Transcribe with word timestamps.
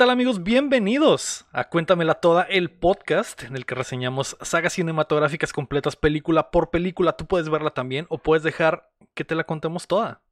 tal 0.00 0.08
amigos? 0.08 0.42
Bienvenidos 0.42 1.44
a 1.52 1.68
Cuéntamela 1.68 2.14
Toda, 2.14 2.44
el 2.44 2.70
podcast 2.70 3.42
en 3.42 3.54
el 3.54 3.66
que 3.66 3.74
reseñamos 3.74 4.34
sagas 4.40 4.72
cinematográficas 4.72 5.52
completas 5.52 5.94
película 5.94 6.50
por 6.50 6.70
película. 6.70 7.18
Tú 7.18 7.26
puedes 7.26 7.50
verla 7.50 7.72
también 7.72 8.06
o 8.08 8.16
puedes 8.16 8.42
dejar 8.42 8.88
que 9.12 9.26
te 9.26 9.34
la 9.34 9.44
contemos 9.44 9.86
toda. 9.86 10.22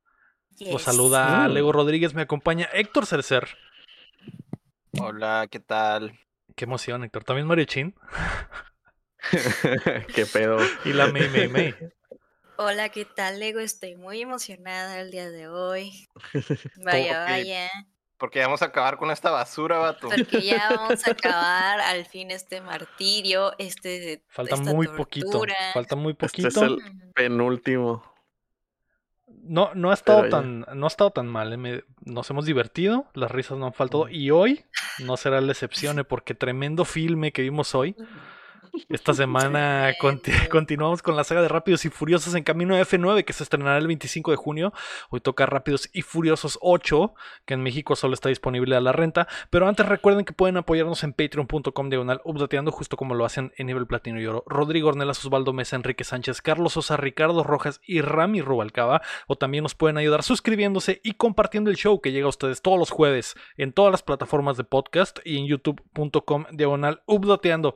Os 0.72 0.80
saluda 0.80 1.46
Mm. 1.46 1.52
Lego 1.52 1.72
Rodríguez, 1.72 2.14
me 2.14 2.22
acompaña 2.22 2.66
Héctor 2.72 3.04
Cercer. 3.04 3.46
Hola, 4.98 5.46
¿qué 5.50 5.60
tal? 5.60 6.18
Qué 6.56 6.64
emoción, 6.64 7.04
Héctor. 7.04 7.24
También 7.24 7.46
Mario 7.46 7.66
Chin 7.66 7.94
Qué 10.14 10.24
pedo. 10.24 10.56
y 10.86 10.94
la 10.94 11.08
May 11.08 11.28
May 11.28 11.48
May. 11.48 11.74
Hola, 12.56 12.88
¿qué 12.88 13.04
tal, 13.04 13.38
Lego? 13.38 13.60
Estoy 13.60 13.96
muy 13.96 14.22
emocionada 14.22 14.98
el 14.98 15.10
día 15.10 15.28
de 15.28 15.48
hoy. 15.48 16.08
Vaya, 16.82 17.24
vaya. 17.24 17.68
Porque 18.18 18.40
vamos 18.40 18.62
a 18.62 18.66
acabar 18.66 18.96
con 18.96 19.10
esta 19.12 19.30
basura, 19.30 19.78
vato. 19.78 20.08
Porque 20.08 20.42
ya 20.42 20.68
vamos 20.76 21.06
a 21.06 21.10
acabar 21.12 21.80
al 21.80 22.04
fin 22.04 22.30
este 22.32 22.60
martirio, 22.60 23.52
este 23.58 24.24
Falta 24.28 24.56
esta 24.56 24.72
muy 24.74 24.88
poquito. 24.88 25.42
Falta 25.72 25.94
muy 25.96 26.12
Este 26.12 26.26
poquito. 26.26 26.48
es 26.48 26.56
el 26.56 26.78
penúltimo. 27.14 28.02
No, 29.26 29.70
no 29.74 29.90
ha 29.90 29.94
estado 29.94 30.22
Pero 30.22 30.30
ya. 30.30 30.36
tan, 30.42 30.66
no 30.74 30.86
ha 30.86 30.88
estado 30.88 31.10
tan 31.10 31.26
mal. 31.28 31.52
eh, 31.52 31.56
me- 31.56 31.84
nos 32.00 32.28
hemos 32.30 32.44
divertido, 32.44 33.06
las 33.14 33.30
risas 33.30 33.56
no 33.58 33.66
han 33.66 33.72
faltado. 33.72 34.08
Y 34.08 34.30
hoy 34.30 34.64
no 34.98 35.16
será 35.16 35.40
la 35.40 35.52
excepción, 35.52 35.98
eh, 35.98 36.04
porque 36.04 36.34
tremendo 36.34 36.84
filme 36.84 37.32
que 37.32 37.42
vimos 37.42 37.74
hoy. 37.74 37.94
Esta 38.88 39.12
semana 39.14 39.92
conti- 40.00 40.32
continuamos 40.50 41.02
con 41.02 41.16
la 41.16 41.24
saga 41.24 41.42
de 41.42 41.48
Rápidos 41.48 41.84
y 41.84 41.90
Furiosos 41.90 42.34
en 42.34 42.42
camino 42.42 42.74
a 42.74 42.80
F9, 42.80 43.24
que 43.24 43.32
se 43.32 43.42
estrenará 43.42 43.78
el 43.78 43.86
25 43.86 44.30
de 44.30 44.36
junio. 44.36 44.72
Hoy 45.10 45.20
toca 45.20 45.46
Rápidos 45.46 45.90
y 45.92 46.02
Furiosos 46.02 46.58
8, 46.62 47.14
que 47.46 47.54
en 47.54 47.62
México 47.62 47.96
solo 47.96 48.14
está 48.14 48.28
disponible 48.28 48.76
a 48.76 48.80
la 48.80 48.92
renta. 48.92 49.28
Pero 49.50 49.68
antes 49.68 49.86
recuerden 49.86 50.24
que 50.24 50.32
pueden 50.32 50.56
apoyarnos 50.56 51.02
en 51.04 51.12
patreon.com 51.12 51.88
diagonal 51.90 52.20
updateando, 52.24 52.70
justo 52.72 52.96
como 52.96 53.14
lo 53.14 53.24
hacen 53.24 53.52
en 53.56 53.66
nivel 53.66 53.86
platino 53.86 54.20
y 54.20 54.26
oro. 54.26 54.44
Rodrigo 54.46 54.88
Ornelas, 54.88 55.24
Osvaldo 55.24 55.52
Mesa, 55.52 55.76
Enrique 55.76 56.04
Sánchez, 56.04 56.40
Carlos 56.42 56.72
Sosa, 56.74 56.96
Ricardo 56.96 57.44
Rojas 57.44 57.80
y 57.86 58.00
Rami 58.00 58.40
Rubalcaba. 58.40 59.02
O 59.26 59.36
también 59.36 59.62
nos 59.64 59.74
pueden 59.74 59.98
ayudar 59.98 60.22
suscribiéndose 60.22 61.00
y 61.04 61.12
compartiendo 61.14 61.70
el 61.70 61.76
show 61.76 62.00
que 62.00 62.12
llega 62.12 62.26
a 62.26 62.30
ustedes 62.30 62.62
todos 62.62 62.78
los 62.78 62.90
jueves 62.90 63.34
en 63.56 63.72
todas 63.72 63.90
las 63.92 64.02
plataformas 64.02 64.56
de 64.56 64.64
podcast 64.64 65.18
y 65.24 65.38
en 65.38 65.46
youtube.com 65.46 66.46
diagonal 66.52 67.02
updateando. 67.06 67.74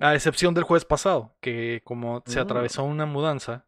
A 0.00 0.14
excepción 0.14 0.54
del 0.54 0.64
jueves 0.64 0.84
pasado, 0.84 1.36
que 1.40 1.82
como 1.84 2.22
se 2.26 2.38
Mm. 2.38 2.42
atravesó 2.42 2.84
una 2.84 3.06
mudanza, 3.06 3.66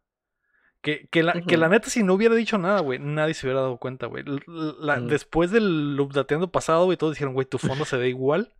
que, 0.81 1.07
que, 1.11 1.23
la, 1.23 1.33
que 1.41 1.55
la 1.57 1.69
neta, 1.69 1.89
si 1.89 2.03
no 2.03 2.13
hubiera 2.15 2.35
dicho 2.35 2.57
nada, 2.57 2.81
güey, 2.81 2.99
nadie 2.99 3.33
se 3.33 3.45
hubiera 3.47 3.61
dado 3.61 3.77
cuenta, 3.77 4.07
güey. 4.07 4.25
La- 4.47 4.97
Ujú. 4.97 5.07
Después 5.07 5.51
del 5.51 5.97
updateando 5.99 6.51
pasado, 6.51 6.85
güey, 6.85 6.97
todos 6.97 7.13
dijeron, 7.13 7.33
güey, 7.33 7.45
tu 7.47 7.57
fondo 7.57 7.85
se 7.85 7.95
ve 7.97 8.09
igual. 8.09 8.53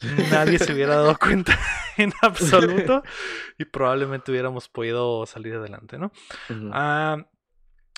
Nadie 0.50 0.58
se 0.58 0.72
hubiera 0.72 0.96
dado 0.96 1.16
cuenta 1.16 1.56
en 1.96 2.12
absoluto 2.22 3.02
y 3.58 3.64
probablemente 3.66 4.32
hubiéramos 4.32 4.68
podido 4.68 5.24
salir 5.26 5.54
adelante, 5.54 5.96
¿no? 5.96 6.10
Ah, 6.72 7.18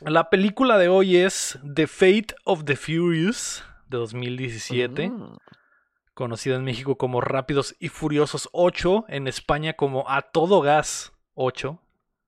la 0.05 0.29
película 0.29 0.77
de 0.77 0.89
hoy 0.89 1.17
es 1.17 1.59
The 1.75 1.87
Fate 1.87 2.35
of 2.45 2.65
the 2.65 2.77
Furious 2.77 3.65
de 3.89 3.97
2017 3.97 5.11
Conocida 6.15 6.55
en 6.57 6.65
México 6.65 6.97
como 6.97 7.21
Rápidos 7.21 7.75
y 7.81 7.89
Furiosos 7.89 8.49
8, 8.53 9.05
en 9.09 9.27
España 9.27 9.73
como 9.75 10.09
A 10.09 10.23
Todo 10.23 10.61
Gas 10.61 11.13
8, 11.35 11.81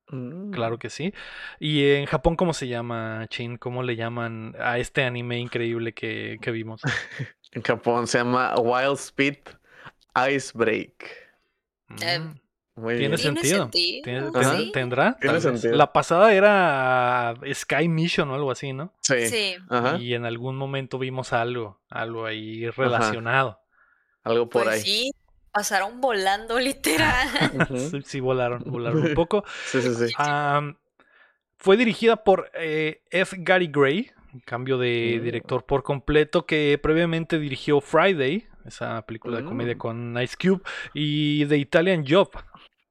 Mm. 0.09 0.53
claro 0.53 0.78
que 0.78 0.88
sí. 0.88 1.12
Y 1.59 1.84
en 1.91 2.06
Japón, 2.06 2.37
¿cómo 2.37 2.53
se 2.55 2.69
llama, 2.69 3.27
Chin? 3.28 3.56
¿Cómo 3.59 3.83
le 3.83 3.97
llaman 3.97 4.55
a 4.60 4.78
este 4.78 5.03
anime 5.03 5.38
increíble 5.41 5.94
que, 5.94 6.38
que 6.41 6.50
vimos? 6.53 6.81
En 7.53 7.62
Japón 7.62 8.06
se 8.06 8.19
llama 8.19 8.55
Wild 8.56 8.94
Speed 8.99 9.38
Ice 10.31 10.53
Break. 10.55 11.05
Eh, 12.03 12.19
Mm, 12.19 12.41
Muy 12.83 12.99
Tiene 12.99 13.16
bien. 13.16 13.34
¿Tiene 13.34 13.41
sentido. 13.41 13.62
sentido? 13.65 14.31
¿Tiene- 14.33 14.56
¿Sí? 14.59 14.71
¿Tendrá? 14.72 15.16
Tiene 15.19 15.41
sentido. 15.41 15.75
La 15.75 15.93
pasada 15.93 16.34
era 16.34 17.34
Sky 17.55 17.89
Mission 17.89 18.31
o 18.31 18.34
algo 18.34 18.50
así, 18.50 18.72
¿no? 18.75 18.93
Sí. 19.00 19.27
Sí. 19.28 19.56
Ajá. 19.71 19.97
Y 19.99 20.12
en 20.15 20.27
algún 20.27 20.56
momento 20.56 20.99
vimos 20.99 21.33
algo, 21.33 21.81
algo 21.89 22.27
ahí 22.27 22.69
relacionado. 22.71 23.60
Algo 24.26 24.48
por 24.50 24.64
Pues 24.64 24.75
ahí. 24.75 24.81
sí, 24.81 25.12
pasaron 25.53 26.00
volando 26.00 26.59
literal. 26.59 27.28
Sí, 27.91 28.03
sí, 28.04 28.20
volaron, 28.20 28.62
volaron 28.66 29.03
un 29.03 29.14
poco. 29.14 29.44
Sí, 29.66 29.81
sí, 29.81 29.94
sí. 29.94 30.14
Fue 31.59 31.76
dirigida 31.76 32.16
por 32.22 32.50
eh, 32.54 33.03
F. 33.10 33.36
Gary 33.41 33.69
Gray, 33.69 34.10
cambio 34.44 34.78
de 34.78 35.19
Mm. 35.20 35.25
director 35.25 35.65
por 35.65 35.82
completo, 35.82 36.44
que 36.44 36.78
previamente 36.82 37.38
dirigió 37.38 37.81
Friday, 37.81 38.47
esa 38.66 39.03
película 39.06 39.38
de 39.38 39.44
comedia 39.44 39.75
Mm. 39.75 39.78
con 39.78 40.22
Ice 40.22 40.36
Cube, 40.41 40.60
y 40.92 41.47
The 41.47 41.56
Italian 41.56 42.04
Job 42.06 42.31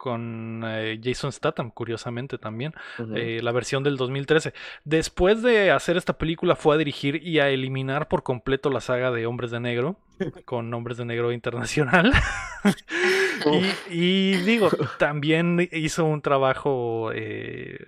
con 0.06 0.62
eh, 0.68 1.00
Jason 1.04 1.32
Statham, 1.32 1.72
curiosamente 1.72 2.38
también, 2.38 2.76
eh, 3.16 3.40
la 3.42 3.52
versión 3.52 3.82
del 3.82 3.98
2013. 3.98 4.54
Después 4.84 5.42
de 5.42 5.72
hacer 5.72 5.98
esta 5.98 6.20
película 6.20 6.56
fue 6.56 6.76
a 6.76 6.78
dirigir 6.78 7.26
y 7.28 7.40
a 7.40 7.50
eliminar 7.50 8.08
por 8.08 8.22
completo 8.22 8.70
la 8.70 8.82
saga 8.82 9.10
de 9.10 9.26
Hombres 9.26 9.50
de 9.50 9.60
Negro, 9.62 9.98
con 10.46 10.72
Hombres 10.72 10.98
de 10.98 11.06
Negro 11.06 11.32
Internacional. 11.32 12.14
y, 13.90 13.96
y 14.00 14.38
digo, 14.44 14.70
también 15.00 15.68
hizo 15.72 16.06
un 16.06 16.22
trabajo 16.22 17.10
eh, 17.12 17.80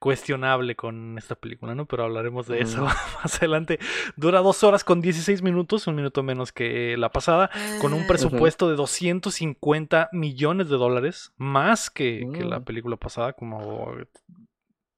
cuestionable 0.00 0.76
con 0.76 1.18
esta 1.18 1.34
película, 1.34 1.74
¿no? 1.74 1.86
Pero 1.86 2.04
hablaremos 2.04 2.46
de 2.46 2.60
eso 2.60 2.82
más 3.24 3.36
adelante. 3.38 3.78
Dura 4.16 4.40
dos 4.40 4.62
horas 4.64 4.84
con 4.84 5.00
16 5.00 5.42
minutos, 5.42 5.86
un 5.86 5.96
minuto 5.96 6.22
menos 6.22 6.52
que 6.52 6.96
la 6.96 7.10
pasada, 7.10 7.50
con 7.80 7.92
un 7.92 8.02
Ah, 8.02 8.06
presupuesto 8.08 8.68
de 8.70 8.76
250 8.76 10.08
millones 10.12 10.68
de 10.68 10.76
dólares, 10.76 11.32
más 11.36 11.90
que, 11.90 12.28
que 12.32 12.44
la 12.44 12.60
Mm. 12.60 12.64
película 12.64 12.96
pasada, 12.96 13.32
como 13.32 13.92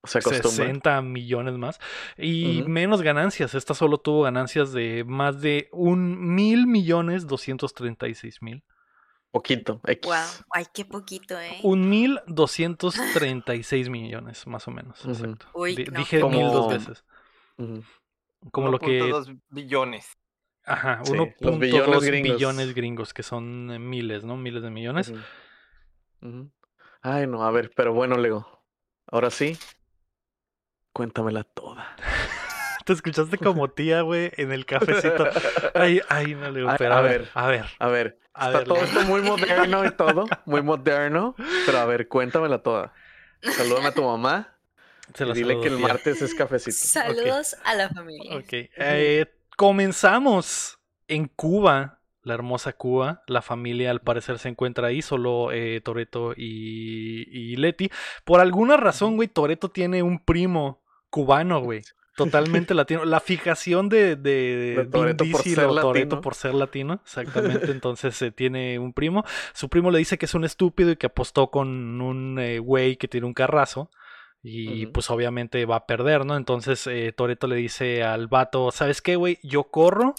Se 0.04 0.18
acostumbra. 0.18 0.50
60 0.50 1.02
millones 1.02 1.54
más 1.58 1.78
y 2.16 2.62
menos 2.66 3.02
ganancias. 3.02 3.54
Esta 3.54 3.74
solo 3.74 3.98
tuvo 3.98 4.22
ganancias 4.22 4.72
de 4.72 5.04
más 5.06 5.40
de 5.42 5.68
un 5.72 6.34
mil 6.34 6.66
millones 6.66 7.26
236 7.26 8.40
mil. 8.42 8.62
Poquito. 9.30 9.80
X. 9.86 10.06
Wow. 10.08 10.44
Ay, 10.52 10.66
qué 10.74 10.84
poquito, 10.84 11.38
¿eh? 11.38 11.58
Un 11.62 11.88
mil 11.88 12.20
236 12.26 13.88
millones, 13.88 14.46
más 14.46 14.66
o 14.66 14.70
menos. 14.72 15.04
Exacto. 15.06 15.46
Uy, 15.54 15.76
no. 15.90 15.98
Dije 15.98 16.20
Como- 16.20 16.36
mil 16.36 16.48
dos 16.50 16.68
veces. 16.72 17.04
Ujú. 17.58 17.82
Como 18.50 18.68
lo 18.70 18.78
que. 18.78 19.00
1.2 19.02 19.38
billones. 19.50 20.06
Ajá, 20.64 21.00
Sí, 21.04 21.12
1.2 21.12 21.34
los 21.40 21.58
billones 21.58 22.02
gringos. 22.04 22.36
billones 22.36 22.74
gringos, 22.74 23.14
que 23.14 23.22
son 23.22 23.70
eh, 23.70 23.78
miles, 23.78 24.24
¿no? 24.24 24.36
Miles 24.36 24.62
de 24.62 24.70
millones. 24.70 25.12
Ay, 27.02 27.26
no, 27.26 27.44
a 27.44 27.50
ver, 27.50 27.70
pero 27.74 27.92
bueno, 27.94 28.16
Lego. 28.18 28.62
Ahora 29.06 29.30
sí. 29.30 29.56
Cuéntamela 30.92 31.44
toda. 31.44 31.96
Te 32.84 32.92
escuchaste 32.92 33.38
como 33.38 33.68
tía, 33.70 34.00
güey, 34.02 34.30
en 34.36 34.52
el 34.52 34.64
cafecito. 34.66 35.28
Ay, 35.74 36.00
ay, 36.08 36.34
no 36.34 36.50
le 36.50 36.68
A- 36.68 36.76
pero 36.76 36.94
a 36.94 36.98
a 36.98 37.02
ver, 37.02 37.28
a 37.34 37.46
ver. 37.46 37.66
A 37.78 37.88
ver, 37.88 38.18
A 38.32 38.46
está 38.46 38.58
ver, 38.58 38.66
todo 38.68 38.76
Leo. 38.78 38.84
esto 38.86 39.02
muy 39.02 39.22
moderno 39.22 39.84
y 39.84 39.90
todo, 39.90 40.26
muy 40.46 40.62
moderno, 40.62 41.34
pero 41.66 41.78
a 41.78 41.84
ver, 41.84 42.08
cuéntamela 42.08 42.62
toda. 42.62 42.92
Salúdame 43.42 43.88
a 43.88 43.92
tu 43.94 44.02
mamá 44.02 44.56
Se 45.14 45.24
y 45.26 45.32
dile 45.32 45.60
que 45.60 45.68
el 45.68 45.76
tía. 45.76 45.88
martes 45.88 46.22
es 46.22 46.34
cafecito. 46.34 46.76
Saludos 46.76 47.56
a 47.64 47.74
la 47.74 47.88
familia. 47.90 48.36
Ok. 48.36 48.48
eh, 48.52 49.26
comenzamos 49.56 50.78
en 51.08 51.26
Cuba, 51.28 52.00
la 52.22 52.34
hermosa 52.34 52.72
Cuba. 52.72 53.22
La 53.26 53.42
familia 53.42 53.90
al 53.90 54.00
parecer 54.00 54.38
se 54.38 54.48
encuentra 54.48 54.88
ahí, 54.88 55.02
solo 55.02 55.52
eh, 55.52 55.80
Toreto 55.82 56.32
y, 56.36 57.24
y 57.30 57.56
Leti. 57.56 57.90
Por 58.24 58.40
alguna 58.40 58.76
razón, 58.76 59.16
güey, 59.16 59.28
Toreto 59.28 59.70
tiene 59.70 60.02
un 60.02 60.22
primo 60.24 60.82
cubano, 61.10 61.60
güey. 61.60 61.82
Totalmente 62.24 62.74
latino. 62.74 63.04
La 63.04 63.20
fijación 63.20 63.88
de, 63.88 64.16
de, 64.16 64.88
De 64.90 65.14
Vin 65.14 65.32
por 65.32 65.42
ser 65.42 65.70
latino. 65.70 66.20
por 66.20 66.34
ser 66.34 66.54
latino. 66.54 67.00
Exactamente. 67.04 67.70
Entonces 67.72 68.16
se 68.16 68.30
tiene 68.30 68.78
un 68.78 68.92
primo. 68.92 69.24
Su 69.52 69.68
primo 69.68 69.90
le 69.90 69.98
dice 69.98 70.18
que 70.18 70.26
es 70.26 70.34
un 70.34 70.44
estúpido 70.44 70.90
y 70.90 70.96
que 70.96 71.06
apostó 71.06 71.50
con 71.50 72.00
un 72.00 72.38
eh, 72.38 72.58
güey 72.58 72.96
que 72.96 73.08
tiene 73.08 73.26
un 73.26 73.34
carrazo. 73.34 73.90
Y 74.42 74.86
pues 74.86 75.10
obviamente 75.10 75.66
va 75.66 75.76
a 75.76 75.86
perder, 75.86 76.24
¿no? 76.24 76.34
Entonces 76.34 76.86
eh, 76.86 77.12
Toreto 77.14 77.46
le 77.46 77.56
dice 77.56 78.02
al 78.02 78.26
vato, 78.26 78.70
¿sabes 78.70 79.02
qué, 79.02 79.16
güey? 79.16 79.38
Yo 79.42 79.64
corro 79.64 80.14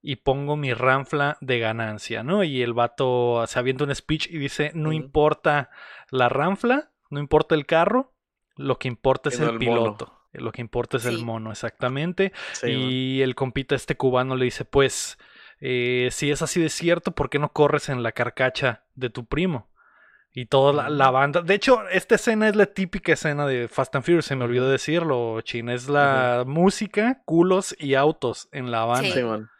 y 0.00 0.16
pongo 0.16 0.56
mi 0.56 0.72
ranfla 0.74 1.38
de 1.40 1.58
ganancia, 1.58 2.22
¿no? 2.22 2.44
Y 2.44 2.62
el 2.62 2.72
vato 2.72 3.44
se 3.48 3.58
avienta 3.58 3.84
un 3.84 3.94
speech 3.94 4.28
y 4.30 4.38
dice, 4.38 4.70
no 4.74 4.92
importa 4.92 5.70
la 6.10 6.28
ranfla, 6.28 6.92
no 7.10 7.18
importa 7.18 7.56
el 7.56 7.66
carro, 7.66 8.14
lo 8.54 8.78
que 8.78 8.88
importa 8.88 9.28
es 9.28 9.40
el, 9.40 9.58
mono". 9.58 9.96
Lo 10.40 10.52
que 10.52 10.60
importa 10.60 10.96
es 10.96 11.04
el 11.04 11.24
mono, 11.24 11.50
exactamente. 11.50 12.32
Sí, 12.52 12.66
man. 12.66 12.76
y 12.80 13.22
el 13.22 13.34
compita 13.34 13.74
este 13.74 13.96
cubano 13.96 14.36
le 14.36 14.46
dice, 14.46 14.64
pues, 14.64 15.18
eh, 15.60 16.08
si 16.12 16.30
es 16.30 16.42
así 16.42 16.60
de 16.60 16.68
cierto, 16.68 17.12
¿por 17.12 17.30
qué 17.30 17.38
no 17.38 17.52
corres 17.52 17.88
en 17.88 18.02
la 18.02 18.12
carcacha 18.12 18.84
de 18.94 19.10
tu 19.10 19.26
primo? 19.26 19.68
Y 20.32 20.46
toda 20.46 20.72
la, 20.72 20.88
la 20.88 21.10
banda. 21.10 21.42
De 21.42 21.54
hecho, 21.54 21.88
esta 21.88 22.14
escena 22.14 22.48
es 22.48 22.54
la 22.54 22.66
típica 22.66 23.14
escena 23.14 23.46
de 23.46 23.66
Fast 23.66 23.96
and 23.96 24.04
Furious. 24.04 24.26
Se 24.26 24.36
me 24.36 24.44
olvidó 24.44 24.68
decirlo, 24.68 25.40
Chin. 25.40 25.68
Es 25.68 25.88
la 25.88 26.44
música, 26.46 27.22
culos 27.24 27.74
y 27.78 27.94
autos 27.94 28.48
en 28.52 28.70
la 28.70 28.84
banda. 28.84 29.08
Sí. 29.08 29.12
Sí, 29.12 29.22
man. 29.22 29.50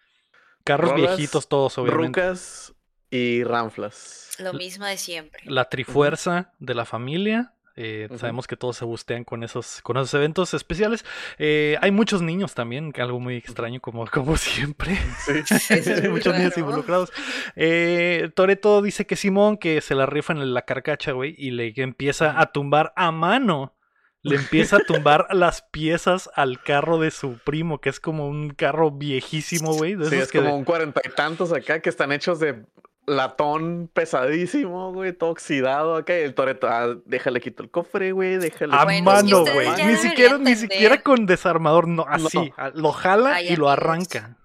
Carros 0.63 0.91
Rolas, 0.93 1.17
viejitos, 1.17 1.49
todos, 1.49 1.79
obviamente. 1.79 2.21
Rucas 2.21 2.75
y 3.11 3.43
ranflas. 3.43 4.37
Lo 4.39 4.53
mismo 4.53 4.85
de 4.85 4.99
siempre. 4.99 5.43
La 5.47 5.69
trifuerza 5.69 6.53
de 6.59 6.75
la 6.75 6.85
familia. 6.85 7.55
Eh. 7.81 8.09
Sabemos 8.17 8.49
que 8.49 8.57
todos 8.57 8.77
se 8.77 8.85
bustean 8.85 9.23
con 9.23 9.45
esos, 9.45 9.81
con 9.83 9.97
esos 9.97 10.13
eventos 10.15 10.53
especiales. 10.53 11.05
Eh, 11.39 11.77
hay 11.81 11.93
muchos 11.93 12.23
niños 12.23 12.55
también, 12.55 12.91
que 12.91 13.03
algo 13.03 13.21
muy 13.21 13.37
extraño 13.37 13.81
como, 13.81 14.05
como 14.11 14.37
siempre. 14.37 14.99
Sí. 15.19 15.75
Hay 15.75 16.09
muchos 16.09 16.37
niños 16.37 16.57
involucrados. 16.57 17.13
Eh, 17.55 18.31
Toreto 18.35 18.83
dice 18.83 19.07
que 19.07 19.15
Simón, 19.15 19.59
que 19.59 19.81
se 19.81 19.95
la 19.95 20.07
rifa 20.07 20.33
en 20.33 20.55
la 20.55 20.63
carcacha, 20.63 21.13
güey, 21.13 21.35
y 21.39 21.51
le 21.51 21.73
empieza 21.77 22.41
a 22.41 22.47
tumbar 22.53 22.93
a 22.97 23.13
mano. 23.13 23.75
Le 24.23 24.37
empieza 24.37 24.79
a 24.79 24.81
tumbar 24.81 25.29
las 25.31 25.63
piezas 25.63 26.29
al 26.35 26.63
carro 26.63 26.99
de 26.99 27.11
su 27.11 27.39
primo, 27.39 27.81
que 27.81 27.91
es 27.91 28.01
como 28.01 28.27
un 28.27 28.51
carro 28.51 28.91
viejísimo, 28.91 29.75
güey. 29.75 29.97
Sí, 30.09 30.17
es 30.17 30.33
que 30.33 30.39
como 30.39 30.57
un 30.57 30.65
cuarenta 30.65 31.01
y 31.05 31.11
tantos 31.11 31.53
acá 31.53 31.81
que 31.81 31.89
están 31.89 32.11
hechos 32.11 32.41
de 32.41 32.65
latón 33.09 33.91
pesadísimo, 33.93 34.93
güey, 34.93 35.13
todo 35.13 35.31
oxidado 35.31 35.97
acá. 35.97 36.19
Y 36.19 36.23
el 36.23 36.35
Toreto, 36.35 36.69
ah, 36.69 36.97
déjale 37.05 37.41
quito 37.41 37.63
el 37.63 37.71
cofre, 37.71 38.13
güey, 38.13 38.37
déjale. 38.37 38.75
A 38.75 38.85
Bueno, 38.85 39.13
es 39.13 39.25
que 39.25 39.35
mano, 39.35 39.53
güey. 39.53 39.69
Ni 39.85 39.97
siquiera, 39.97 40.39
ni 40.39 40.55
siquiera 40.55 41.03
con 41.03 41.27
desarmador, 41.27 41.89
no, 41.89 42.05
así. 42.09 42.53
No. 42.57 42.71
Lo 42.75 42.93
jala 42.93 43.37
Ay, 43.37 43.49
y 43.49 43.57
lo 43.57 43.69
arranca. 43.69 44.37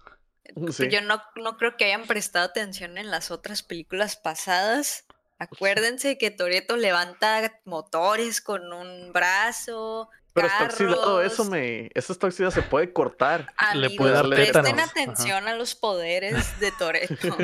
Sí. 0.72 0.88
Yo 0.90 1.02
no, 1.02 1.22
no 1.36 1.58
creo 1.58 1.78
que 1.78 1.86
hayan 1.86 2.06
prestado 2.06 2.46
atención 2.46 2.98
en 2.98 3.10
las 3.10 3.32
otras 3.32 3.64
películas 3.64 4.16
pasadas. 4.16 5.06
Acuérdense 5.40 6.18
que 6.18 6.32
Toreto 6.32 6.78
levanta 6.78 7.60
motores 7.66 8.40
con 8.40 8.72
un 8.72 9.12
brazo. 9.12 10.10
Pero 10.34 10.48
está 10.48 10.64
oxidado, 10.66 11.22
eso 11.22 11.46
me. 11.46 11.90
Eso 11.94 12.12
está 12.12 12.28
oxidado, 12.28 12.52
se 12.52 12.64
puede 12.64 12.92
cortar. 12.92 13.48
Le 13.76 13.86
Amigos, 13.88 13.98
puede 13.98 14.12
dar 14.14 14.28
presten 14.30 14.64
tétanos. 14.64 14.90
atención 14.90 15.48
a 15.48 15.56
los 15.56 15.76
poderes 15.76 16.60
de 16.60 16.72
Toreto. 16.80 17.38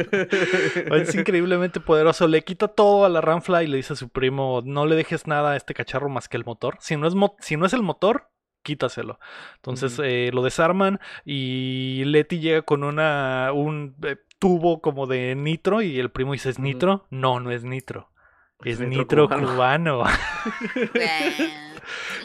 Es 0.95 1.13
increíblemente 1.15 1.80
poderoso. 1.80 2.27
Le 2.27 2.44
quita 2.44 2.68
todo 2.68 3.06
a 3.06 3.09
la 3.09 3.21
Ramfla 3.21 3.63
y 3.63 3.68
le 3.68 3.77
dice 3.77 3.94
a 3.94 3.95
su 3.95 4.09
primo: 4.09 4.62
No 4.65 4.86
le 4.86 4.95
dejes 4.95 5.27
nada 5.27 5.51
a 5.51 5.56
este 5.56 5.74
cacharro 5.74 6.09
más 6.09 6.27
que 6.27 6.38
el 6.38 6.45
motor. 6.45 6.77
Si 6.80 6.97
no 6.97 7.07
es, 7.07 7.15
mo- 7.15 7.36
si 7.39 7.57
no 7.57 7.65
es 7.65 7.74
el 7.74 7.83
motor, 7.83 8.30
quítaselo. 8.63 9.19
Entonces 9.57 10.00
eh, 10.03 10.31
lo 10.33 10.42
desarman 10.44 11.00
y 11.25 12.03
Letty 12.06 12.39
llega 12.39 12.62
con 12.63 12.83
una 12.83 13.51
un 13.53 13.95
eh, 14.03 14.18
tubo 14.39 14.81
como 14.81 15.06
de 15.06 15.35
nitro 15.35 15.81
y 15.81 16.00
el 16.00 16.09
primo 16.12 16.33
dice: 16.33 16.50
¿Es 16.50 16.59
nitro? 16.59 17.06
No, 17.12 17.39
no 17.39 17.51
es 17.51 17.63
nitro. 17.63 18.09
Es, 18.63 18.79
Es 18.79 18.88
nitro, 18.88 19.29
cubano. 19.29 20.03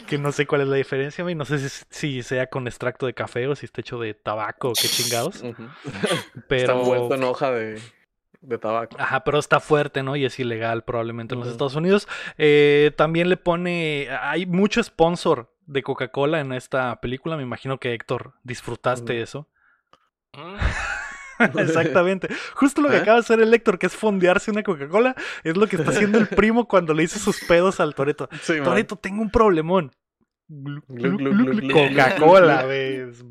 Que 0.07 0.17
no 0.17 0.31
sé 0.31 0.45
cuál 0.45 0.61
es 0.61 0.67
la 0.67 0.75
diferencia, 0.75 1.23
güey. 1.23 1.33
No 1.33 1.45
sé 1.45 1.57
si, 1.57 1.85
si 1.89 2.23
sea 2.23 2.47
con 2.47 2.67
extracto 2.67 3.05
de 3.05 3.13
café 3.13 3.47
o 3.47 3.55
si 3.55 3.65
está 3.65 3.81
hecho 3.81 3.99
de 3.99 4.13
tabaco 4.13 4.69
o 4.69 4.73
qué 4.73 4.87
chingados. 4.87 5.43
Pero. 6.47 6.73
Está 6.73 6.73
envuelto 6.73 7.15
en 7.15 7.23
hoja 7.23 7.51
de, 7.51 7.81
de 8.41 8.57
tabaco. 8.57 8.95
Ajá, 8.99 9.23
pero 9.23 9.39
está 9.39 9.59
fuerte, 9.59 10.03
¿no? 10.03 10.15
Y 10.15 10.25
es 10.25 10.39
ilegal 10.39 10.83
probablemente 10.83 11.33
en 11.33 11.39
los. 11.39 11.49
Estados 11.49 11.75
Unidos. 11.75 12.07
Eh, 12.37 12.91
también 12.95 13.29
le 13.29 13.37
pone, 13.37 14.09
hay 14.21 14.45
mucho 14.45 14.83
sponsor 14.83 15.51
de 15.65 15.81
Coca-Cola 15.81 16.39
en 16.41 16.51
esta 16.53 16.99
película. 17.01 17.37
Me 17.37 17.43
imagino 17.43 17.79
que 17.79 17.93
Héctor 17.93 18.33
disfrutaste 18.43 19.13
Ujú. 19.13 19.23
eso. 19.23 19.47
Exactamente. 21.57 22.29
Justo 22.53 22.81
lo 22.81 22.89
que 22.89 22.97
¿Eh? 22.97 22.99
acaba 22.99 23.15
de 23.15 23.21
hacer 23.21 23.41
el 23.41 23.53
Héctor, 23.53 23.79
que 23.79 23.87
es 23.87 23.95
fondearse 23.95 24.51
una 24.51 24.63
Coca-Cola, 24.63 25.15
es 25.43 25.57
lo 25.57 25.67
que 25.67 25.77
está 25.77 25.91
haciendo 25.91 26.17
el 26.17 26.27
primo 26.27 26.67
cuando 26.67 26.93
le 26.93 27.03
hizo 27.03 27.19
sus 27.19 27.43
pedos 27.45 27.79
al 27.79 27.95
Toreto. 27.95 28.29
Sí. 28.41 28.55
Toreto, 28.63 28.95
tengo 28.95 29.21
un 29.21 29.29
problemón. 29.29 29.91
Coca-Cola. 31.71 32.61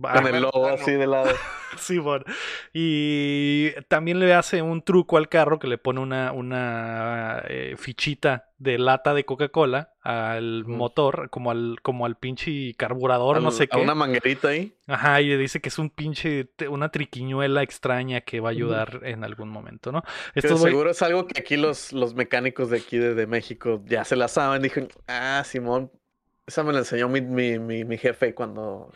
Con 0.01 0.27
el 0.35 0.43
logo 0.43 0.67
así 0.69 0.93
de 0.93 1.07
lado. 1.07 1.31
Simón. 1.77 2.25
Y 2.73 3.73
también 3.89 4.21
le 4.21 4.33
hace 4.33 4.63
un 4.63 4.83
truco 4.83 5.17
al 5.17 5.29
carro 5.29 5.59
que 5.59 5.67
le 5.67 5.77
pone 5.77 6.01
una, 6.01 6.33
una 6.33 7.43
eh, 7.49 7.75
fichita 7.77 8.51
de 8.59 8.79
lata 8.79 9.13
de 9.13 9.25
Coca-Cola 9.25 9.93
al 10.01 10.65
motor, 10.67 11.29
como 11.31 11.51
al, 11.51 11.79
como 11.83 12.07
al 12.07 12.17
pinche 12.17 12.75
carburador, 12.75 13.43
no 13.43 13.51
sé 13.51 13.65
A 13.65 13.67
qué. 13.67 13.79
una 13.79 13.95
manguerita 13.97 14.49
ahí. 14.49 14.77
Ajá, 14.87 15.21
y 15.21 15.27
le 15.29 15.37
dice 15.37 15.61
que 15.61 15.69
es 15.69 15.79
un 15.79 15.91
pinche, 15.91 16.49
una 16.71 16.91
triquiñuela 16.91 17.63
extraña 17.63 18.21
que 18.21 18.39
va 18.41 18.51
a 18.51 18.53
ayudar 18.53 19.01
en 19.03 19.25
algún 19.25 19.49
momento, 19.49 19.91
¿no? 19.91 20.03
Güey- 20.37 20.57
seguro 20.59 20.91
es 20.91 21.03
algo 21.03 21.27
que 21.27 21.41
aquí 21.41 21.57
los, 21.57 21.93
los 21.93 22.15
mecánicos 22.15 22.71
de 22.71 22.79
aquí 22.79 22.99
de, 22.99 23.15
de 23.15 23.27
México 23.27 23.83
ya 23.87 24.05
se 24.05 24.15
la 24.15 24.29
saben. 24.29 24.63
Dijeron, 24.63 24.89
ah, 25.09 25.43
Simón, 25.45 25.91
esa 26.47 26.63
me 26.63 26.73
la 26.73 26.81
enseñó 26.81 27.09
mi, 27.09 27.21
mi, 27.21 27.59
mi, 27.59 27.85
mi 27.85 27.99
jefe 27.99 28.35
cuando... 28.35 28.91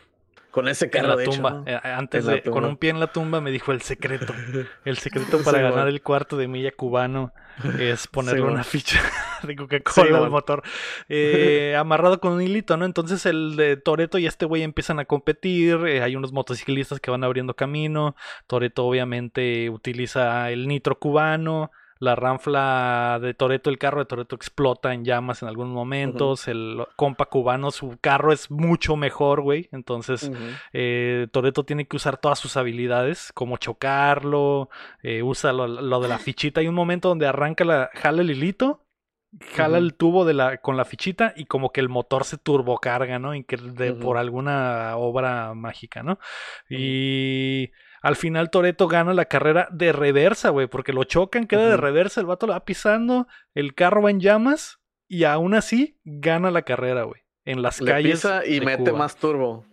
Con 0.51 0.67
ese 0.67 0.85
en 0.85 0.91
carro, 0.91 1.09
la 1.09 1.15
de 1.15 1.25
hecho, 1.25 1.33
tumba. 1.33 1.51
¿no? 1.51 1.63
Eh, 1.67 1.79
Antes 1.83 2.21
En 2.21 2.27
la 2.27 2.33
de, 2.33 2.41
con 2.41 2.65
un 2.65 2.75
pie 2.75 2.89
en 2.89 2.99
la 2.99 3.05
tumba 3.11 3.39
me 3.39 3.51
dijo 3.51 3.71
el 3.71 3.81
secreto. 3.83 4.33
El 4.83 4.97
secreto 4.97 5.43
para 5.43 5.59
Sí, 5.59 5.63
ganar 5.63 5.87
el 5.87 6.01
cuarto 6.01 6.37
de 6.37 6.47
milla 6.47 6.71
cubano 6.71 7.31
es 7.79 8.07
ponerle 8.07 8.41
Sí, 8.41 8.47
una 8.47 8.63
ficha 8.63 8.99
de 9.43 9.55
Coca-Cola 9.55 10.07
Sí, 10.07 10.23
al 10.23 10.29
motor. 10.31 10.63
Eh, 11.07 11.75
amarrado 11.77 12.19
con 12.19 12.33
un 12.33 12.41
hilito, 12.41 12.77
¿no? 12.77 12.85
Entonces 12.85 13.27
el 13.27 13.57
de 13.57 13.77
Toreto 13.77 14.17
y 14.17 14.25
este 14.25 14.47
güey 14.47 14.63
empiezan 14.63 14.97
a 14.97 15.05
competir. 15.05 15.85
eh, 15.85 16.01
hay 16.01 16.15
unos 16.15 16.33
motociclistas 16.33 16.99
que 16.99 17.11
van 17.11 17.23
abriendo 17.23 17.55
camino. 17.55 18.15
Toreto 18.47 18.85
obviamente 18.87 19.69
utiliza 19.69 20.49
el 20.49 20.67
nitro 20.67 20.97
cubano. 20.97 21.69
La 22.01 22.15
ranfla 22.15 23.19
de 23.21 23.33
Toreto, 23.33 23.69
el 23.69 23.77
carro 23.77 23.99
de 23.99 24.05
Toreto 24.05 24.33
explota 24.35 24.93
en 24.93 25.03
llamas 25.03 25.41
en 25.41 25.49
algunos 25.49 25.73
momentos. 25.73 26.47
El 26.47 26.85
compa 26.95 27.25
cubano, 27.25 27.71
su 27.71 27.97
carro 27.99 28.31
es 28.31 28.49
mucho 28.49 28.95
mejor, 28.95 29.41
güey. 29.41 29.67
Entonces 29.73 30.23
Ujú. 30.29 30.39
eh, 30.71 31.27
Toreto 31.31 31.65
tiene 31.65 31.87
que 31.87 31.97
usar 31.97 32.15
todas 32.17 32.39
sus 32.39 32.55
habilidades, 32.55 33.31
como 33.33 33.57
chocarlo, 33.57 34.69
eh, 35.03 35.23
usa 35.23 35.51
lo, 35.51 35.67
lo 35.67 35.99
de 35.99 36.07
la 36.07 36.19
fichita. 36.19 36.61
Hay 36.61 36.69
un 36.69 36.75
momento 36.75 37.09
donde 37.09 37.27
arranca 37.27 37.65
la, 37.65 37.89
jala 37.93 38.21
el 38.21 38.31
hilito, 38.31 38.85
jala 39.53 39.77
el 39.77 39.93
tubo 39.93 40.23
de 40.23 40.33
la, 40.33 40.57
con 40.59 40.77
la 40.77 40.85
fichita 40.85 41.33
y 41.35 41.45
como 41.45 41.71
que 41.71 41.81
el 41.81 41.89
motor 41.89 42.23
se 42.23 42.37
turbocarga, 42.37 43.19
¿no? 43.19 43.31
De- 43.33 43.91
Ujú. 43.91 43.99
Por 43.99 44.17
alguna 44.17 44.95
obra 44.95 45.53
mágica, 45.53 46.01
¿no? 46.01 46.17
Y 46.69 47.71
al 48.01 48.15
final 48.15 48.49
Toreto 48.49 48.87
gana 48.87 49.13
la 49.13 49.25
carrera 49.25 49.67
de 49.71 49.91
reversa, 49.91 50.49
güey, 50.49 50.67
porque 50.67 50.93
lo 50.93 51.03
chocan, 51.03 51.47
queda 51.47 51.67
de 51.69 51.77
reversa, 51.77 52.21
el 52.21 52.27
vato 52.27 52.47
lo 52.47 52.53
va 52.53 52.65
pisando, 52.65 53.27
el 53.53 53.73
carro 53.75 54.01
va 54.03 54.11
en 54.11 54.19
llamas 54.19 54.79
y 55.07 55.23
aún 55.23 55.53
así 55.53 55.99
gana 56.03 56.51
la 56.51 56.61
carrera, 56.63 57.03
güey. 57.03 57.21
En 57.45 57.61
las 57.61 57.81
Le 57.81 57.91
calles. 57.91 58.11
pisa 58.13 58.45
y 58.45 58.59
de 58.59 58.65
mete 58.65 58.83
Cuba. 58.91 58.99
más 58.99 59.15
turbo. 59.15 59.65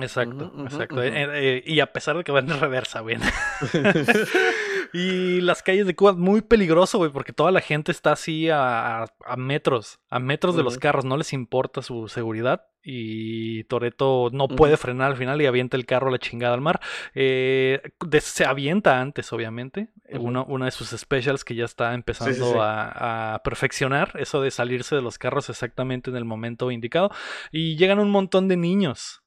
Exacto, 0.00 0.52
exacto. 0.64 1.02
Eh, 1.02 1.12
eh, 1.14 1.62
y 1.66 1.80
a 1.80 1.92
pesar 1.92 2.16
de 2.16 2.24
que 2.24 2.32
van 2.32 2.50
en 2.50 2.58
reversa, 2.58 3.00
güey. 3.00 3.16
y 4.92 5.40
las 5.40 5.62
calles 5.62 5.86
de 5.86 5.94
Cuba, 5.94 6.12
muy 6.14 6.40
peligroso, 6.42 6.98
güey, 6.98 7.10
porque 7.10 7.32
toda 7.32 7.50
la 7.50 7.60
gente 7.60 7.92
está 7.92 8.12
así 8.12 8.48
a, 8.48 9.02
a- 9.02 9.06
a 9.24 9.36
metros, 9.36 10.00
a 10.10 10.18
metros 10.18 10.56
de 10.56 10.62
los 10.62 10.78
carros, 10.78 11.04
no 11.04 11.16
les 11.16 11.32
importa 11.32 11.82
su 11.82 12.08
seguridad. 12.08 12.66
Y 12.84 13.62
Toreto 13.64 14.30
no 14.32 14.48
puede 14.48 14.76
frenar 14.76 15.12
al 15.12 15.16
final 15.16 15.40
y 15.40 15.46
avienta 15.46 15.76
el 15.76 15.86
carro 15.86 16.08
a 16.08 16.10
la 16.10 16.18
chingada 16.18 16.54
al 16.54 16.60
mar. 16.60 16.80
Eh, 17.14 17.80
de- 18.04 18.20
se 18.20 18.44
avienta 18.44 19.00
antes, 19.00 19.32
obviamente. 19.32 19.90
uno, 20.18 20.44
una 20.48 20.64
de 20.64 20.72
sus 20.72 20.88
specials 20.88 21.44
que 21.44 21.54
ya 21.54 21.64
está 21.64 21.94
empezando 21.94 22.34
sí. 22.52 22.58
A, 22.58 23.34
a 23.34 23.42
perfeccionar, 23.44 24.12
eso 24.18 24.40
de 24.42 24.50
salirse 24.50 24.96
de 24.96 25.02
los 25.02 25.16
carros 25.18 25.48
exactamente 25.48 26.10
en 26.10 26.16
el 26.16 26.24
momento 26.24 26.72
indicado. 26.72 27.10
Y 27.52 27.76
llegan 27.76 28.00
un 28.00 28.10
montón 28.10 28.48
de 28.48 28.56
niños 28.56 29.21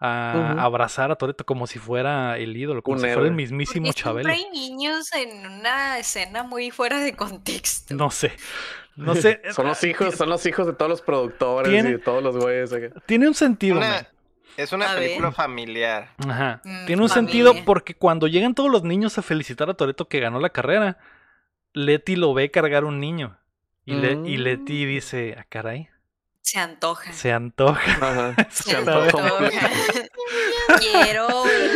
a 0.00 0.52
abrazar 0.62 1.10
a 1.10 1.16
Toreto 1.16 1.44
como 1.44 1.66
si 1.66 1.78
fuera 1.78 2.38
el 2.38 2.56
ídolo, 2.56 2.82
como 2.82 2.94
Un 2.96 3.00
si 3.02 3.06
fuera 3.12 3.28
el 3.28 3.34
mismísimo 3.34 3.86
Porque 3.86 4.00
siempre 4.02 4.24
Chabelo. 4.24 4.30
hay 4.32 4.50
niños 4.50 5.12
en 5.12 5.46
una 5.46 5.98
escena 5.98 6.42
muy 6.42 6.70
fuera 6.70 6.98
de 7.00 7.14
contexto. 7.14 7.94
No 7.94 8.10
sé. 8.10 8.32
No 8.96 9.14
sé. 9.14 9.40
Son 9.52 9.66
los 9.66 9.82
hijos, 9.84 10.14
son 10.14 10.28
los 10.30 10.44
hijos 10.46 10.66
de 10.66 10.72
todos 10.72 10.88
los 10.90 11.02
productores 11.02 11.70
Tiene- 11.70 11.90
y 11.90 11.92
de 11.92 11.98
todos 11.98 12.22
los 12.22 12.36
güeyes. 12.36 12.72
acá. 12.72 12.88
Tiene 13.06 13.28
un 13.28 13.34
sentido, 13.34 13.76
Una- 13.76 14.08
es 14.56 14.72
una 14.72 14.92
A 14.92 14.96
película 14.96 15.28
ver. 15.28 15.34
familiar. 15.36 16.08
Ajá. 16.28 16.60
Mm, 16.64 16.86
Tiene 16.86 17.02
un 17.02 17.08
familia. 17.08 17.14
sentido 17.14 17.54
porque 17.64 17.94
cuando 17.94 18.26
llegan 18.26 18.54
todos 18.54 18.70
los 18.70 18.82
niños 18.82 19.16
a 19.18 19.22
felicitar 19.22 19.70
a 19.70 19.74
Toreto 19.74 20.08
que 20.08 20.20
ganó 20.20 20.40
la 20.40 20.50
carrera, 20.50 20.98
Leti 21.72 22.16
lo 22.16 22.34
ve 22.34 22.50
cargar 22.50 22.84
un 22.84 23.00
niño. 23.00 23.38
Y, 23.86 23.94
le- 23.94 24.28
y 24.28 24.36
Leti 24.36 24.84
Mm. 24.84 24.88
dice, 24.88 25.36
ah, 25.38 25.44
caray, 25.48 25.88
Se 26.42 26.58
antoja. 26.58 27.12
se 27.12 27.32
antoja. 27.32 27.92
Ajá. 28.00 28.48
Se 28.50 28.70
Se 28.70 28.76
antoja 28.76 29.00
antoja. 29.04 29.70
Quiero 30.80 31.28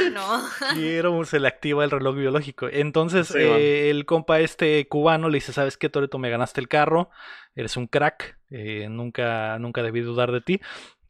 uno. 0.06 0.42
Quiero, 0.74 1.24
se 1.24 1.40
le 1.40 1.48
activa 1.48 1.84
el 1.84 1.90
reloj 1.90 2.16
biológico. 2.16 2.68
Entonces, 2.70 3.28
Sí, 3.28 3.38
eh, 3.38 3.90
el 3.90 4.06
compa 4.06 4.40
este 4.40 4.86
cubano 4.88 5.28
le 5.28 5.36
dice, 5.36 5.52
¿sabes 5.52 5.76
qué, 5.76 5.88
Toreto? 5.88 6.18
Me 6.18 6.30
ganaste 6.30 6.60
el 6.60 6.68
carro, 6.68 7.10
eres 7.54 7.76
un 7.76 7.86
crack, 7.86 8.38
eh, 8.50 8.88
nunca, 8.90 9.58
nunca 9.58 9.82
debí 9.82 10.00
dudar 10.00 10.32
de 10.32 10.40
ti. 10.40 10.60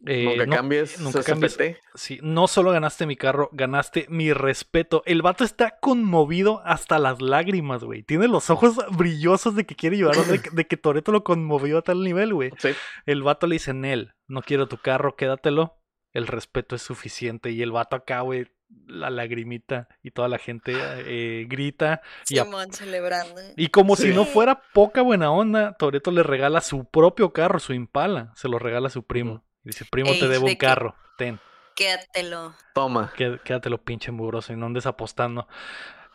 Eh, 0.06 0.24
Nunca 0.24 0.46
no- 0.46 0.56
cambies. 0.56 1.00
nunca 1.00 1.20
CCPT. 1.22 1.30
cambies. 1.56 1.78
Sí, 1.94 2.18
no 2.22 2.46
solo 2.46 2.72
ganaste 2.72 3.06
mi 3.06 3.16
carro, 3.16 3.48
ganaste 3.52 4.06
mi 4.10 4.32
respeto. 4.34 5.02
El 5.06 5.22
vato 5.22 5.44
está 5.44 5.78
conmovido 5.80 6.60
hasta 6.64 6.98
las 6.98 7.22
lágrimas, 7.22 7.84
güey. 7.84 8.02
Tiene 8.02 8.28
los 8.28 8.50
ojos 8.50 8.76
brillosos 8.96 9.56
de 9.56 9.64
que 9.64 9.74
quiere 9.76 9.96
llorar, 9.96 10.24
de, 10.26 10.42
que- 10.42 10.50
de 10.50 10.66
que 10.66 10.76
Toreto 10.76 11.10
lo 11.10 11.24
conmovió 11.24 11.78
a 11.78 11.82
tal 11.82 12.02
nivel, 12.02 12.34
güey. 12.34 12.50
Sí. 12.58 12.70
El 13.06 13.22
vato 13.22 13.46
le 13.46 13.54
dice, 13.54 13.72
Nel, 13.72 14.12
no 14.28 14.42
quiero 14.42 14.68
tu 14.68 14.76
carro, 14.76 15.16
quédatelo. 15.16 15.78
El 16.12 16.26
respeto 16.26 16.76
es 16.76 16.82
suficiente. 16.82 17.50
Y 17.50 17.62
el 17.62 17.72
vato 17.72 17.96
acá, 17.96 18.20
güey, 18.20 18.46
la 18.86 19.08
lagrimita 19.10 19.88
y 20.02 20.10
toda 20.10 20.28
la 20.28 20.38
gente 20.38 20.74
eh, 20.76 21.46
grita. 21.48 22.02
Y, 22.28 22.38
a- 22.38 22.44
celebrando. 22.72 23.40
y 23.56 23.68
como 23.68 23.96
si 23.96 24.08
no 24.12 24.24
fuera 24.24 24.60
poca 24.74 25.00
buena 25.02 25.30
onda, 25.30 25.72
Toreto 25.78 26.10
le 26.10 26.22
regala 26.22 26.60
su 26.60 26.84
propio 26.84 27.32
carro, 27.32 27.58
su 27.58 27.72
Impala. 27.72 28.32
Se 28.36 28.48
lo 28.48 28.58
regala 28.58 28.88
a 28.88 28.90
su 28.90 29.04
primo. 29.06 29.44
Y 29.64 29.68
dice, 29.70 29.84
primo, 29.90 30.10
Ey, 30.12 30.20
te 30.20 30.28
debo 30.28 30.46
¿de 30.46 30.52
un 30.52 30.56
carro. 30.58 30.94
Ten. 31.16 31.40
Quédatelo. 31.76 32.54
Toma. 32.74 33.12
Qué- 33.16 33.40
Quédatelo 33.44 33.78
pinche 33.82 34.12
mugroso 34.12 34.52
y 34.52 34.56
no 34.56 34.66
andes 34.66 34.86
apostando. 34.86 35.48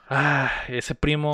Ah, 0.09 0.51
ese 0.67 0.95
primo 0.95 1.31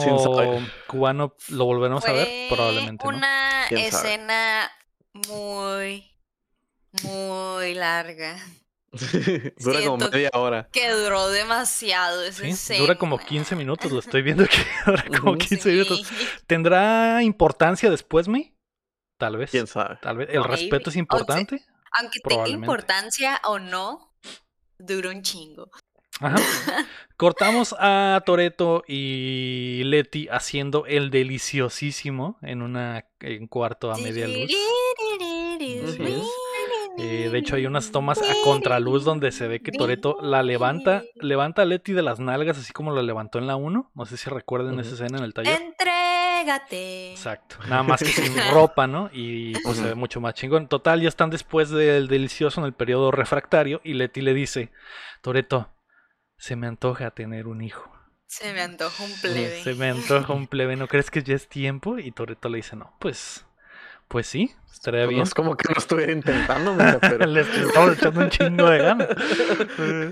cubano 0.88 1.34
lo 1.50 1.66
volveremos 1.66 2.06
a 2.06 2.12
ver, 2.12 2.50
probablemente, 2.50 3.06
¿no? 3.08 3.16
una 3.16 3.68
escena 3.68 4.70
muy, 5.30 6.12
muy 7.04 7.74
larga. 7.74 8.38
Dura 9.60 9.80
como 9.86 9.98
media 10.10 10.30
hora. 10.34 10.68
Que 10.72 10.90
duró 10.92 11.30
demasiado 11.30 12.24
esa 12.24 12.44
Sí, 12.44 12.50
escena. 12.50 12.80
dura 12.80 12.96
como 12.96 13.18
15 13.18 13.56
minutos, 13.56 13.92
lo 13.92 14.00
estoy 14.00 14.22
viendo 14.22 14.46
que 14.46 14.58
dura 14.86 15.04
como 15.20 15.32
Ujú. 15.32 15.40
15 15.40 15.58
Sí. 15.64 15.70
minutos. 15.70 16.12
¿Tendrá 16.48 17.22
importancia 17.24 17.90
después, 17.90 18.28
mi? 18.28 18.56
Tal 19.18 19.38
vez. 19.38 19.52
¿Quién 19.52 19.68
sabe? 19.68 19.98
Tal 20.02 20.18
vez. 20.18 20.30
¿El 20.30 20.40
Maybe. 20.42 20.52
respeto 20.56 20.90
es 20.90 20.96
importante? 20.98 21.64
Aunque 22.00 22.20
tenga 22.20 22.50
importancia 22.50 23.42
o 23.46 23.60
no, 23.60 24.14
dura 24.78 25.10
un 25.10 25.22
chingo. 25.22 25.70
Ajá. 26.20 26.36
Cortamos 27.18 27.74
a 27.80 28.22
Toreto 28.26 28.84
y 28.88 29.82
Leti 29.86 30.28
haciendo 30.30 30.86
el 30.86 31.12
deliciosísimo 31.12 32.38
en 32.42 32.62
una 32.62 33.06
en 33.22 33.48
cuarto 33.48 33.92
a 33.92 33.98
media 33.98 34.28
luz. 34.28 34.52
Es. 34.52 36.26
Eh, 36.98 37.30
de 37.30 37.38
hecho, 37.38 37.56
hay 37.56 37.66
unas 37.66 37.92
tomas 37.92 38.22
a 38.22 38.34
contraluz 38.44 39.04
donde 39.04 39.32
se 39.32 39.48
ve 39.48 39.62
que 39.62 39.72
Toreto 39.72 40.18
la 40.22 40.44
levanta, 40.44 41.04
levanta 41.16 41.62
a 41.62 41.66
Leti 41.66 41.94
de 41.94 42.02
las 42.02 42.20
nalgas, 42.20 42.58
así 42.58 42.74
como 42.74 42.92
la 42.92 43.02
levantó 43.02 43.40
en 43.40 43.48
la 43.48 43.56
1. 43.56 43.92
No 43.94 44.06
sé 44.06 44.18
si 44.18 44.30
recuerden 44.30 44.80
esa 44.80 44.94
escena 44.94 45.18
en 45.18 45.24
el 45.24 45.34
taller. 45.34 45.60
Exacto. 47.12 47.58
Nada 47.68 47.84
más 47.84 48.02
que 48.02 48.08
sin 48.08 48.36
ropa, 48.52 48.88
¿no? 48.88 49.10
Y 49.12 49.54
pues 49.62 49.78
se 49.78 49.84
ve 49.84 49.96
mucho 49.96 50.22
más 50.22 50.34
chingón. 50.34 50.68
Total, 50.68 51.02
ya 51.02 51.10
están 51.10 51.30
después 51.30 51.70
del 51.70 52.08
delicioso 52.08 52.62
en 52.62 52.68
el 52.68 52.74
periodo 52.74 53.12
refractario 53.12 53.82
y 53.84 53.94
Leti 53.94 54.22
le 54.22 54.34
dice, 54.34 54.72
Toreto, 55.22 55.74
se 56.38 56.56
me 56.56 56.68
antoja 56.68 57.12
tener 57.12 57.48
un 57.48 57.62
hijo. 57.62 57.92
Se 58.28 58.54
me 58.54 58.62
antoja 58.62 59.04
un 59.04 59.14
plebe. 59.22 59.64
Se 59.64 59.74
me 59.76 59.90
antoja 59.90 60.34
un 60.34 60.48
plebe, 60.50 60.76
¿no 60.76 60.88
crees 60.88 61.12
que 61.12 61.24
ya 61.24 61.36
es 61.36 61.48
tiempo? 61.48 62.00
Y 62.00 62.12
Toreto 62.12 62.50
le 62.50 62.58
dice, 62.58 62.76
no, 62.76 62.96
pues, 63.00 63.46
pues 64.08 64.28
sí, 64.28 64.52
estaría 64.72 65.02
Pues 65.02 65.10
bien. 65.10 65.18
no 65.20 65.24
es 65.24 65.34
como 65.34 65.58
que 65.58 65.68
no 65.74 65.78
estuviera 65.78 66.12
intentando, 66.12 66.76
pero. 67.02 67.26
Le 67.26 67.42
estamos 67.42 67.98
echando 67.98 68.20
un 68.22 68.30
chingo 68.30 68.70
de 68.70 68.78
ganas. 68.80 69.08
Eh, 69.80 70.12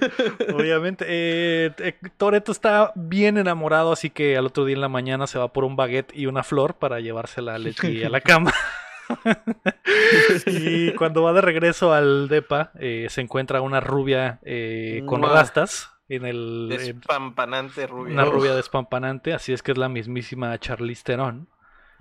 Obviamente, 0.54 1.06
eh, 1.08 1.72
eh, 1.78 1.96
Toreto 2.18 2.52
está 2.52 2.92
bien 2.96 3.38
enamorado, 3.38 3.92
así 3.92 4.10
que 4.10 4.36
al 4.38 4.46
otro 4.48 4.66
día 4.66 4.76
en 4.76 4.82
la 4.82 4.90
mañana 4.90 5.28
se 5.28 5.38
va 5.40 5.54
por 5.54 5.64
un 5.64 5.76
baguette 5.76 6.12
y 6.16 6.26
una 6.26 6.44
flor 6.44 6.76
para 6.76 7.00
llevársela 7.00 7.56
a 7.56 7.58
Leti 7.60 8.04
a 8.04 8.10
la 8.10 8.22
cama. 8.22 8.52
y 10.46 10.94
cuando 10.94 11.24
va 11.24 11.34
de 11.34 11.42
regreso 11.42 11.94
al 11.94 12.28
depa, 12.30 12.72
eh, 12.80 13.08
se 13.10 13.22
encuentra 13.22 13.62
una 13.62 13.80
rubia 13.80 14.40
eh, 14.44 15.04
con 15.06 15.22
Mua. 15.22 15.34
rastas 15.34 15.90
en 16.10 16.26
el 16.26 16.70
en- 16.72 16.78
Despampanante 16.78 17.88
rubia. 17.88 18.14
una 18.14 18.26
rubia 18.26 18.56
despampanante, 18.56 19.34
así 19.34 19.54
es 19.54 19.62
que 19.64 19.72
es 19.72 19.78
la 19.78 19.90
mismísima 19.90 20.58
Charlize 20.58 21.04
Theron. 21.04 21.48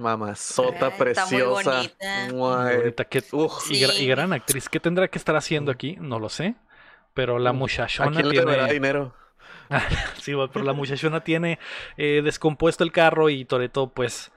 Mamazota 0.02 0.68
Ay, 0.68 0.75
está 0.75 0.90
muy 0.90 0.99
preciosa. 0.99 1.71
bonita. 1.76 2.28
Mua, 2.32 2.73
eh, 2.73 2.76
Ahorita 2.76 3.04
que- 3.06 3.25
uf. 3.32 3.71
y, 3.71 3.80
gra- 3.80 3.94
y 3.94 3.99
Sí. 3.99 4.06
gran 4.06 4.32
actriz. 4.32 4.68
¿Qué 4.68 4.80
tendrá 4.80 5.09
que 5.09 5.18
estar 5.18 5.37
haciendo 5.37 5.73
aquí? 5.73 5.97
No 6.00 6.18
lo 6.18 6.28
sé. 6.28 6.54
Pero 7.14 7.38
la 7.38 7.50
¿A 7.50 7.52
muchachona 7.52 8.11
quién 8.12 8.28
le 8.28 8.38
deberá 8.40 8.64
tiene. 8.64 8.73
dinero? 8.75 9.14
Sí, 10.23 10.32
pero 10.52 10.64
la 10.64 10.73
muchachona 10.75 11.25
tiene 11.25 11.59
eh, 11.97 12.21
descompuesto 12.23 12.85
el 12.85 12.92
carro 12.92 13.30
y 13.30 13.44
Toreto, 13.44 13.88
pues, 13.88 14.30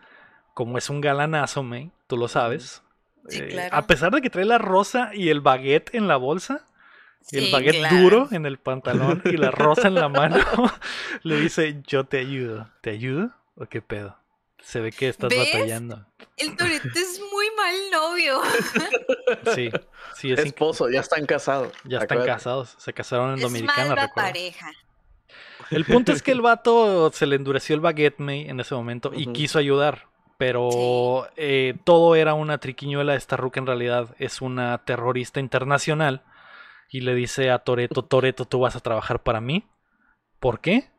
como 0.54 0.78
es 0.78 0.90
un 0.90 1.02
galanazo, 1.02 1.62
me, 1.64 1.92
tú 2.08 2.16
lo 2.18 2.28
sabes. 2.28 2.84
Sí, 3.28 3.40
eh, 3.40 3.48
claro. 3.48 3.76
A 3.76 3.82
pesar 3.88 4.12
de 4.14 4.22
que 4.22 4.30
trae 4.30 4.46
la 4.46 4.58
rosa 4.60 5.10
y 5.14 5.30
el 5.30 5.42
baguette 5.42 5.94
en 5.96 6.08
la 6.08 6.16
bolsa, 6.18 6.66
y 7.32 7.38
el 7.40 7.46
Sí, 7.46 7.52
baguette 7.52 7.78
claro. 7.80 7.98
duro 7.98 8.28
en 8.32 8.46
el 8.46 8.58
pantalón 8.60 9.22
y 9.26 9.36
la 9.38 9.52
rosa 9.52 9.88
en 9.88 9.96
la 9.96 10.10
mano, 10.10 10.38
le 11.24 11.40
dice, 11.40 11.82
yo 11.88 12.04
te 12.06 12.20
ayudo. 12.20 12.70
¿Te 12.82 12.92
ayudo? 12.92 13.32
¿O 13.56 13.66
qué 13.66 13.82
pedo? 13.82 14.18
Se 14.62 14.80
ve 14.80 14.92
que 14.92 15.10
estás 15.10 15.30
¿Ves? 15.30 15.52
batallando. 15.54 16.06
El 16.38 16.56
Toreto 16.58 16.88
es 16.96 17.22
muy 17.32 17.48
mal 17.56 17.76
novio. 17.92 18.42
Sí, 19.56 19.72
sí, 20.16 20.32
es 20.32 20.40
Esposo, 20.40 20.90
ya 20.90 21.00
están 21.00 21.26
casados. 21.26 21.74
ya 21.84 21.98
están 21.98 22.18
acuérdate. 22.20 22.38
casados. 22.38 22.76
Se 22.78 22.94
casaron 22.94 23.30
en 23.32 23.36
es 23.38 23.42
Dominicana, 23.42 23.90
mala 23.90 24.02
recuerdo. 24.08 24.28
pareja. 24.30 24.72
El 25.72 25.86
punto 25.86 26.12
es 26.12 26.22
que 26.22 26.32
el 26.32 26.42
vato 26.44 27.12
se 27.12 27.26
le 27.26 27.36
endureció 27.36 27.74
el 27.76 27.82
baguette 27.82 28.20
May 28.20 28.48
en 28.50 28.60
ese 28.60 28.76
momento 28.76 29.12
y 29.16 29.28
quiso 29.34 29.58
ayudar. 29.58 30.08
Pero 30.38 31.28
eh, 31.38 31.76
todo 31.86 32.16
era 32.16 32.34
una 32.34 32.58
triquiñuela. 32.60 33.16
Esta 33.16 33.38
ruca 33.38 33.60
en 33.60 33.66
realidad 33.68 34.16
es 34.20 34.42
una 34.42 34.78
terrorista 34.86 35.40
internacional. 35.40 36.24
Y 36.92 37.02
le 37.02 37.16
dice 37.16 37.50
a 37.50 37.60
Toreto, 37.60 38.04
Toreto, 38.04 38.46
tú 38.46 38.60
vas 38.60 38.76
a 38.76 38.80
trabajar 38.82 39.24
para 39.24 39.42
mí. 39.42 39.68
¿Por 40.40 40.60
qué? 40.60 40.92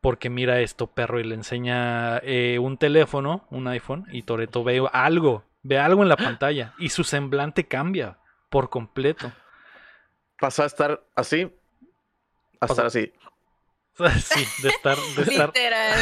Porque 0.00 0.30
mira 0.30 0.60
esto, 0.60 0.86
perro. 0.86 1.20
Y 1.20 1.24
le 1.24 1.34
enseña 1.34 2.18
eh, 2.18 2.58
un 2.58 2.78
teléfono, 2.78 3.46
un 3.50 3.68
iPhone. 3.68 4.06
Y 4.12 4.22
Toreto 4.22 4.64
ve 4.64 4.86
algo, 4.92 5.44
ve 5.62 5.78
algo 5.78 6.02
en 6.02 6.08
la 6.08 6.16
pantalla. 6.16 6.74
Y 6.78 6.88
su 6.90 7.04
semblante 7.04 7.66
cambia 7.66 8.18
por 8.48 8.70
completo. 8.70 9.32
Pasó 10.38 10.62
a 10.62 10.66
estar 10.66 11.04
así. 11.14 11.52
A 12.60 12.66
estar 12.66 12.86
así. 12.86 13.12
Sí, 14.24 14.46
de 14.62 14.68
estar, 14.70 14.96
de 15.16 15.22
estar 15.22 15.48
Literal. 15.48 15.98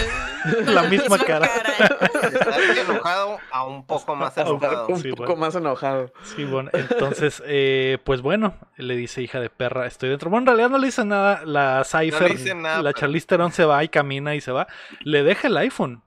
La 0.75 0.83
misma 0.85 1.19
cara. 1.19 1.47
Estar 1.47 2.61
enojado 2.78 3.38
a 3.50 3.64
un 3.67 3.85
poco 3.87 4.14
más 4.17 4.37
enojado. 4.37 4.87
Un 4.88 5.00
Sí, 5.00 5.11
poco 5.11 5.25
bueno. 5.26 5.40
más 5.40 5.55
enojado. 5.55 6.12
Sí, 6.23 6.45
bueno, 6.45 6.71
entonces, 6.73 7.43
eh, 7.47 7.99
pues 8.05 8.21
bueno, 8.23 8.55
le 8.76 8.97
dice 8.97 9.23
hija 9.23 9.40
de 9.40 9.50
perra, 9.50 9.87
estoy 9.87 10.11
dentro. 10.11 10.31
Bueno, 10.31 10.43
en 10.43 10.47
realidad 10.47 10.71
no 10.71 10.78
le 10.78 10.87
dice 10.87 11.05
nada, 11.05 11.43
la 11.45 11.83
Cypher, 11.85 12.33
dice 12.37 12.55
nada, 12.55 12.76
la 12.83 12.90
pero- 12.90 13.00
Charlize 13.00 13.26
Theron 13.26 13.52
se 13.52 13.64
va 13.64 13.83
y 13.85 13.88
camina 13.88 14.35
y 14.35 14.40
se 14.40 14.52
va. 14.52 14.67
Le 15.00 15.23
deja 15.23 15.49
el 15.49 15.57
iPhone. 15.57 16.02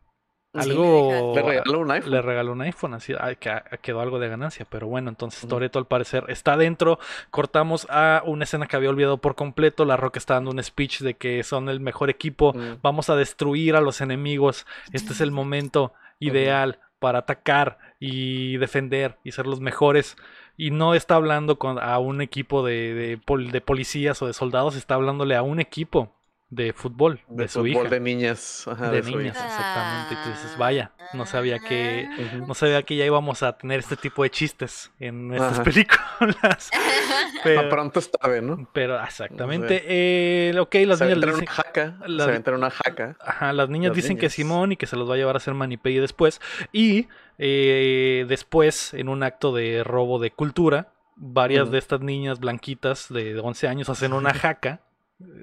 Algo... 0.54 1.34
Le 1.34 1.42
regaló 1.42 1.80
un 1.80 1.92
iPhone. 1.92 2.12
Le 2.12 2.22
regaló 2.22 2.52
un 2.52 2.62
iPhone, 2.62 2.94
así 2.94 3.14
que 3.40 3.62
quedó 3.82 4.02
algo 4.02 4.20
de 4.20 4.28
ganancia. 4.28 4.66
Pero 4.70 4.88
bueno, 4.88 5.10
entonces. 5.10 5.48
Toreto 5.48 5.80
al 5.80 5.86
parecer 5.86 6.26
está 6.28 6.58
dentro. 6.58 7.00
Cortamos 7.30 7.88
a 7.90 8.22
una 8.26 8.44
escena 8.44 8.68
que 8.68 8.76
había 8.76 8.90
olvidado 8.90 9.18
por 9.18 9.36
completo. 9.36 9.86
La 9.86 9.98
Roca 9.98 10.20
está 10.20 10.34
dando 10.34 10.52
un 10.52 10.62
speech 10.62 11.02
de 11.02 11.14
que 11.14 11.44
son 11.44 11.70
el 11.70 11.80
mejor 11.80 12.10
equipo. 12.10 12.54
Mm. 12.54 12.80
Vamos 12.82 13.10
a 13.10 13.16
destruir 13.16 13.76
a 13.76 13.82
los 13.82 14.02
enemigos. 14.02 14.66
Este 14.92 15.14
es 15.14 15.22
el 15.22 15.32
momento 15.32 15.94
ideal 16.20 16.80
para 17.00 17.20
atacar 17.20 17.80
y 18.00 18.58
defender 18.58 19.18
y 19.24 19.32
ser 19.32 19.48
los 19.48 19.62
mejores. 19.62 20.18
Y 20.58 20.72
no 20.72 20.94
está 20.96 21.16
hablando 21.16 21.58
con, 21.58 21.80
a 21.80 21.98
un 21.98 22.22
equipo 22.22 22.64
de, 22.64 22.94
de 22.94 23.20
de 23.52 23.62
policías 23.62 24.22
o 24.22 24.28
de 24.28 24.34
soldados, 24.34 24.76
está 24.76 24.96
hablándole 24.96 25.36
a 25.36 25.42
un 25.42 25.60
equipo 25.60 26.14
de 26.52 26.74
fútbol, 26.74 27.22
de, 27.30 27.44
De 27.44 27.48
su 27.50 27.60
fútbol 27.62 27.86
hija. 27.86 27.90
de 27.96 28.00
niñas. 28.02 28.68
Ajá, 28.68 28.92
de 28.92 29.02
niñas, 29.02 29.38
hija. 29.38 29.46
exactamente. 29.48 30.14
Y 30.14 30.18
tú 30.24 30.30
dices, 30.32 30.58
vaya, 30.58 30.92
no 31.14 31.26
sabía 31.26 31.60
que 31.60 32.08
no 32.46 32.54
sabía 32.54 32.84
que 32.84 32.98
ya 32.98 33.06
íbamos 33.06 33.42
a 33.42 33.58
tener 33.58 33.80
este 33.80 33.96
tipo 33.96 34.22
de 34.24 34.30
chistes 34.32 34.92
en 35.00 35.34
estas 35.34 35.54
Ajá. 35.54 35.64
películas. 35.64 36.70
Pero, 37.44 37.70
pronto 37.70 38.00
está 38.00 38.28
bien, 38.28 38.46
¿no? 38.48 38.70
pero 38.72 39.02
exactamente. 39.04 39.82
eh, 39.88 40.54
ok, 40.60 40.76
las 40.86 41.00
se 41.00 41.06
niñas 41.06 41.18
le 41.18 41.26
una 41.26 41.34
dicen, 41.34 41.46
jaca. 41.48 41.98
la- 42.06 42.42
Se 42.44 42.52
una 42.52 42.70
jaca. 42.70 43.18
ajá, 43.20 43.54
las 43.54 43.70
niñas 43.70 43.90
las 43.92 43.96
dicen 43.96 44.18
que 44.18 44.24
niñas. 44.24 44.34
Simón 44.34 44.72
y 44.74 44.78
que 44.78 44.86
se 44.86 44.96
los 44.96 45.10
va 45.10 45.16
a 45.16 45.18
llevar 45.18 45.36
a 45.36 45.38
hacer 45.38 45.54
manipey 45.56 45.98
después. 45.98 46.40
Y 46.72 47.08
eh, 47.40 48.26
después, 48.28 48.94
en 48.94 49.10
un 49.10 49.24
acto 49.24 49.54
de 49.56 49.84
robo 49.84 50.20
de 50.20 50.30
cultura, 50.32 50.90
varias 51.16 51.72
de 51.72 51.80
estas 51.80 52.02
niñas 52.02 52.40
blanquitas 52.40 53.08
de 53.12 53.40
11 53.40 53.68
años 53.68 53.90
hacen 53.90 54.14
una 54.14 54.34
jaca. 54.34 54.82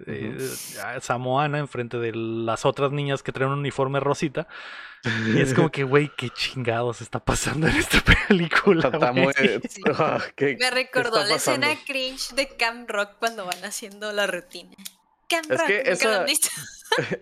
Eh, 0.06 0.38
samoana 1.00 1.58
enfrente 1.58 1.98
de 1.98 2.12
las 2.14 2.64
otras 2.64 2.92
niñas 2.92 3.22
que 3.22 3.32
traen 3.32 3.50
un 3.52 3.58
uniforme 3.60 4.00
rosita 4.00 4.48
y 5.28 5.40
es 5.40 5.54
como 5.54 5.70
que 5.70 5.84
güey 5.84 6.10
qué 6.16 6.28
chingados 6.30 7.00
está 7.00 7.20
pasando 7.24 7.68
en 7.68 7.76
esta 7.76 8.00
película 8.28 8.88
Está 8.92 9.10
güey? 9.10 9.24
muy. 9.24 9.32
Sí. 9.68 9.82
¿qué- 10.36 10.56
Me 10.58 10.70
recordó 10.70 11.24
la 11.24 11.36
escena 11.36 11.68
cringe 11.86 12.34
de 12.34 12.48
Camp 12.56 12.90
Rock 12.90 13.12
cuando 13.18 13.46
van 13.46 13.64
haciendo 13.64 14.12
la 14.12 14.26
rutina. 14.26 14.74
Camp 15.28 15.50
Es 15.50 15.58
Rock, 15.58 15.66
que. 15.66 15.82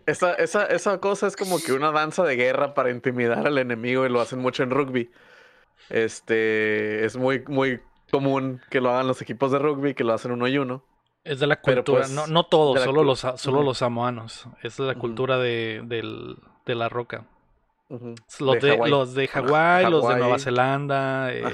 Esa, 0.06 0.34
esa, 0.34 0.64
esa 0.66 1.00
cosa 1.00 1.26
es 1.26 1.34
como 1.36 1.60
que 1.60 1.72
una 1.72 1.90
danza 1.90 2.22
de 2.22 2.36
guerra 2.36 2.72
para 2.72 2.90
intimidar 2.90 3.46
al 3.46 3.58
enemigo 3.58 4.06
y 4.06 4.08
lo 4.08 4.20
hacen 4.20 4.38
mucho 4.38 4.62
en 4.62 4.70
rugby. 4.70 5.10
Este 5.90 7.04
es 7.04 7.16
muy, 7.16 7.42
muy 7.48 7.80
común 8.10 8.60
que 8.70 8.80
lo 8.80 8.90
hagan 8.90 9.06
los 9.06 9.20
equipos 9.22 9.52
de 9.52 9.58
rugby, 9.58 9.94
que 9.94 10.04
lo 10.04 10.12
hacen 10.14 10.30
uno 10.32 10.46
y 10.48 10.58
uno. 10.58 10.84
Es 11.26 11.40
de 11.40 11.46
la 11.46 11.56
cultura, 11.60 12.00
pues, 12.02 12.10
no, 12.10 12.26
no 12.26 12.44
todos, 12.46 12.76
de 12.76 12.84
solo 12.84 13.02
los, 13.02 13.20
solo 13.36 13.62
los 13.62 13.78
samoanos. 13.78 14.46
Es 14.62 14.76
de 14.76 14.84
la 14.84 14.94
cultura 14.94 15.38
de, 15.38 15.82
del- 15.84 16.36
de 16.64 16.74
la 16.74 16.88
roca. 16.88 17.24
Los 18.40 18.60
de, 18.60 18.70
Hawái. 18.72 18.90
los 18.90 19.14
de 19.14 19.28
Hawái, 19.28 19.88
los 19.88 20.08
de 20.08 20.16
Nueva. 20.16 20.40
Zelanda, 20.40 21.32
eh, 21.32 21.44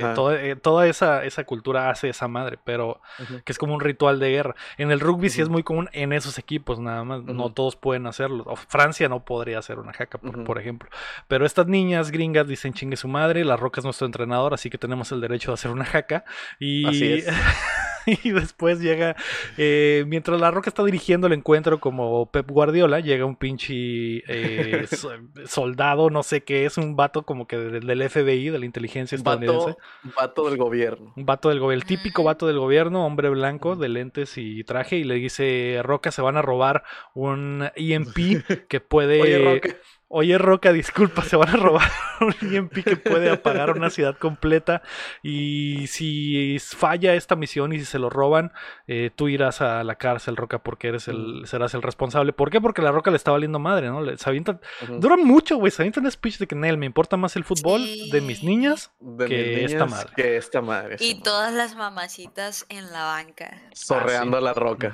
eh, 0.41 0.57
toda 0.57 0.87
esa, 0.87 1.25
esa 1.25 1.45
cultura 1.45 1.91
hace 1.91 2.09
esa 2.09 2.27
madre, 2.27 2.59
pero 2.65 3.03
que 3.45 3.53
es 3.53 3.59
como 3.59 3.75
un 3.75 3.81
ritual 3.81 4.19
de 4.19 4.31
guerra. 4.31 4.55
En 4.79 4.91
el 4.91 5.01
rugby 5.01 5.29
sí 5.29 5.43
es 5.43 5.51
muy 5.51 5.63
común 5.63 5.91
en 5.93 6.15
esos 6.15 6.39
equipos, 6.39 6.79
nada 6.81 7.05
más. 7.05 7.23
No 7.25 7.53
todos 7.53 7.77
pueden 7.77 8.07
hacerlo. 8.07 8.45
O 8.47 8.57
Francia 8.57 9.11
no 9.11 9.27
podría 9.27 9.59
hacer 9.59 9.79
una 9.79 9.93
jaca, 9.93 10.17
por, 10.17 10.43
por 10.45 10.59
ejemplo. 10.59 10.89
Pero 11.29 11.45
estas 11.45 11.67
niñas 11.67 12.11
gringas 12.11 12.49
dicen 12.49 12.73
chingue 12.73 12.97
su 12.97 13.09
madre, 13.09 13.45
la 13.45 13.59
roca 13.59 13.83
es 13.83 13.85
nuestro 13.85 14.07
entrenador, 14.07 14.55
así 14.55 14.71
que 14.71 14.79
tenemos 14.79 15.13
el 15.13 15.21
derecho 15.21 15.51
de 15.51 15.55
hacer 15.55 15.71
una 15.71 15.85
jaca. 15.85 16.25
Y, 16.59 16.87
Así 16.89 17.13
es. 17.13 17.27
y 18.25 18.31
después 18.31 18.81
llega, 18.81 19.17
eh, 19.57 20.05
mientras 20.07 20.41
la 20.41 20.51
roca 20.51 20.71
está 20.71 20.85
dirigiendo 20.85 21.27
el 21.27 21.33
encuentro 21.33 21.81
como 21.81 22.31
Pep 22.31 22.51
Guardiola, 22.51 23.01
llega 23.01 23.25
un 23.25 23.37
pinche 23.37 24.23
eh, 24.27 24.87
so- 24.91 25.11
soldado, 25.47 26.11
no 26.11 26.23
sé 26.23 26.43
qué 26.43 26.65
es, 26.65 26.79
un 26.79 26.97
vato 26.97 27.23
como 27.23 27.47
que 27.47 27.57
del, 27.59 27.87
del 27.87 28.11
FBI, 28.11 28.51
de 28.51 28.59
la 28.59 28.67
inteligencia 28.67 29.17
estadounidense. 29.17 29.77
Vato, 30.03 30.17
vato 30.17 30.49
del 30.49 30.59
gobierno. 30.59 31.13
Un 31.17 31.27
vato 31.27 31.49
del 31.49 31.61
gobierno, 31.61 31.83
el 31.83 31.87
típico 31.87 32.25
vato 32.25 32.47
del 32.47 32.59
gobierno, 32.59 33.07
hombre 33.07 33.29
blanco, 33.31 33.77
de 33.77 33.89
lentes 33.89 34.37
y 34.37 34.65
traje, 34.65 34.97
y 34.97 35.05
le 35.05 35.15
dice, 35.15 35.81
Roca, 35.83 36.11
se 36.11 36.23
van 36.23 36.37
a 36.37 36.43
robar 36.43 36.85
un 37.15 37.71
EMP 37.77 38.17
que 38.69 38.81
puede... 38.81 39.21
Oye, 39.21 39.39
Roca. 39.39 39.77
Oye, 40.15 40.37
Roca, 40.37 40.75
disculpa, 40.75 41.23
se 41.23 41.37
van 41.37 41.49
a 41.49 41.57
robar 41.57 41.91
un 42.21 42.35
EMP 42.55 42.85
que 42.85 42.97
puede 42.99 43.31
apagar 43.31 43.71
una 43.71 43.89
ciudad 43.89 44.15
completa. 44.19 44.83
Y 45.23 45.87
si 45.87 46.59
falla 46.59 47.15
esta 47.15 47.35
misión 47.35 47.73
y 47.73 47.79
si 47.79 47.87
se 47.87 47.99
lo 47.99 48.11
roban, 48.11 48.53
eh, 48.87 49.11
tú 49.17 49.29
irás 49.29 49.63
a 49.63 49.83
la 49.85 49.95
cárcel, 49.95 50.37
Roca, 50.37 50.59
porque 50.63 50.89
eres 50.89 51.09
el, 51.09 51.45
serás 51.47 51.73
el 51.73 51.81
responsable. 51.81 52.35
¿Por 52.35 52.51
qué? 52.51 52.61
Porque 52.61 52.83
la 52.83 52.93
Roca 52.93 53.11
le 53.11 53.17
está 53.17 53.31
valiendo 53.31 53.59
madre, 53.59 53.89
¿no? 53.89 54.05
Se 54.19 54.29
avienta, 54.29 54.61
Ujú. 54.83 55.01
dura 55.01 55.17
mucho, 55.17 55.57
güey. 55.57 55.71
Se 55.73 55.81
avienta 55.81 56.01
un 56.01 56.11
speech 56.11 56.37
de 56.37 56.47
que 56.47 56.57
Nel, 56.57 56.77
me 56.77 56.85
importa 56.85 57.17
más 57.17 57.35
el 57.37 57.45
fútbol 57.45 57.81
de 58.11 58.21
mis 58.21 58.41
Sí. 58.41 58.47
niñas 58.47 58.93
De 59.01 59.25
que 59.27 59.37
mis 59.63 59.73
esta 59.73 59.87
niñas, 59.87 59.91
madre. 59.91 60.13
Que 60.15 60.37
esta 60.37 60.61
madre. 60.61 60.97
Y 61.01 61.23
todas 61.23 61.55
las 61.55 61.75
mamacitas 61.75 62.67
en 62.69 62.93
la 62.93 63.05
banca. 63.05 63.63
Sorreando 63.73 64.37
a 64.37 64.43
la 64.43 64.53
roca. 64.53 64.93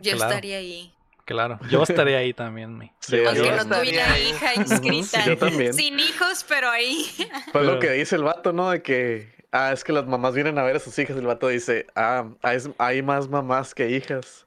Yo 0.00 0.16
Claro. 0.16 0.30
estaría 0.32 0.56
ahí. 0.56 0.92
Claro, 1.26 1.58
yo 1.70 1.82
estaré 1.82 2.16
ahí 2.16 2.32
también, 2.32 2.78
mi. 2.78 2.90
Sí, 3.00 3.16
Yo- 3.18 3.24
no 3.24 3.30
estaría 3.32 3.64
tuviera 3.68 4.18
hija 4.18 4.54
inscrita. 4.56 5.22
sí, 5.22 5.28
yo 5.28 5.36
también. 5.36 5.74
Sin 5.74 5.98
hijos, 6.00 6.46
pero 6.48 6.70
ahí. 6.70 7.04
Pues 7.18 7.30
Pero- 7.52 7.64
lo 7.74 7.78
que 7.78 7.90
dice 7.90 8.16
el 8.16 8.22
vato, 8.22 8.52
¿no? 8.54 8.70
De 8.70 8.80
que, 8.80 9.34
ah, 9.52 9.72
es 9.72 9.84
que 9.84 9.92
las 9.92 10.06
mamás 10.06 10.34
vienen 10.34 10.56
a 10.58 10.62
ver 10.62 10.76
a 10.76 10.78
sus 10.78 10.98
hijas. 10.98 11.16
El 11.16 11.26
vato 11.26 11.48
dice, 11.48 11.86
ah, 11.94 12.28
hay, 12.42 12.58
hay 12.78 13.02
más 13.02 13.28
mamás 13.28 13.74
que 13.74 13.90
hijas. 13.90 14.45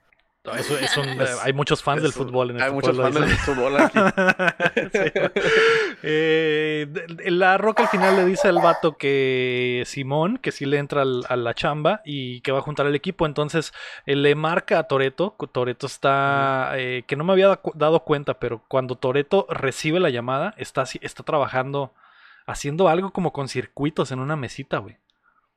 Eso, 0.55 0.77
es 0.77 0.95
un- 0.97 1.17
hay 1.43 1.53
muchos 1.53 1.81
fans 1.83 2.01
del 2.01 2.11
fútbol 2.13 2.51
en 2.51 2.55
este 2.57 2.67
Hay 2.67 2.73
muchos 2.73 2.95
pueblo, 2.97 3.19
fans 3.19 3.29
del 3.29 3.37
fútbol 3.39 3.77
aquí. 3.77 3.99
Sí. 4.91 5.11
Eh, 6.01 6.87
la 7.25 7.57
Roca 7.57 7.83
al 7.83 7.89
final 7.89 8.15
le 8.15 8.25
dice 8.25 8.47
al 8.47 8.55
vato 8.59 8.97
que 8.97 9.83
Simón, 9.85 10.37
que 10.37 10.51
sí 10.51 10.65
le 10.65 10.77
entra 10.77 11.01
al- 11.01 11.25
a 11.27 11.35
la 11.35 11.53
chamba 11.53 12.01
y 12.05 12.41
que 12.41 12.51
va 12.51 12.59
a 12.59 12.61
juntar 12.61 12.85
el 12.87 12.95
equipo. 12.95 13.25
Entonces 13.25 13.73
eh, 14.05 14.15
le 14.15 14.33
marca 14.35 14.79
a 14.79 14.83
Toreto. 14.83 15.35
Toreto 15.51 15.87
está. 15.87 16.71
eh, 16.75 17.03
que 17.05 17.15
no 17.15 17.23
me 17.23 17.33
había 17.33 17.47
da- 17.49 17.61
dado 17.75 17.99
cuenta, 18.05 18.39
pero 18.39 18.63
cuando 18.67 18.95
Toreto 18.95 19.45
recibe 19.49 19.99
la 19.99 20.09
llamada, 20.09 20.53
está, 20.57 20.83
está 21.01 21.23
trabajando, 21.23 21.93
haciendo 22.45 22.87
algo 22.87 23.11
como 23.11 23.33
con 23.33 23.47
circuitos 23.49 24.11
en 24.11 24.19
una 24.19 24.35
mesita, 24.35 24.77
güey. 24.77 24.97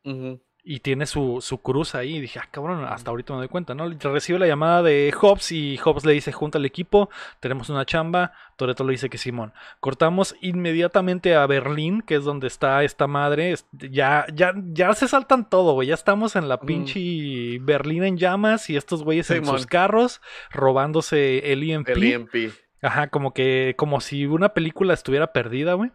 Ujú. 0.04 0.40
Y 0.64 0.80
tiene 0.80 1.06
su, 1.06 1.38
su 1.40 1.58
cruz 1.58 1.94
ahí. 1.96 2.16
Y 2.16 2.20
dije, 2.20 2.38
ah, 2.38 2.48
cabrón, 2.50 2.84
hasta 2.84 3.10
ahorita 3.10 3.32
me 3.32 3.40
doy 3.40 3.48
cuenta, 3.48 3.74
¿no? 3.74 3.88
Recibe 3.88 4.38
la 4.38 4.46
llamada 4.46 4.82
de 4.82 5.12
Hobbs 5.18 5.50
y 5.50 5.76
Hobbs 5.78 6.04
le 6.04 6.12
dice, 6.12 6.30
junta 6.30 6.58
al 6.58 6.64
equipo, 6.64 7.10
tenemos 7.40 7.68
una 7.68 7.84
chamba. 7.84 8.32
Toreto 8.56 8.84
le 8.84 8.92
dice 8.92 9.10
que 9.10 9.18
Simón. 9.18 9.52
Cortamos 9.80 10.36
inmediatamente 10.40 11.34
a 11.34 11.46
Berlín, 11.46 12.00
que 12.00 12.14
es 12.14 12.24
donde 12.24 12.46
está 12.46 12.84
esta 12.84 13.08
madre. 13.08 13.54
Ya, 13.72 14.24
ya, 14.32 14.54
ya 14.72 14.92
se 14.94 15.08
saltan 15.08 15.48
todo, 15.50 15.72
güey. 15.72 15.88
Ya 15.88 15.94
estamos 15.94 16.36
en 16.36 16.48
la 16.48 16.60
pinche 16.60 17.58
Berlín 17.60 18.04
en 18.04 18.16
llamas 18.16 18.70
y 18.70 18.76
estos 18.76 19.02
güeyes 19.02 19.30
en 19.30 19.44
sus 19.44 19.66
carros 19.66 20.20
robándose 20.50 21.52
el 21.52 21.68
EMP. 21.68 21.88
El 21.88 22.04
EMP. 22.04 22.34
Ajá, 22.82 23.08
como 23.08 23.32
que, 23.32 23.74
como 23.76 24.00
si 24.00 24.26
una 24.26 24.50
película 24.50 24.94
estuviera 24.94 25.32
perdida, 25.32 25.74
güey 25.74 25.90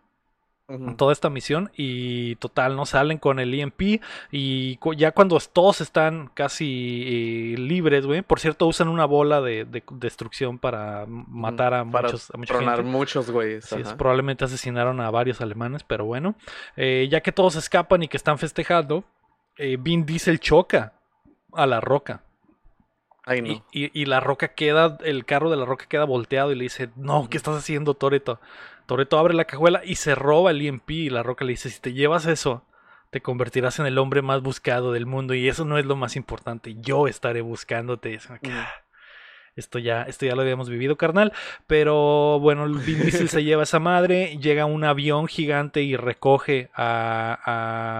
Toda 0.98 1.14
esta 1.14 1.30
misión 1.30 1.72
y 1.78 2.36
total 2.36 2.76
no 2.76 2.86
salen 2.86 3.20
con 3.20 3.40
el 3.40 3.54
EMP 3.54 4.02
y 4.32 4.76
cu- 4.78 4.94
ya 4.96 5.14
cuando 5.14 5.40
todos 5.54 5.80
están 5.80 6.30
casi 6.34 7.54
eh, 7.56 7.58
libres, 7.58 8.06
güey. 8.06 8.22
Por 8.22 8.42
cierto, 8.42 8.68
usan 8.68 8.90
una 8.90 9.06
bola 9.06 9.40
de, 9.40 9.64
de 9.64 9.82
destrucción 9.92 10.60
para 10.60 11.06
matar 11.08 11.74
a 11.74 11.86
Para 11.86 12.10
muchos 12.10 12.30
a 12.34 12.38
mucha 12.38 12.54
tronar 12.54 12.76
gente. 12.80 12.92
muchos 12.92 13.32
güeyes. 13.32 13.64
Sí, 13.64 13.76
es- 13.80 13.94
probablemente 13.94 14.44
asesinaron 14.44 15.00
a 15.00 15.10
varios 15.10 15.40
alemanes, 15.40 15.84
pero 15.84 16.04
bueno. 16.04 16.36
Eh, 16.76 17.08
ya 17.10 17.22
que 17.22 17.32
todos 17.32 17.56
escapan 17.56 18.04
y 18.04 18.10
que 18.10 18.18
están 18.18 18.38
festejando, 18.38 19.06
eh, 19.58 19.78
Vin 19.80 20.06
Diesel 20.06 20.42
choca 20.42 20.92
a 21.54 21.66
la 21.66 21.80
roca. 21.80 22.24
Ay, 23.24 23.40
Y, 23.40 23.42
no. 23.42 23.66
y- 23.72 24.02
y 24.02 24.06
la 24.06 24.20
roca 24.20 24.50
queda, 24.50 24.98
el 25.06 25.24
carro 25.24 25.50
de 25.50 25.56
la 25.56 25.64
roca 25.64 25.86
queda 25.88 26.04
volteado 26.04 26.52
y 26.52 26.56
le 26.56 26.64
dice, 26.64 26.90
no, 26.98 27.30
¿qué 27.30 27.38
estás 27.38 27.56
haciendo, 27.56 27.94
Toreto? 27.94 28.42
Toreto 28.88 29.20
abre 29.20 29.34
la 29.34 29.46
cajuela 29.46 29.82
y 29.84 29.96
se 29.96 30.16
roba 30.16 30.52
el 30.52 30.62
EMP 30.62 30.90
y 30.92 31.10
la 31.10 31.22
roca 31.22 31.44
le 31.44 31.52
dice, 31.52 31.70
si 31.70 31.80
te 31.80 31.92
llevas 31.92 32.26
eso, 32.26 32.64
te 33.10 33.22
convertirás 33.22 33.80
en 33.80 33.86
el 33.86 33.98
hombre 33.98 34.22
más 34.22 34.42
buscado 34.42 34.94
del 34.94 35.06
mundo 35.06 35.34
y 35.34 35.50
eso 35.50 35.66
no 35.66 35.78
es 35.78 35.86
lo 35.86 35.98
más 35.98 36.16
importante, 36.16 36.76
yo 36.80 37.08
estaré 37.08 37.42
buscándote. 37.42 38.14
Es 38.14 38.28
como 38.28 38.40
que, 38.40 38.48
Ujú. 38.48 38.58
"Ah, 39.58 39.60
Esto 39.60 39.80
ya, 39.80 40.04
esto 40.04 40.26
ya 40.26 40.36
lo 40.36 40.42
habíamos 40.42 40.70
vivido, 40.70 40.96
carnal. 40.96 41.34
Pero 41.66 42.40
bueno, 42.40 42.66
el 42.66 42.74
Vin 42.76 43.02
Diesel 43.02 43.30
se 43.30 43.44
lleva 43.44 43.62
a 43.62 43.64
esa 43.64 43.80
madre. 43.80 44.38
Llega 44.42 44.66
un 44.66 44.84
avión 44.84 45.28
gigante 45.28 45.82
y 45.82 45.96
recoge 45.96 46.70
a, 46.76 47.40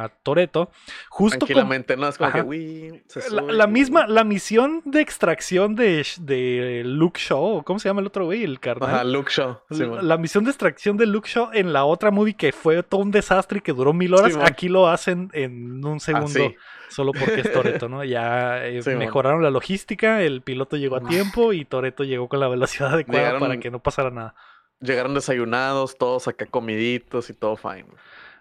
a 0.06 0.10
Toreto. 0.24 0.70
Justo 1.10 1.40
Tranquilamente, 1.40 1.98
¿no? 1.98 2.08
Es 2.08 2.18
como 2.18 2.30
Ajá. 2.30 2.42
que, 2.42 2.48
uy, 2.48 3.04
se 3.08 3.30
la, 3.32 3.68
misma, 3.68 4.08
la 4.08 4.24
misión 4.24 4.82
de 4.86 5.02
extracción 5.02 5.76
de, 5.76 6.06
de 6.20 6.84
Luke 6.86 7.20
Shaw, 7.20 7.64
¿cómo 7.64 7.80
se 7.80 7.90
llama 7.90 8.02
el 8.02 8.08
otro 8.08 8.26
güey? 8.26 8.44
El 8.44 8.60
carnal. 8.60 8.90
Ajá, 8.90 9.04
Luke 9.04 9.32
Shaw. 9.34 9.60
la, 10.02 10.18
misión 10.18 10.44
de 10.44 10.52
extracción 10.52 10.98
de 10.98 11.06
Luke 11.06 11.30
Shaw 11.30 11.50
en 11.54 11.74
la 11.74 11.86
otra 11.86 12.12
movie 12.12 12.36
que 12.36 12.52
fue 12.52 12.84
todo 12.84 13.02
un 13.02 13.12
desastre 13.12 13.60
y 13.60 13.62
que 13.62 13.74
duró 13.74 13.94
mil 13.94 14.14
horas, 14.14 14.36
aquí 14.42 14.70
lo 14.70 14.88
hacen 14.88 15.30
en 15.34 15.84
un 15.84 16.00
segundo, 16.00 16.28
Así. 16.28 16.56
Solo 16.90 17.12
porque 17.12 17.42
es 17.42 17.52
Toreto, 17.52 17.90
¿no? 17.90 18.04
Ya 18.04 18.66
eh, 18.66 18.82
mejoraron 18.98 19.44
la 19.44 19.50
logística, 19.50 20.22
el 20.22 20.42
piloto 20.42 20.78
llegó 20.78 20.96
a 20.98 21.02
tiempo 21.02 21.54
y 21.54 21.66
Toreto 21.66 22.04
llegó 22.04 22.28
con 22.30 22.40
la 22.40 22.48
velocidad 22.48 22.94
adecuada 22.94 23.20
Llegaron- 23.22 23.40
para 23.40 23.58
que 23.60 23.72
no 23.72 23.80
pasara 23.80 24.10
nada. 24.12 24.36
Llegaron 24.80 25.14
desayunados, 25.16 25.98
todos 25.98 26.28
acá 26.28 26.46
comiditos 26.46 27.30
y 27.30 27.34
todo 27.34 27.56
fine. 27.58 27.86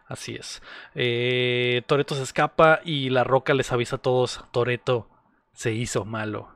Así 0.07 0.35
es. 0.37 0.63
Eh, 0.95 1.83
Toreto 1.87 2.15
se 2.15 2.23
escapa 2.23 2.81
y 2.85 3.11
la 3.11 3.25
roca 3.25 3.55
les 3.55 3.73
avisa 3.73 3.97
a 3.97 4.01
todos, 4.01 4.45
Toreto 4.53 5.09
se 5.55 5.73
hizo 5.73 6.05
malo. 6.05 6.49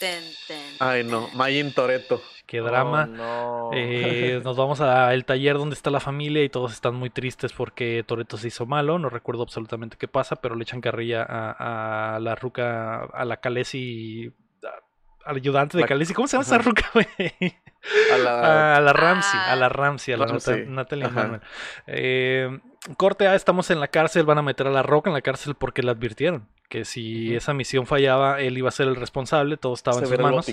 Ten, 0.00 0.22
ten, 0.48 0.62
Ay, 0.80 1.04
no. 1.04 1.28
Mayin 1.34 1.72
Toreto. 1.72 2.20
Qué 2.52 2.60
drama. 2.60 3.08
Oh, 3.10 3.16
no. 3.16 3.70
Eh, 3.72 4.42
nos 4.44 4.58
vamos 4.58 4.82
al 4.82 5.24
taller 5.24 5.56
donde 5.56 5.72
está 5.72 5.88
la 5.90 6.00
familia 6.00 6.44
y 6.44 6.50
todos 6.50 6.70
están 6.74 6.94
muy 6.94 7.08
tristes 7.08 7.54
porque 7.54 8.04
Toreto 8.06 8.36
se 8.36 8.48
hizo 8.48 8.66
malo. 8.66 8.98
No 8.98 9.08
recuerdo 9.08 9.42
absolutamente 9.42 9.96
qué 9.96 10.06
pasa, 10.06 10.36
pero 10.36 10.54
le 10.54 10.64
echan 10.64 10.82
carrilla 10.82 11.22
a, 11.26 12.16
a 12.16 12.20
la 12.20 12.34
ruca, 12.34 13.04
a 13.04 13.24
la 13.24 13.38
Calesi, 13.38 14.30
al 15.24 15.36
ayudante 15.36 15.78
de 15.78 15.86
Calesi. 15.86 16.12
¿Cómo 16.12 16.28
se 16.28 16.32
llama 16.36 16.42
esa 16.44 16.58
ruca, 16.58 16.84
güey? 16.92 17.06
A 18.12 18.18
la... 18.18 18.76
A 18.76 18.80
la 18.82 18.92
Ramsey, 18.92 19.40
a 19.48 19.56
la 19.56 19.66
Ah. 19.66 19.68
Ramsey, 19.70 20.12
a 20.12 20.16
la 20.18 20.26
Ramsey, 20.26 20.66
Nata- 20.66 20.70
Natalie. 20.70 21.08
Manuel. 21.08 21.40
Eh, 21.86 22.60
corte 22.96 23.26
A, 23.28 23.34
estamos 23.34 23.70
en 23.70 23.80
la 23.80 23.88
cárcel, 23.88 24.24
van 24.24 24.38
a 24.38 24.42
meter 24.42 24.66
a 24.66 24.70
la 24.70 24.82
roca 24.82 25.10
en 25.10 25.14
la 25.14 25.22
cárcel 25.22 25.54
porque 25.54 25.82
le 25.82 25.90
advirtieron 25.90 26.46
que 26.68 26.86
si 26.86 27.36
esa 27.36 27.52
misión 27.52 27.84
fallaba, 27.86 28.40
él 28.40 28.56
iba 28.56 28.70
a 28.70 28.72
ser 28.72 28.88
el 28.88 28.96
responsable, 28.96 29.58
todo 29.58 29.74
estaba 29.74 29.98
se 29.98 30.04
en 30.04 30.08
sus 30.08 30.12
manos. 30.22 30.46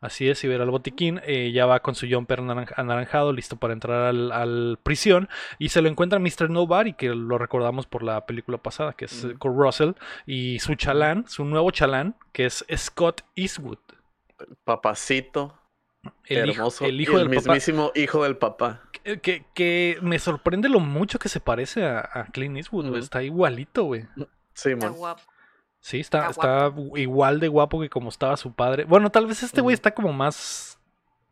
Así 0.00 0.28
es, 0.28 0.44
y 0.44 0.46
ver 0.46 0.60
al 0.60 0.70
botiquín, 0.70 1.20
eh, 1.26 1.50
ya 1.52 1.66
va 1.66 1.80
con 1.80 1.96
su 1.96 2.06
jumper 2.08 2.42
naran- 2.42 2.72
anaranjado, 2.76 3.32
listo 3.32 3.56
para 3.56 3.72
entrar 3.72 4.02
al, 4.04 4.30
al 4.30 4.78
prisión, 4.84 5.28
y 5.58 5.70
se 5.70 5.82
lo 5.82 5.88
encuentra 5.88 6.20
Mr. 6.20 6.48
Nobody, 6.48 6.92
que 6.92 7.08
lo 7.08 7.38
recordamos 7.38 7.86
por 7.88 8.04
la 8.04 8.24
película 8.24 8.56
pasada, 8.58 8.92
que 8.92 9.06
es 9.06 9.24
eh, 9.24 9.34
Russell, 9.40 9.94
y 10.26 10.60
su 10.60 10.76
chalán, 10.76 11.26
su 11.28 11.44
nuevo 11.44 11.72
chalán, 11.72 12.14
que 12.30 12.46
es 12.46 12.64
Scott 12.76 13.22
Eastwood, 13.34 13.78
Papacito. 14.62 15.58
El 16.26 16.50
hijo, 16.50 16.58
hermoso. 16.60 16.84
el 16.84 17.00
y 17.00 17.02
hijo 17.02 17.18
del 17.18 17.28
papá, 17.28 17.34
mismísimo 17.52 17.92
hijo 17.94 18.22
del 18.24 18.36
papá. 18.36 18.82
que, 19.02 19.20
que- 19.20 19.44
que 19.54 19.98
me 20.02 20.18
sorprende 20.18 20.68
lo 20.68 20.80
mucho 20.80 21.18
que 21.18 21.28
se 21.28 21.40
parece 21.40 21.84
a, 21.84 22.00
a 22.12 22.24
Clint 22.32 22.56
Eastwood, 22.56 22.84
güey, 22.84 22.94
Ujú. 22.98 23.04
está 23.04 23.22
igualito, 23.22 23.84
güey. 23.84 24.06
Sí, 24.54 24.70
Está 24.70 24.88
guapo. 24.88 25.22
Sí, 25.80 26.00
está, 26.00 26.30
Está 26.30 26.68
está 26.68 26.72
igual 26.96 27.40
de 27.40 27.48
guapo 27.48 27.78
que 27.80 27.90
como 27.90 28.08
estaba 28.08 28.36
su 28.38 28.52
padre. 28.54 28.84
Bueno, 28.84 29.10
tal 29.10 29.26
vez 29.26 29.42
este 29.42 29.60
güey 29.60 29.74
está 29.74 29.90
como 29.92 30.12
más, 30.14 30.78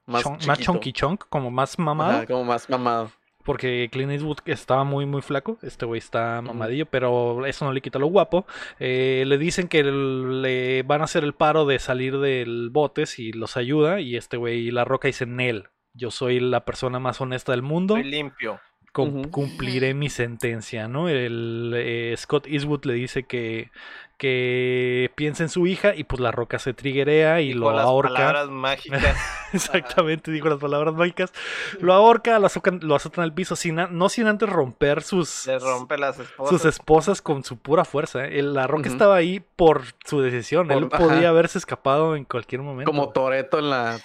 Más, 0.05 0.23
chon- 0.25 0.39
más 0.47 0.59
chonky 0.59 0.93
chonk, 0.93 1.25
como 1.31 1.51
más 1.51 1.79
mamado. 1.79 2.13
Ajá, 2.19 2.27
como 2.27 2.45
más 2.45 2.69
mamado. 2.69 3.11
Porque 3.43 3.89
Clint 3.91 4.13
Eastwood 4.13 4.39
estaba 4.47 4.85
muy 4.85 5.07
muy 5.07 5.23
flaco, 5.23 5.59
este 5.63 5.87
güey 5.87 5.99
está 5.99 6.41
mamadillo, 6.43 6.87
pero 6.87 7.45
eso 7.47 7.65
no 7.65 7.73
le 7.73 7.81
quita 7.81 7.99
lo 7.99 8.07
guapo. 8.07 8.47
Eh, 8.79 9.25
le 9.27 9.39
dicen 9.39 9.69
que 9.69 9.83
le 9.85 10.83
van 10.83 11.01
a 11.01 11.05
hacer 11.05 11.25
el 11.25 11.35
paro 11.35 11.67
de 11.67 11.79
salir 11.79 12.19
del 12.19 12.71
bote 12.71 13.07
si 13.07 13.33
los 13.33 13.57
ayuda 13.57 14.01
y 14.01 14.17
este 14.17 14.37
güey 14.37 14.71
La 14.71 14.85
Roca 14.85 15.09
dice, 15.09 15.27
Nel, 15.27 15.69
yo 15.95 16.11
soy 16.11 16.41
la 16.41 16.65
persona 16.65 16.99
más 16.99 17.21
honesta 17.21 17.53
del 17.53 17.63
mundo. 17.63 17.95
Soy 17.95 18.05
limpio. 18.05 18.61
Cumpliré 18.93 19.95
mi 19.95 20.11
sentencia, 20.11 20.87
¿no? 20.87 21.09
El 21.09 21.73
eh, 21.75 22.15
Scott 22.19 22.47
Eastwood 22.47 22.85
le 22.85 22.93
dice 22.93 23.23
que, 23.23 23.71
que 24.19 25.11
piensa 25.15 25.43
en 25.43 25.49
su 25.49 25.67
hija 25.67 25.95
y 25.95 26.05
pues 26.05 26.21
La 26.21 26.31
Roca 26.31 26.59
se 26.59 26.75
triguea 26.75 27.41
y 27.41 27.49
Dijo 27.55 27.61
lo 27.61 27.73
las 27.73 27.87
ahorca. 27.87 28.13
palabras 28.15 28.51
mágicas. 28.51 29.17
Exactamente, 29.55 30.31
dijo 30.31 30.49
las 30.49 30.59
palabras 30.59 30.95
mágicas. 30.95 31.33
Lo 31.81 31.93
ahorca, 31.95 32.39
lo 32.39 32.47
azocan, 32.47 32.81
lo 32.83 32.95
azotan 32.95 33.25
al 33.25 33.33
piso, 33.33 33.57
sin, 33.57 33.77
no 33.91 34.09
sin 34.11 34.27
antes 34.27 34.49
romper 34.49 35.03
sus, 35.03 35.47
Le 35.47 35.59
rompe 35.59 35.97
las 35.97 36.19
esposas. 36.19 36.51
sus 36.51 36.65
esposas 36.69 37.23
con 37.23 37.45
su 37.45 37.57
pura 37.57 37.85
fuerza. 37.87 38.27
¿eh? 38.27 38.43
La 38.43 38.67
Roca 38.67 38.89
estaba 38.91 39.17
ahí 39.17 39.43
por 39.57 39.83
su 40.05 40.21
decisión. 40.21 40.69
Por- 40.69 40.77
Él 40.77 40.89
podía 40.89 41.19
ajá. 41.21 41.29
haberse 41.31 41.59
escapado 41.59 42.15
en 42.15 42.25
cualquier 42.25 42.61
momento. 42.61 42.91
Como 42.91 43.09
Toreto 43.11 43.59
en 43.59 43.71
la 43.71 43.99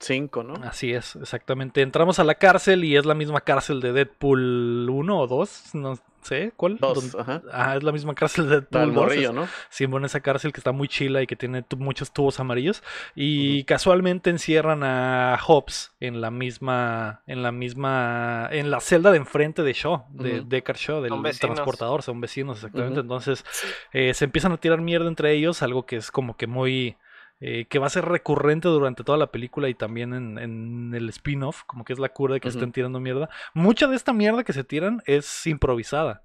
5, 0.00 0.42
¿no? 0.42 0.54
Así 0.64 0.92
es, 0.92 1.16
exactamente. 1.16 1.82
Entramos 1.82 2.18
a 2.18 2.24
la 2.24 2.34
cárcel 2.36 2.84
y 2.84 2.96
es 2.96 3.04
la 3.04 3.14
misma 3.14 3.42
cárcel 3.42 3.80
de 3.80 3.92
Deadpool 3.92 4.88
1 4.90 5.18
o 5.18 5.26
2, 5.26 5.74
no 5.74 5.98
sé, 6.22 6.52
¿cuál? 6.56 6.78
Dos, 6.78 7.14
ajá. 7.14 7.42
Ah, 7.52 7.76
es 7.76 7.82
la 7.82 7.92
misma 7.92 8.14
cárcel 8.14 8.44
de 8.48 8.50
Deadpool 8.60 8.80
del 8.80 8.94
2. 8.94 9.04
morrillo, 9.04 9.32
¿no? 9.34 9.46
Simón, 9.68 10.04
esa 10.06 10.20
cárcel 10.20 10.52
que 10.54 10.60
está 10.60 10.72
muy 10.72 10.88
chila 10.88 11.20
y 11.22 11.26
que 11.26 11.36
tiene 11.36 11.64
muchos 11.76 12.12
tubos 12.12 12.40
amarillos. 12.40 12.82
Y 13.14 13.64
casualmente 13.64 14.30
encierran 14.30 14.82
a 14.84 15.38
Hobbs 15.46 15.92
en 16.00 16.20
la 16.22 16.30
misma, 16.30 17.20
en 17.26 17.42
la 17.42 17.52
misma, 17.52 18.48
en 18.52 18.70
la 18.70 18.80
celda 18.80 19.10
de 19.10 19.18
enfrente 19.18 19.62
de 19.62 19.72
Shaw, 19.74 20.06
de 20.12 20.40
Ujú. 20.40 20.48
Deckard 20.48 20.78
Shaw, 20.78 21.02
del 21.02 21.38
transportador, 21.38 22.02
son 22.02 22.20
vecinos 22.22 22.56
exactamente. 22.58 23.00
Entonces 23.00 23.44
Sí. 23.50 23.66
eh, 23.92 24.14
se 24.14 24.24
empiezan 24.24 24.52
a 24.52 24.56
tirar 24.56 24.80
mierda 24.80 25.08
entre 25.08 25.32
ellos, 25.32 25.62
algo 25.62 25.84
que 25.84 25.96
es 25.96 26.10
como 26.10 26.36
que 26.38 26.46
muy... 26.46 26.96
eh, 27.40 27.66
que 27.66 27.78
va 27.78 27.86
a 27.86 27.90
ser 27.90 28.04
recurrente 28.04 28.68
durante 28.68 29.02
toda 29.02 29.16
la 29.18 29.30
película 29.30 29.68
y 29.68 29.74
también 29.74 30.12
en, 30.14 30.38
en 30.38 30.92
el 30.94 31.08
spin-off, 31.08 31.62
como 31.66 31.84
que 31.84 31.92
es 31.92 31.98
la 31.98 32.10
cura 32.10 32.34
de 32.34 32.40
que 32.40 32.48
Ujú. 32.48 32.58
estén 32.58 32.72
tirando 32.72 33.00
mierda. 33.00 33.30
Mucha 33.54 33.86
de 33.86 33.96
esta 33.96 34.12
mierda 34.12 34.44
que 34.44 34.52
se 34.52 34.64
tiran 34.64 35.02
es 35.06 35.46
improvisada, 35.46 36.24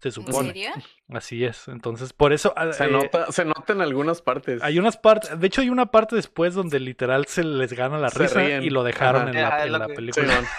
se 0.00 0.08
¿En 0.08 0.12
supone. 0.12 0.48
serio? 0.48 0.70
Así 1.14 1.44
es. 1.44 1.68
Entonces, 1.68 2.12
por 2.12 2.32
eso. 2.32 2.52
ah, 2.56 2.72
Se, 2.72 2.84
eh, 2.84 2.88
nota, 2.90 3.30
se 3.32 3.44
nota 3.44 3.72
en 3.72 3.80
algunas 3.82 4.22
partes. 4.22 4.62
Hay 4.62 4.78
unas 4.78 4.96
partes. 4.96 5.38
De 5.38 5.46
hecho, 5.46 5.60
hay 5.60 5.70
una 5.70 5.86
parte 5.86 6.16
después 6.16 6.54
donde 6.54 6.80
literal 6.80 7.26
se 7.26 7.44
les 7.44 7.72
gana 7.72 7.98
la 7.98 8.10
Se 8.10 8.18
risa 8.20 8.40
ríen. 8.40 8.62
y 8.62 8.70
lo 8.70 8.82
dejaron 8.84 9.28
Ajá. 9.36 9.64
en 9.64 9.72
la, 9.72 9.78
en 9.78 9.82
que- 9.82 9.88
Sí, 9.88 9.94
película. 9.94 10.34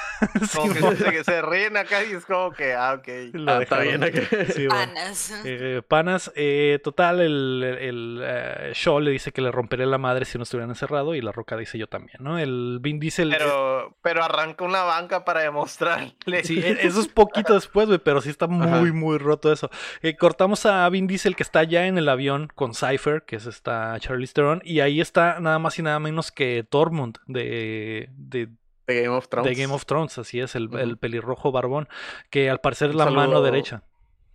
Sí, 0.49 0.57
Como 0.57 0.73
que 0.91 0.95
se, 0.95 1.23
se 1.25 1.41
ríen 1.41 1.75
acá 1.75 2.01
y 2.03 2.13
es 2.13 2.25
como 2.25 2.51
que, 2.51 2.73
ah, 2.73 2.93
ok. 2.97 3.07
lo 3.33 3.51
Ah, 3.51 3.61
está 3.61 3.79
bien 3.79 4.03
acá. 4.03 4.21
Sí. 4.55 4.67
Panas. 4.69 5.41
Eh, 5.43 5.81
panas, 5.85 6.31
eh, 6.35 6.79
total, 6.81 7.19
el, 7.19 7.77
el, 7.79 8.21
eh, 8.23 8.71
Shaw 8.73 9.01
le 9.01 9.11
dice 9.11 9.33
que 9.33 9.41
le 9.41 9.51
rompería 9.51 9.85
la 9.85 9.97
madre 9.97 10.23
si 10.23 10.37
no 10.37 10.43
estuvieran 10.43 10.69
encerrado 10.69 11.13
y 11.15 11.21
la 11.21 11.33
roca 11.33 11.57
dice 11.57 11.77
yo 11.77 11.87
también, 11.87 12.17
¿no? 12.21 12.39
El 12.39 12.77
Vin 12.79 12.99
Diesel... 13.01 13.29
Pero, 13.37 13.97
pero 14.01 14.23
arranca 14.23 14.63
una 14.63 14.83
banca 14.83 15.25
para 15.25 15.41
demostrarle. 15.41 16.13
Sí, 16.43 16.59
e- 16.59 16.85
eso 16.87 17.01
es 17.01 17.07
poquito 17.09 17.53
después, 17.55 17.87
güey, 17.87 17.99
pero 17.99 18.21
sí 18.21 18.29
está 18.29 18.47
muy, 18.47 18.65
Ajá. 18.67 18.81
muy 18.93 19.17
roto 19.17 19.51
eso. 19.51 19.69
Eh, 20.01 20.15
cortamos 20.43 20.65
a 20.65 20.89
Vin 20.89 21.07
Diesel 21.07 21.37
que 21.37 21.43
está 21.43 21.63
ya 21.63 21.87
en 21.87 21.97
el 21.97 22.09
avión 22.09 22.49
con 22.53 22.73
Cypher, 22.73 23.23
que 23.23 23.37
es 23.37 23.45
esta 23.45 23.97
Charlize 24.01 24.33
Theron, 24.33 24.61
y 24.65 24.81
ahí 24.81 24.99
está 24.99 25.39
nada 25.39 25.57
más 25.57 25.79
y 25.79 25.83
nada 25.83 25.99
menos 25.99 26.33
que 26.33 26.65
Tormund 26.69 27.19
de, 27.27 28.09
de, 28.17 28.49
De 28.85 29.03
Game 29.03 29.15
of 29.15 29.29
Thrones. 29.29 29.49
de 29.49 29.61
Game 29.61 29.73
of 29.73 29.85
Thrones, 29.85 30.17
así 30.17 30.41
es, 30.41 30.55
el, 30.55 30.97
pelirrojo 30.97 31.53
barbón, 31.53 31.87
que 32.29 32.49
al 32.49 32.59
parecer 32.59 32.89
es 32.89 32.95
la 32.97 33.09
mano 33.09 33.41
derecha. 33.41 33.83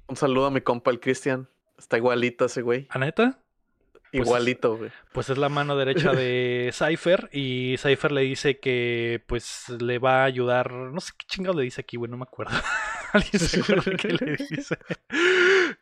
Un 0.06 0.16
saludo 0.16 0.46
a 0.46 0.50
mi 0.50 0.62
compa 0.62 0.90
el 0.90 0.98
Cristian. 0.98 1.50
Está 1.76 1.98
igualito 1.98 2.46
ese 2.46 2.62
güey. 2.62 2.86
¿A 2.88 2.98
neta? 2.98 3.40
Pues- 4.10 4.26
Igualito, 4.26 4.78
güey. 4.78 4.90
Pues 5.12 5.28
es 5.28 5.36
la 5.36 5.50
mano 5.50 5.76
derecha 5.76 6.12
de 6.12 6.70
Cypher 6.72 7.28
y 7.34 7.76
Cypher 7.76 8.12
le 8.12 8.22
dice 8.22 8.58
que 8.60 9.22
pues 9.26 9.68
le 9.78 9.98
va 9.98 10.22
a 10.22 10.24
ayudar, 10.24 10.72
no 10.72 11.00
sé 11.02 11.12
qué 11.18 11.26
chingado 11.26 11.58
le 11.58 11.64
dice 11.64 11.82
aquí, 11.82 11.98
güey, 11.98 12.10
no 12.10 12.16
me 12.16 12.22
acuerdo. 12.22 12.56
¿Alguien 13.12 13.40
se 13.40 13.60
acuerda 13.60 13.92
qué 13.96 14.08
le 14.08 14.36
dice? 14.50 14.76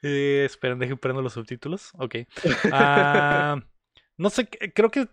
Eh, 0.03 0.45
esperen, 0.45 0.79
dejen 0.79 0.99
prendo 0.99 1.23
los 1.23 1.33
subtítulos. 1.33 1.91
Ok. 1.95 2.17
Ah, 2.71 3.61
no 4.17 4.31
sé, 4.31 4.49
creo 4.49 4.91
que 4.91 5.09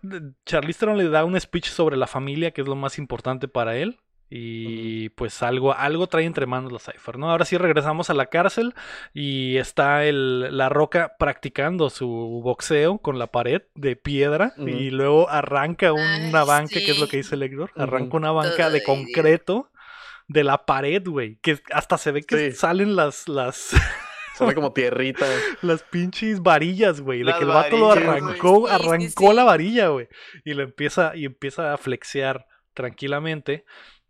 Charlize 0.46 0.78
Theron 0.80 0.98
le 0.98 1.08
da 1.08 1.24
un 1.24 1.38
speech 1.40 1.68
sobre 1.68 1.96
la 1.96 2.06
familia, 2.06 2.52
que 2.52 2.62
es 2.62 2.68
lo 2.68 2.76
más 2.76 2.98
importante 2.98 3.48
para 3.48 3.76
él. 3.76 3.98
Y 4.36 5.10
pues 5.10 5.42
algo, 5.42 5.74
algo 5.74 6.08
trae 6.08 6.24
entre 6.24 6.46
manos 6.46 6.72
la 6.72 6.78
Cypher, 6.80 7.18
¿no? 7.18 7.30
Ahora 7.30 7.44
sí 7.44 7.56
regresamos 7.56 8.10
a 8.10 8.14
la 8.14 8.26
cárcel 8.26 8.74
y 9.12 9.58
está 9.58 10.04
el, 10.06 10.56
la 10.56 10.68
roca 10.70 11.14
practicando 11.18 11.88
su 11.90 12.08
boxeo 12.42 12.98
con 12.98 13.18
la 13.18 13.28
pared 13.28 13.62
de 13.74 13.94
piedra 13.94 14.54
y 14.56 14.90
luego 14.90 15.28
arranca 15.28 15.92
una 15.92 16.40
Ay, 16.40 16.46
banca, 16.46 16.80
que 16.80 16.90
es 16.90 16.98
lo 16.98 17.04
sí. 17.04 17.10
que 17.12 17.16
dice 17.18 17.34
el 17.36 17.44
Héctor, 17.44 17.70
Ujú. 17.76 17.82
arranca 17.82 18.16
una 18.16 18.32
banca 18.32 18.70
de 18.70 18.82
concreto 18.82 19.70
de 20.28 20.44
la 20.44 20.64
pared, 20.66 21.02
güey, 21.06 21.36
que 21.42 21.60
hasta 21.72 21.98
se 21.98 22.12
ve 22.12 22.22
que 22.22 22.50
Sí. 22.50 22.56
salen 22.56 22.96
las, 22.96 23.28
las, 23.28 23.74
Sale 24.34 24.54
como 24.54 24.72
tierrita. 24.72 25.26
las 25.62 25.82
pinches 25.84 26.42
varillas, 26.42 27.00
güey. 27.00 27.22
De 27.22 27.32
que 27.32 27.44
el 27.44 27.46
vato 27.46 27.76
lo 27.76 27.92
arrancó, 27.92 28.66
arrancó 28.68 29.30
sí. 29.30 29.34
la 29.36 29.44
varilla, 29.44 29.88
güey. 29.88 30.08
Y 30.44 30.54
lo 30.54 30.62
empieza, 30.64 31.14
y 31.14 31.24
empieza 31.24 31.72
a 31.72 31.78
flexear 31.78 32.46
tranquilamente. 32.72 33.64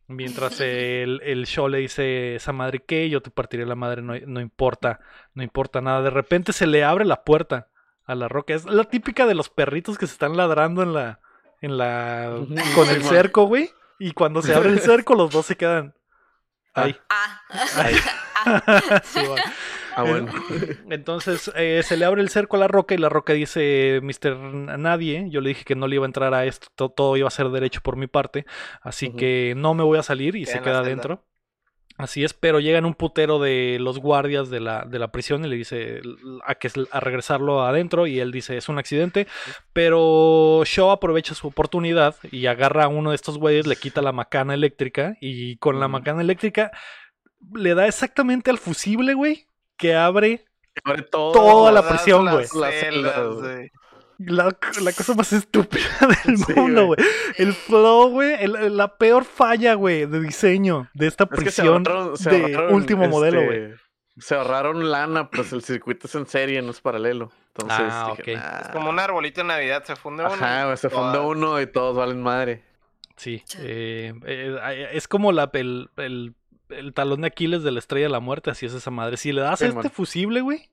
Mientras 0.07 0.61
el, 0.61 1.21
el 1.25 1.47
show 1.47 1.69
le 1.69 1.79
dice 1.79 2.37
esa 2.37 2.53
madre 2.53 2.81
que 2.81 3.09
yo 3.11 3.21
te 3.21 3.31
partiré 3.31 3.67
la 3.67 3.75
madre, 3.75 4.01
no, 4.03 4.15
no 4.27 4.41
importa, 4.41 5.01
no 5.35 5.43
importa 5.43 5.81
nada. 5.83 6.01
De 6.01 6.11
repente 6.11 6.53
se 6.55 6.67
le 6.67 6.85
abre 6.85 7.05
la 7.05 7.23
puerta 7.25 7.69
a 8.07 8.15
la 8.15 8.29
roca. 8.29 8.55
Es 8.55 8.65
la 8.65 8.85
típica 8.85 9.27
de 9.27 9.35
los 9.35 9.51
perritos 9.51 9.99
que 9.99 10.07
se 10.07 10.13
están 10.15 10.37
ladrando 10.39 10.83
en 10.83 10.95
la, 10.95 11.21
en 11.61 11.77
la, 11.77 12.35
con 12.75 12.89
el 12.89 13.03
cerco, 13.03 13.45
güey. 13.45 13.71
Y 13.99 14.13
cuando 14.13 14.41
se 14.43 14.55
abre 14.55 14.71
el 14.71 14.81
cerco, 14.81 15.15
los 15.15 15.31
dos 15.31 15.47
se 15.47 15.57
quedan. 15.57 15.95
Ahí. 16.75 16.97
Ah. 17.09 17.41
Ahí. 17.77 17.95
Sí, 19.05 19.21
va. 19.27 19.37
Ah, 19.97 20.03
bueno. 20.03 20.31
Entonces 20.91 21.51
eh, 21.55 21.83
se 21.85 21.97
le 21.97 22.05
abre 22.05 22.21
el 22.21 22.29
cerco 22.29 22.57
a 22.57 22.59
la 22.59 22.69
roca 22.69 22.95
y 22.95 22.99
la 22.99 23.09
roca 23.09 23.33
dice, 23.33 24.01
Mr. 24.03 24.37
Nadie, 24.79 25.27
yo 25.31 25.41
le 25.41 25.51
dije 25.51 25.65
que 25.65 25.77
no 25.77 25.87
le 25.87 25.95
iba 25.97 26.05
a 26.05 26.09
entrar 26.09 26.35
a 26.35 26.45
esto, 26.45 26.67
to- 26.75 26.89
todo, 26.91 27.17
iba 27.17 27.29
a 27.29 27.31
ser 27.31 27.49
derecho 27.51 27.81
por 27.81 27.97
mi 27.97 28.07
parte, 28.09 28.45
así 28.83 29.15
que 29.15 29.55
no 29.57 29.73
me 29.75 29.85
voy 29.85 29.99
a 29.99 30.03
salir 30.03 30.35
y 30.37 30.45
Queda 30.45 30.53
se 30.53 30.61
queda 30.63 30.81
adentro. 30.81 31.25
Así 31.97 32.25
es, 32.25 32.35
pero 32.35 32.59
llegan 32.59 32.87
un 32.87 32.95
putero 32.95 33.39
de 33.39 33.79
los 33.81 34.01
guardias 34.01 34.51
de 34.51 34.59
la, 34.59 34.85
de 34.85 34.99
la 34.99 35.13
prisión 35.13 35.45
y 35.45 35.49
le 35.49 35.55
dice 35.55 36.01
a, 36.45 36.57
que, 36.57 36.69
a 36.91 36.99
regresarlo 36.99 37.63
adentro 37.63 38.09
y 38.09 38.19
él 38.19 38.33
dice 38.33 38.57
es 38.57 38.69
un 38.69 38.79
accidente, 38.79 39.29
pero 39.73 40.63
Shaw 40.65 40.91
aprovecha 40.91 41.37
su 41.37 41.47
oportunidad 41.47 42.17
y 42.33 42.47
agarra 42.47 42.85
a 42.85 42.89
uno 42.89 43.11
de 43.11 43.17
estos 43.17 43.39
güeyes, 43.39 43.69
le 43.69 43.77
quita 43.77 44.03
la 44.03 44.11
macana 44.11 44.55
eléctrica 44.55 45.17
y 45.21 45.57
con 45.59 45.79
la 45.79 45.87
macana 45.87 46.21
eléctrica 46.21 46.73
le 47.55 47.75
da 47.75 47.87
exactamente 47.87 48.51
al 48.51 48.59
fusible, 48.59 49.15
güey, 49.15 49.47
que 49.77 49.95
abre 49.95 50.47
Abre 50.83 51.03
todo. 51.03 51.33
Toda 51.33 51.73
la 51.73 51.83
Todas 51.83 51.93
prisión, 51.93 52.25
las 52.25 52.35
güey. 52.35 53.71
La 54.19 54.45
la, 54.81 54.93
cosa 54.93 55.15
más 55.15 55.33
estúpida 55.33 55.83
del 56.27 56.39
Sí, 56.39 56.53
mundo, 56.55 56.87
güey. 56.87 56.99
El 57.37 57.53
flow, 57.53 58.11
güey, 58.11 58.37
la 58.47 58.97
peor 58.97 59.25
falla, 59.25 59.75
güey, 59.75 60.07
de 60.07 60.21
diseño 60.21 60.89
de 60.95 61.07
esta 61.07 61.25
Es 61.25 61.31
que 61.31 61.37
se 61.37 61.63
prisión 61.63 61.85
ahorraron- 61.85 62.17
se 62.17 62.31
de 62.31 62.41
ahorraron, 62.43 62.75
último 62.75 63.09
modelo, 63.09 63.45
güey. 63.45 63.65
este, 63.73 63.81
Se 64.19 64.35
ahorraron 64.37 64.91
lana, 64.91 65.29
pues 65.31 65.53
el 65.53 65.63
circuito 65.63 66.07
es 66.07 66.15
en 66.15 66.27
serie, 66.27 66.63
no 66.63 66.71
es 66.71 66.81
paralelo. 66.81 67.33
Entonces, 67.49 67.87
Ah, 67.91 68.15
dije, 68.17 68.37
ok. 68.37 68.41
"Nah". 68.43 68.61
Es 68.61 68.69
como 68.69 68.91
un 68.91 68.99
arbolito 68.99 69.41
de 69.43 69.47
Navidad, 69.49 69.85
se 69.85 69.97
funde 69.97 70.25
uno. 70.25 70.33
Ajá, 70.35 70.65
güey, 70.67 70.77
se 70.77 70.91
funde 70.91 71.19
uno 71.19 71.61
y 71.61 71.67
todos 71.67 71.97
valen 71.97 72.23
madre. 72.23 72.63
Sí, 73.17 73.43
Sí. 73.47 73.59
eh, 73.61 74.13
eh, 74.27 74.89
es 74.93 75.07
como 75.09 75.31
la, 75.33 75.51
el, 75.53 75.89
el- 75.97 76.35
el 76.71 76.93
talón 76.95 77.21
de 77.21 77.29
Aquiles 77.29 77.63
de 77.63 77.71
la 77.71 77.79
estrella 77.79 78.07
de 78.07 78.11
la 78.13 78.21
muerte, 78.21 78.51
así 78.51 78.67
es 78.67 78.75
esa 78.75 78.91
madre. 78.91 79.17
Si 79.17 79.31
le 79.33 79.41
das 79.43 79.59
Sí, 79.61 79.67
este 79.67 79.77
man. 79.77 79.91
fusible, 79.91 80.41
güey, 80.41 80.69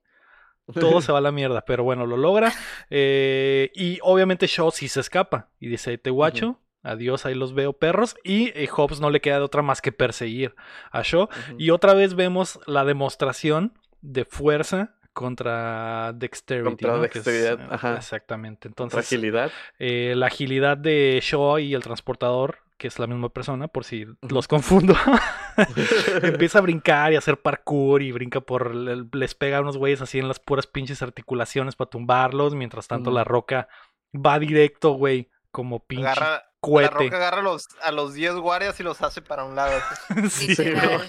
todo 0.74 1.02
se 1.02 1.12
va 1.12 1.20
a 1.20 1.22
la 1.22 1.32
mierda, 1.32 1.64
pero 1.66 1.84
bueno, 1.84 2.06
lo 2.06 2.18
logra. 2.18 2.52
eh, 2.90 3.72
y 3.74 4.00
obviamente 4.02 4.48
Shaw 4.48 4.72
sí 4.72 4.88
se 4.88 5.00
escapa 5.00 5.50
y 5.60 5.68
dice, 5.68 5.98
te 5.98 6.10
guacho, 6.10 6.60
adiós, 6.84 7.26
ahí 7.26 7.36
los 7.36 7.54
veo 7.54 7.74
perros. 7.74 8.16
Y 8.24 8.50
eh, 8.50 8.68
Hobbs 8.76 9.00
no 9.00 9.10
le 9.10 9.22
queda 9.22 9.38
de 9.38 9.44
otra 9.44 9.62
más 9.62 9.82
que 9.82 9.92
perseguir 9.92 10.56
a 10.92 11.02
Shaw. 11.04 11.30
Y 11.58 11.70
otra 11.70 11.94
vez 11.94 12.16
vemos 12.16 12.60
la 12.68 12.86
demostración 12.86 13.74
de 14.02 14.26
fuerza 14.26 14.96
contra 15.14 16.14
dexterity. 16.14 16.66
Contra 16.66 16.96
¿no? 16.96 17.02
Que 17.02 17.20
es, 17.20 17.26
dexteridad, 17.26 17.60
eh, 17.60 17.68
ajá. 17.70 17.96
Exactamente. 17.98 18.68
Entonces, 18.68 19.00
agilidad. 19.00 19.52
eh, 19.80 20.14
la 20.16 20.28
agilidad 20.28 20.78
de 20.78 21.20
Shaw 21.22 21.60
y 21.60 21.74
el 21.74 21.84
transportador, 21.84 22.60
que 22.82 22.88
es 22.88 22.98
la 22.98 23.06
misma 23.06 23.30
persona, 23.30 23.68
por 23.68 23.84
si 23.86 24.08
los 24.28 24.48
confundo, 24.48 24.96
empieza 26.24 26.58
a 26.58 26.62
brincar 26.62 27.12
y 27.12 27.16
a 27.16 27.20
hacer 27.20 27.38
parkour 27.40 28.02
y 28.02 28.12
brinca 28.12 28.42
por. 28.42 28.74
le- 28.74 29.06
Les 29.14 29.36
pega 29.36 29.58
a 29.58 29.62
unos 29.62 29.78
güeyes 29.78 30.02
así 30.02 30.18
en 30.18 30.28
las 30.28 30.40
puras 30.40 30.66
pinches 30.66 31.02
articulaciones 31.04 31.76
para 31.76 31.92
tumbarlos. 31.92 32.56
Mientras 32.56 32.88
tanto, 32.88 33.12
la 33.12 33.24
roca 33.24 33.68
va 34.14 34.40
directo, 34.40 34.94
güey, 34.94 35.30
como 35.52 35.86
pinche. 35.86 36.08
Agarra, 36.08 36.32
La 36.32 36.44
cohete. 36.60 36.90
roca 36.96 37.18
agarra 37.18 37.38
a 37.40 37.44
los, 37.44 37.68
a 37.84 37.92
los 37.92 38.14
10 38.16 38.36
guardias 38.38 38.80
y 38.80 38.84
los 38.84 39.00
hace 39.04 39.22
para 39.22 39.44
un 39.44 39.56
lado. 39.56 39.80
Sí, 40.30 40.56
Sí, 40.56 40.64
Literal. 40.66 41.02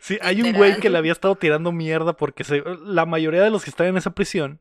Sí, 0.00 0.18
hay 0.22 0.42
un 0.42 0.52
güey 0.54 0.78
que 0.80 0.90
le 0.90 0.98
había 0.98 1.12
estado 1.12 1.36
tirando 1.36 1.70
mierda 1.70 2.14
porque 2.14 2.42
se- 2.42 2.64
la 2.84 3.06
mayoría 3.06 3.42
de 3.42 3.50
los 3.50 3.62
que 3.62 3.70
están 3.70 3.86
en 3.86 3.96
esa 3.96 4.10
prisión, 4.10 4.60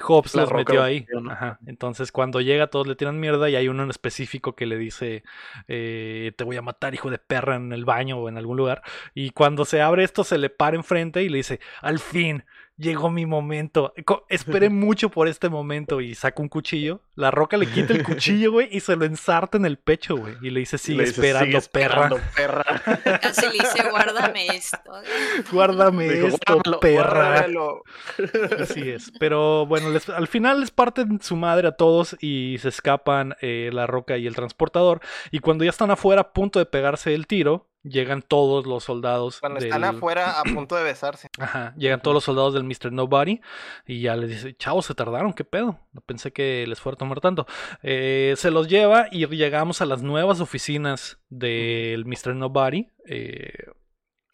Hobbes 0.00 0.34
La 0.34 0.42
los 0.42 0.52
metió 0.52 0.82
ahí. 0.82 1.06
Ajá. 1.30 1.58
Entonces, 1.66 2.12
cuando 2.12 2.40
llega, 2.40 2.68
todos 2.68 2.86
le 2.86 2.96
tiran 2.96 3.18
mierda 3.18 3.48
y 3.48 3.56
hay 3.56 3.68
uno 3.68 3.82
en 3.82 3.90
específico 3.90 4.54
que 4.54 4.66
le 4.66 4.76
dice: 4.76 5.24
eh, 5.68 6.32
Te 6.36 6.44
voy 6.44 6.56
a 6.56 6.62
matar, 6.62 6.94
hijo 6.94 7.10
de 7.10 7.18
perra, 7.18 7.56
en 7.56 7.72
el 7.72 7.84
baño 7.84 8.18
o 8.18 8.28
en 8.28 8.36
algún 8.38 8.56
lugar. 8.56 8.82
Y 9.14 9.30
cuando 9.30 9.64
se 9.64 9.80
abre 9.82 10.04
esto, 10.04 10.24
se 10.24 10.38
le 10.38 10.50
para 10.50 10.76
enfrente 10.76 11.22
y 11.22 11.28
le 11.28 11.38
dice: 11.38 11.60
Al 11.80 11.98
fin. 11.98 12.44
Llegó 12.78 13.10
mi 13.10 13.24
momento. 13.24 13.94
Co- 14.04 14.26
Esperé 14.28 14.68
mucho 14.68 15.08
por 15.08 15.28
este 15.28 15.48
momento. 15.48 16.00
Y 16.02 16.14
saca 16.14 16.42
un 16.42 16.48
cuchillo. 16.48 17.00
La 17.14 17.30
roca 17.30 17.56
le 17.56 17.66
quita 17.66 17.94
el 17.94 18.04
cuchillo, 18.04 18.52
güey, 18.52 18.68
y 18.70 18.80
se 18.80 18.96
lo 18.96 19.06
ensarta 19.06 19.56
en 19.56 19.64
el 19.64 19.78
pecho, 19.78 20.16
güey. 20.16 20.34
Y 20.42 20.50
le 20.50 20.60
dice: 20.60 20.76
Sigue 20.76 20.98
le 20.98 21.04
dice, 21.06 21.20
esperando, 21.22 21.58
"Sigue 21.60 21.70
perra. 21.72 22.10
esperando, 22.10 22.20
perra. 22.36 23.18
Casi 23.22 23.46
le 23.46 23.52
dice, 23.52 23.88
guárdame 23.90 24.46
esto. 24.48 24.78
Guárdame 25.52 26.08
Dijo, 26.08 26.26
esto, 26.26 26.38
"Guárdamelo, 26.54 26.80
perra. 26.80 27.28
Guárdamelo. 27.48 27.82
Así 28.60 28.90
es. 28.90 29.10
Pero 29.18 29.64
bueno, 29.66 29.90
les- 29.90 30.08
al 30.10 30.28
final 30.28 30.60
les 30.60 30.70
parten 30.70 31.20
su 31.22 31.36
madre 31.36 31.68
a 31.68 31.72
todos 31.72 32.16
y 32.20 32.56
se 32.60 32.68
escapan 32.68 33.36
eh, 33.40 33.70
la 33.72 33.86
roca 33.86 34.16
y 34.18 34.26
el 34.26 34.34
transportador. 34.34 35.00
Y 35.30 35.38
cuando 35.38 35.64
ya 35.64 35.70
están 35.70 35.90
afuera 35.90 36.20
a 36.20 36.32
punto 36.32 36.58
de 36.58 36.66
pegarse 36.66 37.14
el 37.14 37.26
tiro, 37.26 37.68
llegan 37.88 38.22
todos 38.22 38.66
los 38.66 38.84
soldados. 38.84 39.40
Cuando 39.40 39.60
del- 39.60 39.68
están 39.68 39.84
afuera 39.84 40.40
a 40.40 40.42
punto 40.54 40.76
de 40.76 40.82
besarse. 40.84 41.28
Ajá, 41.38 41.74
llegan 41.76 42.00
todos 42.02 42.14
los 42.14 42.24
soldados 42.24 42.54
del 42.54 42.64
Mr. 42.64 42.92
Nobody 42.92 43.40
y 43.86 44.00
ya 44.02 44.16
les 44.16 44.30
dice, 44.30 44.56
chavos, 44.56 44.86
se 44.86 44.94
tardaron, 44.94 45.32
qué 45.32 45.44
pedo. 45.44 45.78
No 45.92 46.00
pensé 46.00 46.32
que 46.32 46.64
les 46.66 46.80
fuera 46.80 46.94
a 46.94 46.98
tomar 46.98 47.20
tanto. 47.20 47.46
Eh, 47.82 48.34
se 48.36 48.50
los 48.50 48.68
lleva 48.68 49.06
y 49.10 49.26
llegamos 49.26 49.80
a 49.80 49.86
las 49.86 50.02
nuevas 50.02 50.40
oficinas 50.40 51.18
del 51.28 52.04
Mr. 52.06 52.34
Nobody. 52.34 52.88
Eh, 53.06 53.52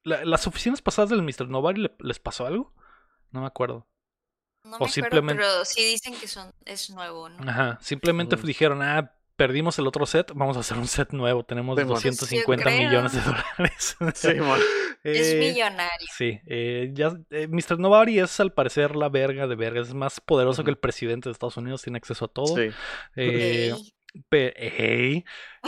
la- 0.04 0.24
¿Las 0.24 0.46
oficinas 0.46 0.82
pasadas 0.82 1.10
del 1.10 1.22
Mr. 1.22 1.48
Nobody 1.48 1.82
le- 1.82 1.96
les 2.00 2.18
pasó 2.18 2.46
algo? 2.46 2.72
No 3.30 3.40
me 3.40 3.46
acuerdo. 3.46 3.86
No 4.64 4.68
O 4.68 4.70
me 4.70 4.74
acuerdo, 4.76 4.92
simplemente- 4.92 5.42
pero 5.42 5.64
sí 5.64 5.84
dicen 5.84 6.14
que 6.14 6.28
son, 6.28 6.52
es 6.64 6.88
nuevo, 6.90 7.28
¿no? 7.28 7.48
Ajá, 7.50 7.78
simplemente 7.80 8.36
dijeron, 8.36 8.80
ah, 8.82 9.12
perdimos 9.36 9.78
el 9.78 9.86
otro 9.86 10.06
set, 10.06 10.32
vamos 10.34 10.56
a 10.56 10.60
hacer 10.60 10.76
un 10.78 10.86
set 10.86 11.12
nuevo, 11.12 11.44
tenemos 11.44 11.78
Sí, 11.78 11.84
mon. 11.84 11.94
250 11.94 12.46
Pues 12.46 12.58
yo 12.58 12.64
creo. 12.64 12.88
millones 12.88 13.12
de 13.12 13.20
dólares. 13.20 13.96
Sí. 14.14 14.28
Es 15.04 15.32
Eh, 15.32 15.38
millonario. 15.40 16.08
Sí, 16.16 16.38
eh, 16.46 16.90
ya, 16.92 17.12
eh, 17.30 17.48
Mr. 17.48 17.78
Nobody 17.80 18.20
es 18.20 18.38
al 18.38 18.52
parecer 18.52 18.94
la 18.94 19.08
verga 19.08 19.46
de 19.48 19.56
vergas, 19.56 19.88
es 19.88 19.94
más 19.94 20.20
poderoso 20.20 20.62
que 20.62 20.70
el 20.70 20.78
presidente 20.78 21.28
de 21.28 21.32
Estados 21.32 21.56
Unidos, 21.56 21.82
tiene 21.82 21.96
acceso 21.98 22.26
a 22.26 22.28
todo. 22.28 22.54
Sí. 22.56 22.70
Eh, 23.16 23.74
Ey. 24.14 24.22
pe- 24.28 24.54
ey, 24.56 25.24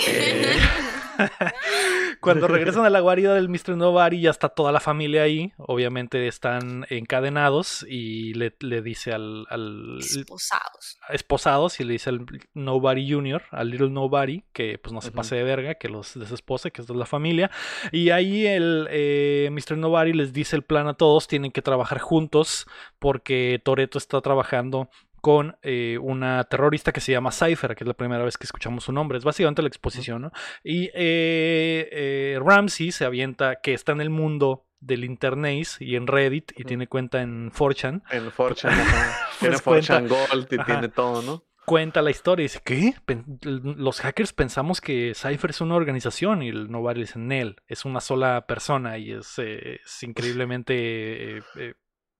eh, 0.06 0.56
Cuando 2.20 2.48
regresan 2.48 2.84
a 2.84 2.90
la 2.90 3.00
guarida 3.00 3.34
del 3.34 3.48
Mr. 3.48 3.76
Nobody, 3.76 4.20
ya 4.20 4.30
está 4.30 4.48
toda 4.48 4.72
la 4.72 4.80
familia 4.80 5.22
ahí. 5.22 5.52
Obviamente 5.58 6.26
están 6.26 6.86
encadenados 6.90 7.84
y 7.88 8.34
le, 8.34 8.56
le 8.60 8.82
dice 8.82 9.12
al, 9.12 9.46
al 9.50 9.98
Esposados. 10.00 10.98
esposados 11.10 11.80
y 11.80 11.84
le 11.84 11.92
dice 11.92 12.10
al 12.10 12.24
Nobody 12.54 13.12
Junior, 13.12 13.42
al 13.50 13.70
Little 13.70 13.90
Nobody, 13.90 14.42
que 14.52 14.78
pues 14.78 14.92
no 14.92 15.00
se 15.00 15.12
pase 15.12 15.36
de 15.36 15.44
verga, 15.44 15.74
que 15.74 15.88
los 15.88 16.18
desespose, 16.18 16.70
que 16.70 16.80
esto 16.80 16.94
es 16.94 16.98
la 16.98 17.06
familia. 17.06 17.50
Y 17.92 18.10
ahí 18.10 18.46
el 18.46 18.88
eh, 18.90 19.50
Mr. 19.52 19.76
Nobody 19.76 20.12
les 20.14 20.32
dice 20.32 20.56
el 20.56 20.62
plan 20.62 20.88
a 20.88 20.94
todos, 20.94 21.28
tienen 21.28 21.52
que 21.52 21.62
trabajar 21.62 21.98
juntos 21.98 22.66
porque 22.98 23.60
Toreto 23.62 23.98
está 23.98 24.20
trabajando 24.20 24.88
con 25.24 25.56
eh, 25.62 25.96
una 26.02 26.44
terrorista 26.44 26.92
que 26.92 27.00
se 27.00 27.10
llama 27.10 27.32
Cypher, 27.32 27.74
que 27.74 27.84
es 27.84 27.88
la 27.88 27.94
primera 27.94 28.22
vez 28.22 28.36
que 28.36 28.44
escuchamos 28.44 28.84
su 28.84 28.92
nombre. 28.92 29.16
Es 29.16 29.24
básicamente 29.24 29.62
la 29.62 29.68
exposición, 29.68 30.20
¿no? 30.20 30.32
Y 30.62 30.90
eh, 30.92 31.88
eh, 31.92 32.38
Ramsey 32.44 32.92
se 32.92 33.06
avienta, 33.06 33.56
que 33.62 33.72
está 33.72 33.92
en 33.92 34.02
el 34.02 34.10
mundo 34.10 34.66
del 34.80 35.02
internet 35.02 35.66
y 35.80 35.96
en 35.96 36.06
Reddit 36.08 36.52
y 36.58 36.64
tiene 36.64 36.88
cuenta 36.88 37.22
en 37.22 37.50
4chan 37.50 38.02
En 38.10 38.30
Fortune, 38.30 38.74
ajá. 38.74 39.16
Tiene 39.40 39.52
Pues 39.54 39.62
cuenta. 39.62 40.00
Fortune 40.00 40.26
Gold 40.28 40.48
y 40.52 40.56
Ajá. 40.56 40.66
tiene 40.66 40.88
todo, 40.90 41.22
¿no? 41.22 41.42
cuenta 41.64 42.02
la 42.02 42.10
historia 42.10 42.42
y 42.42 42.48
dice, 42.48 42.60
¿qué? 42.62 42.94
Los 43.42 44.00
hackers 44.00 44.32
pensamos 44.32 44.80
que 44.80 45.12
Cypher 45.14 45.50
es 45.50 45.60
una 45.60 45.76
organización 45.76 46.42
y 46.42 46.48
el 46.48 46.70
Nobody 46.70 47.00
dice, 47.00 47.18
Nel, 47.18 47.56
es 47.66 47.84
una 47.84 48.00
sola 48.00 48.46
persona 48.46 48.98
y 48.98 49.12
es, 49.12 49.38
eh, 49.38 49.80
es 49.84 50.02
increíblemente 50.02 51.38
eh, 51.38 51.42
eh, 51.56 51.74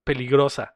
peligrosa. 0.05 0.75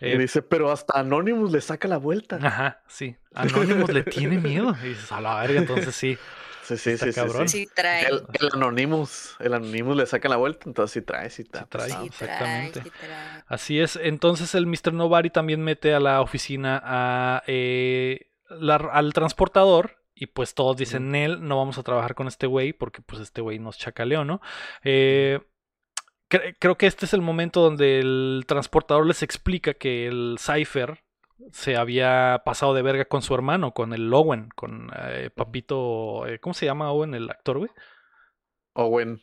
Y 0.00 0.10
Eh, 0.10 0.18
dice, 0.18 0.42
pero 0.42 0.70
hasta 0.70 0.98
Anonymous 1.00 1.50
le 1.52 1.60
saca 1.60 1.88
la 1.88 1.96
vuelta. 1.96 2.38
ajá, 2.42 2.82
sí. 2.86 3.16
Anonymous 3.34 3.92
le 3.92 4.02
tiene 4.04 4.38
miedo. 4.38 4.76
Y 4.84 4.88
dices, 4.88 5.10
a 5.12 5.20
la 5.20 5.40
verga, 5.40 5.58
entonces 5.60 5.94
sí. 5.94 6.16
Sí, 6.62 6.76
sí, 6.76 6.90
Está 6.90 7.06
sí, 7.06 7.12
cabrón. 7.12 7.48
sí. 7.48 7.60
Sí 7.64 7.68
trae. 7.74 8.06
El, 8.08 8.22
el 8.40 8.48
Anonymous, 8.54 9.36
el 9.38 9.54
Anonymous 9.54 9.96
le 9.96 10.04
saca 10.06 10.28
la 10.28 10.36
vuelta, 10.36 10.64
entonces 10.66 10.92
sí 10.94 11.00
trae, 11.00 11.30
sí 11.30 11.44
trae. 11.44 11.62
Sí 11.62 11.68
trae. 11.70 11.90
sí 11.90 12.06
exactamente. 12.06 12.82
sí 12.82 12.90
trae. 12.90 13.42
Así 13.46 13.80
es. 13.80 13.96
Entonces 14.02 14.52
el 14.56 14.66
Mr. 14.66 14.92
Nobody 14.92 15.30
también 15.30 15.62
mete 15.62 15.94
a 15.94 16.00
la 16.00 16.20
oficina 16.20 16.82
a, 16.84 17.44
eh, 17.46 18.32
la- 18.50 18.74
al 18.92 19.12
transportador. 19.12 19.98
Y 20.18 20.26
pues 20.26 20.54
todos 20.54 20.76
dicen. 20.76 21.10
Nel, 21.12 21.46
no 21.46 21.56
vamos 21.58 21.78
a 21.78 21.82
trabajar 21.84 22.14
con 22.14 22.26
este 22.26 22.46
güey 22.48 22.72
porque 22.72 23.00
pues 23.02 23.20
este 23.22 23.42
güey 23.42 23.58
nos 23.60 23.76
chacaleó, 23.78 24.24
¿no? 24.24 24.40
Eh, 24.82 25.40
cre- 26.30 26.56
creo 26.58 26.76
que 26.76 26.86
este 26.86 27.06
es 27.06 27.14
el 27.14 27.22
momento 27.22 27.60
donde 27.60 28.00
el 28.00 28.44
transportador 28.46 29.06
les 29.06 29.22
explica 29.22 29.74
que 29.74 30.06
el 30.06 30.36
Cypher 30.38 31.02
se 31.52 31.76
había 31.76 32.42
pasado 32.44 32.72
de 32.74 32.82
verga 32.82 33.04
con 33.04 33.22
su 33.22 33.34
hermano, 33.34 33.72
con 33.72 33.92
el 33.92 34.12
Owen, 34.12 34.48
con 34.54 34.90
eh, 34.98 35.30
Papito, 35.34 36.26
eh, 36.26 36.38
¿cómo 36.38 36.54
se 36.54 36.66
llama 36.66 36.90
Owen, 36.90 37.14
el 37.14 37.28
actor, 37.30 37.58
güey? 37.58 37.70
Owen. 38.74 39.22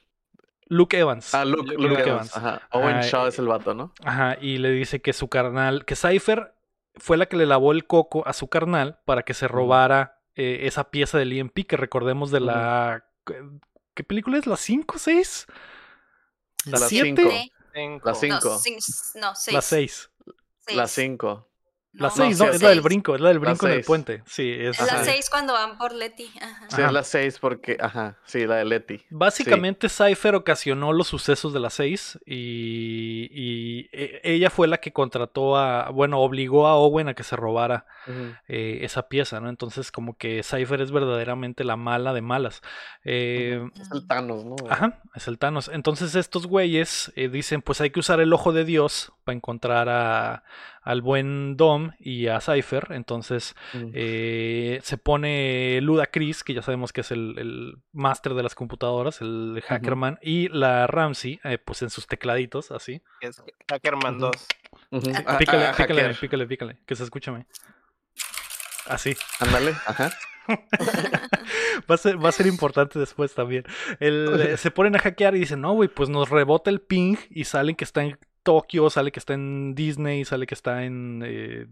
Luke 0.67 0.97
Evans. 0.97 1.33
Ah, 1.35 1.45
Luke, 1.45 1.73
Luke 1.73 1.87
Luke 1.87 2.01
Evans. 2.01 2.35
Evans. 2.35 2.37
Ajá. 2.37 2.67
Owen 2.71 2.97
Ajá, 2.97 3.01
Shaw 3.01 3.25
eh, 3.25 3.29
es 3.29 3.39
el 3.39 3.47
vato, 3.47 3.73
¿no? 3.73 3.93
Ajá, 4.03 4.37
y 4.39 4.57
le 4.57 4.71
dice 4.71 5.01
que 5.01 5.13
su 5.13 5.27
carnal, 5.27 5.85
que 5.85 5.95
Cypher 5.95 6.53
fue 6.95 7.17
la 7.17 7.25
que 7.25 7.37
le 7.37 7.45
lavó 7.45 7.71
el 7.71 7.85
coco 7.85 8.25
a 8.27 8.33
su 8.33 8.47
carnal 8.47 8.99
para 9.05 9.23
que 9.23 9.33
se 9.33 9.47
robara 9.47 10.19
eh, 10.35 10.61
esa 10.63 10.89
pieza 10.89 11.17
del 11.17 11.33
EMP 11.33 11.65
que 11.67 11.77
recordemos 11.77 12.31
de 12.31 12.39
la... 12.39 13.05
¿Qué 13.95 14.03
película 14.03 14.37
es? 14.37 14.47
¿La 14.47 14.57
5, 14.57 14.97
6? 14.97 15.47
¿La 16.65 16.79
La 16.79 16.87
7? 16.87 17.07
cinco. 17.07 17.29
Cinco. 17.73 18.05
La 18.05 18.11
No, 18.13 18.19
cinco. 18.19 18.59
cin- 18.59 19.15
no, 19.15 19.35
seis. 19.35 19.53
La 19.53 19.61
6. 19.61 20.09
La 20.67 20.87
Seis. 20.87 20.91
5. 20.91 21.49
La 21.95 22.07
No, 22.07 22.13
6, 22.15 22.39
no, 22.39 22.45
no, 22.45 22.51
sí, 22.51 22.55
es 22.57 22.61
la 22.63 22.69
del 22.69 22.81
brinco, 22.81 23.13
es 23.13 23.21
la 23.21 23.27
del 23.29 23.37
La 23.37 23.41
brinco 23.49 23.67
en 23.67 23.73
el 23.73 23.83
puente. 23.83 24.23
Sí, 24.25 24.49
es... 24.51 24.79
Es 24.79 24.87
la 24.87 24.93
Ajá. 24.95 25.03
6 25.05 25.29
cuando 25.29 25.53
van 25.53 25.77
por 25.77 25.93
Leti. 25.93 26.31
Ajá. 26.41 26.65
Sí, 26.69 26.75
Ajá. 26.77 26.87
es 26.87 26.91
la 26.93 27.03
6 27.03 27.39
porque, 27.39 27.77
ajá, 27.79 28.17
sí, 28.25 28.47
la 28.47 28.55
de 28.55 28.65
Letty. 28.65 29.01
Básicamente 29.11 29.89
Cypher 29.89 30.33
ocasionó 30.33 30.91
los 30.91 31.07
sucesos 31.07 31.53
de 31.53 31.59
las 31.59 31.75
6 31.75 32.19
y, 32.25 33.29
y 33.31 33.89
e- 33.91 34.21
ella 34.23 34.49
fue 34.49 34.67
la 34.67 34.79
que 34.79 34.91
contrató 34.91 35.55
a, 35.57 35.89
bueno, 35.91 36.19
obligó 36.19 36.67
a 36.67 36.75
Owen 36.75 37.09
a 37.09 37.13
que 37.13 37.23
se 37.23 37.35
robara 37.35 37.85
eh, 38.47 38.79
esa 38.81 39.07
pieza, 39.07 39.39
¿no? 39.39 39.49
Entonces 39.49 39.91
como 39.91 40.17
que 40.17 40.41
Cypher 40.43 40.81
es 40.81 40.91
verdaderamente 40.91 41.63
la 41.63 41.75
mala 41.77 42.13
de 42.13 42.21
malas. 42.21 42.61
Eh, 43.03 43.69
Es 43.79 43.91
el 43.91 44.07
Thanos, 44.07 44.43
¿no? 44.45 44.55
Ajá, 44.69 44.99
es 45.15 45.27
el 45.27 45.37
Thanos. 45.37 45.69
Entonces 45.71 46.15
estos 46.15 46.47
güeyes 46.47 47.11
eh, 47.15 47.29
dicen, 47.29 47.61
pues 47.61 47.81
hay 47.81 47.91
que 47.91 47.99
usar 47.99 48.19
el 48.19 48.33
ojo 48.33 48.51
de 48.51 48.65
Dios 48.65 49.13
para 49.23 49.35
encontrar 49.35 49.89
a, 49.89 50.43
al 50.83 51.01
buen 51.01 51.55
Dom 51.57 51.91
y 51.99 52.27
a 52.27 52.39
Cypher. 52.41 52.87
Entonces 52.91 53.55
Ujú. 53.73 53.91
eh, 53.93 54.79
se 54.83 54.97
pone 54.97 55.79
Luda 55.81 56.07
Chris, 56.07 56.43
que 56.43 56.53
ya 56.53 56.61
sabemos 56.61 56.93
que 56.93 57.01
es 57.01 57.11
el, 57.11 57.35
el 57.37 57.77
máster 57.91 58.33
de 58.33 58.43
las 58.43 58.55
computadoras, 58.55 59.21
el 59.21 59.61
hackerman, 59.65 60.19
y 60.21 60.49
la 60.49 60.87
Ramsey, 60.87 61.39
eh, 61.43 61.57
pues 61.57 61.81
en 61.81 61.89
sus 61.89 62.07
tecladitos, 62.07 62.71
así. 62.71 63.01
es 63.21 63.41
Hackerman 63.69 64.15
Ujú. 64.15 64.25
2. 64.25 64.47
Ujú. 64.91 65.09
Ah, 65.15 65.23
Ah, 65.25 65.37
Pícale, 65.37 65.65
ah, 65.67 65.71
pícale, 65.77 66.01
hacker. 66.01 66.19
pícale, 66.19 66.47
pícale, 66.47 66.77
que 66.85 66.95
se 66.95 67.03
escúchame. 67.03 67.45
Así. 68.87 69.15
Ándale, 69.39 69.71
ajá. 69.85 70.11
Va 71.89 71.95
a 71.95 71.97
ser, 71.97 72.23
va 72.23 72.29
a 72.29 72.31
ser 72.33 72.47
importante 72.47 72.99
después 72.99 73.33
también. 73.33 73.63
El, 73.99 74.27
eh, 74.53 74.57
se 74.57 74.71
ponen 74.71 74.95
a 74.95 74.99
hackear 74.99 75.35
y 75.35 75.39
dicen, 75.39 75.61
no, 75.61 75.73
güey, 75.73 75.89
pues 75.89 76.09
nos 76.09 76.29
rebota 76.29 76.69
el 76.69 76.81
ping 76.81 77.15
y 77.29 77.45
salen 77.45 77.75
que 77.75 77.83
está 77.85 78.03
en 78.03 78.17
Tokio, 78.43 78.89
sale 78.89 79.11
que 79.11 79.19
está 79.19 79.33
en 79.33 79.73
Disney, 79.73 80.25
sale 80.25 80.45
que 80.45 80.53
está 80.53 80.83
en 80.83 81.23
eh, 81.25 81.65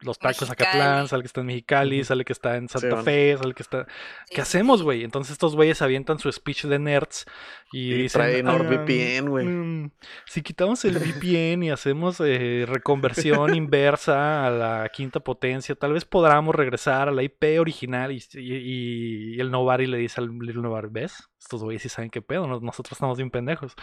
los 0.00 0.18
tacos. 0.18 0.50
Acatlán, 0.50 1.08
sale 1.08 1.22
que 1.22 1.26
está 1.28 1.40
en 1.40 1.46
Mexicali, 1.46 2.04
sale 2.04 2.24
que 2.24 2.32
está 2.32 2.56
en 2.56 2.68
Santa. 2.68 3.02
Fe, 3.02 3.36
sale 3.36 3.54
que 3.54 3.62
está... 3.62 3.86
Sí, 4.26 4.34
¿Qué 4.34 4.40
hacemos, 4.40 4.82
güey? 4.82 5.02
Entonces 5.04 5.32
estos 5.32 5.56
güeyes 5.56 5.80
avientan 5.82 6.18
su 6.18 6.30
speech 6.30 6.64
de 6.66 6.78
nerds 6.78 7.24
y, 7.72 7.92
Y 7.92 8.02
dicen... 8.02 8.20
trae 8.20 8.40
"Ah, 8.40 8.42
NordVPN, 8.42 9.28
güey. 9.30 9.46
mm, 9.46 9.90
si 10.26 10.42
quitamos 10.42 10.84
el 10.84 10.98
VPN 10.98 11.64
y 11.64 11.70
hacemos 11.70 12.20
eh, 12.20 12.64
reconversión 12.68 13.54
inversa 13.56 14.46
a 14.46 14.50
la 14.50 14.88
quinta 14.92 15.20
potencia, 15.20 15.74
tal 15.74 15.94
vez 15.94 16.04
podamos 16.04 16.54
regresar 16.54 17.08
a 17.08 17.12
la 17.12 17.22
IP 17.22 17.58
original 17.58 18.12
y, 18.12 18.22
y- 18.34 19.34
y 19.36 19.40
el 19.40 19.50
Nobody 19.50 19.86
le 19.86 19.96
dice 19.98 20.20
al 20.20 20.28
Little 20.38 20.62
Nobody, 20.62 20.88
¿ves? 20.90 21.28
Estos 21.40 21.62
güeyes 21.62 21.82
sí 21.82 21.88
saben 21.88 22.10
qué 22.10 22.22
pedo, 22.22 22.46
nos- 22.46 22.62
nosotros 22.62 22.92
estamos 22.92 23.16
bien 23.18 23.30
pendejos. 23.30 23.74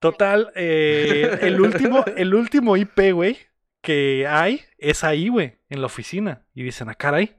Total, 0.00 0.52
eh, 0.54 1.38
el, 1.42 1.60
último, 1.60 2.04
el 2.16 2.34
último 2.34 2.76
IP, 2.76 3.12
güey, 3.12 3.36
que 3.82 4.26
hay 4.28 4.60
es 4.78 5.04
ahí, 5.04 5.28
güey, 5.28 5.58
en 5.68 5.80
la 5.80 5.86
oficina. 5.86 6.44
Y 6.54 6.62
dicen, 6.62 6.88
ah, 6.88 6.94
caray, 6.94 7.36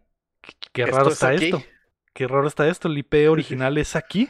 qué, 0.73 0.85
raro 0.85 1.07
es 1.07 1.13
está 1.13 1.33
esto. 1.33 1.63
qué 2.13 2.27
raro 2.27 2.47
está 2.47 2.67
esto. 2.67 2.87
El 2.87 2.97
IP 2.97 3.13
original 3.29 3.77
es 3.77 3.95
aquí. 3.95 4.29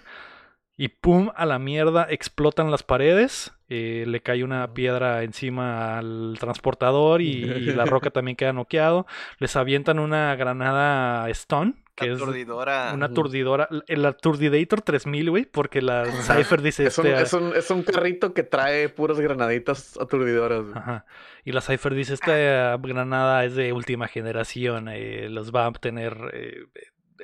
Y 0.77 0.87
pum, 0.87 1.29
a 1.35 1.45
la 1.45 1.59
mierda, 1.59 2.07
explotan 2.09 2.71
las 2.71 2.83
paredes. 2.83 3.51
eh, 3.67 4.05
le 4.07 4.21
cae 4.21 4.45
una 4.45 4.73
piedra 4.73 5.23
encima 5.23 5.97
al 5.97 6.37
transportador 6.39 7.21
y, 7.21 7.43
y 7.43 7.73
la 7.73 7.83
roca 7.83 8.11
también 8.11 8.37
queda 8.37 8.53
noqueado. 8.53 9.05
Les 9.39 9.57
avientan 9.57 9.99
una 9.99 10.33
granada 10.37 11.27
stun, 11.33 11.83
que 11.99 12.11
es 12.11 12.17
Aturdidora. 12.21 12.91
una 12.93 13.07
aturdidora. 13.07 13.67
El 13.87 14.05
Aturdidator 14.05 14.81
3000, 14.81 15.29
güey, 15.29 15.45
porque 15.45 15.81
la 15.81 16.05
Cypher 16.05 16.61
dice 16.61 16.85
Es 16.87 16.97
un, 16.97 17.07
este, 17.07 17.21
es, 17.21 17.33
un, 17.33 17.55
es 17.55 17.69
un 17.71 17.83
carrito 17.83 18.33
que 18.33 18.43
trae 18.43 18.89
puras 18.89 19.19
granaditas 19.19 19.97
aturdidoras. 19.99 20.65
Ajá. 20.73 21.05
Y 21.45 21.51
la 21.51 21.61
Cypher 21.61 21.93
dice, 21.93 22.13
esta 22.13 22.77
granada 22.77 23.43
es 23.45 23.55
de 23.55 23.73
última 23.73 24.07
generación, 24.07 24.87
eh, 24.89 25.27
los 25.29 25.51
va 25.53 25.65
a 25.67 25.71
tener 25.71 26.15
eh, 26.33 26.65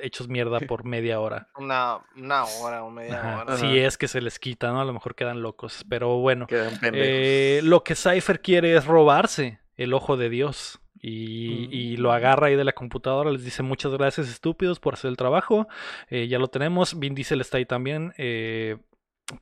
hechos 0.02 0.28
mierda 0.28 0.60
por 0.60 0.84
media 0.86 1.20
hora. 1.20 1.48
Una, 1.56 1.98
una 2.16 2.44
hora 2.44 2.84
o 2.84 2.90
media 2.90 3.18
Ajá. 3.20 3.42
hora. 3.42 3.56
Si 3.56 3.78
es 3.78 3.96
que 3.98 4.08
se 4.08 4.20
les 4.20 4.38
quita, 4.38 4.72
¿no? 4.72 4.80
A 4.80 4.84
lo 4.84 4.92
mejor 4.92 5.14
quedan 5.14 5.42
locos. 5.42 5.84
Pero 5.88 6.18
bueno, 6.18 6.46
Quedan 6.46 6.78
eh, 6.82 7.60
lo 7.62 7.84
que 7.84 7.94
Cypher 7.94 8.40
quiere 8.40 8.76
es 8.76 8.84
robarse 8.86 9.60
el 9.76 9.94
ojo 9.94 10.16
de 10.16 10.28
Dios. 10.30 10.80
Y, 11.00 11.68
y 11.70 11.96
lo 11.98 12.12
agarra 12.12 12.46
ahí 12.48 12.56
de 12.56 12.64
la 12.64 12.72
computadora, 12.72 13.30
les 13.30 13.44
dice 13.44 13.62
muchas 13.62 13.92
gracias 13.92 14.28
estúpidos 14.28 14.80
por 14.80 14.94
hacer 14.94 15.10
el 15.10 15.16
trabajo, 15.16 15.68
eh, 16.08 16.26
ya 16.28 16.38
lo 16.38 16.48
tenemos, 16.48 16.98
Vin 16.98 17.14
Diesel 17.14 17.40
está 17.40 17.58
ahí 17.58 17.66
también, 17.66 18.14
eh, 18.16 18.78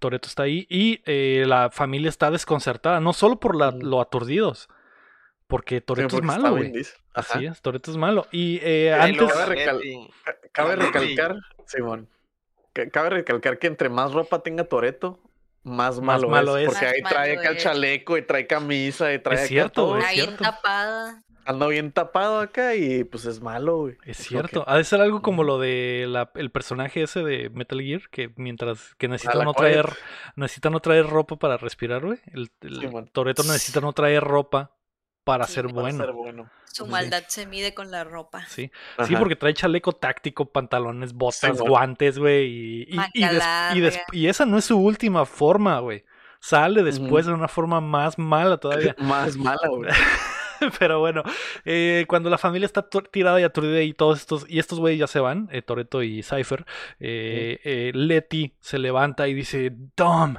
Toreto 0.00 0.28
está 0.28 0.44
ahí 0.44 0.66
y 0.68 1.00
eh, 1.06 1.44
la 1.46 1.70
familia 1.70 2.08
está 2.08 2.30
desconcertada, 2.30 3.00
no 3.00 3.12
solo 3.12 3.38
por 3.38 3.54
la- 3.56 3.68
Ujú. 3.68 3.78
lo 3.82 4.00
aturdidos, 4.00 4.68
porque 5.46 5.76
Sí, 5.76 5.82
Toreto 5.82 6.16
es 6.16 6.22
malo, 6.22 6.50
güey. 6.56 6.72
Así 7.14 7.44
es, 7.46 7.60
Toreto 7.62 7.90
es 7.90 7.96
malo. 7.96 8.26
Y 8.32 8.58
eh, 8.62 8.92
antes... 8.92 9.32
Cabe 9.32 9.54
recal- 9.56 10.76
recalcar, 10.76 11.36
Simón, 11.66 12.08
cabe 12.92 13.10
recalcar 13.10 13.58
que 13.58 13.66
entre 13.68 13.88
más 13.88 14.12
ropa 14.12 14.42
tenga 14.42 14.64
Toreto, 14.64 15.20
más 15.62 16.00
Más 16.00 16.20
malo, 16.22 16.28
malo 16.28 16.56
es. 16.56 16.64
es. 16.68 16.68
Porque 16.74 16.86
Más 16.86 16.94
ahí 16.94 17.02
trae 17.02 17.38
acá 17.38 17.50
el 17.50 17.56
chaleco 17.58 18.18
y 18.18 18.22
trae 18.22 18.46
camisa 18.46 19.12
y 19.14 19.18
trae 19.18 19.36
Es 19.42 19.48
cierto, 19.48 19.72
todo. 19.86 19.94
Ahí 19.94 20.26
tapada. 20.38 21.22
Anda 21.46 21.66
bien 21.66 21.92
tapado 21.92 22.40
acá 22.40 22.74
y 22.74 23.04
pues 23.04 23.24
es 23.26 23.40
malo, 23.40 23.78
güey. 23.78 23.96
Es 24.04 24.18
cierto, 24.18 24.64
que- 24.64 24.70
ha 24.70 24.76
de 24.76 24.84
ser 24.84 25.00
algo 25.00 25.20
como 25.22 25.42
lo 25.44 25.58
de 25.58 26.06
la- 26.08 26.30
el 26.34 26.50
personaje 26.50 27.02
ese 27.02 27.22
de 27.22 27.50
Metal 27.50 27.80
Gear, 27.80 28.02
que 28.10 28.32
mientras 28.36 28.94
que 28.96 29.08
necesita 29.08 29.36
la 29.38 29.44
no 29.44 29.54
traer, 29.54 29.88
necesita 30.36 30.70
no 30.70 30.80
traer 30.80 31.06
ropa 31.06 31.36
para 31.36 31.56
respirar, 31.56 32.04
güey. 32.04 32.18
El, 32.32 32.50
el 32.62 32.80
Simón. 32.80 33.10
Toretto 33.12 33.42
necesita 33.42 33.80
no 33.80 33.92
traer 33.92 34.22
ropa 34.24 34.72
para 35.24 35.46
Sí, 35.46 35.54
ser 35.54 35.64
para 35.66 35.74
Para 35.74 35.82
bueno. 35.82 36.04
ser 36.04 36.12
bueno. 36.14 36.50
Su 36.66 36.84
Sí. 36.86 36.90
maldad 36.90 37.22
se 37.28 37.46
mide 37.46 37.72
con 37.72 37.90
la 37.90 38.04
ropa. 38.04 38.44
Sí, 38.46 38.66
sí, 38.66 38.70
Ajá. 39.14 39.18
porque 39.18 39.36
trae 39.36 39.54
chaleco 39.54 39.92
táctico, 39.92 40.50
pantalones, 40.50 41.12
botas, 41.14 41.60
guantes, 41.60 42.18
güey. 42.18 42.46
Y, 42.46 42.82
y, 42.82 42.92
y, 42.92 42.96
Manga 42.96 43.10
des- 43.12 43.76
y 43.76 43.80
des- 43.80 43.94
larga. 43.94 44.06
y 44.12 44.26
esa 44.26 44.44
no 44.44 44.58
es 44.58 44.64
su 44.64 44.76
última 44.78 45.24
forma, 45.24 45.78
güey. 45.78 46.04
Sale 46.40 46.82
después 46.82 47.24
de 47.24 47.32
una 47.32 47.48
forma 47.48 47.80
más 47.80 48.18
mala 48.18 48.58
todavía. 48.58 48.94
Más 48.98 49.36
mala, 49.36 49.66
güey. 49.68 49.88
Pero 50.78 51.00
bueno, 51.00 51.22
eh, 51.64 52.04
cuando 52.08 52.30
la 52.30 52.38
familia 52.38 52.66
está 52.66 52.88
tirada 52.88 53.40
y 53.40 53.44
aturdida 53.44 53.82
y 53.82 53.92
todos 53.94 54.18
estos, 54.20 54.46
y 54.48 54.58
estos 54.58 54.78
güeyes 54.80 55.00
ya 55.00 55.06
se 55.06 55.20
van, 55.20 55.48
eh, 55.52 55.62
Toreto 55.62 56.02
y 56.02 56.22
Cypher, 56.22 56.64
eh, 57.00 57.60
eh, 57.64 57.92
Letty 57.94 58.54
se 58.60 58.78
levanta 58.78 59.28
y 59.28 59.34
dice, 59.34 59.72
Dom, 59.96 60.36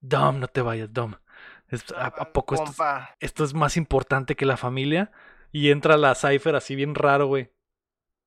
Dom, 0.00 0.38
no 0.40 0.48
te 0.48 0.60
vayas, 0.60 0.92
Dom. 0.92 1.14
Es- 1.68 1.90
¿A, 1.96 2.06
a 2.06 2.32
poco 2.32 2.54
esto, 2.54 2.70
es- 2.70 2.78
esto 3.20 3.44
es 3.44 3.54
más 3.54 3.76
importante 3.76 4.36
que 4.36 4.46
la 4.46 4.56
familia? 4.56 5.10
Y 5.50 5.70
entra 5.70 5.96
la 5.96 6.14
Cypher 6.14 6.54
así 6.56 6.76
bien 6.76 6.94
raro, 6.94 7.26
güey, 7.26 7.50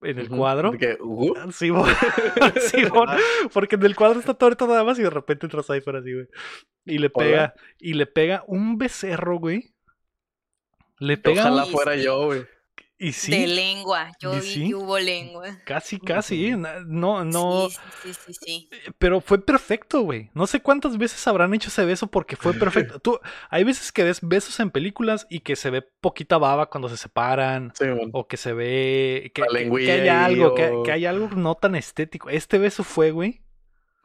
en 0.02 0.18
el 0.18 0.28
cuadro. 0.28 0.72
De 0.72 0.78
que, 0.78 0.98
uh, 1.00 1.34
porque 3.52 3.76
en 3.76 3.82
el 3.84 3.96
cuadro 3.96 4.20
está 4.20 4.34
Toreto 4.34 4.66
nada 4.66 4.84
más 4.84 4.98
y 4.98 5.02
de 5.02 5.10
repente 5.10 5.46
entra 5.46 5.62
Cypher 5.62 5.96
así, 5.96 6.12
güey. 6.14 6.26
Y 6.86 6.98
le 6.98 7.10
Hola. 7.12 7.24
pega, 7.24 7.54
y 7.78 7.94
le 7.94 8.06
pega 8.06 8.44
un 8.46 8.78
becerro, 8.78 9.38
güey. 9.38 9.74
Le 11.00 11.16
pega 11.16 11.42
un- 11.46 11.52
ojalá 11.52 11.66
fuera 11.66 11.96
yo, 11.96 12.26
güey. 12.26 12.46
y 13.00 13.12
sí, 13.12 13.30
De 13.30 13.46
lengua. 13.46 14.10
Yo 14.20 14.36
¿Y 14.36 14.40
vi 14.40 14.46
sí? 14.46 14.68
que 14.70 14.74
hubo 14.74 14.98
lengua. 14.98 15.44
casi, 15.64 16.00
casi, 16.00 16.50
na- 16.56 16.80
no, 16.84 17.24
no, 17.24 17.68
Sí, 17.70 17.76
sí, 18.02 18.12
sí, 18.12 18.32
sí, 18.32 18.32
sí. 18.42 18.70
pero 18.98 19.20
fue 19.20 19.38
perfecto, 19.40 20.00
güey. 20.00 20.30
No 20.34 20.48
sé 20.48 20.60
cuántas 20.60 20.98
veces 20.98 21.24
habrán 21.28 21.54
hecho 21.54 21.68
ese 21.68 21.84
beso 21.84 22.08
porque 22.08 22.34
fue 22.34 22.52
perfecto. 22.94 22.98
Tú, 22.98 23.20
hay 23.50 23.62
veces 23.62 23.92
que 23.92 24.02
ves 24.02 24.18
besos 24.22 24.58
en 24.58 24.72
películas 24.72 25.28
y 25.30 25.40
que 25.40 25.54
se 25.54 25.70
ve 25.70 25.82
poquita 26.00 26.38
baba 26.38 26.70
cuando 26.70 26.88
se 26.88 26.96
separan. 26.96 27.70
Simón. 27.76 28.10
O 28.12 28.26
que 28.26 28.36
se 28.36 28.52
ve 28.52 29.30
que, 29.32 29.42
La 29.42 29.46
que- 29.60 29.70
que 29.70 29.92
hay 29.92 30.08
algo, 30.08 30.54
que, 30.56 30.66
o- 30.66 30.82
que 30.82 30.90
hay 30.90 31.06
algo 31.06 31.28
no 31.36 31.54
tan 31.54 31.76
estético. 31.76 32.30
Este 32.30 32.58
beso 32.58 32.82
fue, 32.82 33.12
güey. 33.12 33.42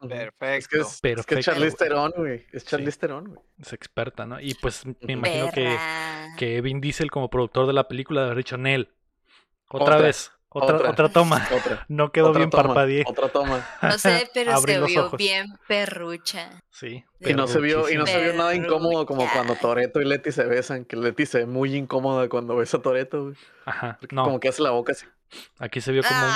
Perfecto. 0.08 0.46
Es 0.56 0.68
que 0.68 0.78
es, 0.78 0.86
es 0.86 1.00
que 1.00 1.14
Perfecto, 1.14 1.38
es 1.38 1.44
Charlize 1.46 1.76
güey. 1.76 1.88
Theron, 1.88 2.12
güey. 2.16 2.46
Es 2.52 2.64
Charlize 2.64 2.92
Sí. 2.92 2.98
Theron, 3.00 3.24
güey. 3.28 3.40
es 3.60 3.72
experta, 3.72 4.26
¿no? 4.26 4.40
Y 4.40 4.54
pues 4.54 4.84
me 4.86 5.12
imagino 5.12 5.50
que, 5.52 5.76
que 6.36 6.60
Vin 6.60 6.80
Diesel 6.80 7.10
como 7.10 7.30
productor 7.30 7.66
de 7.66 7.72
la 7.72 7.88
película 7.88 8.20
de 8.20 8.26
haber 8.26 8.38
dicho, 8.38 8.56
Nel, 8.56 8.90
otra, 9.68 9.96
Otra, 9.96 10.06
vez, 10.06 10.30
otra, 10.50 10.76
otra, 10.76 10.90
otra. 10.90 11.08
toma. 11.08 11.46
Otra. 11.52 11.84
No 11.88 12.12
quedó 12.12 12.28
otra 12.28 12.38
bien 12.38 12.50
toma, 12.50 12.62
parpadeé. 12.64 13.04
Otra 13.06 13.28
toma. 13.28 13.66
No 13.82 13.98
sé, 13.98 14.30
pero 14.32 14.56
se 14.58 14.80
vio 14.80 15.06
ojos. 15.06 15.18
bien 15.18 15.46
perrucha. 15.66 16.62
Sí. 16.70 17.04
Y 17.20 17.34
no 17.34 17.46
se 17.48 17.58
vio, 17.60 17.90
y 17.90 17.96
no 17.96 18.06
se 18.06 18.20
vio 18.22 18.34
nada 18.34 18.54
incómodo 18.54 19.04
como 19.06 19.28
cuando 19.32 19.56
Toreto 19.56 20.00
y 20.00 20.04
Letty 20.04 20.30
se 20.32 20.44
besan, 20.44 20.84
que 20.84 20.96
Letty 20.96 21.26
se 21.26 21.38
ve 21.38 21.46
muy 21.46 21.74
incómoda 21.74 22.28
cuando 22.28 22.56
besa 22.56 22.76
a 22.76 22.82
Toreto, 22.82 23.24
güey. 23.24 23.36
Ajá. 23.64 23.98
No, 24.12 24.24
Como 24.24 24.38
que 24.40 24.48
hace 24.48 24.62
la 24.62 24.70
boca 24.70 24.92
así. 24.92 25.06
Aquí 25.58 25.80
se 25.80 25.92
vio 25.92 26.02
como 26.02 26.20
un, 26.20 26.34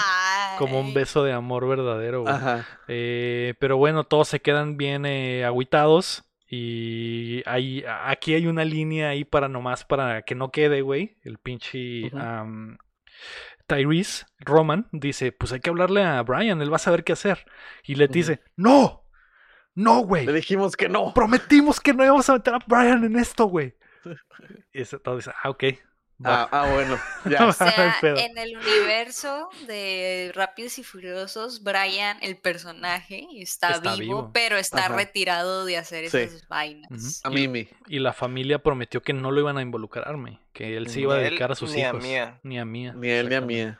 como 0.58 0.80
un 0.80 0.94
beso 0.94 1.24
de 1.24 1.32
amor 1.32 1.68
verdadero, 1.68 2.22
güey. 2.22 2.34
Ajá. 2.34 2.66
Eh, 2.88 3.54
pero 3.58 3.76
bueno, 3.76 4.04
todos 4.04 4.28
se 4.28 4.40
quedan 4.40 4.76
bien 4.76 5.06
eh, 5.06 5.44
agüitados. 5.44 6.24
Y 6.50 7.42
hay, 7.44 7.84
aquí 8.04 8.32
hay 8.32 8.46
una 8.46 8.64
línea 8.64 9.10
ahí 9.10 9.24
para 9.24 9.48
nomás 9.48 9.84
para 9.84 10.22
que 10.22 10.34
no 10.34 10.50
quede, 10.50 10.80
güey. 10.80 11.18
El 11.22 11.36
pinche 11.38 12.10
Tyrese 13.66 14.24
Roman 14.40 14.88
dice: 14.92 15.30
Pues 15.30 15.52
hay 15.52 15.60
que 15.60 15.70
hablarle 15.70 16.02
a 16.02 16.22
Brian, 16.22 16.62
él 16.62 16.72
va 16.72 16.76
a 16.76 16.80
saber 16.80 17.04
qué 17.04 17.12
hacer. 17.12 17.44
Y 17.84 17.96
le 17.96 18.08
dice: 18.08 18.40
¡No! 18.56 19.04
¡No, 19.74 20.00
güey! 20.00 20.26
Le 20.26 20.32
dijimos 20.32 20.74
que 20.74 20.88
no. 20.88 21.12
Prometimos 21.14 21.80
que 21.80 21.92
no 21.92 22.04
íbamos 22.04 22.28
a 22.30 22.34
meter 22.34 22.54
a 22.54 22.58
Brian 22.66 23.04
en 23.04 23.16
esto, 23.16 23.46
güey. 23.46 23.76
Y 24.72 24.84
todo 24.84 25.16
dice: 25.16 25.32
Ah, 25.42 25.50
ok. 25.50 25.64
Va". 26.24 26.42
Ah, 26.44 26.48
ah, 26.52 26.70
bueno. 26.72 26.98
O 27.26 27.28
Ya. 27.30 27.44
Hay 27.44 27.52
sea, 27.52 27.96
pedo. 28.00 28.16
en 28.16 28.36
el 28.38 28.56
universo 28.56 29.48
de 29.66 30.32
Rápidos 30.34 30.78
y 30.78 30.84
Furiosos, 30.84 31.62
Brian, 31.62 32.18
el 32.22 32.36
personaje, 32.36 33.26
está, 33.36 33.70
Está 33.72 33.94
vivo, 33.96 34.16
vivo. 34.22 34.30
pero 34.32 34.56
está 34.56 34.86
Ajá. 34.86 34.96
retirado 34.96 35.64
de 35.64 35.76
hacer 35.76 36.08
Sí. 36.10 36.18
esas 36.18 36.46
vainas. 36.48 37.20
A 37.24 37.30
Y- 37.30 37.34
Mimi. 37.34 37.68
Y 37.88 37.98
la 38.00 38.12
familia 38.12 38.58
prometió 38.60 39.02
que 39.02 39.12
no 39.12 39.30
lo 39.30 39.40
iban 39.40 39.58
a 39.58 39.62
involucrarme, 39.62 40.40
que 40.52 40.76
él 40.76 40.88
se 40.88 41.00
iba 41.00 41.14
a 41.14 41.18
él, 41.18 41.24
dedicar 41.24 41.52
a 41.52 41.54
sus 41.54 41.72
ni 41.74 41.82
a 41.82 41.88
hijos. 41.90 42.02
Mía. 42.02 42.40
Ni 42.42 42.58
a 42.58 42.64
mía. 42.64 42.92
Ni 42.96 43.08
él 43.10 43.28
ni 43.28 43.34
a 43.34 43.40
mía. 43.40 43.78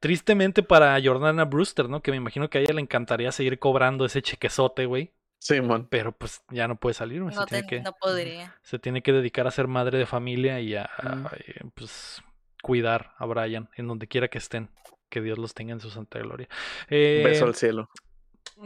Tristemente 0.00 0.62
para 0.62 0.98
Jordana 1.02 1.44
Brewster, 1.44 1.88
¿no? 1.88 2.00
Que 2.02 2.10
me 2.10 2.16
imagino 2.16 2.48
que 2.48 2.58
a 2.58 2.60
ella 2.62 2.72
le 2.72 2.80
encantaría 2.80 3.32
seguir 3.32 3.58
cobrando 3.58 4.04
ese 4.06 4.22
chequezote, 4.22 4.86
güey. 4.86 5.12
Simón. 5.40 5.88
Pero 5.90 6.12
pues 6.12 6.42
ya 6.50 6.68
no 6.68 6.76
puede 6.76 6.94
salir. 6.94 7.20
No, 7.22 7.32
se, 7.32 7.44
tiene 7.46 7.62
te- 7.64 7.68
que, 7.68 7.80
no 7.80 7.92
podría. 8.00 8.54
se 8.62 8.78
tiene 8.78 9.02
que 9.02 9.12
dedicar 9.12 9.46
a 9.46 9.50
ser 9.50 9.66
madre 9.66 9.98
de 9.98 10.06
familia 10.06 10.60
y 10.60 10.76
a, 10.76 10.88
a, 10.96 11.16
Mm. 11.16 11.26
eh, 11.36 11.60
pues 11.74 12.22
cuidar 12.62 13.14
a 13.18 13.24
Brian 13.26 13.68
en 13.76 13.88
donde 13.88 14.06
quiera 14.06 14.28
que 14.28 14.38
estén. 14.38 14.68
Que 15.08 15.20
Dios 15.20 15.38
los 15.38 15.54
tenga 15.54 15.72
en 15.72 15.80
su 15.80 15.90
santa 15.90 16.20
gloria. 16.20 16.48
Eh, 16.88 17.22
Beso 17.24 17.44
al 17.46 17.56
cielo. 17.56 17.90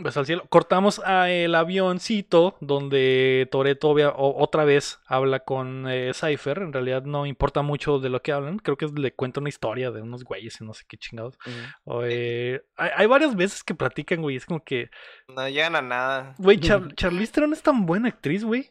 Beso 0.02 0.20
al 0.20 0.26
cielo. 0.26 0.44
Cortamos 0.48 1.00
a 1.04 1.30
el 1.30 1.54
avioncito 1.54 2.56
donde 2.60 3.48
Toreto 3.50 3.90
otra 4.16 4.64
vez 4.64 4.98
habla 5.06 5.40
con 5.40 5.86
eh, 5.88 6.12
Cypher. 6.14 6.58
En 6.58 6.72
realidad 6.72 7.02
no 7.04 7.26
importa 7.26 7.62
mucho 7.62 7.98
de 7.98 8.08
lo 8.08 8.22
que 8.22 8.32
hablan. 8.32 8.58
Creo 8.58 8.76
que 8.76 8.86
le 8.86 9.14
cuenta 9.14 9.40
una 9.40 9.48
historia 9.48 9.90
de 9.90 10.02
unos 10.02 10.24
güeyes 10.24 10.60
y 10.60 10.64
no 10.64 10.74
sé 10.74 10.84
qué 10.88 10.96
chingados. 10.96 11.38
O, 11.84 12.02
eh, 12.04 12.62
hay, 12.76 12.90
hay 12.96 13.06
varias 13.06 13.36
veces 13.36 13.62
que 13.62 13.74
platican, 13.74 14.22
güey. 14.22 14.36
Es 14.36 14.46
como 14.46 14.62
que, 14.64 14.90
No 15.28 15.48
llegan 15.48 15.76
a 15.76 15.82
nada. 15.82 16.34
güey, 16.38 16.58
Char 16.58 16.92
Charlize 16.96 17.32
Theron 17.32 17.52
es 17.52 17.62
tan 17.62 17.86
buena 17.86 18.08
actriz, 18.08 18.44
güey. 18.44 18.70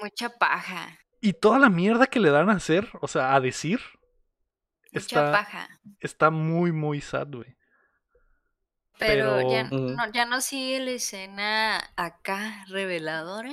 Mucha 0.00 0.30
paja. 0.38 0.98
Y 1.20 1.34
toda 1.34 1.58
la 1.58 1.68
mierda 1.68 2.06
que 2.06 2.18
le 2.18 2.30
dan 2.30 2.50
a 2.50 2.54
hacer, 2.54 2.88
o 3.00 3.06
sea, 3.08 3.34
a 3.34 3.40
decir, 3.40 3.80
Mucha 4.92 4.98
está, 4.98 5.32
paja. 5.32 5.68
está 6.00 6.30
muy, 6.30 6.72
muy 6.72 7.00
sad, 7.00 7.28
güey. 7.28 7.54
Pero, 8.98 9.36
pero- 9.36 9.50
ya, 9.50 9.64
no, 9.64 10.12
ya 10.12 10.26
no 10.26 10.40
sigue 10.40 10.80
la 10.80 10.90
escena 10.92 11.78
acá 11.96 12.64
reveladora. 12.68 13.52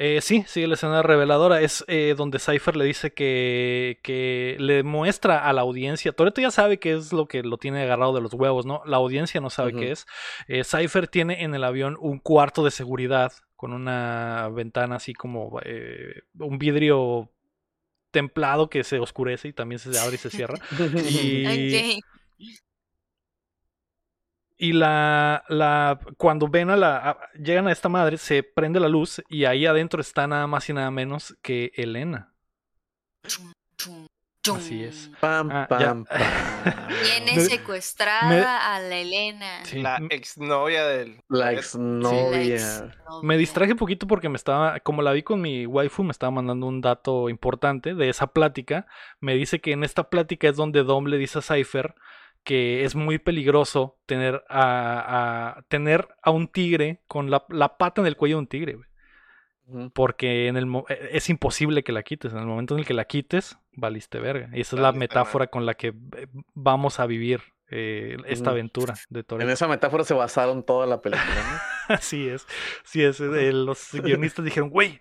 Eh, 0.00 0.20
sí, 0.22 0.44
sí, 0.46 0.64
la 0.68 0.74
escena 0.74 1.02
reveladora 1.02 1.60
es 1.60 1.84
eh, 1.88 2.14
donde 2.16 2.38
Cypher 2.38 2.76
le 2.76 2.84
dice 2.84 3.12
que, 3.12 3.98
que 4.04 4.54
le 4.60 4.84
muestra 4.84 5.44
a 5.48 5.52
la 5.52 5.62
audiencia. 5.62 6.12
Toreto 6.12 6.40
ya 6.40 6.52
sabe 6.52 6.78
qué 6.78 6.92
es 6.94 7.12
lo 7.12 7.26
que 7.26 7.42
lo 7.42 7.58
tiene 7.58 7.82
agarrado 7.82 8.14
de 8.14 8.20
los 8.20 8.32
huevos, 8.32 8.64
¿no? 8.64 8.80
La 8.86 8.98
audiencia 8.98 9.40
no 9.40 9.50
sabe 9.50 9.72
qué 9.74 9.90
es. 9.90 10.06
Eh, 10.46 10.62
Cypher 10.62 11.08
tiene 11.08 11.42
en 11.42 11.52
el 11.56 11.64
avión 11.64 11.96
un 12.00 12.20
cuarto 12.20 12.64
de 12.64 12.70
seguridad 12.70 13.32
con 13.56 13.72
una 13.72 14.48
ventana 14.52 14.94
así 14.96 15.14
como 15.14 15.58
eh, 15.64 16.22
un 16.38 16.58
vidrio 16.58 17.32
templado 18.12 18.70
que 18.70 18.84
se 18.84 19.00
oscurece 19.00 19.48
y 19.48 19.52
también 19.52 19.80
se 19.80 19.98
abre 19.98 20.14
y 20.14 20.18
se 20.18 20.30
cierra. 20.30 20.58
Y. 21.10 21.98
Y 24.60 24.72
la, 24.72 25.44
la, 25.48 26.00
cuando 26.16 26.48
ven 26.48 26.70
a 26.70 26.76
la, 26.76 26.96
a- 27.10 27.18
llegan 27.38 27.68
a 27.68 27.72
esta 27.72 27.88
madre, 27.88 28.18
se 28.18 28.42
prende 28.42 28.80
la 28.80 28.88
luz 28.88 29.22
y 29.28 29.44
ahí 29.44 29.66
adentro 29.66 30.00
está 30.00 30.26
nada 30.26 30.46
más 30.48 30.68
y 30.68 30.72
nada 30.72 30.90
menos 30.90 31.36
que 31.42 31.70
Elena. 31.74 32.34
Así 34.56 34.82
es. 34.82 35.10
Pam, 35.20 35.50
Ah, 35.52 35.66
pam, 35.68 36.04
pam. 36.06 36.86
Viene 37.02 37.38
secuestrada 37.40 38.28
me- 38.28 38.40
a 38.40 38.80
la 38.80 38.96
Elena. 38.96 39.64
Sí, 39.64 39.82
La 39.82 40.00
exnovia 40.08 40.86
del. 40.86 41.20
La 41.28 41.46
La 41.46 41.52
exnovia. 41.52 42.54
exnovia. 42.54 42.94
Me 43.22 43.36
distraje 43.36 43.72
un 43.72 43.78
poquito 43.78 44.06
porque 44.06 44.30
me 44.30 44.36
estaba, 44.36 44.80
como 44.80 45.02
la 45.02 45.12
vi 45.12 45.22
con 45.22 45.40
mi 45.42 45.66
waifu, 45.66 46.02
me 46.02 46.12
estaba 46.12 46.30
mandando 46.30 46.66
un 46.66 46.80
dato 46.80 47.28
importante 47.28 47.94
de 47.94 48.08
esa 48.08 48.28
plática. 48.28 48.86
Me 49.20 49.34
dice 49.34 49.60
que 49.60 49.72
en 49.72 49.84
esta 49.84 50.08
plática 50.08 50.48
es 50.48 50.56
donde 50.56 50.82
Dom 50.82 51.04
le 51.06 51.18
dice 51.18 51.40
a 51.40 51.42
Cypher 51.42 51.94
que 52.44 52.84
es 52.84 52.94
muy 52.94 53.18
peligroso 53.18 53.98
tener 54.06 54.42
a, 54.48 55.56
a- 55.58 55.62
tener 55.68 56.08
a 56.22 56.30
un 56.30 56.48
tigre 56.48 57.02
con 57.06 57.30
la, 57.30 57.44
la 57.50 57.76
pata 57.76 58.00
en 58.00 58.06
el 58.06 58.16
cuello 58.16 58.36
de 58.36 58.40
un 58.40 58.46
tigre, 58.46 58.74
güey. 58.74 58.88
Porque 59.92 60.46
en 60.48 60.56
el, 60.56 60.64
mo- 60.64 60.86
e- 60.88 61.10
es 61.12 61.28
imposible 61.28 61.82
que 61.84 61.92
la 61.92 62.02
quites. 62.02 62.32
En 62.32 62.38
el 62.38 62.46
momento 62.46 62.74
en 62.74 62.80
el 62.80 62.86
que 62.86 62.94
la 62.94 63.04
quites, 63.04 63.58
valiste 63.72 64.18
verga. 64.18 64.48
Y 64.54 64.62
esa 64.62 64.76
es 64.76 64.82
la 64.82 64.92
metáfora 64.92 65.48
con 65.48 65.66
la 65.66 65.74
que 65.74 65.92
vamos 66.54 67.00
a 67.00 67.06
vivir 67.06 67.42
eh, 67.70 68.16
esta 68.26 68.48
aventura 68.50 68.94
de 69.10 69.20
En 69.20 69.26
Toretto. 69.26 69.52
esa 69.52 69.68
metáfora 69.68 70.04
se 70.04 70.14
basaron 70.14 70.62
toda 70.64 70.86
la 70.86 71.02
película, 71.02 71.26
¿no? 71.88 71.94
Así 71.94 72.26
es. 72.28 72.46
Sí 72.84 73.02
es. 73.04 73.20
eh, 73.20 73.52
los 73.52 73.90
guionistas 73.92 74.42
dijeron, 74.42 74.70
güey, 74.70 75.00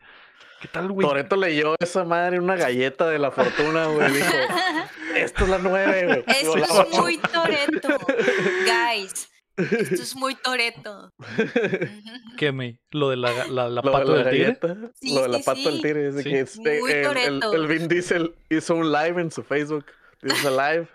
¿qué 0.59 0.67
tal, 0.67 0.91
güey? 0.91 1.07
Toreto 1.07 1.38
leyó 1.38 1.75
esa 1.79 2.03
madre 2.03 2.38
una 2.41 2.57
galleta 2.57 3.07
de 3.07 3.19
la 3.19 3.31
fortuna, 3.31 3.85
güey. 3.88 4.11
Dijo, 4.11 4.27
esto 5.24 5.43
es 5.43 5.49
la 5.49 5.57
nueve, 5.59 6.05
güey. 6.05 6.24
Esto 6.28 6.57
es 6.57 6.70
ocho. 6.72 7.01
muy 7.01 7.18
Toreto. 7.18 7.97
Guys, 8.65 9.30
esto 9.57 9.95
es 10.03 10.15
muy 10.15 10.36
Toreto. 10.36 11.13
¿Qué 12.38 12.51
me? 12.51 12.80
Lo 12.91 13.09
de 13.09 13.18
la, 13.18 13.32
la, 13.47 13.70
la 13.70 13.82
Lo 13.82 13.91
pata 13.91 14.11
de 14.11 14.18
la 14.24 14.24
del 14.30 14.57
tigre. 14.59 14.89
Sí, 14.95 15.13
lo 15.15 15.22
de 15.24 15.28
la 15.30 15.38
sí, 15.39 15.43
pata 15.43 15.59
del 15.61 15.76
sí. 15.76 15.82
tigre, 15.82 16.11
dice 16.11 16.24
Sí. 16.24 16.30
que 16.30 16.39
este, 16.39 16.80
Muy 16.80 16.91
el, 16.91 16.97
el, 16.97 17.03
Toretto. 17.05 17.53
el 17.53 17.68
Vin 17.68 17.88
Diesel 17.88 18.36
hizo 18.49 18.76
un 18.76 18.91
live 18.91 19.22
en 19.22 19.32
su 19.32 19.43
Facebook. 19.43 19.86
Dice 20.22 20.49
live. 20.49 20.88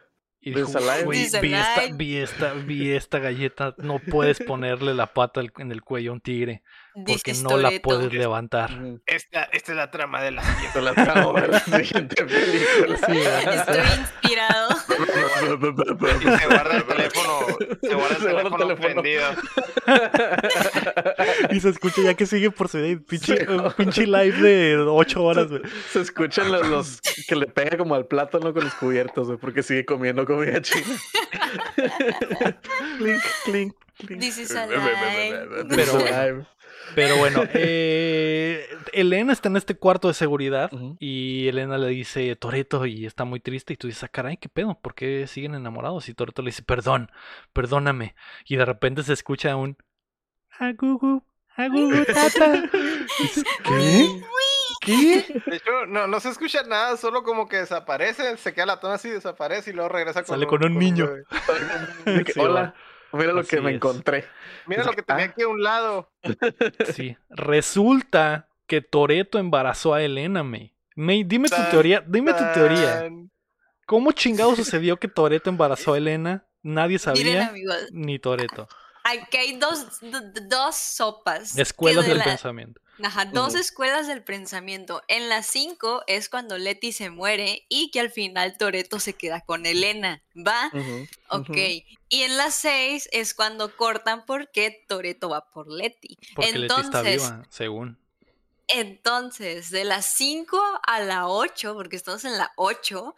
Y 0.45 0.53
This 0.55 0.67
dijo, 0.67 0.79
alive. 0.79 1.05
"Güey, 1.05 1.23
This 1.23 1.41
vi 1.41 1.55
esta, 1.55 1.81
alive". 1.83 1.97
vi, 1.97 2.17
esta, 2.17 2.53
vi 2.55 2.91
esta 2.93 3.19
galleta. 3.21 3.75
No 3.79 4.01
puedes 4.01 4.41
ponerle 4.41 4.93
la 4.95 5.07
pata 5.13 5.41
en 5.59 5.71
el 5.71 5.83
cuello 5.83 6.11
a 6.11 6.15
un 6.15 6.21
tigre. 6.21 6.63
This 6.95 7.05
Porque 7.17 7.31
is 7.31 7.43
no 7.43 7.57
la 7.57 7.71
puedes 7.83 8.13
levantar. 8.13 8.71
Esta, 9.07 9.45
esta 9.45 9.73
es 9.73 9.77
la 9.79 9.91
trama 9.91 10.21
de 10.23 10.33
la 10.33 10.43
siguiente. 10.55 10.83
La 10.83 10.93
tramo 10.95 11.33
de 11.33 11.49
la 11.49 11.61
siguiente 11.61 12.25
película. 12.25 12.97
Sí, 13.07 13.13
¿verdad? 13.19 13.69
Estoy 13.79 14.01
inspirado. 14.01 14.69
Y 16.21 16.23
se 16.39 16.47
guarda 16.49 16.77
el 16.77 16.85
teléfono. 16.85 17.39
Se 17.49 17.55
guarda 17.57 17.77
el 17.77 17.81
Se 17.89 17.95
guarda 17.95 18.17
el 18.17 18.23
teléfono, 18.23 18.57
teléfono. 18.59 19.03
prendido. 19.03 19.25
Y 21.51 21.61
se 21.61 21.69
escucha 21.71 22.03
ya 22.03 22.15
que 22.15 22.27
sigue 22.27 22.51
por 22.51 22.69
seguir. 22.69 23.05
Pinche, 23.07 23.37
Sí. 23.39 23.47
pinche 23.77 24.07
live 24.07 24.37
de 24.43 24.77
8 24.79 25.23
horas, 25.25 25.49
güey. 25.49 25.63
Se 25.91 26.01
escuchan 26.03 26.53
los, 26.53 26.67
los 26.69 27.01
que 27.27 27.37
le 27.37 27.47
pega 27.47 27.79
como 27.79 27.95
al 27.95 28.07
plátano 28.07 28.53
con 28.53 28.65
los 28.65 28.75
cubiertos, 28.75 29.29
güey, 29.29 29.39
porque 29.39 29.63
sigue 29.63 29.85
comiendo 29.87 30.27
comida 30.27 30.61
china. 30.61 30.85
clink, 32.99 33.23
clink, 33.45 33.75
clink. 34.07 34.21
This 34.21 34.39
is 34.39 34.51
alive. 34.55 35.67
Pero. 35.75 36.47
Pero 36.95 37.17
bueno, 37.17 37.43
eh, 37.55 38.67
Elena 38.93 39.33
está 39.33 39.49
en 39.49 39.57
este 39.57 39.77
cuarto 39.77 40.09
de 40.09 40.15
seguridad 40.15 40.71
y 40.99 41.49
Elena 41.49 41.79
le 41.79 41.89
dice 41.89 42.35
Toreto 42.37 42.87
y 42.87 43.07
está 43.07 43.25
muy 43.25 43.41
triste 43.41 43.73
y 43.73 43.77
tú 43.77 43.87
dices, 43.87 44.05
ah, 44.05 44.09
caray, 44.09 44.37
¿qué 44.37 44.49
pedo? 44.49 44.79
¿Por 44.81 44.95
qué 44.95 45.27
siguen 45.27 45.55
enamorados? 45.55 46.09
Y 46.09 46.15
Toreto 46.15 46.43
le 46.43 46.49
dice, 46.49 46.63
perdón, 46.63 47.11
perdóname. 47.53 48.15
Y 48.47 48.57
de 48.57 48.65
repente 48.65 49.03
se 49.03 49.13
escucha 49.13 49.57
un 49.57 49.77
agugu, 50.59 51.23
agugu, 51.57 52.05
tata. 52.05 52.63
Dices, 53.19 53.45
¿Qué? 53.65 54.23
¿Qué? 54.81 55.43
De 55.47 55.57
hecho, 55.57 55.87
no, 55.87 56.07
no 56.09 56.19
se 56.19 56.31
escucha 56.31 56.65
nada, 56.65 56.97
solo 56.97 57.23
como 57.23 57.49
que 57.49 57.59
desaparece, 57.59 58.37
se 58.37 58.53
queda 58.53 58.67
la 58.67 58.81
toma 58.81 58.95
así, 58.95 59.11
desaparece 59.11 59.71
y 59.71 59.75
luego 59.75 59.89
regresa 59.89 60.23
con 60.23 60.35
Sale 60.35 60.47
con 60.47 60.65
un 60.65 60.77
niño. 60.77 61.09
Sí, 62.05 62.41
Hola, 62.41 62.75
mira 63.13 63.33
lo 63.33 63.41
Así 63.41 63.51
que 63.51 63.61
me 63.61 63.71
es. 63.71 63.77
encontré. 63.77 64.25
Mira 64.67 64.85
lo 64.85 64.93
que 64.93 65.03
tenía 65.03 65.25
aquí 65.27 65.43
a 65.43 65.49
un 65.49 65.63
lado. 65.63 66.11
Sí. 66.95 67.17
Resulta 67.31 68.49
que 68.67 68.81
Toreto 68.81 69.39
embarazó 69.39 69.95
a 69.95 70.03
Elena, 70.03 70.43
May. 70.43 70.75
May, 70.95 71.25
dime 71.25 71.49
tu 71.49 71.57
teoría, 71.71 72.03
dime 72.07 72.33
tu 72.35 72.45
teoría. 72.55 73.09
¿Cómo 73.87 74.13
chingado 74.13 74.55
sucedió 74.57 74.99
que 74.99 75.09
Toreto 75.09 75.49
embarazó 75.51 75.95
a 75.95 75.99
Elena? 75.99 76.47
Nadie 76.63 76.99
Miren, 76.99 77.01
sabía, 77.01 77.49
amigos, 77.49 77.77
ni 77.93 78.19
Toreto. 78.19 78.69
aquí 79.05 79.37
hay 79.37 79.57
dos, 79.59 79.99
dos 80.49 80.77
sopas. 80.77 81.57
Escuelas 81.59 82.05
de 82.05 82.11
del 82.11 82.19
la- 82.19 82.25
pensamiento. 82.25 82.81
Ajá, 83.03 83.25
dos 83.25 83.55
escuelas 83.55 84.07
del 84.07 84.23
pensamiento. 84.23 85.03
En 85.09 85.29
las 85.29 85.47
cinco 85.47 86.03
es 86.07 86.29
cuando 86.29 86.59
Leti 86.59 86.93
se 86.93 87.11
muere 87.11 87.65
y 87.69 87.91
que 87.91 88.01
al 88.01 88.11
final 88.11 88.57
Toreto 88.59 89.01
se 89.01 89.15
queda 89.15 89.41
con 89.41 89.67
Elena, 89.67 90.23
¿va? 90.37 90.71
Ok. 91.29 91.57
Y 92.09 92.23
en 92.23 92.37
las 92.37 92.55
seis 92.55 93.09
es 93.13 93.35
cuando 93.35 93.75
cortan 93.77 94.25
porque 94.27 94.85
Toreto 94.87 95.31
va 95.31 95.47
por 95.51 95.69
Leti. 95.69 96.19
Porque 96.35 96.53
Leti 96.53 96.65
está 96.65 96.81
Entonces, 96.81 97.23
viva, 97.23 97.47
según. 97.49 97.99
entonces, 98.69 99.71
de 99.71 99.85
las 99.85 100.07
5 100.07 100.61
a 100.87 101.01
la 101.01 101.29
8, 101.29 101.75
porque 101.75 101.97
estamos 101.97 102.25
en 102.25 102.37
la 102.39 102.53
8, 102.57 103.15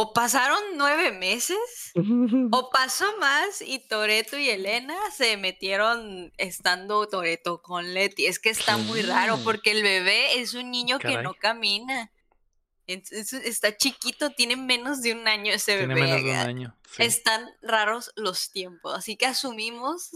o 0.00 0.12
pasaron 0.12 0.60
nueve 0.76 1.10
meses, 1.10 1.58
o 2.52 2.70
pasó 2.70 3.04
más 3.18 3.60
y 3.60 3.80
Toreto 3.80 4.38
y 4.38 4.48
Elena 4.48 4.96
se 5.16 5.36
metieron 5.36 6.32
estando 6.36 7.08
Toreto 7.08 7.60
con 7.62 7.94
Leti. 7.94 8.26
Es 8.26 8.38
que 8.38 8.50
está 8.50 8.76
muy 8.76 9.02
raro 9.02 9.38
Mm. 9.38 9.44
porque 9.44 9.72
el 9.72 9.82
bebé 9.82 10.38
es 10.40 10.54
un 10.54 10.70
niño 10.70 11.00
que 11.00 11.20
no 11.20 11.34
camina. 11.34 12.12
Está 12.86 13.76
chiquito, 13.76 14.30
tiene 14.30 14.56
menos 14.56 15.02
de 15.02 15.12
un 15.12 15.26
año 15.28 15.52
ese 15.52 15.76
Tiene 15.76 15.94
bebé. 15.94 16.06
menos 16.06 16.22
de 16.24 16.30
un 16.30 16.36
año. 16.36 16.76
sí. 16.96 17.02
Están 17.02 17.44
raros 17.60 18.12
los 18.16 18.50
tiempos, 18.52 18.94
así 18.96 19.16
que 19.16 19.26
asumimos 19.26 20.10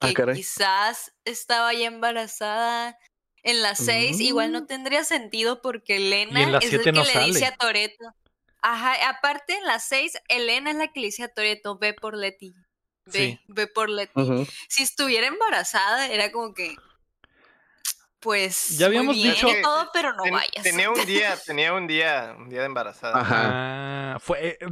Ah, 0.00 0.12
que 0.14 0.32
quizás 0.34 1.12
estaba 1.24 1.72
ya 1.74 1.86
embarazada. 1.86 2.96
En 3.42 3.62
las 3.62 3.78
seis 3.78 4.20
igual 4.20 4.52
no 4.52 4.62
Mm. 4.62 4.66
tendría 4.66 5.04
sentido 5.04 5.60
porque 5.60 5.96
Elena 5.96 6.58
es 6.60 6.72
el 6.72 6.82
que 6.82 6.92
no 6.92 7.04
le 7.04 7.24
dice 7.26 7.46
a 7.46 7.56
Toreto. 7.56 8.14
Ajá, 8.62 9.08
aparte 9.10 9.54
en 9.56 9.64
las 9.64 9.84
seis, 9.88 10.18
Elena 10.28 10.70
es 10.70 10.76
la 10.76 10.88
que 10.88 11.00
le 11.00 11.06
dice 11.06 11.22
a 11.24 11.28
Toreto, 11.28 11.78
ve 11.78 11.94
por 11.94 12.16
Leti. 12.16 12.54
Ve, 13.06 13.12
Sí. 13.12 13.40
ve 13.48 13.66
por 13.66 13.88
Leti. 13.88 14.12
Si 14.68 14.82
estuviera 14.82 15.26
embarazada, 15.28 16.08
era 16.08 16.30
como 16.32 16.54
que. 16.54 16.76
Pues. 18.20 18.76
Ya 18.78 18.88
muy 18.88 18.96
habíamos 18.96 19.14
bien 19.16 19.34
dicho- 19.34 19.48
y 19.48 19.62
todo, 19.62 19.90
pero 19.92 20.12
no 20.14 20.24
Ten- 20.24 20.32
vayas. 20.34 20.62
Tenía 20.62 20.90
un 20.90 21.06
día, 21.06 21.36
tenía 21.46 21.72
un 21.72 21.86
día, 21.86 22.34
un 22.36 22.48
día 22.48 22.60
de 22.60 22.66
embarazada. 22.66 23.20
Ajá. 23.20 24.14
Ah, 24.14 24.18
fue 24.18 24.58
eh, 24.60 24.66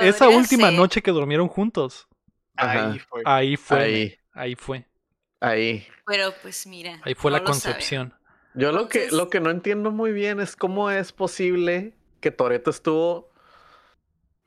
esa 0.00 0.28
última 0.28 0.68
ser. 0.68 0.78
noche 0.78 1.02
que 1.02 1.10
durmieron 1.10 1.48
juntos. 1.48 2.06
Ajá. 2.56 2.90
Ahí 2.92 2.98
fue. 3.00 3.22
Ahí 3.24 3.56
fue. 3.56 3.78
Ahí, 3.82 4.18
Ahí 4.32 4.54
fue. 4.54 4.86
ahí. 5.40 5.86
Pero 6.06 6.32
pues 6.40 6.66
mira. 6.68 7.00
Ahí 7.04 7.14
fue 7.14 7.30
no 7.32 7.38
la 7.38 7.40
sabe. 7.40 7.46
concepción. 7.52 8.14
Yo 8.54 8.70
lo 8.70 8.88
que, 8.88 9.10
lo 9.10 9.28
que 9.28 9.40
no 9.40 9.50
entiendo 9.50 9.90
muy 9.90 10.12
bien 10.12 10.38
es 10.38 10.54
cómo 10.54 10.88
es 10.92 11.10
posible 11.12 11.96
que 12.24 12.30
Toreto 12.30 12.70
estuvo, 12.70 13.30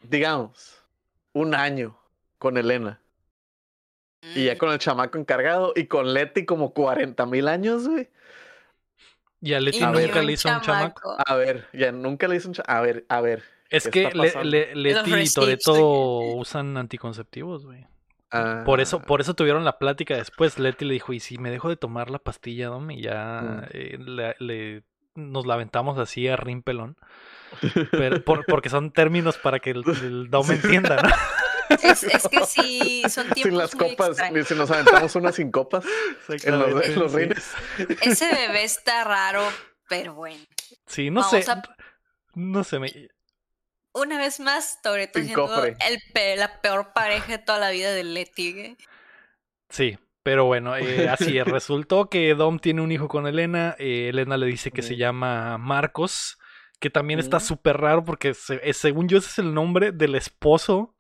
digamos, 0.02 0.82
un 1.34 1.54
año 1.54 1.96
con 2.40 2.58
Elena. 2.58 3.00
Y 4.34 4.46
ya 4.46 4.56
Mm. 4.56 4.58
con 4.58 4.72
el 4.72 4.80
chamaco 4.80 5.20
encargado 5.20 5.74
y 5.76 5.86
con 5.86 6.12
Leti 6.12 6.44
como 6.44 6.74
40 6.74 7.28
mil 7.28 7.48
años, 7.48 7.88
güey. 7.88 8.10
Y 9.42 9.54
a 9.54 9.60
Leti 9.60 9.78
Y 9.78 9.86
nunca 9.86 10.24
le 10.24 10.34
hizo 10.34 10.50
un 10.50 10.62
chamaco. 10.62 11.16
A 11.24 11.36
ver, 11.36 11.68
ya 11.72 11.92
nunca 11.92 12.28
le 12.28 12.38
hice 12.38 12.48
un 12.48 12.56
cha- 12.56 12.64
A 12.68 12.82
ver, 12.82 13.06
a 13.10 13.22
ver. 13.22 13.44
Es 13.70 13.84
¿qué 13.84 14.10
que 14.10 14.18
Le- 14.44 14.74
Leti 14.76 15.14
y 15.14 15.30
Toreto 15.32 16.20
usan 16.36 16.78
anticonceptivos, 16.78 17.64
güey. 17.66 17.86
Por 18.66 18.82
eso, 18.82 19.02
Ah, 19.04 19.06
por 19.06 19.22
eso 19.22 19.36
tuvieron 19.36 19.64
la 19.66 19.78
plática 19.78 20.16
después. 20.18 20.58
Leti 20.58 20.84
le 20.84 20.94
dijo, 20.96 21.14
¿y 21.14 21.20
si 21.20 21.38
me 21.38 21.52
dejo 21.52 21.70
de 21.70 21.78
tomar 21.78 22.10
la 22.10 22.18
pastilla, 22.18 22.68
Dom? 22.70 22.90
Y 22.90 23.04
ya 23.04 23.42
Mm. 23.44 23.64
eh, 23.72 23.98
le, 24.00 24.36
le- 24.40 24.84
nos 25.16 25.46
la 25.46 25.54
aventamos 25.56 25.98
así 25.98 26.28
a 26.28 26.36
rimpelón. 26.36 26.98
Pero, 27.92 28.24
por- 28.24 28.46
porque 28.46 28.70
son 28.70 28.92
términos 28.92 29.38
para 29.38 29.60
que 29.60 29.72
el, 29.72 29.84
el 30.04 30.30
Dom 30.30 30.52
entienda, 30.52 31.02
¿no? 31.02 31.10
Es, 31.84 32.04
es 32.04 32.28
que 32.30 32.46
sí, 32.46 33.04
son 33.10 33.26
tiempos 33.32 33.44
Sin 33.44 33.58
las 33.58 33.76
muy 33.76 33.90
copas, 33.90 34.10
extraños. 34.10 34.48
si 34.48 34.56
nos 34.56 34.72
aventamos 34.72 35.16
unas 35.16 35.36
sin 35.36 35.52
copas 35.52 35.84
en 36.44 36.60
los, 36.60 36.86
en 36.86 37.00
los 37.00 37.12
rines. 37.14 37.52
Ese 38.02 38.34
bebé 38.34 38.64
está 38.64 39.04
raro, 39.04 39.44
pero 39.90 40.14
bueno. 40.14 40.40
Sí, 40.86 41.10
no 41.10 41.22
Vamos 41.22 41.44
sé. 41.46 41.52
a- 41.52 41.62
No 42.36 42.64
sé. 42.64 42.80
me- 42.80 43.10
Una 43.94 44.18
vez 44.18 44.40
más, 44.40 44.80
Toreto 44.82 45.20
siendo 45.20 45.64
el 45.66 46.00
pe- 46.14 46.38
la 46.38 46.62
peor 46.62 46.94
pareja 46.94 47.34
de 47.34 47.38
toda 47.40 47.60
la 47.60 47.72
vida 47.72 47.92
de 47.92 48.04
Leti. 48.06 48.54
güey. 48.54 48.78
Sí, 49.70 49.98
pero 50.24 50.46
bueno, 50.46 50.78
eh, 50.78 51.10
así 51.10 51.38
es. 51.38 51.46
Resultó 51.46 52.10
que 52.10 52.34
Dom 52.36 52.60
tiene 52.60 52.82
un 52.82 52.92
hijo 52.94 53.08
con 53.10 53.28
Elena. 53.28 53.76
eh, 53.80 54.08
Elena 54.10 54.38
le 54.38 54.46
dice 54.46 54.72
que 54.72 54.82
se 54.84 54.96
llama 54.96 55.58
Marcos, 55.58 56.38
que 56.80 56.90
también 56.90 57.20
está 57.20 57.40
súper 57.40 57.78
raro 57.78 58.04
porque 58.04 58.34
se- 58.34 58.62
eh, 58.68 58.74
según 58.74 59.08
yo 59.08 59.18
ese 59.18 59.30
es 59.30 59.40
el 59.40 59.54
nombre 59.54 59.92
del 59.92 60.16
esposo, 60.16 60.96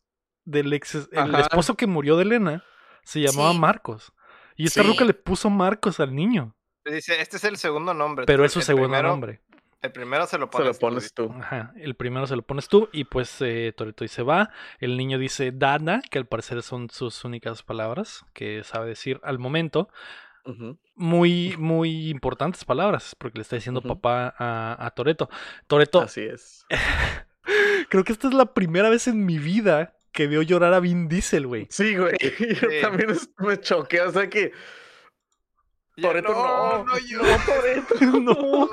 del 0.45 0.73
ex, 0.73 0.95
el 1.11 1.17
Ajá. 1.17 1.41
esposo 1.41 1.75
que 1.75 1.87
murió 1.87 2.15
de 2.17 2.23
Elena. 2.23 2.63
Se 3.03 3.19
llamaba 3.21 3.51
Sí. 3.53 3.59
Marcos. 3.59 4.13
Y 4.55 4.65
esta 4.65 4.81
Sí. 4.81 4.87
ruca 4.89 5.05
le 5.05 5.13
puso 5.13 5.49
Marcos 5.49 5.99
al 5.99 6.15
niño. 6.15 6.55
Dice, 6.85 7.21
este 7.21 7.37
es 7.37 7.43
el 7.43 7.57
segundo 7.57 7.93
nombre. 7.93 8.25
Pero 8.25 8.43
es 8.45 8.51
su 8.51 8.61
segundo 8.61 8.87
primero- 8.89 9.09
nombre. 9.09 9.41
El 9.81 9.91
primero 9.91 10.25
se 10.25 10.39
lo 10.39 10.45
Se 10.47 10.51
pones. 10.51 10.67
lo 10.67 10.73
tú, 10.73 10.79
pones 10.79 11.13
tú. 11.13 11.31
Ajá, 11.39 11.71
el 11.77 11.93
primero 11.95 12.25
se 12.25 12.35
lo 12.35 12.41
pones 12.41 12.67
tú 12.67 12.89
y 12.91 13.03
pues 13.03 13.39
eh, 13.41 13.71
Toreto 13.77 14.03
dice 14.03 14.23
va. 14.23 14.49
El 14.79 14.97
niño 14.97 15.19
dice 15.19 15.51
Dada, 15.53 16.01
que 16.09 16.17
al 16.17 16.25
parecer 16.25 16.63
son 16.63 16.89
sus 16.89 17.23
únicas 17.23 17.61
palabras 17.61 18.25
que 18.33 18.63
sabe 18.63 18.87
decir 18.87 19.19
al 19.23 19.37
momento. 19.37 19.89
Muy, 20.95 21.55
muy 21.57 22.09
importantes 22.09 22.63
palabras 22.63 23.15
porque 23.17 23.37
le 23.37 23.41
está 23.41 23.55
diciendo 23.55 23.81
papá 23.81 24.33
a, 24.37 24.85
a 24.85 24.91
Toreto. 24.91 25.29
Toreto, 25.67 26.01
Así 26.01 26.21
es. 26.21 26.65
creo 27.89 28.03
que 28.03 28.13
esta 28.13 28.27
es 28.27 28.33
la 28.33 28.53
primera 28.53 28.89
vez 28.89 29.07
en 29.07 29.25
mi 29.25 29.37
vida 29.37 29.95
que 30.11 30.27
veo 30.27 30.41
llorar 30.41 30.73
a 30.73 30.79
Vin 30.79 31.07
Diesel, 31.07 31.47
güey. 31.47 31.67
Sí, 31.69 31.95
güey. 31.95 32.15
Yo 32.61 32.81
también 32.81 33.17
me 33.37 33.59
choqué. 33.59 34.01
O 34.01 34.11
sea 34.11 34.29
que. 34.29 34.51
Toreto 35.99 36.31
no. 36.31 36.83
no, 36.83 36.97
yo. 36.99 37.21
No, 38.19 38.69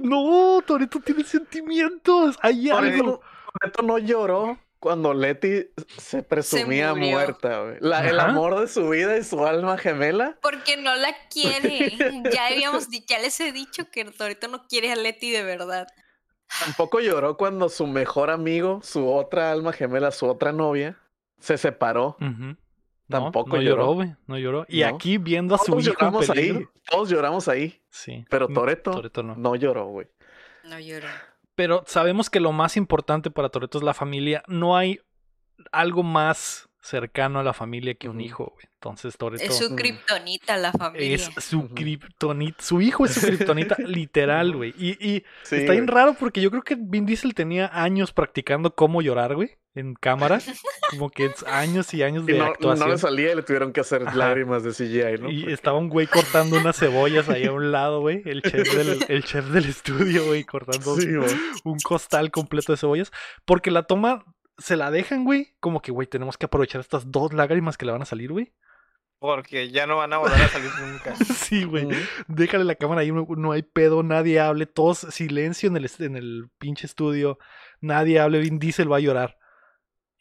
no, 0.00 0.62
Toreto 0.62 1.00
tiene 1.00 1.24
sentimientos. 1.24 2.36
Hay 2.42 2.68
Toretto 2.68 3.02
algo. 3.02 3.20
Toretto 3.52 3.82
no 3.82 3.98
lloró 3.98 4.58
cuando 4.80 5.12
Leti 5.14 5.66
se 5.98 6.22
presumía 6.22 6.94
muerta, 6.94 7.60
güey. 7.62 7.76
La- 7.80 8.08
el 8.08 8.18
amor 8.18 8.58
de 8.60 8.66
su 8.66 8.88
vida 8.88 9.16
y 9.18 9.22
su 9.24 9.44
alma 9.46 9.76
gemela. 9.78 10.38
Porque 10.42 10.76
no 10.76 10.94
la 10.96 11.14
quiere. 11.30 11.92
Ya 12.34 12.46
habíamos 12.46 12.88
ya 13.06 13.18
les 13.18 13.38
he 13.40 13.52
dicho 13.52 13.90
que 13.90 14.04
Torito 14.06 14.48
no 14.48 14.66
quiere 14.66 14.90
a 14.90 14.96
Leti 14.96 15.30
de 15.30 15.42
verdad. 15.44 15.86
Tampoco 16.64 16.98
lloró 17.00 17.36
cuando 17.36 17.68
su 17.68 17.86
mejor 17.86 18.30
amigo, 18.30 18.80
su 18.82 19.08
otra 19.08 19.52
alma 19.52 19.72
gemela, 19.72 20.10
su 20.10 20.26
otra 20.26 20.50
novia, 20.50 20.98
se 21.38 21.56
separó. 21.58 22.16
Tampoco 23.08 23.56
no 23.56 23.62
lloró, 23.62 23.82
lloró. 23.82 23.92
güey. 23.94 24.14
No 24.26 24.38
lloró. 24.38 24.66
Y 24.68 24.80
No. 24.82 24.88
aquí 24.88 25.18
viendo 25.18 25.54
a 25.54 25.58
su 25.58 25.66
Todos 25.72 25.82
hijo 25.82 25.90
en 25.92 25.96
lloramos 25.98 26.26
peligro. 26.26 26.58
ahí. 26.58 26.64
Todos 26.88 27.08
lloramos 27.10 27.48
ahí. 27.48 27.80
Sí. 27.90 28.24
Pero 28.30 28.48
Toretto 28.48 28.92
Toretto 28.92 29.22
no. 29.22 29.34
no 29.36 29.56
lloró, 29.56 29.86
güey. 29.88 30.06
No 30.64 30.78
lloró. 30.78 31.08
Pero 31.60 31.84
sabemos 31.86 32.30
que 32.30 32.40
lo 32.40 32.52
más 32.52 32.78
importante 32.78 33.30
para 33.30 33.50
Toreto 33.50 33.76
es 33.76 33.84
la 33.84 33.92
familia. 33.92 34.42
No 34.48 34.78
hay 34.78 34.98
algo 35.72 36.02
más 36.02 36.69
cercano 36.82 37.40
a 37.40 37.42
la 37.42 37.52
familia 37.52 37.94
que 37.94 38.08
un 38.08 38.20
hijo, 38.20 38.52
güey. 38.54 38.66
Entonces 38.74 39.16
Toreto 39.18 39.44
Es 39.44 39.58
su 39.58 39.76
kriptonita 39.76 40.56
la 40.56 40.72
familia. 40.72 41.14
es 41.14 41.30
su 41.38 41.68
kriptonita. 41.68 42.62
Su 42.62 42.80
hijo 42.80 43.04
es 43.04 43.12
su 43.14 43.26
kriptonita, 43.26 43.76
literal, 43.86 44.56
güey. 44.56 44.74
Y, 44.78 44.90
y 45.06 45.24
Sí, 45.42 45.56
está 45.56 45.72
bien 45.72 45.84
güey. 45.86 45.94
raro 45.96 46.14
porque 46.18 46.40
yo 46.40 46.50
creo 46.50 46.62
que 46.62 46.76
Vin 46.78 47.04
Diesel 47.04 47.34
tenía 47.34 47.70
años 47.72 48.12
practicando 48.12 48.74
cómo 48.74 49.02
llorar, 49.02 49.34
güey, 49.34 49.58
en 49.74 49.94
cámara. 49.94 50.40
Como 50.90 51.10
que 51.10 51.26
es 51.26 51.42
años 51.44 51.92
y 51.94 52.02
años 52.02 52.24
Y 52.26 52.32
de 52.32 52.38
no, 52.38 52.44
no 52.46 52.50
actuación. 52.52 52.90
le 52.90 52.98
salía 52.98 53.32
y 53.32 53.36
le 53.36 53.42
tuvieron 53.42 53.72
que 53.72 53.80
hacer 53.82 54.02
Ajá. 54.08 54.16
lágrimas 54.16 54.64
de 54.64 54.70
CGI, 54.72 55.20
¿no? 55.22 55.30
Y 55.30 55.40
Porque- 55.40 55.52
estaba 55.52 55.78
un 55.78 55.88
güey 55.90 56.06
cortando 56.06 56.56
unas 56.58 56.78
cebollas 56.78 57.28
ahí 57.28 57.44
a 57.44 57.52
un 57.52 57.70
lado, 57.70 58.00
güey. 58.00 58.22
El 58.24 58.40
chef 58.42 58.74
del, 58.74 59.04
el 59.08 59.24
chef 59.24 59.44
del 59.50 59.66
estudio, 59.66 60.24
güey, 60.24 60.44
cortando 60.44 60.96
Sí, 60.96 61.08
un 61.64 61.78
costal 61.80 62.30
completo 62.30 62.72
de 62.72 62.78
cebollas. 62.78 63.12
Porque 63.44 63.70
la 63.70 63.82
toma 63.82 64.24
se 64.60 64.76
la 64.76 64.90
dejan, 64.90 65.24
güey. 65.24 65.54
Como 65.60 65.82
que, 65.82 65.90
güey, 65.92 66.06
tenemos 66.06 66.36
que 66.38 66.46
aprovechar 66.46 66.80
estas 66.80 67.10
dos 67.10 67.32
lágrimas 67.32 67.76
que 67.76 67.86
le 67.86 67.92
van 67.92 68.02
a 68.02 68.06
salir, 68.06 68.30
güey. 68.32 68.52
Porque 69.18 69.70
ya 69.70 69.86
no 69.86 69.96
van 69.96 70.12
a 70.14 70.18
volver 70.18 70.40
a 70.40 70.48
salir 70.48 70.70
nunca. 70.80 71.14
Sí, 71.34 71.64
güey. 71.64 71.88
Déjale 72.28 72.64
la 72.64 72.74
cámara 72.76 73.00
ahí, 73.02 73.12
no, 73.12 73.26
no 73.36 73.52
hay 73.52 73.62
pedo, 73.62 74.02
nadie 74.02 74.40
hable. 74.40 74.64
Todos 74.66 74.98
silencio 74.98 75.68
en 75.68 75.76
el, 75.76 75.90
en 75.98 76.16
el 76.16 76.48
pinche 76.58 76.86
estudio. 76.86 77.38
Nadie 77.80 78.20
hable, 78.20 78.38
Vin 78.38 78.58
Diesel 78.58 78.90
va 78.90 78.96
a 78.96 79.00
llorar. 79.00 79.36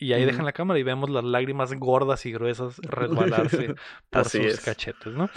Y 0.02 0.14
ahí 0.14 0.24
dejan 0.26 0.46
la 0.46 0.54
cámara 0.54 0.80
y 0.80 0.84
vemos 0.84 1.10
las 1.10 1.26
lágrimas 1.26 1.74
gordas 1.74 2.26
y 2.26 2.32
gruesas 2.32 2.78
resbalarse 2.84 3.76
por 4.10 4.22
Así 4.22 4.38
sus 4.38 4.54
es. 4.54 4.60
cachetes, 4.62 5.14
¿no? 5.14 5.30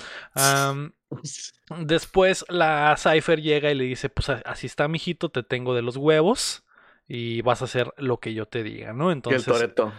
Después 1.78 2.44
la 2.48 2.96
Cypher 2.96 3.40
llega 3.40 3.70
y 3.70 3.74
le 3.74 3.84
dice, 3.84 4.08
pues 4.08 4.28
a- 4.30 4.42
así 4.44 4.66
está, 4.66 4.88
mijito, 4.88 5.30
te 5.30 5.42
tengo 5.42 5.74
de 5.74 5.82
los 5.82 5.96
huevos 5.96 6.64
y 7.14 7.42
vas 7.42 7.60
a 7.60 7.66
hacer 7.66 7.92
lo 7.98 8.20
que 8.20 8.32
yo 8.32 8.46
te 8.46 8.62
diga, 8.62 8.94
¿no? 8.94 9.08
Y 9.10 9.12
el 9.12 9.16
Entonces, 9.18 9.44
Toreto. 9.44 9.92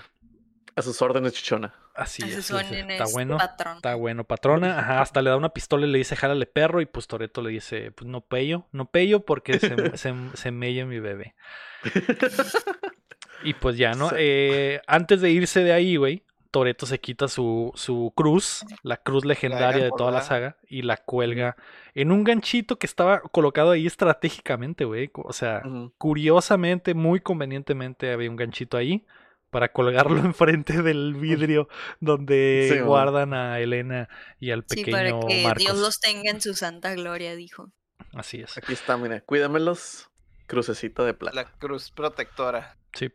A 0.75 0.81
sus 0.81 0.99
órdenes, 1.03 1.33
chichona. 1.33 1.75
así 1.93 2.23
es. 2.23 2.37
dice, 2.37 2.59
en 2.59 2.89
Está 2.89 3.03
es 3.03 3.13
bueno, 3.13 3.37
patrón. 3.37 3.75
está 3.75 3.93
bueno, 3.93 4.23
patrona. 4.23 4.79
Ajá, 4.79 5.01
hasta 5.01 5.21
le 5.21 5.29
da 5.29 5.37
una 5.37 5.49
pistola 5.49 5.85
y 5.85 5.91
le 5.91 5.99
dice, 5.99 6.15
jálale 6.15 6.47
perro 6.47 6.81
y 6.81 6.87
pues 6.87 7.05
Toreto 7.05 7.43
le 7.43 7.51
dice, 7.51 7.91
pues 7.91 8.09
no 8.09 8.21
pello, 8.21 8.65
no 8.71 8.89
pello 8.89 9.23
porque 9.25 9.59
se, 9.59 9.75
se, 9.97 10.15
se 10.33 10.51
mella 10.51 10.87
mi 10.87 10.99
bebé. 10.99 11.35
Y 13.43 13.53
pues 13.55 13.77
ya, 13.77 13.91
¿no? 13.91 14.09
Sí. 14.09 14.15
Eh, 14.19 14.81
antes 14.87 15.19
de 15.21 15.29
irse 15.29 15.63
de 15.63 15.73
ahí, 15.73 15.97
güey, 15.97 16.23
Toreto 16.53 16.85
se 16.85 16.99
quita 16.99 17.27
su, 17.27 17.71
su 17.73 18.13
cruz, 18.15 18.63
la 18.83 18.97
cruz 18.97 19.25
legendaria 19.25 19.83
de 19.83 19.89
toda 19.89 20.11
la 20.11 20.21
saga, 20.21 20.57
y 20.69 20.83
la 20.83 20.97
cuelga 20.97 21.57
en 21.95 22.11
un 22.11 22.23
ganchito 22.23 22.77
que 22.77 22.85
estaba 22.85 23.21
colocado 23.21 23.71
ahí 23.71 23.87
estratégicamente, 23.87 24.85
güey. 24.85 25.09
O 25.15 25.33
sea, 25.33 25.63
curiosamente, 25.97 26.93
muy 26.93 27.21
convenientemente 27.21 28.11
había 28.11 28.29
un 28.29 28.35
ganchito 28.35 28.77
ahí 28.77 29.03
para 29.49 29.71
colgarlo 29.71 30.19
enfrente 30.23 30.83
del 30.83 31.15
vidrio 31.15 31.69
donde 31.99 32.69
Sí, 32.71 32.79
guardan 32.81 33.33
a 33.33 33.59
Elena 33.59 34.07
y 34.39 34.51
al 34.51 34.63
Sí, 34.69 34.83
pequeño 34.83 35.21
para 35.21 35.27
que 35.27 35.43
Marcos. 35.43 35.63
Dios 35.63 35.77
los 35.79 35.99
tenga 35.99 36.29
en 36.29 36.39
su 36.39 36.53
santa 36.53 36.93
gloria, 36.93 37.35
dijo. 37.35 37.71
Así 38.13 38.41
es. 38.41 38.55
Aquí 38.59 38.73
está, 38.73 38.95
mira. 38.95 39.21
Cuídamelos. 39.21 40.07
Crucecita 40.53 41.03
de 41.03 41.13
plata. 41.13 41.35
La 41.35 41.45
cruz 41.45 41.91
protectora. 41.91 42.77
Sí. 42.93 43.09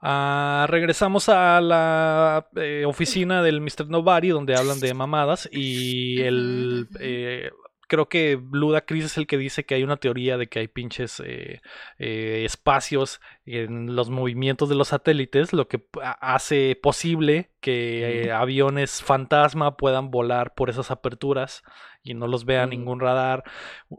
Ah, 0.00 0.66
regresamos 0.68 1.28
a 1.28 1.60
la 1.60 2.46
eh, 2.56 2.84
oficina 2.86 3.42
del 3.42 3.60
Mr. 3.60 3.88
Nobody 3.88 4.28
donde 4.28 4.56
hablan 4.56 4.80
de 4.80 4.94
mamadas 4.94 5.48
y 5.52 6.20
el 6.22 6.88
eh, 6.98 7.50
creo 7.88 8.08
que 8.08 8.40
Luda 8.52 8.82
Chris 8.86 9.04
es 9.04 9.16
el 9.18 9.26
que 9.26 9.36
dice 9.38 9.64
que 9.64 9.74
hay 9.74 9.82
una 9.82 9.96
teoría 9.96 10.36
de 10.38 10.46
que 10.46 10.60
hay 10.60 10.68
pinches 10.68 11.20
eh, 11.24 11.60
eh, 11.98 12.42
espacios 12.44 13.20
en 13.44 13.94
los 13.96 14.08
movimientos 14.10 14.68
de 14.68 14.74
los 14.76 14.88
satélites, 14.88 15.52
lo 15.52 15.68
que 15.68 15.82
hace 16.20 16.78
posible 16.80 17.50
que 17.60 18.24
eh, 18.24 18.32
aviones 18.32 19.02
fantasma 19.02 19.76
puedan 19.76 20.10
volar 20.10 20.54
por 20.54 20.70
esas 20.70 20.90
aperturas 20.90 21.62
y 22.04 22.14
no 22.14 22.26
los 22.26 22.44
vea 22.44 22.66
ningún 22.66 22.98
radar. 22.98 23.44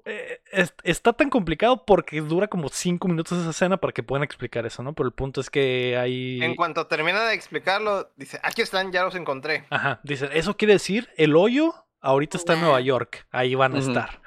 Eh, 0.06 0.42
es- 0.52 0.74
está 0.84 1.14
tan 1.14 1.30
complicado 1.30 1.86
porque 1.86 2.20
dura 2.22 2.48
como 2.48 2.68
cinco 2.70 3.08
minutos 3.08 3.40
esa 3.40 3.52
escena 3.52 3.78
para 3.78 3.94
que 3.94 4.04
puedan 4.04 4.24
explicar 4.24 4.66
eso, 4.66 4.84
¿no? 4.84 4.94
Pero 4.94 5.08
el 5.08 5.14
punto 5.14 5.40
es 5.40 5.50
que 5.50 5.96
hay... 5.98 6.42
En 6.44 6.56
cuanto 6.56 6.88
termina 6.88 7.24
de 7.26 7.34
explicarlo, 7.36 8.12
dice, 8.18 8.40
aquí 8.44 8.62
están, 8.62 8.92
ya 8.92 9.04
los 9.04 9.16
encontré. 9.16 9.66
Ajá, 9.70 10.02
dicen, 10.04 10.30
eso 10.34 10.58
quiere 10.58 10.74
decir, 10.74 11.10
el 11.16 11.36
hoyo 11.38 11.74
ahorita 12.04 12.38
está 12.38 12.54
en 12.54 12.62
Nueva. 12.62 12.80
York, 12.82 13.26
ahí 13.32 13.56
van 13.56 13.76
a 13.76 13.80
estar. 13.80 14.22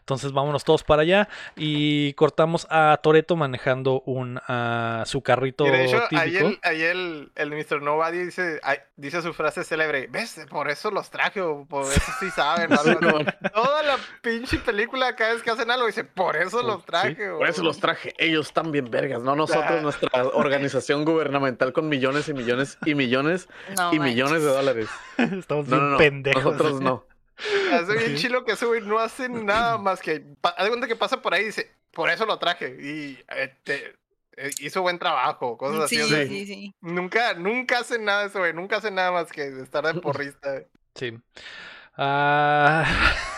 Entonces 0.00 0.32
vámonos 0.32 0.64
todos 0.64 0.82
para 0.82 1.02
allá 1.02 1.28
y 1.54 2.12
cortamos 2.14 2.66
a 2.70 2.98
Toreto 3.04 3.36
manejando 3.36 4.02
un 4.04 4.40
ah, 4.48 5.04
su 5.06 5.22
carrito 5.22 5.64
Y 5.64 5.70
de 5.70 5.84
hecho, 5.84 6.00
típico. 6.10 6.20
ahí 6.20 6.36
el, 6.38 6.58
ahí 6.64 6.82
el, 6.82 7.30
el 7.36 7.50
Mr. 7.52 7.80
Nobody 7.82 8.18
dice, 8.18 8.60
dice 8.96 9.22
su 9.22 9.32
frase 9.32 9.62
célebre, 9.62 10.08
¿ves? 10.10 10.44
Por 10.50 10.68
eso 10.70 10.90
los 10.90 11.08
traje, 11.08 11.40
o 11.40 11.64
por 11.66 11.84
eso 11.84 12.02
sí 12.18 12.30
saben. 12.30 12.72
o 12.72 12.80
algo 12.80 12.90
así". 12.98 12.98
Simón. 13.06 13.26
Toda 13.54 13.82
la 13.84 13.96
pinche 14.22 14.58
película, 14.58 15.14
cada 15.14 15.34
vez 15.34 15.42
que 15.44 15.50
hacen 15.52 15.70
algo, 15.70 15.86
dice, 15.86 16.02
por 16.02 16.34
eso 16.34 16.64
los 16.64 16.84
traje. 16.84 17.30
Por 17.30 17.48
eso 17.48 17.62
los 17.62 17.78
traje. 17.78 18.12
Ellos 18.18 18.48
están 18.48 18.72
bien 18.72 18.90
vergas, 18.90 19.22
no 19.22 19.36
nosotros, 19.36 19.64
Ah. 19.70 19.80
nuestra 19.82 20.10
organización 20.34 21.04
gubernamental 21.04 21.72
con 21.72 21.88
millones 21.88 22.28
y 22.28 22.34
millones 22.34 22.76
y 22.84 22.96
millones 22.96 23.48
No 23.76 23.94
y 23.94 24.00
millones 24.00 24.42
de 24.42 24.48
dólares. 24.48 24.88
Estamos 25.16 25.68
No, 25.68 25.76
bien 25.76 25.84
no, 25.84 25.90
no. 25.92 25.96
pendejos. 25.98 26.44
Nosotros 26.44 26.80
no. 26.80 27.06
Hace 27.72 27.96
bien 27.96 28.16
chilo 28.16 28.44
que 28.44 28.52
ese 28.52 28.66
güey 28.66 28.80
no 28.80 28.98
hace 28.98 29.28
nada 29.28 29.78
más 29.78 30.00
que. 30.00 30.24
Haz 30.42 30.68
cuenta 30.68 30.86
que 30.86 30.96
pasa 30.96 31.22
por 31.22 31.34
ahí 31.34 31.42
y 31.42 31.46
dice, 31.46 31.70
por 31.92 32.10
eso 32.10 32.26
lo 32.26 32.38
traje. 32.38 32.76
Y 32.80 33.18
este, 33.28 33.96
eh, 34.36 34.50
hizo 34.60 34.82
buen 34.82 34.98
trabajo, 34.98 35.56
cosas 35.56 35.84
así. 35.84 35.96
Sí, 35.96 36.02
o 36.02 36.06
sea, 36.06 36.26
sí, 36.26 36.46
sí. 36.46 36.74
Nunca, 36.80 37.34
nunca 37.34 37.80
hace 37.80 37.98
nada 37.98 38.24
ese 38.24 38.38
güey, 38.38 38.52
nunca 38.52 38.76
hace 38.76 38.90
nada 38.90 39.12
más 39.12 39.30
que 39.30 39.46
estar 39.60 39.84
de 39.84 39.94
porrista. 40.00 40.62
Sí. 40.94 41.18
Ah, 41.96 42.84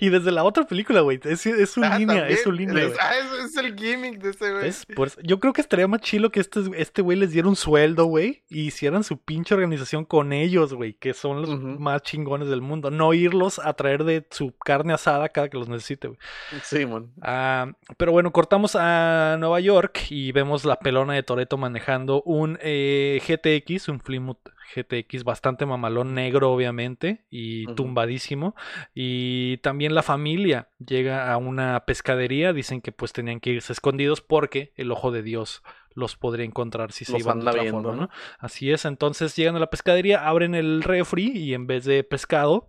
y 0.00 0.08
desde 0.08 0.30
la 0.32 0.44
otra 0.44 0.64
película, 0.66 1.00
güey, 1.00 1.20
es, 1.24 1.46
es 1.46 1.70
su 1.70 1.82
Ah, 1.84 1.98
línea, 1.98 2.28
es 2.28 2.42
su 2.42 2.52
línea. 2.52 2.84
es- 2.84 2.96
ah, 3.00 3.12
es, 3.16 3.50
es 3.50 3.56
el 3.56 3.74
gimmick 3.76 4.18
de 4.20 4.30
ese 4.30 4.52
güey. 4.52 4.68
Eso- 4.68 4.84
yo 5.22 5.40
creo 5.40 5.52
que 5.52 5.60
estaría 5.60 5.88
más 5.88 6.00
chilo 6.00 6.30
que 6.30 6.40
este 6.40 6.60
este 6.76 7.02
güey 7.02 7.18
les 7.18 7.32
diera 7.32 7.48
un 7.48 7.56
sueldo, 7.56 8.04
güey, 8.04 8.42
y 8.48 8.62
hicieran 8.62 9.04
su 9.04 9.18
pinche 9.18 9.54
organización 9.54 10.04
con 10.04 10.32
ellos, 10.32 10.74
güey, 10.74 10.94
que 10.94 11.14
son 11.14 11.42
los 11.42 11.50
más 11.60 12.02
chingones 12.02 12.48
del 12.48 12.60
mundo. 12.60 12.90
No 12.90 13.12
irlos 13.14 13.58
a 13.58 13.72
traer 13.74 14.04
de 14.04 14.26
su 14.30 14.52
carne 14.58 14.92
asada 14.92 15.28
cada 15.28 15.48
que 15.48 15.58
los 15.58 15.68
necesite, 15.68 16.08
güey. 16.08 16.18
Simón. 16.62 17.12
Ah, 17.22 17.70
pero 17.96 18.12
bueno, 18.12 18.32
cortamos 18.32 18.76
a 18.76 19.36
Nueva 19.38 19.60
York 19.60 19.98
y 20.10 20.32
vemos 20.32 20.64
la 20.64 20.76
pelona 20.78 21.14
de 21.14 21.22
Toreto 21.22 21.56
manejando 21.56 22.22
un 22.22 22.58
eh, 22.62 23.20
GTX, 23.26 23.88
un 23.88 24.00
Plymouth 24.00 24.38
GTX 24.74 25.24
bastante 25.24 25.66
mamalón 25.66 26.14
negro, 26.14 26.52
obviamente, 26.52 27.26
y 27.30 27.66
tumbadísimo. 27.74 28.54
Y 28.94 29.58
también 29.58 29.94
la 29.94 30.02
familia 30.02 30.68
llega 30.78 31.32
a 31.32 31.36
una 31.36 31.84
pescadería, 31.86 32.52
dicen 32.52 32.80
que 32.80 32.92
pues 32.92 33.12
tenían 33.12 33.40
que 33.40 33.50
irse 33.50 33.72
escondidos 33.72 34.20
porque 34.20 34.72
el 34.76 34.90
ojo 34.92 35.10
de 35.10 35.22
Dios 35.22 35.62
los 35.94 36.16
podría 36.16 36.44
encontrar 36.44 36.92
si 36.92 37.04
se 37.04 37.12
Los 37.12 37.22
iban 37.22 37.40
de 37.40 37.48
otra 37.48 37.62
viendo, 37.62 37.82
forma, 37.82 37.96
¿no? 37.96 38.02
¿no? 38.02 38.10
Así 38.38 38.70
es, 38.70 38.84
entonces 38.84 39.34
llegan 39.36 39.56
a 39.56 39.60
la 39.60 39.70
pescadería, 39.70 40.26
abren 40.26 40.54
el 40.54 40.82
refri 40.82 41.32
y 41.36 41.54
en 41.54 41.66
vez 41.66 41.84
de 41.84 42.04
pescado 42.04 42.68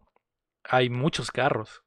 hay 0.63 0.89
muchos 0.89 1.31
carros. 1.31 1.83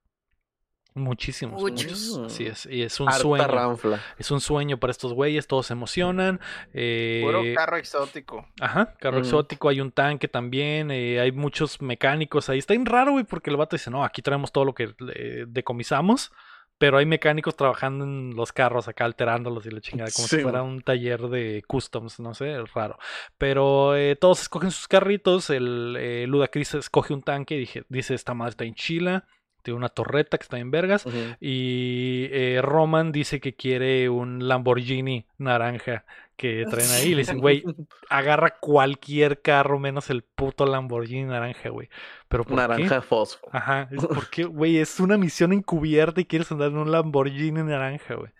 Muchísimos, 0.96 1.60
Muchos. 1.60 2.18
Así 2.26 2.46
es, 2.46 2.66
y 2.66 2.82
es 2.82 3.00
un 3.00 3.08
Harta 3.08 3.20
sueño. 3.20 3.46
ranfla. 3.48 4.00
Es 4.16 4.30
un 4.30 4.40
sueño 4.40 4.78
para 4.78 4.92
estos 4.92 5.12
güeyes, 5.12 5.48
todos 5.48 5.66
se 5.66 5.72
emocionan. 5.72 6.38
eh, 6.72 7.20
Puro 7.24 7.42
carro 7.54 7.76
exótico. 7.78 8.46
Ajá, 8.60 8.94
carro 9.00 9.18
exótico, 9.18 9.68
hay 9.68 9.80
un 9.80 9.90
tanque 9.90 10.28
también, 10.28 10.92
eh, 10.92 11.18
hay 11.20 11.32
muchos 11.32 11.82
mecánicos 11.82 12.48
ahí. 12.48 12.58
Está 12.58 12.74
bien 12.74 12.86
raro, 12.86 13.12
güey, 13.12 13.24
porque 13.24 13.50
el 13.50 13.56
vato 13.56 13.74
dice, 13.74 13.90
no, 13.90 14.04
aquí 14.04 14.22
traemos 14.22 14.52
todo 14.52 14.64
lo 14.64 14.72
que 14.74 14.94
eh, 15.16 15.46
decomisamos, 15.48 16.30
pero 16.78 16.98
hay 16.98 17.06
mecánicos 17.06 17.56
trabajando 17.56 18.04
en 18.04 18.36
los 18.36 18.52
carros 18.52 18.86
acá, 18.86 19.04
alterándolos 19.04 19.66
y 19.66 19.70
la 19.70 19.80
chingada, 19.80 20.10
como 20.14 20.28
si 20.28 20.38
fuera 20.38 20.62
un 20.62 20.80
taller 20.80 21.22
de 21.22 21.64
customs, 21.66 22.20
no 22.20 22.34
sé, 22.34 22.60
es 22.60 22.72
raro. 22.72 22.98
Pero 23.36 23.96
eh, 23.96 24.14
todos 24.14 24.42
escogen 24.42 24.70
sus 24.70 24.86
carritos, 24.86 25.50
el 25.50 25.96
eh, 25.98 26.26
Ludacris 26.28 26.74
escoge 26.74 27.14
un 27.14 27.22
tanque 27.22 27.56
y 27.56 27.58
dije, 27.58 27.84
dice, 27.88 28.14
esta 28.14 28.34
madre 28.34 28.50
está 28.50 28.64
en 28.64 28.74
chila, 28.74 29.26
tiene 29.64 29.78
una 29.78 29.88
torreta 29.88 30.36
que 30.38 30.42
está 30.42 30.58
en 30.58 30.70
vergas. 30.70 31.04
Y 31.40 32.28
eh, 32.30 32.60
Roman 32.62 33.10
dice 33.12 33.40
que 33.40 33.56
quiere 33.56 34.10
un 34.10 34.46
Lamborghini 34.46 35.26
naranja 35.38 36.04
que 36.36 36.66
traen 36.70 36.90
ahí. 36.90 37.08
Y 37.08 37.14
le 37.14 37.22
dicen, 37.22 37.38
güey, 37.38 37.64
agarra 38.10 38.58
cualquier 38.60 39.40
carro 39.40 39.78
menos 39.78 40.10
el 40.10 40.22
puto 40.22 40.66
Lamborghini 40.66 41.24
naranja, 41.24 41.70
güey. 41.70 41.88
Pero 42.28 42.44
¿por 42.44 42.56
Naranja 42.56 42.96
qué? 42.96 43.00
fosfo. 43.00 43.48
Ajá, 43.50 43.88
porque, 44.14 44.44
güey, 44.44 44.78
es 44.78 45.00
una 45.00 45.16
misión 45.16 45.52
encubierta 45.52 46.20
y 46.20 46.26
quieres 46.26 46.52
andar 46.52 46.68
en 46.68 46.76
un 46.76 46.92
Lamborghini 46.92 47.62
naranja, 47.62 48.14
güey. 48.14 48.32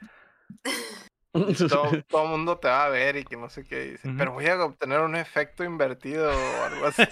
Todo, 1.35 1.91
todo 2.09 2.27
mundo 2.27 2.59
te 2.59 2.69
va 2.69 2.85
a 2.85 2.89
ver 2.89 3.17
y 3.17 3.25
que 3.25 3.37
no 3.37 3.51
sé 3.51 3.65
qué 3.65 3.81
dice. 3.81 4.09
Pero 4.17 4.33
voy 4.33 4.47
a 4.47 4.65
obtener 4.65 5.01
un 5.01 5.17
efecto 5.17 5.65
invertido 5.65 6.31
o 6.31 6.65
algo 6.65 6.87
así. 6.87 7.03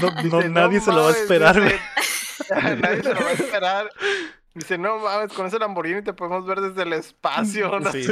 No, 0.00 0.10
no, 0.30 0.38
Dice, 0.38 0.48
nadie 0.48 0.80
se 0.80 0.90
lo 0.92 0.98
va 0.98 1.02
a 1.02 1.06
mames", 1.08 1.20
esperar, 1.22 1.60
güey. 1.60 1.72
dice, 1.72 2.54
nadie 2.80 3.02
se 3.02 3.14
lo 3.14 3.20
va 3.20 3.28
a 3.28 3.32
esperar. 3.32 3.90
Dice, 4.54 4.78
no 4.78 4.98
mames, 4.98 5.32
con 5.32 5.46
ese 5.46 5.58
Lamborghini 5.58 6.02
te 6.02 6.12
podemos 6.12 6.46
ver 6.46 6.60
desde 6.60 6.82
el 6.82 6.92
espacio. 6.92 7.80
No 7.80 7.90
Sí. 7.90 8.04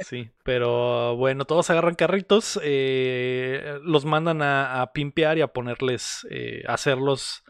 Sí, 0.00 0.30
pero 0.42 1.16
bueno, 1.16 1.44
todos 1.46 1.70
agarran 1.70 1.94
carritos, 1.94 2.60
eh, 2.62 3.78
los 3.82 4.04
mandan 4.04 4.42
a, 4.42 4.82
a 4.82 4.92
pimpear 4.92 5.38
y 5.38 5.40
a 5.40 5.46
ponerles, 5.48 6.26
eh, 6.30 6.62
a 6.66 6.74
hacerlos 6.74 7.42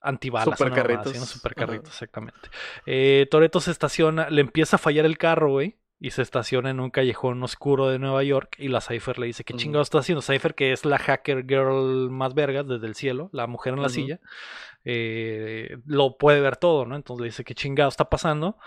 antibalas. 0.00 0.56
Supercarritos. 0.56 1.16
unos 1.16 1.28
supercarritos, 1.28 1.88
exactamente. 1.88 2.50
Eh, 2.86 3.26
Toreto 3.30 3.58
se 3.60 3.70
estaciona, 3.70 4.28
le 4.30 4.42
empieza 4.42 4.76
a 4.76 4.78
fallar 4.78 5.06
el 5.06 5.16
carro, 5.18 5.50
güey. 5.50 5.78
Y 6.04 6.10
se 6.10 6.22
estaciona 6.22 6.68
en 6.70 6.80
un 6.80 6.90
callejón 6.90 7.40
oscuro 7.44 7.88
de 7.88 8.00
Nueva 8.00 8.24
York. 8.24 8.56
Y 8.58 8.66
la 8.66 8.80
Cypher 8.80 9.20
le 9.20 9.26
dice: 9.26 9.44
¿Qué 9.44 9.52
Ujú. 9.52 9.62
chingados 9.62 9.86
está 9.86 10.00
haciendo? 10.00 10.20
Cypher, 10.20 10.56
que 10.56 10.72
es 10.72 10.84
la 10.84 10.98
hacker 10.98 11.46
girl 11.46 12.10
más 12.10 12.34
verga 12.34 12.64
desde 12.64 12.88
el 12.88 12.96
cielo, 12.96 13.30
la 13.32 13.46
mujer 13.46 13.74
en 13.74 13.82
la 13.82 13.88
silla, 13.88 14.18
eh, 14.84 15.76
lo 15.86 16.18
puede 16.18 16.40
ver 16.40 16.56
todo, 16.56 16.86
¿no? 16.86 16.96
Entonces 16.96 17.20
le 17.20 17.26
dice: 17.28 17.44
¿Qué 17.44 17.54
chingados 17.54 17.94
está 17.94 18.10
pasando? 18.10 18.58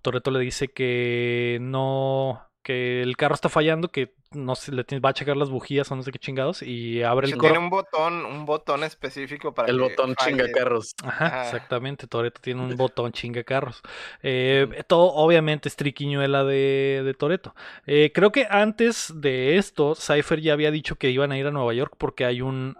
Toreto 0.00 0.30
le 0.30 0.40
dice 0.40 0.68
que 0.68 1.58
no, 1.60 2.42
que 2.62 3.02
el 3.02 3.18
carro 3.18 3.34
está 3.34 3.50
fallando, 3.50 3.92
que 3.92 4.14
no 4.32 4.54
se 4.54 4.70
le 4.70 4.84
tiene- 4.84 5.00
va 5.00 5.10
a 5.10 5.12
checar 5.12 5.36
las 5.36 5.50
bujías 5.50 5.90
o 5.90 5.96
no 5.96 6.02
sé 6.02 6.12
qué 6.12 6.18
chingados 6.18 6.62
y 6.62 7.02
abre 7.02 7.26
el 7.28 7.36
tiene 7.38 7.58
un 7.58 7.68
botón, 7.68 8.24
un 8.24 8.46
botón 8.46 8.84
específico 8.84 9.52
para 9.52 9.68
El 9.68 9.76
que 9.78 9.82
botón 9.82 10.14
falle. 10.14 10.30
chinga 10.30 10.52
carros. 10.52 10.94
Ajá, 11.02 11.26
Ajá. 11.26 11.42
exactamente. 11.42 12.06
Toreto 12.06 12.40
tiene 12.40 12.62
un 12.62 12.70
botón 12.76 13.10
chinga 13.12 13.42
carros. 13.42 13.82
Eh, 14.22 14.84
todo 14.86 15.12
obviamente 15.14 15.68
es 15.68 15.74
triquiñuela 15.74 16.44
de, 16.44 17.02
de 17.04 17.14
Toreto. 17.14 17.54
creo 17.84 18.30
que 18.30 18.46
antes 18.48 19.12
de 19.16 19.56
esto, 19.56 19.94
Cypher 19.96 20.40
ya 20.40 20.52
había 20.52 20.70
dicho 20.70 20.94
que 20.96 21.10
iban 21.10 21.32
a 21.32 21.38
ir 21.38 21.46
a 21.46 21.50
Nueva 21.50 21.74
York 21.74 21.94
porque 21.98 22.24
hay 22.24 22.40
un 22.40 22.76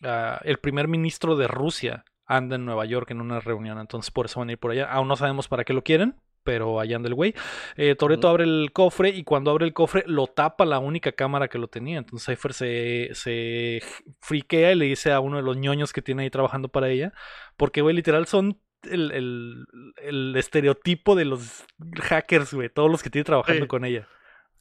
el 0.00 0.58
primer 0.58 0.88
ministro 0.88 1.36
de 1.36 1.46
Rusia 1.48 2.04
anda 2.26 2.56
en 2.56 2.64
Nueva 2.64 2.86
York 2.86 3.10
en 3.10 3.20
una 3.20 3.40
reunión, 3.40 3.78
entonces 3.78 4.10
por 4.10 4.26
eso 4.26 4.40
van 4.40 4.48
a 4.48 4.52
ir 4.52 4.58
por 4.58 4.70
allá. 4.70 4.90
Aún 4.90 5.08
no 5.08 5.16
sabemos 5.16 5.46
para 5.48 5.64
qué 5.64 5.74
lo 5.74 5.82
quieren. 5.82 6.14
Pero 6.44 6.78
allá 6.78 6.96
anda 6.96 7.08
el 7.08 7.14
güey. 7.14 7.34
Eh, 7.76 7.94
Toreto 7.96 8.28
abre 8.28 8.44
el 8.44 8.70
cofre 8.72 9.08
y 9.08 9.24
cuando 9.24 9.50
abre 9.50 9.64
el 9.64 9.72
cofre 9.72 10.04
lo 10.06 10.26
tapa 10.26 10.64
la 10.66 10.78
única 10.78 11.10
cámara 11.12 11.48
que 11.48 11.58
lo 11.58 11.68
tenía. 11.68 11.98
Entonces 11.98 12.26
Cypher 12.36 12.52
se, 12.52 13.08
se 13.14 13.82
friquea 14.20 14.72
y 14.72 14.76
le 14.76 14.84
dice 14.84 15.10
a 15.12 15.20
uno 15.20 15.38
de 15.38 15.42
los 15.42 15.56
ñoños 15.56 15.92
que 15.92 16.02
tiene 16.02 16.22
ahí 16.24 16.30
trabajando 16.30 16.68
para 16.68 16.88
ella. 16.90 17.12
Porque, 17.56 17.80
güey, 17.80 17.96
literal 17.96 18.26
son 18.26 18.60
el, 18.90 19.10
el- 19.12 19.64
el 20.02 20.36
estereotipo 20.36 21.14
de 21.16 21.24
los 21.24 21.64
hackers, 22.02 22.52
güey. 22.52 22.68
Todos 22.68 22.90
los 22.90 23.02
que 23.02 23.08
tiene 23.10 23.24
trabajando 23.24 23.62
Sí. 23.62 23.68
con 23.68 23.84
ella. 23.86 24.06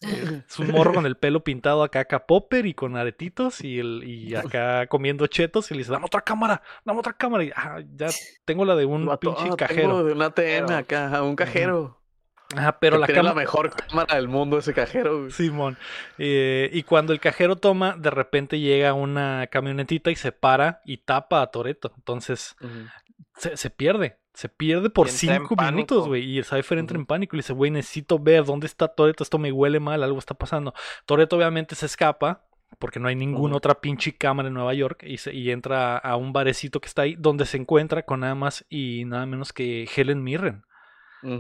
Es 0.50 0.60
un 0.60 0.72
morro 0.72 0.94
con 0.94 1.06
el 1.06 1.16
pelo 1.18 1.44
pintado 1.44 1.84
acá, 1.84 2.02
acá 2.02 2.26
popper 2.26 2.66
y 2.66 2.74
con 2.74 2.96
aretitos 2.98 3.62
y, 3.62 3.80
el, 3.80 4.04
y 4.04 4.36
acá 4.36 4.88
comiendo 4.88 5.28
chetos 5.28 5.72
y 5.72 5.74
le 5.74 5.80
dice, 5.80 5.92
dame 5.92 6.06
otra 6.06 6.22
cámara, 6.22 6.62
dame 6.86 7.00
otra 7.00 7.14
cámara. 7.14 7.44
Y 7.44 7.52
ah, 7.56 7.80
ya 7.96 8.08
tengo 8.46 8.66
la 8.66 8.76
de 8.76 8.86
un 8.86 9.10
pinche 9.20 9.50
"Ah, 9.52 9.56
cajero. 9.58 10.04
de 10.04 10.14
un 10.14 10.22
ATM 10.22 10.66
Pero- 10.68 10.76
acá, 10.78 11.22
un 11.24 11.36
cajero. 11.36 12.00
Ajá, 12.56 12.78
pero 12.80 12.98
Que 12.98 13.00
la 13.02 13.08
tiene 13.08 13.24
la 13.24 13.34
mejor 13.34 13.72
cámara 13.76 14.16
del 14.16 14.28
mundo 14.28 14.60
ese 14.60 14.76
cajero. 14.76 15.22
güey. 15.22 15.32
Simón. 15.32 15.76
Eh, 16.20 16.70
y 16.72 16.84
cuando 16.84 17.12
el 17.12 17.20
cajero 17.20 17.56
toma, 17.56 17.96
de 17.98 18.12
repente 18.12 18.60
llega 18.60 18.94
una 18.94 19.48
camionetita 19.48 20.12
y 20.12 20.16
se 20.16 20.32
para 20.32 20.82
y 20.86 20.98
tapa 20.98 21.42
a 21.42 21.48
Toreto. 21.48 21.92
Entonces 21.98 22.56
se, 23.38 23.58
se 23.58 23.70
pierde. 23.72 24.20
Se 24.34 24.50
pierde 24.50 24.90
por 24.90 25.10
cinco 25.10 25.56
minutos, 25.56 26.08
güey. 26.08 26.24
Y 26.24 26.38
el 26.40 26.46
Cypher 26.46 26.80
entra 26.80 26.98
en 26.98 27.06
pánico 27.06 27.36
y 27.36 27.40
dice, 27.40 27.54
güey, 27.54 27.70
necesito 27.72 28.18
ver 28.20 28.44
dónde 28.46 28.66
está 28.68 28.88
Toreto. 28.88 29.24
Esto 29.24 29.38
me 29.38 29.52
huele 29.52 29.80
mal, 29.80 30.02
algo 30.04 30.18
está 30.20 30.34
pasando. 30.34 30.74
Toreto 31.06 31.36
obviamente 31.38 31.76
se 31.76 31.86
escapa. 31.86 32.46
Porque 32.80 33.00
no 33.00 33.08
hay 33.08 33.16
ninguna 33.16 33.56
otra 33.56 33.76
pinche 33.76 34.18
cámara 34.18 34.48
en 34.48 34.56
Nueva 34.56 34.74
York. 34.74 35.04
Y, 35.06 35.18
se- 35.20 35.32
y 35.32 35.52
entra 35.52 35.96
a 35.96 36.16
un 36.16 36.34
barecito 36.34 36.82
que 36.82 36.88
está 36.88 37.04
ahí. 37.04 37.16
Donde 37.20 37.46
se 37.46 37.58
encuentra 37.58 38.02
con 38.02 38.22
nada 38.22 38.34
más 38.34 38.66
y 38.68 39.06
nada 39.06 39.28
menos 39.28 39.54
que 39.54 39.88
Helen 39.96 40.24
Mirren. 40.24 40.64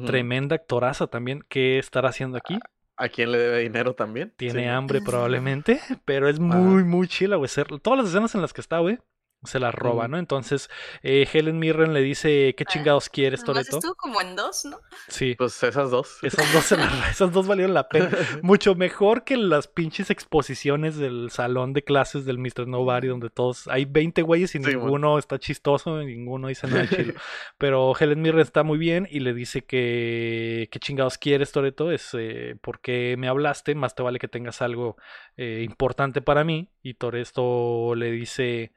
Tremenda 0.05 0.55
actoraza 0.55 1.07
también. 1.07 1.43
¿Qué 1.49 1.79
estará 1.79 2.09
haciendo 2.09 2.37
aquí? 2.37 2.59
¿A 2.95 3.09
quién 3.09 3.31
le 3.31 3.39
debe 3.39 3.59
dinero 3.59 3.95
también? 3.95 4.31
Tiene 4.37 4.61
Sí. 4.61 4.67
hambre 4.67 5.01
probablemente, 5.01 5.79
pero 6.05 6.29
es 6.29 6.39
muy, 6.39 6.83
muy 6.83 7.07
chila, 7.07 7.35
güey. 7.37 7.49
Todas 7.81 7.97
las 7.99 8.09
escenas 8.09 8.35
en 8.35 8.41
las 8.41 8.53
que 8.53 8.61
está, 8.61 8.77
güey, 8.79 8.99
se 9.45 9.59
las 9.59 9.73
roba. 9.73 10.07
¿no? 10.07 10.17
Entonces, 10.17 10.69
eh, 11.01 11.27
Helen 11.31 11.59
Mirren 11.59 11.93
le 11.93 12.01
dice, 12.01 12.53
¿qué 12.57 12.65
chingados 12.65 13.09
quieres, 13.09 13.43
Toreto? 13.43 13.77
estuvo 13.77 13.95
como 13.95 14.21
en 14.21 14.35
dos, 14.35 14.65
¿no? 14.65 14.79
Sí, 15.07 15.35
Pues 15.37 15.61
esas 15.63 15.91
dos. 15.91 16.17
esas 16.23 16.51
dos, 16.53 16.63
se 16.63 16.77
las- 16.77 17.09
esas 17.11 17.31
dos 17.31 17.47
valieron 17.47 17.73
la 17.73 17.87
pena. 17.89 18.09
Mucho 18.41 18.75
mejor 18.75 19.23
que 19.23 19.37
las 19.37 19.67
pinches 19.67 20.09
exposiciones 20.09 20.97
del 20.97 21.29
salón 21.31 21.73
de 21.73 21.83
clases 21.83 22.25
del 22.25 22.37
Mr. 22.37 22.67
Nobody, 22.67 23.07
donde 23.07 23.29
todos, 23.29 23.67
hay 23.67 23.85
20 23.85 24.21
güeyes 24.21 24.55
y 24.55 24.59
Sí, 24.63 24.69
ninguno 24.69 25.17
está 25.17 25.39
chistoso, 25.39 26.01
y 26.01 26.05
ninguno 26.05 26.47
dice 26.47 26.67
nada 26.67 26.87
chido. 26.87 27.13
Pero 27.57 27.93
Helen 27.99 28.21
Mirren 28.21 28.41
está 28.41 28.63
muy 28.63 28.77
bien 28.77 29.07
y 29.11 29.19
le 29.19 29.33
dice 29.33 29.63
que 29.65 30.67
qué 30.71 30.79
chingados 30.79 31.17
quieres, 31.17 31.51
Toreto, 31.51 31.91
es 31.91 32.09
eh, 32.17 32.55
porque 32.61 33.15
me 33.17 33.27
hablaste, 33.27 33.75
más 33.75 33.95
te 33.95 34.03
vale 34.03 34.19
que 34.19 34.27
tengas 34.27 34.61
algo 34.61 34.97
eh, 35.37 35.61
importante 35.63 36.21
para 36.21 36.43
mí. 36.43 36.69
Y 36.81 36.95
Toreto 36.95 37.95
le 37.95 38.11
dice, 38.11 38.73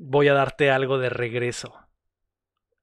voy 0.00 0.28
a 0.28 0.34
darte 0.34 0.70
algo 0.70 0.98
de 0.98 1.10
regreso. 1.10 1.74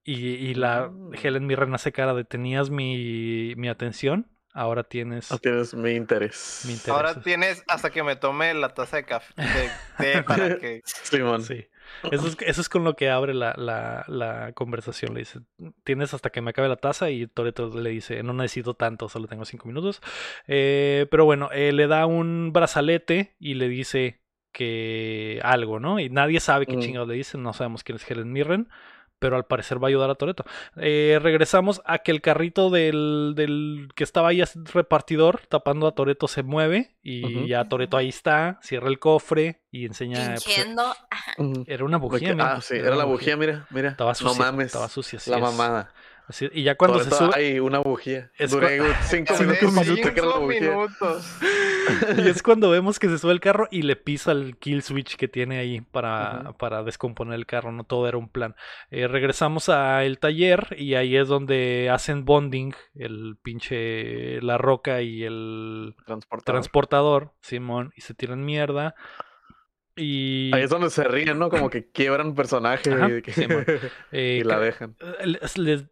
Y, 0.03 0.35
y 0.35 0.53
la 0.53 0.89
Mm. 0.89 1.13
Helen 1.21 1.45
Mirren 1.47 1.73
hace 1.73 1.91
cara 1.91 2.13
de 2.13 2.23
tenías 2.23 2.69
mi, 2.69 3.53
mi 3.57 3.67
atención, 3.67 4.31
ahora 4.53 4.83
tienes 4.83 5.39
tienes 5.41 5.73
mi 5.73 5.91
interés. 5.95 6.61
mi 6.63 6.73
interés. 6.73 6.87
Ahora 6.87 7.21
tienes 7.21 7.63
hasta 7.67 7.89
que 7.89 8.03
me 8.03 8.15
tome 8.15 8.53
la 8.53 8.73
taza 8.73 8.97
de 8.97 9.05
café 9.05 9.33
de 9.37 9.81
té 9.97 10.23
para 10.23 10.55
que 10.55 10.83
Simón. 11.03 11.43
Sí. 11.43 11.67
Eso 12.11 12.27
es, 12.27 12.37
eso 12.41 12.61
es 12.61 12.69
con 12.69 12.83
lo 12.83 12.95
que 12.95 13.09
abre 13.09 13.33
la, 13.33 13.53
la, 13.57 14.03
la 14.07 14.53
conversación. 14.53 15.13
Le 15.13 15.21
dice, 15.21 15.39
tienes 15.83 16.13
hasta 16.13 16.29
que 16.31 16.41
me 16.41 16.51
acabe 16.51 16.67
la 16.69 16.77
taza 16.77 17.09
y 17.09 17.27
Toreto 17.27 17.69
le 17.79 17.89
dice, 17.91 18.23
no 18.23 18.33
necesito 18.33 18.73
tanto, 18.75 19.09
solo 19.09 19.27
tengo 19.27 19.45
cinco 19.45 19.67
minutos. 19.67 20.01
Eh, 20.47 21.07
pero 21.11 21.25
bueno, 21.25 21.49
eh, 21.51 21.71
le 21.73 21.87
da 21.87 22.05
un 22.05 22.51
brazalete 22.53 23.35
y 23.39 23.55
le 23.55 23.69
dice 23.69 24.21
que 24.51 25.39
algo, 25.43 25.79
¿no? 25.79 25.99
Y 25.99 26.09
nadie 26.09 26.39
sabe 26.39 26.65
qué 26.65 26.77
Mm. 26.77 26.81
chingados 26.81 27.07
le 27.07 27.15
dice, 27.15 27.37
no 27.37 27.53
sabemos 27.53 27.83
quién 27.83 27.95
es 27.97 28.09
Helen 28.09 28.31
Mirren. 28.31 28.69
Pero 29.19 29.35
al 29.35 29.45
parecer 29.47 29.81
va 29.83 29.87
a 29.87 29.89
ayudar 29.89 30.11
a 30.11 30.15
Toreto. 30.15 30.45
regresamos 30.75 31.81
a 31.85 31.97
que 31.97 32.11
el 32.11 32.21
carrito 32.21 32.69
del, 32.69 33.33
del 33.35 33.89
que 33.95 34.03
estaba 34.03 34.27
ahí 34.29 34.43
repartidor 34.71 35.41
tapando 35.49 35.87
a 35.87 35.93
Toreto 35.95 36.27
se 36.27 36.43
mueve. 36.43 36.95
Y 37.01 37.47
ya 37.47 37.65
Toreto 37.67 37.97
ahí 37.97 38.09
está, 38.09 38.59
cierra 38.61 38.89
el 38.89 38.99
cofre 38.99 39.63
y 39.71 39.87
enseña. 39.87 40.35
pues. 40.35 40.45
Ujú. 41.39 41.63
era 41.65 41.83
una 41.83 41.97
bujía, 41.97 42.19
que- 42.29 42.33
mira, 42.35 42.53
Ah, 42.57 42.61
sí, 42.61 42.75
era 42.75 42.95
la 42.95 43.05
bujía, 43.05 43.35
mira, 43.37 43.65
mira. 43.71 43.89
Estaba 43.89 44.13
sucia. 44.13 44.37
no 44.37 44.51
mames. 44.51 44.67
Estaba 44.67 44.87
sucia, 44.87 45.17
así 45.17 45.31
la 45.31 45.37
es. 45.37 45.43
Así- 46.29 46.49
y 46.51 46.63
ya 46.63 46.75
cuando 46.75 46.99
se 46.99 47.09
sube, 47.09 47.29
Hay 47.33 47.59
una 47.59 47.79
bujía. 47.79 48.31
Es 48.37 48.51
Duré 48.51 48.79
cinco 49.03 49.33
Hace 49.33 49.45
minutos 49.45 49.73
cinco 49.85 50.39
minutos. 50.41 51.37
y 52.17 52.27
es 52.27 52.43
cuando 52.43 52.69
vemos 52.69 52.99
que 52.99 53.07
se 53.07 53.17
sube 53.17 53.31
el 53.31 53.39
carro 53.39 53.69
y 53.71 53.83
le 53.83 53.95
pisa 53.95 54.33
el 54.33 54.57
kill 54.57 54.81
switch 54.81 55.15
que 55.15 55.29
tiene 55.29 55.57
ahí 55.57 55.79
para, 55.79 56.51
para 56.59 56.83
descomponer 56.83 57.35
el 57.35 57.45
carro, 57.45 57.71
no 57.71 57.85
todo 57.85 58.09
era 58.09 58.17
un 58.17 58.27
plan. 58.27 58.55
Eh, 58.91 59.07
regresamos 59.07 59.69
al 59.69 60.19
taller 60.19 60.75
y 60.77 60.95
ahí 60.95 61.15
es 61.15 61.29
donde 61.29 61.89
hacen 61.89 62.25
bonding 62.25 62.73
el 62.95 63.37
pinche 63.41 64.41
La 64.41 64.57
Roca 64.57 65.01
y 65.01 65.23
el 65.23 65.95
Transportador. 66.05 66.43
transportador, 66.43 67.33
Simón, 67.39 67.93
y 67.95 68.01
se 68.01 68.13
tiran 68.13 68.43
mierda. 68.43 68.95
Y, 69.95 70.51
Ahí 70.53 70.61
es 70.63 70.69
donde 70.69 70.89
se 70.91 71.03
ríen, 71.05 71.39
¿no? 71.39 71.49
Como 71.49 71.69
que 71.71 71.89
quiebran 71.89 72.35
personaje 72.35 72.91
Ajá, 72.93 73.09
y, 73.09 73.21
que- 73.23 73.31
eh, 74.11 74.39
y 74.41 74.43
la 74.43 74.59
dejan. 74.59 74.95
eh, 74.99 75.37
les- 75.55 75.85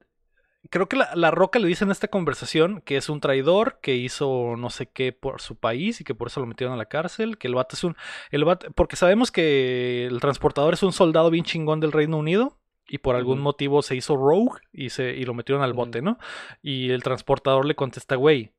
creo 0.69 0.87
que 0.87 0.97
la, 0.97 1.15
la 1.15 1.31
Roca 1.31 1.59
le 1.59 1.67
dice 1.67 1.83
en 1.83 1.91
esta 1.91 2.07
conversación 2.07 2.81
que 2.81 2.97
es 2.97 3.09
un 3.09 3.19
traidor, 3.19 3.79
que 3.81 3.95
hizo 3.95 4.55
no 4.57 4.69
sé 4.69 4.87
qué 4.87 5.11
por 5.13 5.41
su 5.41 5.55
país 5.55 6.01
y 6.01 6.03
que 6.03 6.15
por 6.15 6.27
eso 6.27 6.39
lo 6.39 6.45
metieron 6.45 6.73
a 6.73 6.77
la 6.77 6.85
cárcel, 6.85 7.37
que 7.37 7.47
el 7.47 7.55
vato 7.55 7.75
es 7.75 7.83
un... 7.83 7.95
El 8.31 8.45
vato- 8.45 8.71
porque 8.73 8.95
sabemos 8.95 9.31
que 9.31 10.05
el 10.05 10.19
transportador 10.19 10.73
es 10.73 10.83
un 10.83 10.93
soldado 10.93 11.29
bien 11.29 11.45
chingón 11.45 11.79
del 11.79 11.91
Reino 11.91 12.17
Unido. 12.17 12.57
Y 12.87 12.99
por 12.99 13.15
algún 13.15 13.39
motivo 13.39 13.81
se 13.81 13.95
hizo 13.95 14.15
rogue 14.15 14.61
y, 14.71 14.91
se, 14.91 15.15
y 15.15 15.25
lo 15.25 15.33
metieron 15.33 15.63
al 15.63 15.73
bote, 15.73 16.03
¿no? 16.03 16.19
Y 16.61 16.91
el 16.91 17.01
transportador 17.01 17.65
le 17.65 17.73
contesta, 17.73 18.15
güey, 18.15 18.53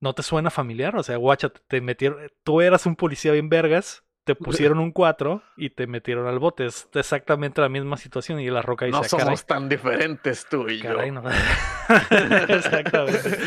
¿no 0.00 0.14
te 0.14 0.22
suena 0.22 0.48
familiar? 0.48 0.96
O 0.96 1.02
sea, 1.02 1.18
guacha, 1.18 1.50
te 1.50 1.82
metieron, 1.82 2.18
tú 2.44 2.62
eras 2.62 2.86
un 2.86 2.96
policía 2.96 3.32
bien 3.32 3.50
vergas, 3.50 4.05
te 4.26 4.34
pusieron 4.34 4.80
un 4.80 4.90
4 4.90 5.40
y 5.56 5.70
te 5.70 5.86
metieron 5.86 6.26
al 6.26 6.38
bote. 6.40 6.66
Es 6.66 6.88
exactamente 6.94 7.60
la 7.60 7.68
misma 7.68 7.96
situación 7.96 8.40
y 8.40 8.50
la 8.50 8.60
roca 8.60 8.84
dice, 8.84 8.98
No 8.98 9.04
"Ah, 9.04 9.08
caray". 9.08 9.24
somos 9.24 9.46
tan 9.46 9.68
diferentes 9.68 10.46
tú 10.50 10.68
y 10.68 10.80
Caray, 10.80 11.08
yo. 11.12 11.22
no. 11.22 11.30
Exactamente. 12.48 13.38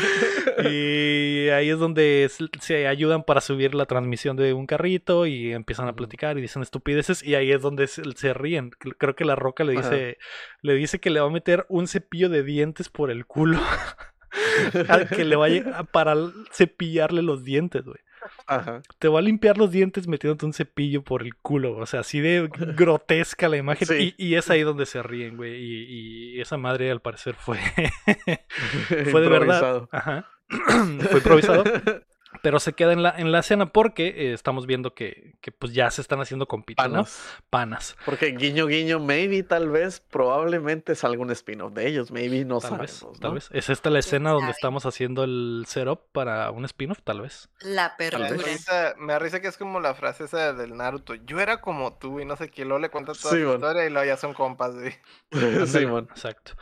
Y 0.70 1.48
ahí 1.50 1.70
es 1.70 1.78
donde 1.78 2.30
se 2.60 2.86
ayudan 2.88 3.22
para 3.24 3.40
subir 3.40 3.74
la 3.74 3.86
transmisión 3.86 4.36
de 4.36 4.52
un 4.54 4.66
carrito 4.66 5.26
y 5.26 5.52
empiezan 5.52 5.86
a 5.88 5.92
platicar 5.94 6.38
y 6.38 6.40
dicen 6.40 6.62
estupideces 6.62 7.22
y 7.22 7.34
ahí 7.34 7.52
es 7.52 7.62
donde 7.62 7.86
se, 7.86 8.02
se 8.16 8.32
ríen. 8.34 8.70
Cre- 8.72 8.96
Creo 8.98 9.14
que 9.14 9.24
la 9.24 9.36
roca 9.36 9.64
le 9.64 9.72
dice, 9.72 10.18
le 10.62 10.74
dice 10.74 10.98
que 10.98 11.10
le 11.10 11.20
va 11.20 11.26
a 11.26 11.30
meter 11.30 11.66
un 11.68 11.86
cepillo 11.88 12.28
de 12.28 12.42
dientes 12.42 12.88
por 12.88 13.10
el 13.10 13.26
culo. 13.26 13.58
que 15.14 15.24
le 15.24 15.36
vaya 15.36 15.82
para 15.92 16.14
cepillarle 16.52 17.22
los 17.22 17.44
dientes, 17.44 17.84
güey. 17.84 17.98
Ajá. 18.46 18.82
Te 18.98 19.08
va 19.08 19.18
a 19.18 19.22
limpiar 19.22 19.58
los 19.58 19.70
dientes 19.70 20.06
metiéndote 20.08 20.46
un 20.46 20.52
cepillo 20.52 21.02
por 21.02 21.22
el 21.22 21.36
culo. 21.36 21.76
O 21.76 21.86
sea, 21.86 22.00
así 22.00 22.20
de 22.20 22.48
grotesca 22.76 23.48
la 23.48 23.56
imagen. 23.56 23.86
Sí. 23.86 24.14
Y, 24.16 24.26
y 24.28 24.34
es 24.36 24.50
ahí 24.50 24.62
donde 24.62 24.86
se 24.86 25.02
ríen, 25.02 25.36
güey. 25.36 25.54
Y, 25.56 26.36
y 26.36 26.40
esa 26.40 26.56
madre 26.56 26.90
al 26.90 27.00
parecer 27.00 27.34
fue. 27.34 27.58
fue 29.10 29.20
de 29.20 29.28
verdad. 29.28 29.88
Ajá. 29.92 30.26
fue 30.48 31.18
improvisado. 31.18 31.64
Pero 32.42 32.60
se 32.60 32.72
queda 32.72 32.92
en 32.92 33.02
la, 33.02 33.10
en 33.16 33.32
la 33.32 33.40
escena 33.40 33.66
porque 33.66 34.08
eh, 34.08 34.32
estamos 34.32 34.66
viendo 34.66 34.94
que, 34.94 35.34
que 35.40 35.52
pues 35.52 35.72
ya 35.74 35.90
se 35.90 36.00
están 36.00 36.20
haciendo 36.20 36.46
compitos, 36.46 36.88
¿no? 36.90 37.06
Panas. 37.50 37.96
Porque 38.04 38.26
guiño, 38.32 38.66
guiño, 38.66 38.98
maybe, 38.98 39.42
tal 39.42 39.68
vez, 39.68 40.00
probablemente 40.10 40.94
salga 40.94 41.22
un 41.22 41.30
spin-off 41.30 41.72
de 41.72 41.86
ellos, 41.88 42.10
maybe, 42.10 42.44
no 42.44 42.60
Tal 42.60 42.70
sabemos, 42.70 42.80
vez, 42.90 43.02
¿no? 43.02 43.12
tal 43.20 43.34
vez. 43.34 43.48
¿Es 43.52 43.68
esta 43.70 43.90
la 43.90 43.98
escena 43.98 44.30
donde 44.30 44.50
estamos 44.52 44.86
haciendo 44.86 45.24
el 45.24 45.64
setup 45.66 46.00
para 46.12 46.50
un 46.50 46.64
spin-off? 46.64 46.98
Tal 47.04 47.20
vez. 47.20 47.48
La 47.60 47.94
Me 47.98 48.06
apertura. 48.06 48.28
risa, 48.28 48.94
me 48.98 49.12
da 49.12 49.18
risa 49.18 49.40
que 49.40 49.48
es 49.48 49.56
como 49.58 49.80
la 49.80 49.94
frase 49.94 50.24
esa 50.24 50.52
del 50.52 50.76
Naruto. 50.76 51.14
Yo 51.14 51.40
era 51.40 51.60
como 51.60 51.94
tú 51.98 52.20
y 52.20 52.24
no 52.24 52.36
sé 52.36 52.50
qué. 52.50 52.64
Luego 52.64 52.78
le 52.80 52.88
cuenta 52.90 53.12
toda 53.12 53.34
Sí, 53.34 53.40
man. 53.42 53.54
historia 53.56 53.86
y 53.86 53.90
luego 53.90 54.06
ya 54.06 54.16
son 54.16 54.34
compas, 54.34 54.74
güey. 54.74 54.94
Ándale, 55.32 55.66
Simón. 55.66 56.08
Exacto. 56.10 56.52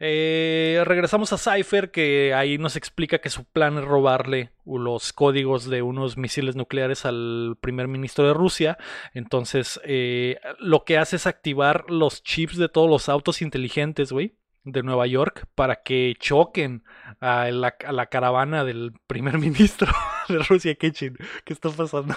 Eh, 0.00 0.82
regresamos 0.84 1.32
a 1.32 1.38
Cypher, 1.38 1.90
que 1.90 2.34
ahí 2.34 2.58
nos 2.58 2.76
explica 2.76 3.18
que 3.18 3.30
su 3.30 3.44
plan 3.44 3.78
es 3.78 3.84
robarle 3.84 4.50
los 4.66 5.12
códigos 5.24 5.64
de 5.70 5.80
unos 5.80 6.18
misiles 6.18 6.54
nucleares 6.54 7.06
al 7.06 7.56
primer 7.62 7.88
ministro 7.88 8.26
de 8.26 8.34
Rusia. 8.34 8.76
Entonces, 9.14 9.80
eh, 9.84 10.38
lo 10.58 10.84
que 10.84 10.98
hace 10.98 11.16
es 11.16 11.26
activar 11.26 11.86
los 11.88 12.22
chips 12.22 12.58
de 12.58 12.68
todos 12.68 12.90
los 12.90 13.08
autos 13.08 13.40
inteligentes, 13.40 14.12
güey. 14.12 14.36
De 14.64 14.82
Nueva 14.82 15.06
York 15.06 15.46
para 15.54 15.82
que 15.82 16.14
choquen 16.18 16.84
a 17.20 17.50
la, 17.50 17.74
a 17.86 17.92
la 17.92 18.06
caravana 18.06 18.64
del 18.64 18.92
primer 19.06 19.38
ministro 19.46 19.90
de 20.28 20.38
Rusia. 20.38 20.74
¿Qué, 20.74 20.92
chin? 20.92 21.16
¿Qué 21.44 21.52
está 21.54 21.70
pasando? 21.70 22.14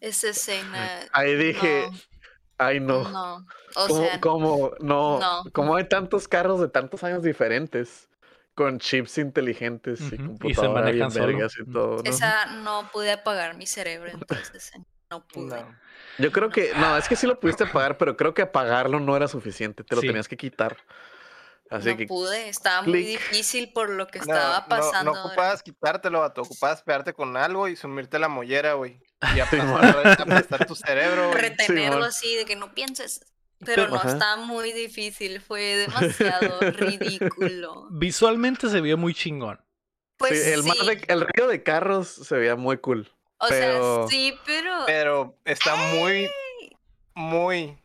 Esa 0.00 0.28
escena. 0.30 1.00
Ahí 1.12 1.34
dije, 1.36 1.86
no, 1.90 1.96
ay 2.58 2.80
no. 2.80 3.08
no. 3.08 3.46
O 3.76 3.86
¿Cómo, 3.88 4.00
sea, 4.02 4.20
cómo- 4.20 4.70
no, 4.80 5.18
no. 5.20 5.42
cómo 5.52 5.76
hay 5.76 5.88
tantos 5.88 6.26
carros 6.28 6.60
de 6.60 6.68
tantos 6.68 7.04
años 7.04 7.22
diferentes 7.22 8.08
con 8.56 8.80
chips 8.80 9.18
inteligentes 9.18 10.00
y 10.00 10.04
Ujú, 10.04 10.14
y 10.14 10.16
se 10.16 10.16
computadoras 10.26 10.72
manejan 10.74 10.94
bien 10.96 11.10
solo. 11.12 11.26
vergas 11.26 11.52
y 11.60 11.70
todo, 11.70 11.96
¿no? 12.02 12.10
esa 12.10 12.46
no 12.46 12.90
pude 12.92 13.12
apagar 13.12 13.56
mi 13.56 13.66
cerebro, 13.66 14.10
entonces 14.10 14.72
eh, 14.74 14.80
no 15.10 15.24
pude. 15.28 15.60
No. 15.60 15.78
Yo 16.18 16.32
creo 16.32 16.48
que, 16.50 16.72
no, 16.76 16.96
es 16.96 17.06
que 17.08 17.14
sí 17.16 17.26
lo 17.28 17.38
pudiste 17.38 17.64
apagar, 17.64 17.96
pero 17.98 18.16
creo 18.16 18.32
que 18.34 18.42
apagarlo 18.42 18.98
no 18.98 19.14
era 19.16 19.28
suficiente, 19.28 19.84
te 19.84 19.94
lo 19.94 20.00
Sí. 20.00 20.08
tenías 20.08 20.26
que 20.26 20.36
quitar. 20.36 20.76
Así 21.68 21.90
no 21.90 21.96
que, 21.96 22.06
pude, 22.06 22.48
estaba 22.48 22.82
muy 22.82 23.02
difícil 23.04 23.72
por 23.72 23.90
lo 23.90 24.06
que 24.06 24.18
estaba 24.20 24.60
no- 24.60 24.68
pasando. 24.68 25.12
No, 25.12 25.24
ocupabas 25.26 25.62
quitártelo, 25.62 26.20
vato. 26.20 26.42
Ocupabas 26.42 26.82
pegarte 26.82 27.12
con 27.12 27.36
algo 27.36 27.68
y 27.68 27.76
sumirte 27.76 28.18
la 28.20 28.28
mollera, 28.28 28.74
güey. 28.74 29.00
Y 29.34 29.40
aplastar, 29.40 30.20
aplastar 30.20 30.66
tu 30.66 30.74
cerebro, 30.76 31.32
retenerlo 31.34 32.04
así 32.04 32.36
de 32.36 32.44
que 32.46 32.54
no 32.56 32.72
pienses. 32.72 33.20
Pero 33.60 33.74
Pero- 33.84 33.88
no, 33.88 33.96
Ajá. 33.96 34.12
está 34.12 34.36
muy 34.36 34.72
difícil, 34.72 35.40
fue 35.40 35.62
demasiado 35.76 36.60
ridículo. 36.72 37.88
Visualmente 37.90 38.68
se 38.68 38.80
vio 38.80 38.96
muy 38.98 39.14
chingón. 39.14 39.60
Pues 40.18 40.42
sí, 40.44 40.50
el, 40.52 40.62
mar 40.62 40.76
sí, 40.80 40.86
de- 40.86 41.04
el 41.08 41.20
río 41.26 41.46
de 41.48 41.62
carros 41.62 42.08
se 42.08 42.36
veía 42.36 42.56
muy 42.56 42.78
cool. 42.78 43.10
o 43.38 43.46
pero- 43.48 44.08
sea, 44.08 44.16
sí, 44.16 44.34
pero 44.46 44.70
Pero 44.86 45.38
está 45.44 45.76
muy, 45.76 46.28
muy 47.14 47.78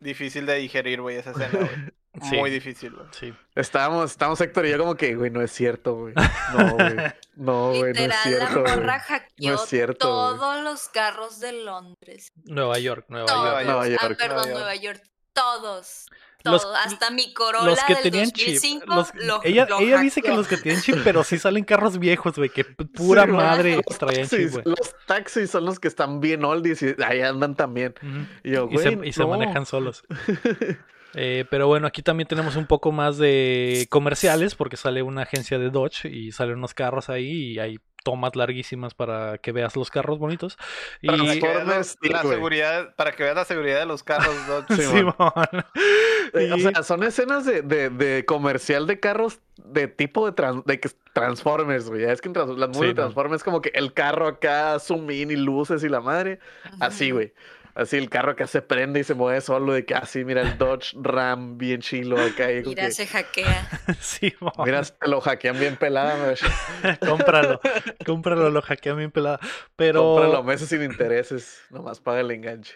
difícil 0.00 0.46
de 0.46 0.56
digerir, 0.56 1.00
güey, 1.00 1.16
esa 1.16 1.30
escena, 1.30 1.50
güey. 1.58 1.70
Sí. 2.28 2.36
Muy 2.36 2.50
difícil, 2.50 2.92
güey. 2.92 3.06
Sí. 3.18 3.32
Estábamos, 3.54 4.10
estábamos 4.10 4.38
Héctor 4.42 4.66
y 4.66 4.70
yo 4.70 4.76
como 4.78 4.96
que, 4.96 5.14
güey, 5.14 5.30
no 5.30 5.40
es 5.40 5.50
cierto, 5.50 5.94
güey. 5.94 6.12
No, 6.52 6.74
güey. 6.76 6.96
No, 7.36 7.68
güey, 7.70 7.92
no 7.94 8.00
es 8.00 8.14
cierto. 8.22 8.60
la 8.62 8.76
morra 8.76 9.00
hackeó 9.00 9.56
cierto, 9.56 10.06
güey. 10.26 10.38
todos 10.38 10.62
los 10.62 10.88
carros 10.90 11.40
de 11.40 11.52
Londres. 11.52 12.30
Nueva 12.44 12.78
York, 12.78 13.06
Nueva 13.08 13.24
Todos. 13.26 13.44
York. 13.64 13.64
Nueva 13.64 13.82
Ah, 13.82 14.08
perdón, 14.18 14.28
Nueva 14.28 14.36
York. 14.36 14.48
Nueva 14.52 14.74
York. 14.76 15.02
Todos. 15.32 16.06
Los- 16.44 16.62
Todos. 16.62 16.76
Hasta 16.84 17.10
mi 17.12 17.32
Corolla 17.34 17.66
los 17.66 17.80
que 17.84 17.94
del 17.94 18.02
tenían 18.02 18.30
2005 18.30 18.80
chip. 18.80 18.88
los- 18.88 19.14
lo- 19.26 19.40
ella 19.44 19.64
lo 19.68 19.78
ella 19.78 20.00
dice 20.00 20.22
que 20.22 20.30
los 20.34 20.48
que 20.48 20.56
tienen 20.56 20.82
chip, 20.82 20.96
pero 21.04 21.22
sí 21.22 21.38
salen 21.38 21.62
carros 21.64 21.98
viejos, 21.98 22.36
güey. 22.36 22.50
Que 22.50 22.64
pura 22.94 23.24
Sí, 23.26 23.30
madre 23.30 23.76
Los 23.76 23.98
traían 23.98 24.28
chip, 24.28 24.38
taxis, 24.40 24.52
güey. 24.52 24.64
los 24.66 24.94
taxis 25.06 25.50
son 25.50 25.64
los 25.64 25.78
que 25.78 25.86
están 25.88 26.20
bien 26.20 26.44
oldies 26.44 26.82
y 26.82 26.96
ahí 27.04 27.20
andan 27.20 27.54
también. 27.54 27.94
Y 28.42 28.52
yo, 28.52 28.68
Y 28.70 28.78
se, 28.78 28.98
y 29.04 29.12
se 29.12 29.24
manejan 29.24 29.66
solos. 29.66 30.02
Eh, 31.14 31.44
pero 31.50 31.66
bueno, 31.66 31.86
aquí 31.86 32.00
también 32.00 32.26
tenemos 32.26 32.56
un 32.56 32.66
poco 32.66 32.90
más 32.90 33.18
de 33.18 33.86
comerciales 33.90 34.54
porque 34.54 34.78
sale 34.78 35.02
una 35.02 35.24
agencia 35.24 35.58
de 35.58 35.68
Dodge 35.68 36.06
y 36.08 36.32
salen 36.32 36.56
unos 36.56 36.72
carros 36.72 37.10
ahí 37.10 37.52
y 37.52 37.58
hay 37.58 37.78
tomas 38.02 38.36
larguísimas 38.36 38.94
para 38.94 39.38
que 39.38 39.52
veas 39.52 39.76
los 39.76 39.90
carros 39.90 40.18
bonitos. 40.18 40.58
Y 41.02 41.06
Para 41.06 41.18
que 41.18 41.24
veas 41.26 41.38
Transformers, 41.40 41.96
la, 42.02 42.22
güey. 42.22 42.34
seguridad, 42.34 42.94
para 42.96 43.12
que 43.12 43.22
veas 43.22 43.36
la 43.36 43.44
seguridad 43.44 43.78
de 43.80 43.86
los 43.86 44.02
carros. 44.02 44.34
Sí, 44.68 44.82
Simón. 44.82 45.14
Eh, 46.34 46.50
O 46.52 46.56
Y- 46.56 46.60
sea, 46.62 46.82
son 46.82 47.02
escenas 47.02 47.44
de, 47.44 47.60
de, 47.62 47.90
de 47.90 48.24
comercial 48.24 48.86
de 48.86 48.98
carros 49.00 49.40
de 49.56 49.86
tipo 49.86 50.24
de, 50.26 50.32
trans- 50.32 50.64
de 50.64 50.80
que- 50.80 50.88
Transformers, 51.12 51.88
güey. 51.90 52.02
Ya 52.02 52.12
Es 52.12 52.20
que 52.22 52.28
en 52.28 52.32
trans- 52.34 52.56
las 52.58 52.74
Sí, 52.74 52.80
de 52.82 52.88
no. 52.88 52.94
Transformers 52.94 53.44
como 53.44 53.60
que 53.60 53.70
el 53.74 53.92
carro 53.92 54.26
acá, 54.26 54.78
zoom 54.78 55.10
in 55.10 55.30
y 55.30 55.36
luces 55.36 55.84
y 55.84 55.88
la 55.90 56.00
madre. 56.00 56.38
Así, 56.80 57.10
güey. 57.10 57.32
Así 57.74 57.96
el 57.96 58.10
carro 58.10 58.32
acá 58.32 58.46
se 58.46 58.60
prende 58.62 59.00
y 59.00 59.04
se 59.04 59.14
mueve 59.14 59.40
solo 59.40 59.72
de 59.72 59.84
que 59.86 59.94
así, 59.94 60.24
mira 60.24 60.42
el 60.42 60.58
Dodge 60.58 60.94
Ram 61.00 61.56
bien 61.58 61.80
chilo 61.80 62.20
acá. 62.20 62.52
y 62.52 62.62
Mira, 62.62 62.84
que, 62.86 62.90
se 62.92 63.06
hackea. 63.06 63.68
Simón. 64.00 64.52
mira, 64.64 64.82
te 64.82 65.08
lo 65.08 65.20
hackean 65.20 65.58
bien 65.58 65.76
pelada, 65.76 66.34
cómpralo. 67.00 67.60
cómpralo, 68.04 68.50
lo 68.50 68.62
hackean 68.62 68.96
bien 68.98 69.10
pelada. 69.10 69.40
Pero 69.76 70.02
Cómpralo 70.02 70.42
meses 70.42 70.68
sin 70.68 70.82
intereses. 70.82 71.62
Nomás 71.70 72.00
paga 72.00 72.20
el 72.20 72.30
enganche. 72.30 72.74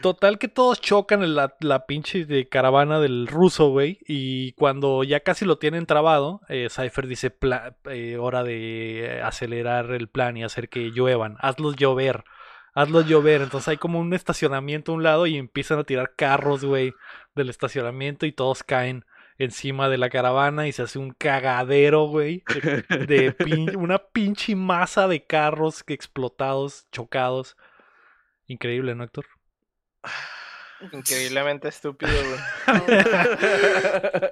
Total 0.00 0.38
que 0.38 0.48
todos 0.48 0.80
chocan 0.80 1.22
en 1.22 1.34
la, 1.34 1.54
la 1.60 1.84
pinche 1.84 2.24
de 2.24 2.48
caravana 2.48 3.00
del 3.00 3.26
ruso, 3.26 3.68
güey. 3.68 3.98
Y 4.06 4.52
cuando 4.52 5.04
ya 5.04 5.20
casi 5.20 5.44
lo 5.44 5.58
tienen 5.58 5.84
trabado, 5.84 6.40
eh, 6.48 6.68
Cypher 6.70 7.06
dice, 7.06 7.28
"Pla- 7.30 7.76
eh, 7.90 8.16
hora 8.16 8.42
de 8.42 9.20
acelerar 9.22 9.90
el 9.90 10.08
plan 10.08 10.38
y 10.38 10.44
hacer 10.44 10.70
que 10.70 10.90
lluevan. 10.92 11.36
Hazlos 11.40 11.76
llover. 11.76 12.24
Hazlos 12.74 13.06
llover. 13.06 13.42
Entonces 13.42 13.68
hay 13.68 13.76
como 13.76 13.98
un 14.00 14.12
estacionamiento 14.14 14.92
a 14.92 14.94
un 14.96 15.02
lado 15.02 15.26
y 15.26 15.36
empiezan 15.36 15.78
a 15.78 15.84
tirar 15.84 16.14
carros, 16.16 16.64
güey, 16.64 16.94
del 17.34 17.50
estacionamiento 17.50 18.26
y 18.26 18.32
todos 18.32 18.62
caen 18.62 19.04
encima 19.38 19.88
de 19.88 19.96
la 19.98 20.10
caravana 20.10 20.68
y 20.68 20.72
se 20.72 20.82
hace 20.82 20.98
un 20.98 21.12
cagadero, 21.12 22.04
güey, 22.04 22.44
de, 22.62 23.06
de 23.06 23.32
pin- 23.38 23.74
una 23.76 23.98
pinche 23.98 24.54
masa 24.54 25.08
de 25.08 25.24
carros 25.24 25.82
que 25.82 25.94
explotados, 25.94 26.86
chocados. 26.92 27.56
Increíble, 28.46 28.94
¿no, 28.94 29.04
Héctor? 29.04 29.26
Increíblemente 30.92 31.68
estúpido, 31.68 32.10
güey. 32.12 32.40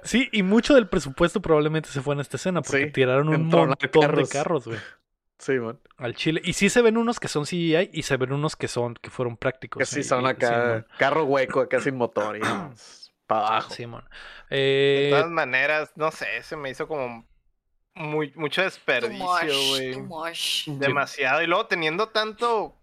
Sí, 0.03 0.29
y 0.31 0.43
mucho 0.43 0.73
del 0.73 0.87
presupuesto 0.87 1.41
probablemente 1.41 1.89
se 1.89 2.01
fue 2.01 2.15
en 2.15 2.21
esta 2.21 2.37
escena 2.37 2.61
porque 2.61 2.85
Sí, 2.85 2.91
tiraron 2.91 3.29
un 3.29 3.47
montón 3.49 3.75
carros. 4.01 4.29
de 4.29 4.33
carros, 4.37 4.65
güey. 4.65 4.79
Sí, 5.39 5.53
man. 5.53 5.79
Al 5.97 6.15
chile. 6.15 6.41
Y 6.43 6.53
sí 6.53 6.69
se 6.69 6.81
ven 6.81 6.97
unos 6.97 7.19
que 7.19 7.27
son 7.29 7.45
CGI 7.45 7.89
y 7.93 8.03
se 8.03 8.17
ven 8.17 8.33
unos 8.33 8.55
que 8.55 8.67
son 8.67 8.95
que 8.95 9.09
fueron 9.09 9.37
prácticos. 9.37 9.79
Que 9.79 9.85
sí 9.85 10.01
y- 10.01 10.03
son 10.03 10.27
acá, 10.27 10.85
carro 10.97 11.23
hueco, 11.23 11.61
acá 11.61 11.79
sin 11.79 11.95
motor 11.95 12.37
y 12.37 12.41
para 13.27 13.47
abajo. 13.47 13.71
Simón. 13.73 14.03
De 14.49 15.07
Eh, 15.07 15.09
todas 15.11 15.29
maneras, 15.29 15.91
no 15.95 16.11
sé, 16.11 16.43
se 16.43 16.55
me 16.57 16.69
hizo 16.69 16.87
como 16.87 17.25
muy, 17.95 18.31
mucho 18.35 18.61
desperdicio, 18.61 19.25
güey. 19.69 19.95
Demasiado. 20.77 21.41
Y 21.41 21.47
luego 21.47 21.65
teniendo 21.67 22.09
tanto. 22.09 22.75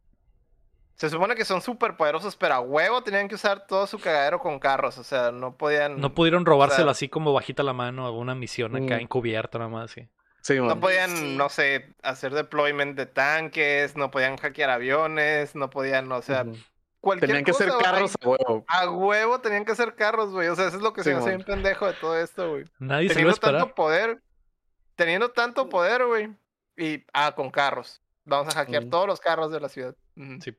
Se 0.95 1.11
supone 1.11 1.35
que 1.35 1.45
son 1.45 1.61
súper 1.61 1.95
poderosos, 1.99 2.37
pero 2.37 2.55
a 2.55 2.61
huevo 2.61 3.03
tenían 3.03 3.29
que 3.29 3.35
usar 3.35 3.67
todo 3.67 3.87
su 3.87 3.99
cagadero 3.99 4.39
con 4.39 4.59
carros. 4.59 4.97
O 4.97 5.05
sea, 5.05 5.31
no 5.31 5.55
podían. 5.59 6.01
no 6.01 6.15
pudieron 6.15 6.47
robárselo 6.47 6.85
sea- 6.87 6.93
así 6.93 7.09
como 7.11 7.35
bajita 7.35 7.63
la 7.63 7.75
mano 7.75 8.07
a 8.07 8.11
una 8.13 8.35
misión 8.35 8.75
acá 8.77 8.97
Mm. 8.97 9.01
encubierta 9.01 9.59
nada 9.59 9.69
más. 9.71 9.91
Sí. 9.91 10.09
Sí, 10.47 10.61
No 10.61 10.78
podían, 10.78 11.11
Sí. 11.11 11.36
no 11.36 11.49
sé, 11.49 11.92
hacer 12.05 12.32
deployment 12.32 12.97
de 12.97 13.07
tanques, 13.07 13.97
no 13.97 14.12
podían 14.12 14.36
hackear 14.36 14.70
aviones, 14.70 15.57
no 15.57 15.70
podían, 15.70 16.11
o 16.12 16.22
sea, 16.22 16.42
Ujú. 16.44 16.57
cualquier 17.01 17.30
Tenían 17.30 17.44
que 17.44 17.53
ser 17.53 17.66
cosa, 17.68 17.78
güey, 17.80 17.84
carros 17.92 18.14
a 18.22 18.28
huevo. 18.28 18.64
A 18.68 18.90
huevo 18.90 19.40
tenían 19.40 19.64
que 19.64 19.74
ser 19.74 19.97
carros, 19.97 20.30
güey. 20.30 20.47
O 20.47 20.55
sea, 20.55 20.68
eso 20.68 20.76
es 20.76 20.82
lo 20.84 20.92
que 20.92 21.03
se 21.03 21.12
me 21.14 21.18
hace 21.18 21.30
bien 21.30 21.42
pendejo 21.42 21.86
de 21.88 21.94
todo 21.94 22.16
esto, 22.16 22.51
güey. 22.51 22.64
Nadie 22.78 23.09
se 23.09 23.14
lo 23.16 23.20
iba 23.22 23.30
a 23.32 23.34
Teniendo 23.34 23.34
esperar. 23.34 23.61
tanto 23.62 23.74
poder, 23.74 24.22
teniendo 24.94 25.30
tanto 25.32 25.68
poder, 25.68 26.07
güey. 26.07 26.28
Y, 26.76 27.05
ah, 27.12 27.32
con 27.34 27.51
carros. 27.51 28.01
Vamos 28.24 28.55
a 28.55 28.59
hackear 28.61 28.84
Mm. 28.84 28.90
todos 28.90 29.07
los 29.09 29.18
carros 29.20 29.51
de 29.51 29.59
la 29.61 29.68
ciudad. 29.68 29.97
Sí. 30.40 30.57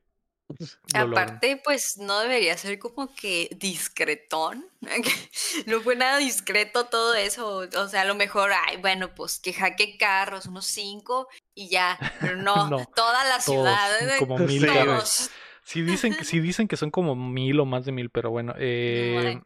Aparte, 0.94 1.60
pues 1.62 1.98
no 1.98 2.20
debería 2.20 2.56
ser 2.56 2.78
como 2.78 3.14
que 3.14 3.48
discretón. 3.56 4.66
No 5.66 5.80
fue 5.80 5.96
nada 5.96 6.18
discreto 6.18 6.86
todo 6.86 7.14
eso. 7.14 7.68
O 7.76 7.88
sea, 7.88 8.02
a 8.02 8.04
lo 8.04 8.14
mejor, 8.14 8.50
ay, 8.66 8.76
bueno, 8.78 9.14
pues 9.14 9.38
que 9.38 9.52
jaque 9.52 9.96
carros, 9.98 10.46
unos 10.46 10.66
cinco 10.66 11.28
y 11.54 11.68
ya. 11.68 11.98
Pero 12.20 12.36
no, 12.42 12.68
No, 12.68 12.84
toda 12.94 13.24
la 13.24 13.38
Todos, 13.38 13.44
ciudad. 13.44 14.02
eh, 14.08 14.16
como 14.18 14.38
mil 14.38 14.66
carros. 14.66 15.30
Sí 15.64 15.82
dicen, 15.82 16.16
sí 16.24 16.40
dicen 16.40 16.68
que 16.68 16.76
son 16.76 16.90
como 16.90 17.14
mil 17.14 17.58
o 17.60 17.64
más 17.66 17.84
de 17.84 17.92
mil, 17.92 18.10
pero 18.10 18.30
bueno. 18.30 18.54
eh, 18.58 19.40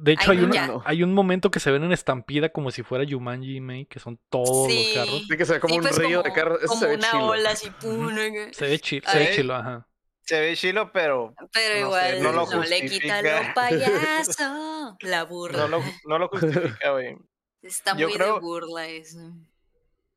de 0.00 0.12
hecho, 0.12 0.30
Ay, 0.32 0.38
hay. 0.38 0.66
No. 0.66 0.82
hay 0.86 1.02
un 1.02 1.12
momento 1.12 1.50
que 1.50 1.60
se 1.60 1.70
ven 1.70 1.84
en 1.84 1.92
estampida 1.92 2.48
como 2.48 2.70
si 2.70 2.82
fuera 2.82 3.04
Jumanji 3.08 3.60
May, 3.60 3.84
que 3.84 3.98
son 4.00 4.18
todos 4.30 4.66
Sí. 4.66 4.94
los 4.94 4.94
carros. 5.04 5.22
Sí, 5.28 5.36
que 5.36 5.44
se 5.44 5.52
ve 5.54 5.60
como 5.60 5.74
Sí, 5.74 5.78
un 5.80 5.84
pues, 5.84 5.98
río 5.98 6.22
de 6.22 6.32
carros. 6.32 6.58
Eso 6.60 6.68
Como 6.68 6.80
se 6.80 6.86
ve 6.88 6.94
una 6.96 7.10
chilo. 7.10 7.26
ola 7.26 7.50
así, 7.50 7.70
pum. 7.80 8.10
Se 8.52 8.66
ve, 8.66 8.78
chi- 8.80 9.02
se 9.06 9.18
ve 9.18 9.32
chilo, 9.36 9.54
ajá. 9.54 9.86
Se 10.26 10.40
ve 10.40 10.56
chilo, 10.56 10.90
pero 10.92 11.34
Pero 11.52 11.74
No 11.80 11.86
igual 11.86 12.22
no 12.22 12.32
no, 12.32 12.46
lo 12.46 12.62
le 12.62 12.86
quita 12.86 13.20
lo 13.22 13.54
payaso. 13.54 14.96
La 15.00 15.24
burla. 15.24 15.58
no 15.68 15.78
lo, 15.78 15.84
no 16.06 16.18
lo 16.18 16.28
justifica, 16.28 16.90
güey. 16.92 17.16
Está 17.62 17.96
yo 17.96 18.08
muy 18.08 18.16
creo- 18.16 18.34
de 18.34 18.40
burla 18.40 18.86
eso. 18.88 19.18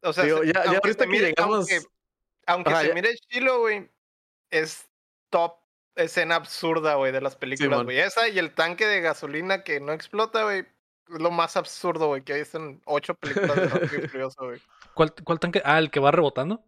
O 0.04 0.14
sea, 0.14 0.24
Digo, 0.24 0.40
se- 0.40 0.48
ya- 0.48 0.54
ya 0.54 0.60
aunque 0.62 0.76
ahorita 0.78 1.04
se 1.04 1.06
que 1.06 1.08
mire, 1.08 1.28
llegamos- 1.30 1.58
aunque, 1.72 1.88
aunque 2.46 2.70
Ajá, 2.72 2.82
se 2.82 2.88
ya- 2.90 2.94
mire 2.94 3.16
chilo, 3.30 3.60
güey, 3.60 3.90
es 4.52 4.86
top 5.30 5.56
escena 5.96 6.36
absurda, 6.36 6.94
güey, 6.96 7.12
de 7.12 7.20
las 7.22 7.36
películas, 7.36 7.84
güey. 7.84 8.00
Esa 8.00 8.28
y 8.30 8.38
el 8.40 8.54
tanque 8.54 8.86
de 8.86 9.02
gasolina 9.02 9.64
que 9.64 9.80
no 9.80 9.92
explota, 9.94 10.44
güey, 10.44 10.60
es 10.60 10.66
lo 11.22 11.32
más 11.32 11.58
absurdo, 11.58 12.08
güey, 12.08 12.22
que 12.24 12.34
hay 12.34 12.44
en 12.54 12.82
ocho 12.86 13.16
películas 13.16 13.56
de 13.56 13.68
Rápido 13.68 14.06
y 14.06 14.08
Furioso, 14.08 14.46
güey. 14.46 14.62
¿Cuál, 14.94 15.14
¿Cuál 15.24 15.40
tanque? 15.40 15.62
Ah, 15.66 15.80
el 15.80 15.90
que 15.92 16.00
va 16.00 16.12
rebotando. 16.12 16.64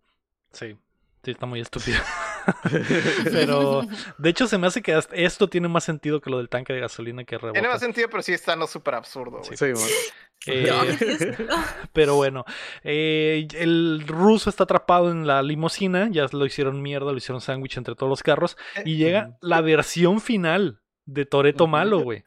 Sí, 0.52 0.78
sí, 1.24 1.32
está 1.32 1.46
muy 1.46 1.62
estúpido. 1.62 2.00
Pero, 3.32 3.82
de 4.18 4.30
hecho, 4.30 4.48
se 4.48 4.58
me 4.58 4.68
hace 4.68 4.82
que 4.82 4.94
hasta 4.94 5.16
esto 5.16 5.48
tiene 5.48 5.68
más 5.68 5.84
sentido 5.84 6.22
que 6.22 6.30
lo 6.30 6.38
del 6.38 6.50
tanque 6.50 6.74
de 6.74 6.80
gasolina 6.80 7.24
que 7.24 7.38
rebota. 7.38 7.54
Tiene 7.54 7.68
más 7.68 7.80
sentido, 7.80 8.10
pero 8.10 8.24
sí 8.24 8.34
está 8.34 8.56
no 8.56 8.68
súper 8.68 8.96
absurdo. 8.96 9.42
Sí. 9.44 9.56
Eh. 10.48 10.70
Pero 11.94 12.16
bueno, 12.16 12.46
eh, 12.84 13.48
el 13.56 14.04
ruso 14.08 14.50
está 14.50 14.64
atrapado 14.64 15.12
en 15.12 15.28
la 15.28 15.42
limusina, 15.44 16.08
ya 16.10 16.28
lo 16.32 16.46
hicieron 16.46 16.82
mierda, 16.82 17.12
lo 17.12 17.18
hicieron 17.18 17.42
sándwich 17.42 17.78
entre 17.78 17.96
todos 17.96 18.10
los 18.10 18.24
carros, 18.24 18.58
y 18.86 18.96
llega 18.96 19.38
la 19.42 19.60
versión 19.62 20.22
final 20.22 20.82
de 21.06 21.26
Toreto 21.26 21.68
malo, 21.68 22.00
güey. 22.00 22.24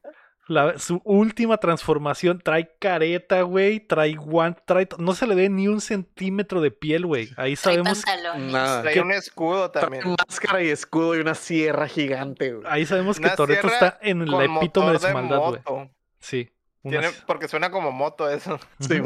La- 0.49 0.77
su 0.79 1.01
última 1.05 1.57
transformación 1.59 2.41
trae 2.43 2.75
careta, 2.81 3.43
güey, 3.43 3.79
trae 3.81 4.15
guante, 4.15 4.61
trae, 4.67 4.89
no 4.99 5.15
se 5.15 5.27
le 5.27 5.35
ve 5.37 5.49
ni 5.49 5.69
un 5.69 5.81
centímetro 5.81 6.61
de 6.61 6.71
piel, 6.73 7.07
güey. 7.07 7.29
Ahí 7.37 7.55
sabemos, 7.57 8.03
pantalones. 8.05 8.53
Nada. 8.53 8.83
Trae 8.83 8.95
¿Qué? 8.95 9.01
un 9.01 9.13
escudo 9.13 9.71
Trae 9.71 9.83
también. 9.85 10.17
máscara 10.29 10.63
y 10.63 10.69
escudo 10.69 11.17
y 11.17 11.21
una 11.21 11.35
sierra 11.35 11.87
gigante, 11.87 12.53
güey. 12.55 12.67
ahí 12.69 12.85
sabemos 12.87 13.21
que 13.21 13.29
Toreto 13.31 13.69
está 13.69 13.99
en 14.03 14.23
el 14.23 14.35
epítome 14.35 14.93
de 14.93 14.99
su 14.99 15.09
maldad, 15.11 15.39
güey. 15.39 15.91
Sí. 16.19 16.51
Tiene- 16.83 17.11
porque 17.27 17.49
suena 17.49 17.71
como 17.71 17.93
moto 17.93 18.29
eso. 18.29 18.59
Sí. 18.81 19.01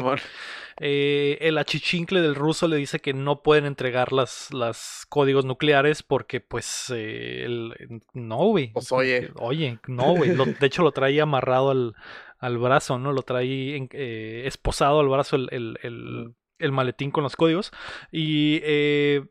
Eh, 0.79 1.37
el 1.41 1.57
achichincle 1.57 2.21
del 2.21 2.35
ruso 2.35 2.67
le 2.67 2.75
dice 2.77 2.99
que 2.99 3.13
no 3.13 3.41
pueden 3.41 3.65
entregar 3.65 4.13
las, 4.13 4.53
las 4.53 5.05
códigos 5.09 5.45
nucleares 5.45 6.03
porque, 6.03 6.39
pues, 6.39 6.91
eh, 6.95 7.43
el- 7.45 8.01
no, 8.13 8.37
güey. 8.37 8.71
Pues, 8.73 8.91
oye. 8.91 9.31
Oye, 9.35 9.79
no, 9.87 10.15
güey. 10.15 10.31
De 10.35 10.67
hecho, 10.67 10.83
lo 10.83 10.91
trae 10.91 11.19
amarrado 11.21 11.71
al, 11.71 11.95
al 12.39 12.57
brazo, 12.57 12.99
¿no? 12.99 13.11
Lo 13.11 13.21
trae 13.23 13.75
en- 13.75 13.89
eh, 13.93 14.43
esposado 14.45 14.99
al 14.99 15.07
brazo 15.07 15.35
el, 15.35 15.47
el- 15.51 15.79
el- 15.83 16.35
el 16.59 16.71
maletín 16.71 17.11
con 17.11 17.23
los 17.23 17.35
códigos. 17.35 17.71
Y 18.11 18.59
eh, 18.63 19.23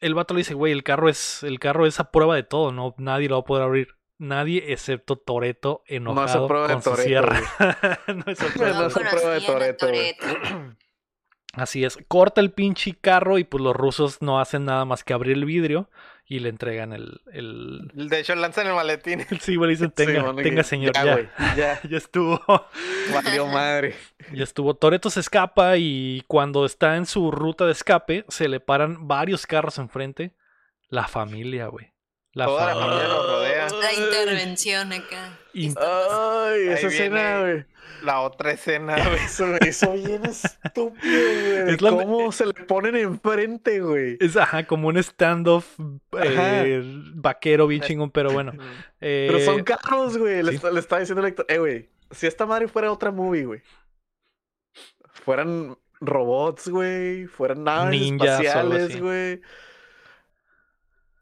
el 0.00 0.14
vato 0.14 0.32
le 0.34 0.38
dice, 0.38 0.54
güey, 0.54 0.72
el 0.72 0.82
carro 0.84 1.08
es 1.08 1.42
el 1.42 1.58
carro 1.58 1.86
es 1.86 2.00
a 2.00 2.10
prueba 2.10 2.34
de 2.36 2.42
todo, 2.44 2.72
¿no? 2.72 2.94
Nadie 2.98 3.28
lo 3.28 3.36
va 3.36 3.40
a 3.40 3.44
poder 3.44 3.64
abrir. 3.64 3.88
Nadie 4.18 4.72
excepto 4.72 5.16
Toreto 5.16 5.82
enojado 5.86 6.48
de 6.48 6.72
con 6.74 6.82
su 6.82 6.96
sierra. 6.96 7.40
no 8.08 8.24
es 8.26 8.38
prueba 8.38 8.74
No 8.74 8.88
No 8.88 8.90
prueba 8.90 9.34
de. 9.34 9.40
Toretto. 9.72 10.26
Así 11.54 11.84
es, 11.84 11.98
corta 12.08 12.40
el 12.40 12.52
pinche 12.52 12.94
carro 13.00 13.38
y 13.38 13.44
pues 13.44 13.62
los 13.62 13.74
rusos 13.74 14.20
no 14.22 14.38
hacen 14.40 14.64
nada 14.64 14.84
más 14.84 15.02
que 15.02 15.12
abrir 15.12 15.32
el 15.36 15.44
vidrio 15.44 15.90
y 16.26 16.40
le 16.40 16.50
entregan 16.50 16.92
el... 16.92 17.22
el... 17.32 17.90
De 17.94 18.20
hecho, 18.20 18.34
lanzan 18.34 18.66
el 18.66 18.74
maletín. 18.74 19.24
sí, 19.40 19.56
güey, 19.56 19.70
dicen, 19.70 19.92
Sí, 19.96 20.04
tenga, 20.04 20.34
tenga 20.36 20.56
que- 20.56 20.64
señor, 20.64 20.92
Ya. 20.94 21.54
Ya. 21.56 21.80
ya 21.88 21.96
estuvo. 21.96 22.40
Valió 23.12 23.46
madre. 23.46 23.94
Ya 24.32 24.44
estuvo. 24.44 24.74
Toreto 24.74 25.08
se 25.10 25.20
escapa 25.20 25.78
y 25.78 26.22
cuando 26.26 26.66
está 26.66 26.96
en 26.96 27.06
su 27.06 27.30
ruta 27.30 27.64
de 27.64 27.72
escape 27.72 28.24
se 28.28 28.48
le 28.48 28.60
paran 28.60 29.08
varios 29.08 29.46
carros 29.46 29.78
enfrente. 29.78 30.34
La 30.90 31.08
familia, 31.08 31.66
güey. 31.68 31.92
La 32.34 32.44
Toda 32.46 32.66
la 32.66 32.74
familia. 32.74 33.08
lo 33.08 33.26
rodea. 33.26 33.68
La 33.68 33.92
intervención 33.94 34.92
acá. 34.92 35.38
Ay, 35.54 36.68
esa 36.68 36.86
Ahí 36.86 36.94
escena, 36.94 37.40
güey. 37.40 37.64
La 38.02 38.20
otra 38.20 38.52
escena, 38.52 38.96
güey. 39.08 39.24
Eso 39.24 39.46
me 39.46 39.58
hizo 39.68 39.92
bien 39.92 40.24
estúpido, 40.24 40.92
güey. 41.00 41.74
Es 41.74 41.82
la- 41.82 41.90
¿Cómo 41.90 42.30
se 42.30 42.46
le 42.46 42.52
ponen 42.52 42.94
enfrente, 42.94 43.80
güey? 43.80 44.18
Es 44.20 44.36
ajá, 44.36 44.66
como 44.66 44.86
un 44.88 45.02
standoff 45.02 45.66
eh, 46.22 46.82
vaquero 47.14 47.66
bien 47.66 47.82
chingón, 47.82 48.10
pero 48.10 48.30
bueno. 48.30 48.52
Pero 49.00 49.40
son 49.40 49.60
eh, 49.60 49.64
carros, 49.64 50.16
güey. 50.16 50.42
Le, 50.42 50.58
sí. 50.58 50.60
le 50.72 50.78
estaba 50.78 51.00
diciendo 51.00 51.22
el 51.22 51.28
Héctor, 51.28 51.46
eh, 51.48 51.58
güey. 51.58 51.88
Si 52.12 52.26
esta 52.26 52.46
madre 52.46 52.68
fuera 52.68 52.92
otra 52.92 53.10
movie, 53.10 53.44
güey. 53.46 53.62
Fueran 55.24 55.76
robots, 56.00 56.68
güey. 56.68 57.26
Fueran 57.26 57.64
naves 57.64 57.90
Ninjas 58.00 58.40
espaciales, 58.40 59.00
güey. 59.00 59.40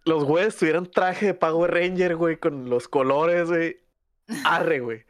Los 0.07 0.24
güeyes 0.24 0.57
tuvieran 0.57 0.86
traje 0.86 1.26
de 1.26 1.34
Power 1.34 1.74
Ranger, 1.74 2.14
güey, 2.14 2.36
con 2.36 2.70
los 2.70 2.86
colores, 2.86 3.48
güey. 3.48 3.76
Arre, 4.44 4.78
güey. 4.78 5.04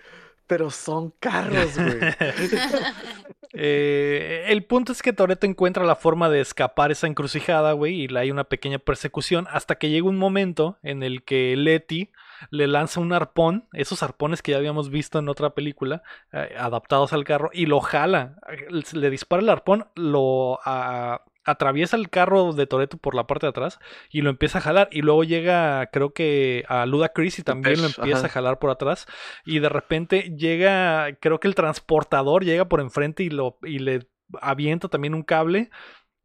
Pero 0.46 0.70
son 0.70 1.12
carros, 1.20 1.76
güey. 1.76 1.98
Eh, 3.58 4.46
el 4.48 4.64
punto 4.64 4.92
es 4.92 5.00
que 5.00 5.14
Toreto 5.14 5.46
encuentra 5.46 5.82
la 5.84 5.96
forma 5.96 6.28
de 6.28 6.42
escapar 6.42 6.90
esa 6.90 7.06
encrucijada, 7.06 7.72
güey, 7.72 8.04
y 8.04 8.14
hay 8.14 8.30
una 8.30 8.44
pequeña 8.44 8.78
persecución 8.78 9.46
hasta 9.50 9.76
que 9.76 9.88
llega 9.88 10.08
un 10.08 10.18
momento 10.18 10.78
en 10.82 11.02
el 11.02 11.24
que 11.24 11.56
Letty 11.56 12.10
le 12.50 12.66
lanza 12.66 13.00
un 13.00 13.14
arpón, 13.14 13.66
esos 13.72 14.02
arpones 14.02 14.42
que 14.42 14.52
ya 14.52 14.58
habíamos 14.58 14.90
visto 14.90 15.18
en 15.18 15.30
otra 15.30 15.54
película, 15.54 16.02
eh, 16.32 16.54
adaptados 16.58 17.14
al 17.14 17.24
carro, 17.24 17.48
y 17.50 17.64
lo 17.64 17.80
jala. 17.80 18.36
Le 18.92 19.08
dispara 19.08 19.40
el 19.40 19.48
arpón, 19.48 19.86
lo 19.94 20.58
atraviesa 21.46 21.96
el 21.96 22.10
carro 22.10 22.52
de 22.52 22.66
Toreto 22.66 22.98
por 22.98 23.14
la 23.14 23.26
parte 23.26 23.46
de 23.46 23.50
atrás 23.50 23.78
y 24.10 24.20
lo 24.22 24.30
empieza 24.30 24.58
a 24.58 24.60
jalar. 24.60 24.88
Y 24.92 25.00
luego 25.02 25.24
llega, 25.24 25.86
creo 25.92 26.12
que 26.12 26.64
a 26.68 26.84
Luda 26.86 27.10
Chris 27.14 27.38
y 27.38 27.42
también 27.42 27.80
lo 27.80 27.86
empieza 27.86 28.18
ajá. 28.18 28.26
a 28.26 28.30
jalar 28.30 28.58
por 28.58 28.70
atrás. 28.70 29.06
Y 29.44 29.60
de 29.60 29.68
repente 29.68 30.34
llega, 30.36 31.16
creo 31.20 31.40
que 31.40 31.48
el 31.48 31.54
transportador 31.54 32.44
llega 32.44 32.66
por 32.68 32.80
enfrente 32.80 33.22
y, 33.22 33.30
lo, 33.30 33.58
y 33.62 33.78
le 33.78 34.08
avienta 34.42 34.88
también 34.88 35.14
un 35.14 35.22
cable. 35.22 35.70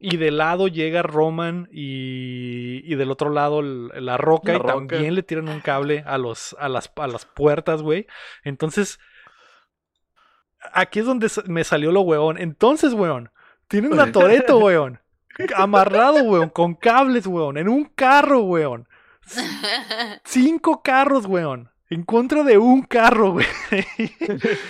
Y 0.04 0.16
de 0.16 0.32
lado 0.32 0.66
llega 0.66 1.02
Roman 1.02 1.68
y, 1.70 2.82
y 2.84 2.96
del 2.96 3.12
otro 3.12 3.30
lado 3.30 3.60
el- 3.60 3.86
la 4.04 4.16
roca 4.16 4.50
La 4.50 4.58
y 4.58 4.60
Roca. 4.60 4.74
también 4.74 5.14
le 5.14 5.22
tiran 5.22 5.48
un 5.48 5.60
cable 5.60 6.02
a, 6.04 6.18
los, 6.18 6.56
a, 6.58 6.68
las, 6.68 6.90
a 6.96 7.06
las 7.06 7.24
puertas, 7.24 7.82
güey. 7.82 8.08
Entonces, 8.42 8.98
aquí 10.72 10.98
es 11.00 11.06
donde 11.06 11.28
me 11.46 11.64
salió 11.64 11.92
lo 11.92 12.00
weón. 12.00 12.38
Entonces, 12.38 12.92
weón, 12.94 13.30
tienen 13.68 13.98
a 14.00 14.10
Toreto, 14.12 14.58
weón. 14.58 15.00
Amarrado, 15.56 16.22
weón, 16.24 16.48
con 16.50 16.74
cables, 16.74 17.26
weón, 17.26 17.56
en 17.58 17.68
un 17.68 17.84
carro, 17.84 18.40
weón. 18.42 18.88
Cinco 20.24 20.82
carros, 20.82 21.26
weón. 21.26 21.70
En 21.90 22.04
contra 22.04 22.42
de 22.42 22.56
un 22.58 22.82
carro, 22.82 23.32
güey. 23.32 23.46
Y 23.70 24.10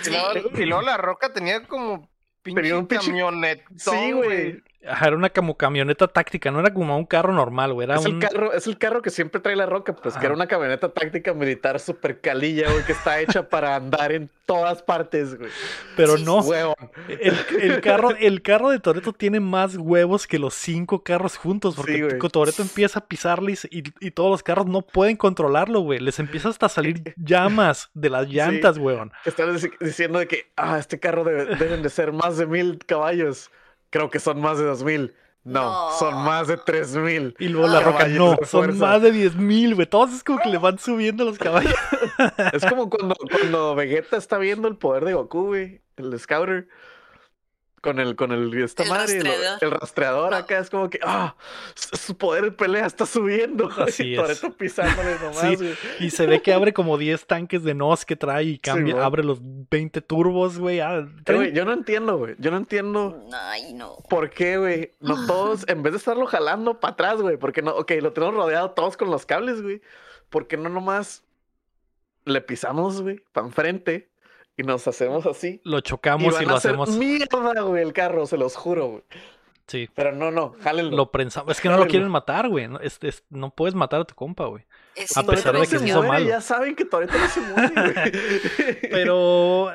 luego, 0.09 0.49
y 0.61 0.65
luego 0.65 0.81
la 0.81 0.97
roca 0.97 1.31
tenía 1.31 1.63
como 1.65 2.09
pinche 2.41 2.61
Tenía 2.61 2.77
un 2.77 2.87
pinche- 2.87 3.05
camionetón, 3.07 3.77
Sí, 3.77 4.11
güey. 4.11 4.61
Ajá, 4.87 5.07
Era 5.07 5.15
una 5.15 5.29
como 5.29 5.55
camioneta 5.57 6.07
táctica, 6.07 6.51
no 6.51 6.59
era 6.59 6.73
como 6.73 6.97
un 6.97 7.05
carro 7.05 7.31
normal, 7.33 7.73
güey. 7.73 7.85
Era 7.85 7.95
Es 7.95 8.05
el, 8.05 8.19
carro, 8.19 8.53
es 8.53 8.67
el 8.67 8.77
carro 8.77 9.01
que 9.01 9.09
siempre 9.09 9.39
trae 9.39 9.55
la 9.55 9.65
roca, 9.65 9.95
pues 9.95 10.15
que 10.17 10.25
era 10.25 10.35
una 10.35 10.47
camioneta 10.47 10.89
táctica 10.89 11.33
militar 11.33 11.79
super 11.79 12.19
calilla, 12.19 12.69
güey, 12.71 12.83
que 12.85 12.91
está 12.91 13.19
hecha 13.21 13.47
para 13.49 13.75
andar 13.75 14.11
en 14.11 14.29
todas 14.45 14.81
partes, 14.81 15.37
güey. 15.37 15.49
Pero 15.95 16.17
Sí, 16.17 16.25
no. 16.25 16.41
El, 17.07 17.35
el 17.61 17.81
carro, 17.81 18.09
el 18.11 18.41
carro 18.41 18.69
de 18.69 18.79
Toreto 18.79 19.13
tiene 19.13 19.39
más 19.39 19.77
huevos 19.77 20.27
que 20.27 20.37
los 20.39 20.53
cinco 20.53 21.03
carros 21.03 21.37
juntos. 21.37 21.75
Porque 21.75 22.09
Sí. 22.21 22.27
Toreto 22.31 22.61
empieza 22.61 22.99
a 22.99 23.05
pisarles 23.05 23.65
y, 23.71 23.83
y 23.99 24.11
todos 24.11 24.31
los 24.31 24.43
carros 24.43 24.65
no 24.65 24.81
pueden 24.81 25.15
controlarlo, 25.15 25.79
güey. 25.81 25.99
Les 25.99 26.19
empieza 26.19 26.49
hasta 26.49 26.65
a 26.65 26.69
salir 26.69 27.13
llamas 27.17 27.89
de 27.93 28.09
las 28.09 28.27
llantas, 28.27 28.77
weón. 28.77 29.11
Que 29.23 29.29
Están 29.29 29.55
dic- 29.55 29.77
diciendo 29.79 30.19
de 30.19 30.27
que, 30.27 30.51
ah, 30.57 30.77
este 30.79 30.99
carro 30.99 31.23
debe- 31.23 31.55
deben 31.55 31.81
de 31.83 31.89
ser 31.89 32.11
más 32.11 32.37
de 32.37 32.45
mil 32.47 32.79
caballos. 32.85 33.49
Creo 33.93 34.09
que 34.09 34.17
son 34.19 34.41
más 34.41 34.57
de 34.57 34.65
dos 34.65 34.83
mil. 34.83 35.13
No, 35.43 35.61
No. 35.91 35.91
son 35.99 36.15
más 36.23 36.47
de 36.47 36.57
tres 36.57 36.95
mil. 36.95 37.35
Y 37.37 37.47
luego 37.49 37.67
la 37.67 37.77
Ah, 37.77 37.81
roca, 37.83 38.07
no, 38.07 38.37
son 38.43 38.79
más 38.79 39.01
de 39.03 39.11
10 39.11 39.35
mil, 39.35 39.75
güey. 39.75 39.85
Todos 39.85 40.11
es 40.13 40.23
como 40.23 40.39
que 40.39 40.49
le 40.49 40.57
van 40.57 40.79
subiendo 40.79 41.25
los 41.25 41.37
caballos. 41.37 41.75
Es 42.53 42.65
como 42.65 42.89
cuando, 42.89 43.13
cuando 43.29 43.75
Vegeta 43.75 44.17
está 44.17 44.37
viendo 44.39 44.67
el 44.67 44.77
poder 44.77 45.05
de 45.05 45.13
Goku, 45.13 45.47
güey. 45.47 45.81
El 45.97 46.17
Scouter. 46.17 46.67
Con 47.83 47.99
el, 47.99 48.15
con 48.15 48.31
el, 48.31 48.53
esta 48.63 48.83
El 48.83 48.89
madre, 48.89 49.21
lo- 49.21 49.31
el 49.59 49.71
rastreador 49.71 50.33
acá 50.33 50.57
es 50.57 50.69
como 50.69 50.89
que, 50.89 50.99
ah, 51.03 51.35
su 51.75 51.97
su 51.97 52.17
poder 52.17 52.45
de 52.45 52.51
pelea 52.53 52.85
está 52.85 53.05
subiendo. 53.05 53.69
Así 53.77 54.11
y 54.11 54.15
es. 54.17 54.39
Pisándole 54.57 55.15
nomás, 55.19 55.37
Sí. 55.41 55.55
güey. 55.57 55.73
Y 55.99 56.09
se 56.11 56.25
ve 56.25 56.41
que 56.41 56.53
abre 56.53 56.71
como 56.71 56.97
10 56.97 57.27
tanques 57.27 57.61
de 57.63 57.73
NOS 57.73 58.05
que 58.05 58.15
trae 58.15 58.45
y 58.45 58.57
cambia, 58.57 59.03
abre 59.03 59.21
los 59.25 59.39
20 59.41 59.99
turbos, 59.99 60.59
güey. 60.59 60.79
ah, 60.79 61.05
Eh, 61.25 61.51
yo 61.53 61.65
no 61.65 61.73
entiendo, 61.73 62.17
güey. 62.17 62.35
Yo 62.39 62.51
no 62.51 62.57
entiendo 62.57 63.27
Ay, 63.33 63.73
no. 63.73 63.97
por 64.09 64.29
qué, 64.29 64.55
güey. 64.57 64.91
No 65.01 65.27
todos, 65.27 65.65
en 65.67 65.83
vez 65.83 65.91
de 65.91 65.97
estarlo 65.97 66.25
jalando 66.25 66.79
para 66.79 66.93
atrás, 66.93 67.21
güey. 67.21 67.35
Porque 67.35 67.61
no, 67.61 67.71
ok, 67.75 67.91
lo 68.01 68.13
tenemos 68.13 68.33
rodeado 68.35 68.71
todos 68.71 68.95
con 68.95 69.11
los 69.11 69.25
cables, 69.25 69.61
güey. 69.61 69.81
Porque 70.29 70.55
no 70.55 70.69
nomás 70.69 71.25
le 72.23 72.39
pisamos, 72.39 73.01
güey, 73.01 73.21
para 73.33 73.45
enfrente 73.45 74.09
y 74.57 74.63
nos 74.63 74.87
hacemos 74.87 75.25
así. 75.25 75.61
Lo 75.63 75.79
Y 75.79 75.81
chocamos 75.81 76.33
y, 76.33 76.35
van 76.35 76.45
lo 76.47 76.53
a 76.53 76.57
hacer 76.57 76.71
hacemos. 76.71 76.89
mierda, 76.97 77.61
güey, 77.61 77.81
el 77.83 77.93
carro, 77.93 78.25
se 78.25 78.37
los 78.37 78.55
juro, 78.55 78.87
güey. 78.87 79.03
Sí. 79.67 79.89
Pero 79.95 80.11
no, 80.11 80.29
no, 80.29 80.55
jálenlo. 80.61 80.95
Lo 80.95 81.11
prensamos. 81.11 81.51
Es 81.51 81.61
que 81.61 81.69
no 81.69 81.77
lo 81.77 81.87
quieren 81.87 82.09
matar, 82.09 82.49
güey. 82.49 82.67
No, 82.67 82.79
es- 82.79 82.99
es- 83.01 83.23
no 83.29 83.49
puedes 83.49 83.73
matar 83.75 84.01
a 84.01 84.05
tu 84.05 84.13
compa, 84.13 84.45
güey. 84.47 84.65
Es 84.95 85.15
A 85.17 85.23
pesar 85.23 85.53
de 85.53 85.59
no 85.59 85.63
que 85.63 85.69
se 85.71 85.79
se 85.79 85.85
hizo 85.87 85.97
muere, 86.03 86.11
malo. 86.11 86.25
Ya 86.27 86.41
saben 86.41 86.75
que 86.75 86.85
Toreto 86.85 87.17
no 87.17 87.27
se 87.27 87.39
muere, 87.41 87.71
güey. 87.73 88.79
Pero 88.91 89.71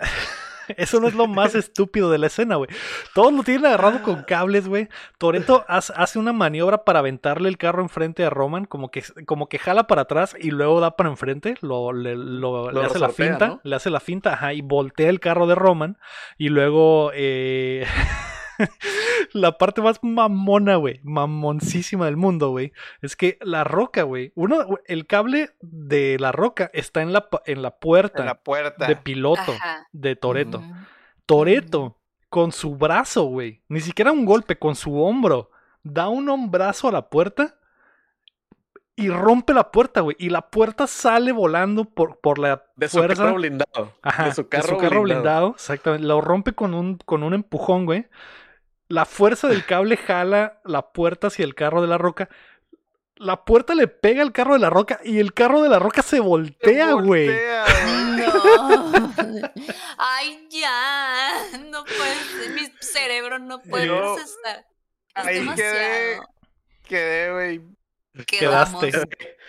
eso 0.76 1.00
no 1.00 1.08
es 1.08 1.14
lo 1.14 1.26
más 1.26 1.54
estúpido 1.54 2.10
de 2.10 2.18
la 2.18 2.26
escena, 2.28 2.56
güey. 2.56 2.68
Todos 3.14 3.32
lo 3.32 3.42
tienen 3.42 3.66
agarrado 3.66 4.02
con 4.02 4.22
cables, 4.24 4.68
güey. 4.68 4.88
Toreto 5.18 5.64
hace 5.68 6.18
una 6.18 6.32
maniobra 6.32 6.84
para 6.84 6.98
aventarle 7.00 7.48
el 7.48 7.58
carro 7.58 7.82
enfrente 7.82 8.24
a 8.24 8.30
Roman, 8.30 8.64
como 8.66 8.90
que, 8.90 9.02
como 9.26 9.48
que 9.48 9.58
jala 9.58 9.86
para 9.86 10.02
atrás 10.02 10.36
y 10.38 10.50
luego 10.50 10.80
da 10.80 10.96
para 10.96 11.08
enfrente, 11.10 11.54
lo, 11.60 11.92
le, 11.92 12.16
lo- 12.16 12.70
Lo 12.70 12.80
le 12.80 12.86
hace 12.86 12.98
la 12.98 13.08
finta, 13.10 13.46
¿no? 13.48 13.60
le 13.62 13.76
hace 13.76 13.90
la 13.90 14.00
finta, 14.00 14.32
ajá, 14.34 14.52
y 14.52 14.60
voltea 14.60 15.08
el 15.10 15.20
carro 15.20 15.46
de 15.46 15.54
Roman 15.54 15.98
y 16.36 16.48
luego 16.50 17.10
eh, 17.14 17.86
la 19.32 19.58
parte 19.58 19.80
más 19.82 19.98
mamona, 20.02 20.76
güey, 20.76 21.00
mamoncísima 21.02 22.06
del 22.06 22.16
mundo, 22.16 22.50
güey, 22.50 22.72
es 23.02 23.16
que 23.16 23.38
la 23.40 23.64
roca, 23.64 24.02
güey, 24.02 24.32
uno, 24.34 24.58
el 24.86 25.06
cable 25.06 25.50
de 25.60 26.18
la 26.18 26.32
roca 26.32 26.70
está 26.72 27.02
en 27.02 27.12
la, 27.12 27.28
en 27.46 27.62
la 27.62 27.78
puerta 27.78 28.20
En 28.20 28.26
la 28.26 28.40
puerta. 28.42 28.86
de 28.86 28.96
piloto 28.96 29.52
Ajá. 29.52 29.86
de 29.92 30.16
Toreto. 30.16 30.62
Toreto, 31.26 31.96
con 32.28 32.52
su 32.52 32.76
brazo, 32.76 33.24
güey. 33.24 33.62
Ni 33.68 33.80
siquiera 33.80 34.12
un 34.12 34.24
golpe, 34.24 34.58
con 34.58 34.74
su 34.76 35.00
hombro. 35.02 35.50
Da 35.82 36.08
un 36.08 36.28
hombrazo 36.28 36.88
a 36.88 36.92
la 36.92 37.08
puerta 37.08 37.54
y 38.96 39.10
rompe 39.10 39.54
la 39.54 39.70
puerta, 39.70 40.00
güey. 40.00 40.16
Y 40.18 40.30
la 40.30 40.50
puerta 40.50 40.86
sale 40.86 41.32
volando 41.32 41.84
por, 41.84 42.18
por 42.20 42.38
la 42.38 42.64
De 42.76 42.88
su 42.88 42.98
fuerza. 42.98 43.22
carro 43.22 43.36
blindado. 43.36 43.92
Ajá, 44.02 44.24
de 44.24 44.34
su 44.34 44.48
carro, 44.48 44.76
blindado. 44.78 45.02
blindado. 45.02 45.50
Exactamente. 45.54 46.06
Lo 46.06 46.20
rompe 46.20 46.52
con 46.52 46.74
un, 46.74 46.96
con 46.98 47.22
un 47.22 47.34
empujón, 47.34 47.86
güey. 47.86 48.06
La 48.88 49.04
fuerza 49.04 49.48
del 49.48 49.64
cable 49.66 49.96
jala 49.96 50.60
la 50.64 50.92
puerta 50.92 51.26
hacia 51.26 51.44
el 51.44 51.54
carro 51.54 51.82
de 51.82 51.88
la 51.88 51.98
roca. 51.98 52.28
La 53.16 53.44
puerta 53.44 53.74
le 53.74 53.88
pega 53.88 54.22
al 54.22 54.32
carro 54.32 54.54
de 54.54 54.60
la 54.60 54.70
roca 54.70 55.00
y 55.04 55.18
el 55.18 55.34
carro 55.34 55.60
de 55.60 55.68
la 55.68 55.78
roca 55.78 56.02
se 56.02 56.20
voltea, 56.20 56.92
güey. 56.92 57.26
voltea, 57.26 57.64
güey. 57.84 57.98
No. 58.18 59.12
Ay, 59.98 60.46
ya. 60.50 61.30
No 61.70 61.84
puede 61.84 62.14
ser. 62.14 62.50
Mi 62.52 62.66
cerebro 62.80 63.38
no 63.38 63.60
puede 63.60 63.86
Yo- 63.86 63.98
procesar. 64.14 64.64
Es 65.16 65.26
ahí 65.26 65.34
demasiado. 65.40 65.74
quedé- 65.74 66.20
Quedé, 66.88 67.32
güey. 67.32 67.60
Quedaste. 68.26 68.90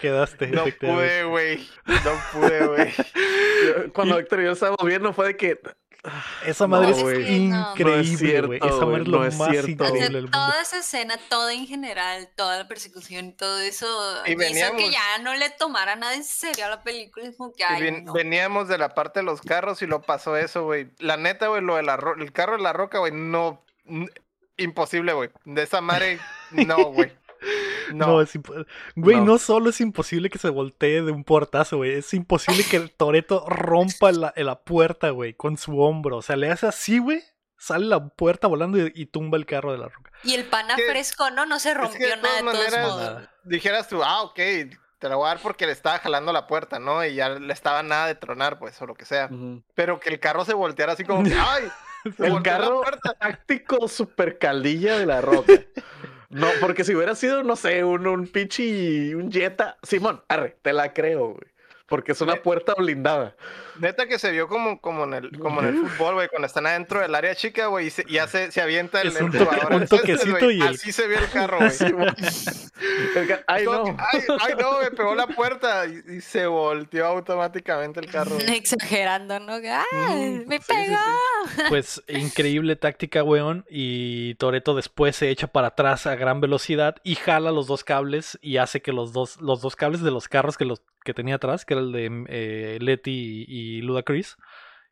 Quedaste. 0.01 0.47
No 0.47 0.65
pude, 0.79 1.23
güey. 1.23 1.69
No 1.85 2.11
pude, 2.33 2.67
güey. 2.67 2.93
Cuando 3.93 4.19
Héctor 4.19 4.39
y 4.41 4.43
yo 4.45 4.51
estábamos 4.51 4.83
viendo 4.85 5.13
fue 5.13 5.27
de 5.27 5.37
que 5.37 5.59
Esa 6.45 6.65
madre 6.67 6.91
No, 6.91 6.95
es 6.95 7.01
güey. 7.03 7.21
Es 7.21 7.27
que 7.75 7.83
no. 7.83 7.95
Es 7.95 8.07
increíble, 8.07 8.47
güey. 8.47 8.59
Esa 8.59 8.67
güey, 8.75 8.85
madre 8.87 9.01
es 9.01 9.07
lo 9.09 9.19
no 9.19 9.25
es 9.25 9.37
más 9.37 9.49
cierto. 9.49 9.83
O 9.83 9.87
sea, 9.87 9.87
increíble 9.87 10.09
del 10.15 10.21
mundo. 10.23 10.37
toda 10.37 10.61
esa 10.61 10.79
escena, 10.79 11.15
todo 11.29 11.49
en 11.49 11.67
general, 11.67 12.29
toda 12.35 12.57
la 12.57 12.67
persecución 12.67 13.25
y 13.25 13.31
todo 13.33 13.59
eso 13.59 13.85
Y 14.25 14.31
hizo 14.31 14.39
veníamos- 14.39 14.81
que 14.81 14.91
ya 14.91 15.17
no 15.21 15.33
le 15.35 15.49
tomara 15.49 15.95
nada 15.97 16.15
en 16.15 16.23
serio 16.23 16.65
a 16.65 16.69
la 16.69 16.83
película. 16.83 17.25
Es 17.27 17.35
como 17.35 17.51
que, 17.51 17.63
Y 17.63 17.65
ay, 17.67 17.81
ven- 17.83 18.05
no. 18.05 18.13
Veníamos 18.13 18.67
de 18.69 18.77
la 18.77 18.93
parte 18.95 19.19
de 19.19 19.25
los 19.25 19.41
carros 19.41 19.81
y 19.81 19.87
lo 19.87 20.01
pasó 20.01 20.37
eso, 20.37 20.63
güey. 20.63 20.89
La 20.99 21.17
neta, 21.17 21.47
güey, 21.47 21.61
lo 21.61 21.75
de 21.75 21.83
la 21.83 21.99
el 22.17 22.31
carro 22.31 22.55
de 22.55 22.63
la 22.63 22.71
roca, 22.73 22.99
güey, 22.99 23.11
no. 23.11 23.61
imposible, 24.57 25.13
güey. 25.13 25.29
De 25.45 25.63
esa 25.63 25.81
madre, 25.81 26.19
no, 26.51 26.77
güey. 26.91 27.11
No, 27.93 28.07
No. 28.07 28.21
es 28.21 28.31
Güey, 28.95 29.17
no. 29.17 29.25
No. 29.25 29.37
solo 29.37 29.69
es 29.69 29.81
imposible 29.81 30.29
que 30.29 30.37
se 30.37 30.49
voltee 30.49 31.01
de 31.01 31.11
un 31.11 31.23
portazo, 31.23 31.77
güey. 31.77 31.93
Es 31.93 32.13
imposible 32.13 32.63
que 32.69 32.77
el 32.77 32.91
Toreto 32.91 33.45
rompa 33.47 34.11
la, 34.11 34.33
la 34.35 34.59
puerta, 34.59 35.09
güey, 35.11 35.33
con 35.33 35.57
su 35.57 35.79
hombro. 35.79 36.17
O 36.17 36.21
sea, 36.21 36.35
le 36.35 36.49
hace 36.51 36.67
así, 36.67 36.99
güey. 36.99 37.21
Sale 37.57 37.85
la 37.87 38.07
puerta 38.09 38.47
volando 38.47 38.77
y, 38.77 38.91
y 38.95 39.05
tumba 39.07 39.37
el 39.37 39.45
carro 39.45 39.71
de 39.73 39.77
la 39.79 39.89
roca. 39.89 40.11
Y 40.23 40.33
el 40.33 40.45
pana 40.45 40.75
que- 40.75 40.85
fresco, 40.89 41.29
¿no? 41.31 41.45
No 41.45 41.59
se 41.59 41.69
Es 41.71 41.75
que 41.75 41.81
rompió 41.81 42.07
de 42.07 42.17
nada 42.17 42.35
de 42.35 42.41
todos 42.41 42.55
maneras, 42.55 42.87
modos. 42.87 43.29
dijeras 43.43 43.87
tú, 43.89 44.01
ah, 44.03 44.21
ok, 44.23 44.35
te 44.35 45.09
la 45.09 45.15
voy 45.15 45.25
a 45.25 45.29
dar 45.29 45.39
porque 45.41 45.65
le 45.65 45.73
estaba 45.73 45.99
jalando 45.99 46.31
la 46.31 46.47
puerta, 46.47 46.79
¿no? 46.79 47.03
Y 47.05 47.15
ya 47.15 47.29
le 47.29 47.51
estaba 47.53 47.83
nada 47.83 48.07
de 48.07 48.15
tronar, 48.15 48.59
pues, 48.59 48.81
o 48.81 48.85
lo 48.85 48.95
que 48.95 49.03
sea. 49.05 49.29
Pero 49.75 49.99
que 49.99 50.09
el 50.09 50.19
carro 50.21 50.45
se 50.45 50.53
volteara 50.53 50.93
así 50.93 51.03
como 51.03 51.23
que, 51.23 51.33
ay, 51.37 51.69
el 52.19 52.41
carro 52.43 52.81
táctico 53.19 53.87
super 53.89 54.37
caldilla 54.37 54.97
de 54.97 55.05
la 55.05 55.19
roca. 55.21 55.51
No, 56.30 56.47
porque 56.61 56.84
si 56.84 56.95
hubiera 56.95 57.15
sido, 57.15 57.43
no 57.43 57.55
sé, 57.55 57.84
un, 57.84 58.05
un 58.07 58.27
pinche, 58.27 59.15
un 59.15 59.32
Jetta, 59.32 59.77
Simón, 59.82 60.21
arre, 60.27 60.57
te 60.61 60.73
la 60.73 60.93
creo, 60.93 61.30
güey. 61.34 61.47
Porque 61.89 62.11
es 62.13 62.21
una 62.21 62.35
puerta 62.37 62.73
blindada. 62.77 63.35
Neta 63.79 64.07
que 64.07 64.19
se 64.19 64.31
vio 64.31 64.47
como, 64.47 64.79
como, 64.81 65.05
en, 65.05 65.13
el, 65.13 65.39
como 65.39 65.61
en 65.61 65.67
el 65.69 65.87
fútbol, 65.87 66.15
güey, 66.15 66.27
cuando 66.27 66.45
están 66.45 66.65
adentro 66.67 66.99
del 66.99 67.15
área 67.15 67.33
chica, 67.33 67.67
güey, 67.67 67.87
y 67.87 67.89
se, 67.89 68.03
ya 68.09 68.27
se, 68.27 68.51
se 68.51 68.61
avienta 68.61 69.01
el, 69.01 69.07
Es 69.09 69.15
el 69.17 69.23
un 69.23 69.31
toque- 69.31 69.75
un 69.75 69.87
toquecito 69.87 70.51
y 70.51 70.61
el- 70.61 70.67
Así 70.67 70.91
se 70.91 71.07
vio 71.07 71.17
el 71.17 71.29
carro, 71.29 71.57
güey. 71.59 71.71
Ay, 73.47 73.65
no. 73.65 73.83
ay, 73.97 74.21
ay, 74.39 74.53
no, 74.59 74.79
me 74.79 74.91
pegó 74.91 75.15
la 75.15 75.27
puerta 75.27 75.85
y, 75.85 76.15
y 76.17 76.21
se 76.21 76.45
volteó 76.47 77.05
automáticamente 77.07 77.99
el 77.99 78.07
carro. 78.11 78.35
güey. 78.35 78.49
Exagerando, 78.55 79.39
¿no? 79.39 79.53
¡Ay, 79.53 80.29
Mm, 80.45 80.47
me 80.47 80.57
sí, 80.59 80.63
sí, 80.67 80.73
pegó! 80.73 81.69
Pues 81.69 82.01
increíble 82.07 82.75
táctica, 82.75 83.23
weón. 83.23 83.65
Y 83.69 84.35
Toreto 84.35 84.75
después 84.75 85.15
se 85.15 85.29
echa 85.29 85.47
para 85.47 85.67
atrás 85.69 86.05
a 86.07 86.15
gran 86.15 86.41
velocidad 86.41 86.95
y 87.03 87.15
jala 87.15 87.51
los 87.51 87.67
dos 87.67 87.83
cables 87.83 88.37
y 88.41 88.57
hace 88.57 88.81
que 88.81 88.91
los 88.93 89.13
dos, 89.13 89.41
los 89.41 89.61
dos 89.61 89.75
cables 89.75 90.01
de 90.01 90.11
los 90.11 90.27
carros 90.27 90.57
que, 90.57 90.65
los, 90.65 90.81
que 91.10 91.14
tenía 91.16 91.36
atrás, 91.36 91.66
que 91.66 91.74
era 91.74 91.82
el 91.82 91.91
de 91.91 92.26
eh, 92.30 92.78
Letty 92.80 93.45
y, 93.47 93.82
Ludacris, 93.82 94.38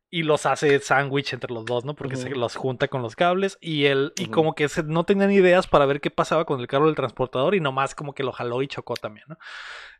y 0.09 0.23
los 0.23 0.45
hace 0.45 0.79
sándwich 0.79 1.33
entre 1.33 1.53
los 1.53 1.65
dos, 1.65 1.83
¿no? 1.85 1.93
Porque 1.93 2.15
se 2.15 2.29
Ujú. 2.31 2.39
los 2.39 2.55
junta 2.55 2.87
con 2.87 3.01
los 3.01 3.15
cables 3.15 3.57
y 3.61 3.85
él, 3.85 4.13
y 4.17 4.23
Ujú. 4.23 4.31
como 4.31 4.55
que 4.55 4.69
se- 4.69 4.83
no 4.83 5.03
tenían 5.03 5.31
ideas 5.31 5.67
para 5.67 5.85
ver 5.85 5.99
qué 6.01 6.09
pasaba 6.11 6.45
con 6.45 6.59
el 6.61 6.67
carro 6.67 6.85
del 6.85 6.95
transportador 6.95 7.55
y 7.55 7.59
nomás 7.59 7.93
como 7.93 8.13
que 8.13 8.23
lo 8.23 8.31
jaló 8.31 8.61
y 8.61 8.67
chocó 8.67 8.95
también, 8.95 9.25
¿no? 9.27 9.37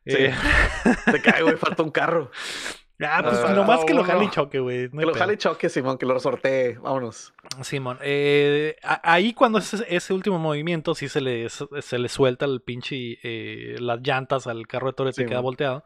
Sí. 0.06 0.16
Eh, 0.20 0.34
Te 1.12 1.22
cae, 1.22 1.44
güey, 1.44 1.58
falta 1.58 1.84
un 1.84 1.92
carro. 1.92 2.32
Ah, 3.02 3.22
pues 3.24 3.38
Ah, 3.46 3.54
nomás 3.54 3.86
que 3.86 3.94
lo 3.94 4.04
jale 4.04 4.26
y 4.26 4.30
choque, 4.30 4.60
güey. 4.60 4.90
no 4.92 5.00
Que 5.00 5.06
lo 5.06 5.14
jale 5.14 5.34
y 5.34 5.38
choque, 5.38 5.70
Simón, 5.70 5.98
que 5.98 6.06
lo 6.06 6.14
resortee. 6.14 6.78
Vámonos. 6.80 7.34
Simón, 7.62 7.98
eh, 8.02 8.76
ahí 8.84 9.34
cuando 9.34 9.60
ese, 9.60 9.86
ese 9.88 10.14
último 10.14 10.38
movimiento 10.40 10.94
sí 10.96 11.08
se 11.08 11.22
le, 11.22 11.48
se 11.50 11.98
le 12.00 12.10
suelta 12.10 12.46
el 12.46 12.62
pinche 12.62 13.18
eh, 13.24 13.76
las 13.80 14.00
llantas 14.02 14.48
al 14.48 14.68
carro 14.68 14.88
de 14.88 14.94
Toreto 14.94 15.22
y 15.22 15.26
queda 15.26 15.40
volteado. 15.40 15.84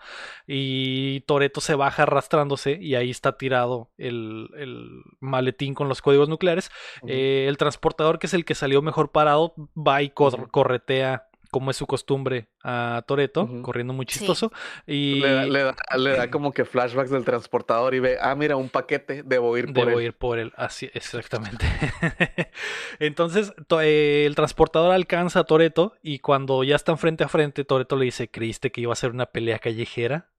Y 0.47 1.22
Toreto 1.22 1.62
se 1.62 1.76
baja 1.76 2.03
arrastrándose 2.03 2.78
y 2.82 2.95
ahí 2.95 3.09
está 3.12 3.38
tirado 3.38 3.89
el, 3.97 4.49
el 4.57 4.89
maletín 5.20 5.74
con 5.74 5.88
los 5.88 6.01
códigos 6.01 6.30
nucleares. 6.30 6.72
Eh, 7.07 7.45
el 7.47 7.57
transportador, 7.57 8.20
que 8.20 8.28
es 8.28 8.34
el 8.34 8.45
que 8.45 8.55
salió 8.55 8.82
mejor 8.82 9.12
parado, 9.12 9.53
va 9.78 10.01
y 10.01 10.09
cor- 10.09 10.49
corretea 10.51 11.28
como 11.52 11.70
es 11.72 11.78
su 11.78 11.86
costumbre, 11.86 12.47
a 12.64 13.04
Toreto, 13.06 13.62
corriendo 13.62 13.93
muy 13.93 14.06
Sí. 14.10 14.20
chistoso. 14.20 14.52
Y 14.88 15.20
Le, 15.20 15.32
da- 15.34 15.45
le 15.45 15.64
da, 15.64 15.76
le 15.97 16.10
da 16.12 16.32
como 16.32 16.52
que 16.54 16.64
flashbacks 16.66 17.10
del 17.12 17.26
transportador 17.26 17.93
y 17.93 17.99
ve, 17.99 18.18
ah, 18.22 18.34
mira, 18.36 18.56
un 18.56 18.70
paquete, 18.70 19.22
debo 19.24 19.58
ir 19.58 19.66
por 19.74 19.86
Debo 19.86 19.99
él. 19.99 20.06
ir 20.06 20.14
por 20.14 20.39
él, 20.39 20.54
así, 20.56 20.89
exactamente. 20.93 21.66
Entonces, 22.99 23.54
to- 23.68 23.82
eh, 23.82 24.26
el 24.26 24.36
transportador 24.36 24.93
alcanza 24.93 25.39
a 25.41 25.43
Toreto 25.43 25.93
y 26.02 26.20
cuando 26.20 26.64
ya 26.64 26.76
están 26.76 26.97
frente 26.97 27.24
a 27.24 27.28
frente, 27.28 27.66
Toreto 27.66 27.95
le 27.95 28.06
dice, 28.06 28.30
¿creíste 28.30 28.72
que 28.72 28.82
iba 28.82 28.93
a 28.93 28.95
ser 28.95 29.12
una 29.12 29.26
pelea 29.28 29.60
callejera? 29.60 30.30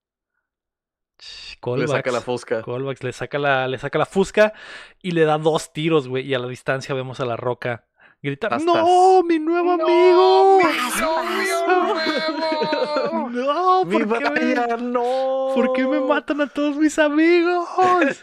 Ch, 1.18 1.58
Le 1.76 1.86
saca 1.86 1.96
la 1.96 2.02
callbacks, 2.02 2.24
fusca. 2.24 2.62
callbacks, 2.62 3.04
le 3.04 3.12
saca 3.12 3.38
la, 3.38 3.68
le 3.68 3.78
saca 3.78 3.98
la 3.98 4.06
fusca 4.06 4.54
y 5.00 5.12
le 5.12 5.24
da 5.24 5.38
dos 5.38 5.72
tiros, 5.72 6.08
güey. 6.08 6.26
Y 6.26 6.34
a 6.34 6.38
la 6.38 6.48
distancia 6.48 6.94
vemos 6.94 7.20
a 7.20 7.24
la 7.24 7.36
roca 7.36 7.86
gritar, 8.22 8.62
¡No, 8.62 9.22
mi 9.24 9.38
nuevo 9.40 9.72
amigo! 9.72 10.60
Paz, 10.62 11.00
¡No, 11.00 11.22
¡No! 13.30 13.84
¡Mi 13.84 14.04
¿Por 14.04 14.18
qué, 14.18 14.30
me, 14.30 14.54
vaya, 14.54 14.76
no! 14.76 15.50
¿Por 15.54 15.72
qué 15.72 15.84
me 15.86 16.00
matan 16.00 16.40
a 16.42 16.46
todos 16.46 16.76
mis 16.76 16.96
amigos? 17.00 17.68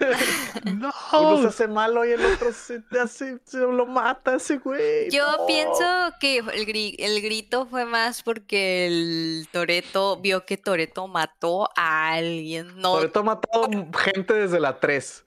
¡No! 0.63 0.93
Uno 1.13 1.41
se 1.41 1.47
hace 1.47 1.67
malo 1.67 2.05
y 2.05 2.11
el 2.11 2.23
otro 2.25 2.53
se, 2.53 2.81
hace, 3.01 3.39
se 3.43 3.57
lo 3.59 3.85
mata 3.85 4.35
ese 4.35 4.57
güey. 4.57 5.09
Yo 5.09 5.25
no. 5.37 5.45
pienso 5.47 5.83
que 6.21 6.37
el, 6.37 6.65
gri- 6.65 6.95
el 6.99 7.21
grito 7.21 7.65
fue 7.65 7.83
más 7.85 8.23
porque 8.23 8.87
el 8.87 9.47
Toreto 9.51 10.17
vio 10.21 10.45
que 10.45 10.55
Toreto 10.57 11.07
mató 11.07 11.69
a 11.75 12.13
alguien. 12.13 12.79
No, 12.79 12.93
Toretto 12.93 13.19
ha 13.19 13.23
matado 13.23 13.67
gente 13.97 14.33
desde 14.33 14.59
la 14.61 14.79
3. 14.79 15.25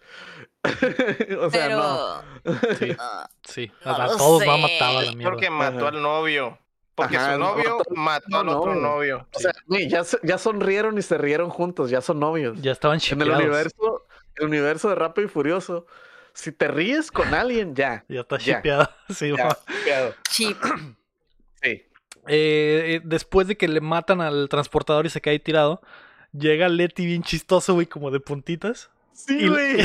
o 1.41 1.51
sea, 1.51 1.67
pero. 1.69 1.77
no. 1.79 2.23
Sí, 2.79 2.97
ah, 2.99 3.29
sí. 3.45 3.71
No 3.85 3.95
A, 3.95 4.07
lo 4.07 4.17
todos 4.17 4.47
va 4.49 4.55
a 4.55 4.59
matar 4.59 4.83
a 4.97 5.03
la 5.03 5.13
mierda. 5.13 5.31
Porque 5.31 5.51
mató 5.51 5.79
Ajá. 5.79 5.89
al 5.89 6.03
novio. 6.03 6.59
Porque 6.95 7.17
Ajá, 7.17 7.33
su 7.35 7.39
novio 7.41 7.79
mató- 7.79 7.95
mató 7.95 8.39
al 8.41 8.47
no, 8.47 8.59
otro 8.61 8.75
no. 8.75 8.81
novio. 8.81 9.27
O 9.35 9.39
sea, 9.39 9.53
ya, 9.89 10.03
ya 10.23 10.39
sonrieron 10.39 10.99
y 10.99 11.03
se 11.03 11.17
rieron 11.19 11.49
juntos, 11.51 11.91
ya 11.91 12.01
son 12.01 12.21
novios. 12.21 12.61
Ya 12.61 12.73
estaban 12.73 13.01
en 13.11 13.23
el 13.23 13.31
universo, 13.31 14.07
el 14.37 14.47
universo 14.47 14.89
de 14.91 14.95
Rápido 14.95 15.27
y 15.27 15.31
Furioso, 15.31 15.87
si 16.35 16.53
te 16.53 16.69
ríes 16.69 17.11
con 17.11 17.33
alguien, 17.35 17.75
ya. 17.75 18.05
Ya 18.09 18.21
está 18.21 18.39
chipeado. 18.39 18.89
Sí, 19.09 19.33
Ya, 19.87 20.15
chip. 20.31 20.59
Sí. 21.63 21.69
Eh, 21.71 21.89
eh, 22.29 23.01
después 23.03 23.49
de 23.49 23.57
que 23.57 23.67
le 23.69 23.81
matan 23.81 24.21
al 24.21 24.49
transportador 24.49 25.07
y 25.07 25.11
se 25.11 25.21
cae 25.21 25.39
tirado, 25.39 25.81
llega 26.33 26.69
Letty 26.69 27.05
bien 27.07 27.23
chistoso, 27.23 27.75
güey, 27.75 27.87
como 27.87 28.11
de 28.11 28.21
puntitas. 28.21 28.91
Sí, 29.13 29.39
Y- 29.45 29.49
güey. 29.49 29.79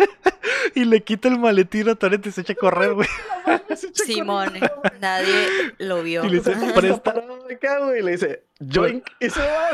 Y 0.74 0.84
le 0.84 1.02
quita 1.02 1.28
el 1.28 1.38
maletín 1.38 1.88
a 1.88 1.94
Toretto 1.94 2.28
y 2.28 2.32
se 2.32 2.42
echa 2.42 2.52
a 2.52 2.56
correr, 2.56 2.94
güey. 2.94 3.08
Simón, 3.92 4.52
nadie 5.00 5.46
lo 5.78 6.02
vio. 6.02 6.24
Y 6.24 6.28
le 6.28 6.36
dice, 6.38 6.54
presta, 6.74 7.02
parado 7.02 7.46
acá, 7.50 7.78
güey, 7.80 8.00
y 8.00 8.02
le 8.02 8.10
dice, 8.12 8.44
joink, 8.72 9.04
y 9.18 9.30
se 9.30 9.40
va. 9.40 9.70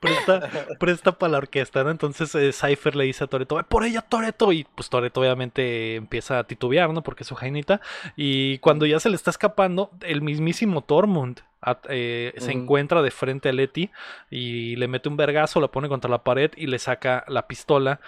presta, 0.00 0.50
presta 0.78 1.12
para 1.12 1.32
la 1.32 1.38
orquesta, 1.38 1.84
¿no? 1.84 1.90
Entonces 1.90 2.34
eh, 2.34 2.52
Cypher 2.52 2.96
le 2.96 3.04
dice 3.04 3.24
a 3.24 3.26
Toreto, 3.26 3.56
"Ve 3.56 3.64
por 3.64 3.84
ella, 3.84 4.02
Toreto. 4.02 4.52
Y 4.52 4.64
pues 4.74 4.88
Toreto 4.88 5.20
obviamente 5.20 5.96
empieza 5.96 6.38
a 6.38 6.44
titubear, 6.44 6.90
¿no? 6.92 7.02
Porque 7.02 7.24
es 7.24 7.28
su 7.28 7.34
jainita. 7.34 7.80
Y 8.16 8.58
cuando 8.58 8.86
ya 8.86 9.00
se 9.00 9.10
le 9.10 9.16
está 9.16 9.30
escapando, 9.30 9.90
el 10.02 10.22
mismísimo 10.22 10.82
Tormund 10.82 11.40
eh, 11.88 12.34
se 12.38 12.52
encuentra 12.52 13.02
de 13.02 13.10
frente 13.10 13.48
a 13.48 13.52
Letty 13.52 13.90
y 14.30 14.76
le 14.76 14.88
mete 14.88 15.08
un 15.08 15.16
vergazo, 15.16 15.60
la 15.60 15.68
pone 15.68 15.88
contra 15.88 16.10
la 16.10 16.22
pared 16.22 16.50
y 16.56 16.66
le 16.66 16.78
saca 16.78 17.24
la 17.28 17.46
pistola. 17.46 18.00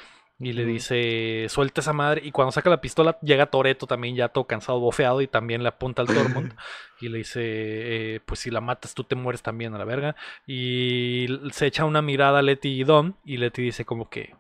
Y 0.43 0.55
le 0.55 0.65
dice, 0.65 1.47
suelta 1.51 1.83
esa 1.83 1.93
madre. 1.93 2.23
Y 2.25 2.31
cuando 2.33 2.51
saca 2.51 2.71
la 2.71 2.81
pistola, 2.81 3.19
llega 3.21 3.47
Toreto 3.51 3.87
también, 3.87 4.17
ya 4.17 4.29
todo 4.31 4.45
cansado, 4.45 4.81
bofeado. 4.81 5.21
Y 5.21 5.27
también 5.27 5.63
le 5.63 5.69
apunta 5.69 6.01
al 6.01 6.09
Tormund. 6.09 6.55
y 7.01 7.11
le 7.11 7.19
dice, 7.19 7.41
eh, 7.45 8.21
pues 8.25 8.41
si 8.41 8.51
la 8.51 8.63
matas, 8.63 8.95
tú 8.95 9.05
te 9.05 9.17
mueres 9.17 9.43
también 9.43 9.75
a 9.75 9.79
la 9.79 9.85
verga. 9.85 10.17
Y 10.47 11.27
se 11.53 11.67
echa 11.67 11.85
una 11.85 12.01
mirada 12.01 12.39
a 12.39 12.43
Letty 12.43 12.71
y 12.81 12.85
Dom. 12.85 13.13
Y 13.23 13.37
Letty 13.37 13.61
dice 13.61 13.85
como 13.85 14.09
que, 14.09 14.35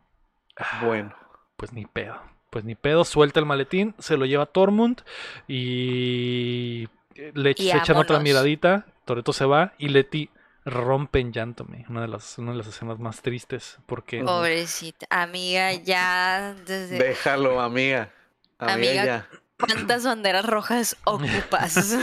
"Ah, 0.56 0.80
Bueno. 0.86 1.14
pues 1.58 1.74
ni 1.74 1.84
pedo. 1.84 2.16
Pues 2.48 2.64
ni 2.64 2.74
pedo, 2.74 3.04
suelta 3.04 3.38
el 3.38 3.46
maletín, 3.46 3.94
se 3.98 4.16
lo 4.16 4.24
lleva 4.24 4.46
Tormund. 4.46 5.02
Y 5.46 6.88
le 7.34 7.50
Y 7.50 7.68
se 7.70 7.76
echan 7.76 7.96
otra 7.98 8.18
miradita. 8.20 8.86
Toreto 9.04 9.32
se 9.34 9.44
va. 9.44 9.74
Y 9.76 9.88
Letty 9.88 10.30
rompe 10.64 11.20
en 11.20 11.32
llanto, 11.32 11.64
me. 11.64 11.84
Una 11.88 12.02
de 12.02 12.08
las, 12.08 12.38
una 12.38 12.52
de 12.52 12.58
las 12.58 12.66
escenas 12.66 12.98
más 12.98 13.22
tristes. 13.22 13.78
Porque... 13.86 14.22
Pobrecita. 14.22 15.06
Amiga, 15.10 15.72
ya 15.74 16.54
desde. 16.66 16.98
Déjalo, 16.98 17.60
amiga. 17.60 18.10
Amiga, 18.58 18.74
Amiga. 18.74 19.04
ya. 19.04 19.28
¿Cuántas 19.60 20.04
banderas 20.04 20.46
rojas 20.46 20.96
ocupas? 21.04 21.96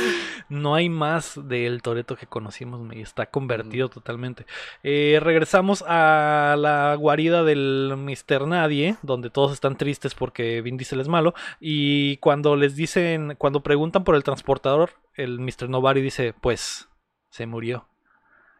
No 0.49 0.75
hay 0.75 0.89
más 0.89 1.39
del 1.47 1.81
Toreto 1.81 2.15
que 2.15 2.27
conocimos, 2.27 2.81
me 2.81 3.01
está 3.01 3.27
convertido 3.27 3.89
totalmente. 3.89 4.45
Eh, 4.83 5.19
regresamos 5.21 5.83
a 5.87 6.55
la 6.57 6.95
guarida 6.95 7.43
del 7.43 7.93
Mr. 7.97 8.47
Nadie, 8.47 8.97
donde 9.01 9.29
todos 9.29 9.53
están 9.53 9.77
tristes 9.77 10.13
porque 10.13 10.61
Vin 10.61 10.77
Diesel 10.77 10.99
es 10.99 11.07
malo. 11.07 11.33
Y 11.59 12.17
cuando 12.17 12.55
les 12.55 12.75
dicen, 12.75 13.35
cuando 13.37 13.63
preguntan 13.63 14.03
por 14.03 14.15
el 14.15 14.23
transportador, 14.23 14.91
el 15.15 15.39
Mr. 15.39 15.69
Nobody 15.69 16.01
dice, 16.01 16.33
pues, 16.39 16.87
se 17.29 17.45
murió. 17.47 17.86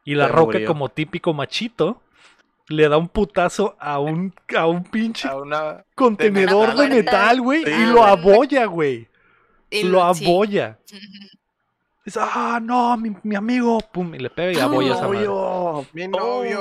Y 0.07 0.15
la 0.15 0.27
Se 0.27 0.31
roca, 0.31 0.53
murió. 0.53 0.67
como 0.67 0.89
típico 0.89 1.33
machito, 1.33 2.01
le 2.69 2.87
da 2.89 2.97
un 2.97 3.09
putazo 3.09 3.75
a 3.79 3.99
un, 3.99 4.33
a 4.57 4.65
un 4.67 4.83
pinche 4.85 5.27
A 5.27 5.35
una... 5.35 5.85
contenedor 5.95 6.75
de 6.75 6.87
metal, 6.89 7.41
güey, 7.41 7.63
Sí, 7.63 7.69
y 7.69 7.73
Ah, 7.73 7.87
lo 7.93 8.03
abolla, 8.03 8.65
güey 8.65 9.07
Y 9.69 9.83
lo 9.83 10.13
sí. 10.13 10.25
abolla. 10.25 10.79
Dice, 12.05 12.19
ah, 12.21 12.59
no, 12.61 12.95
mi, 12.97 13.15
mi 13.23 13.35
amigo. 13.35 13.79
Pum, 13.91 14.15
y 14.15 14.19
le 14.19 14.29
pega 14.29 14.53
y 14.53 14.59
abolla 14.61 14.93
esa 14.93 15.07
madre. 15.09 15.25
Novio. 15.25 15.85
Mi 15.93 16.07
novio. 16.07 16.59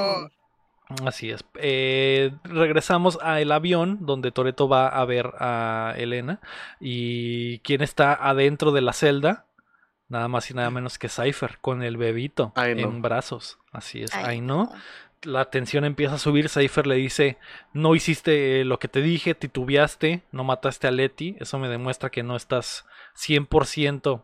Así 1.05 1.31
es. 1.31 1.45
Eh, 1.55 2.33
regresamos 2.45 3.19
al 3.23 3.51
avión 3.53 3.99
donde 4.07 4.31
Toreto 4.33 4.69
va 4.69 4.89
a 4.89 5.05
ver 5.05 5.33
a 5.39 5.95
Elena. 5.97 6.41
Y 6.81 7.59
quién 7.61 7.83
está 7.83 8.13
adentro 8.15 8.73
de 8.73 8.81
la 8.83 8.93
celda. 8.93 9.46
Nada 10.09 10.29
más 10.29 10.51
y 10.51 10.55
nada 10.55 10.71
menos 10.71 10.99
que 10.99 11.09
Cypher 11.09 11.59
con 11.61 11.83
el 11.83 11.97
bebito 11.97 12.53
Ay, 12.55 12.75
no. 12.77 12.83
en 12.83 13.03
brazos. 13.03 13.59
Así 13.73 14.03
es. 14.03 14.15
Ay, 14.15 14.25
Ay, 14.27 14.41
no. 14.41 14.73
La 15.23 15.47
tensión 15.47 15.85
empieza 15.85 16.15
a 16.15 16.19
subir. 16.19 16.49
Cypher 16.49 16.87
le 16.87 16.95
dice: 16.95 17.39
No 17.73 17.95
hiciste 17.97 18.65
lo 18.65 18.79
que 18.79 18.87
te 18.87 19.03
dije, 19.03 19.35
titubeaste, 19.35 20.23
no 20.31 20.45
mataste 20.45 20.87
a 20.87 20.93
Letty. 20.93 21.37
Eso 21.41 21.59
me 21.59 21.69
demuestra 21.69 22.11
que 22.11 22.23
no 22.23 22.37
estás 22.37 22.87
100% 23.17 24.23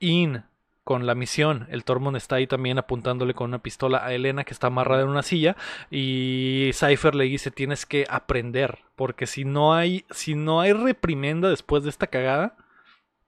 in 0.00 0.44
con 0.82 1.06
la 1.06 1.14
misión. 1.14 1.68
El 1.70 1.84
Tormund 1.84 2.16
está 2.16 2.36
ahí 2.36 2.48
también 2.48 2.78
apuntándole 2.78 3.34
con 3.34 3.50
una 3.50 3.62
pistola 3.62 4.04
a 4.04 4.12
Elena 4.12 4.42
que 4.42 4.52
está 4.52 4.66
amarrada 4.66 5.02
en 5.02 5.08
una 5.08 5.22
silla. 5.22 5.56
Y 5.90 6.70
Cypher 6.74 7.14
le 7.14 7.24
dice: 7.24 7.52
Tienes 7.52 7.86
que 7.86 8.06
aprender. 8.10 8.80
Porque 8.96 9.26
si 9.28 9.44
no 9.44 9.74
hay, 9.74 10.04
si 10.10 10.34
no 10.34 10.60
hay 10.60 10.72
reprimenda 10.72 11.48
después 11.48 11.84
de 11.84 11.90
esta 11.90 12.08
cagada, 12.08 12.56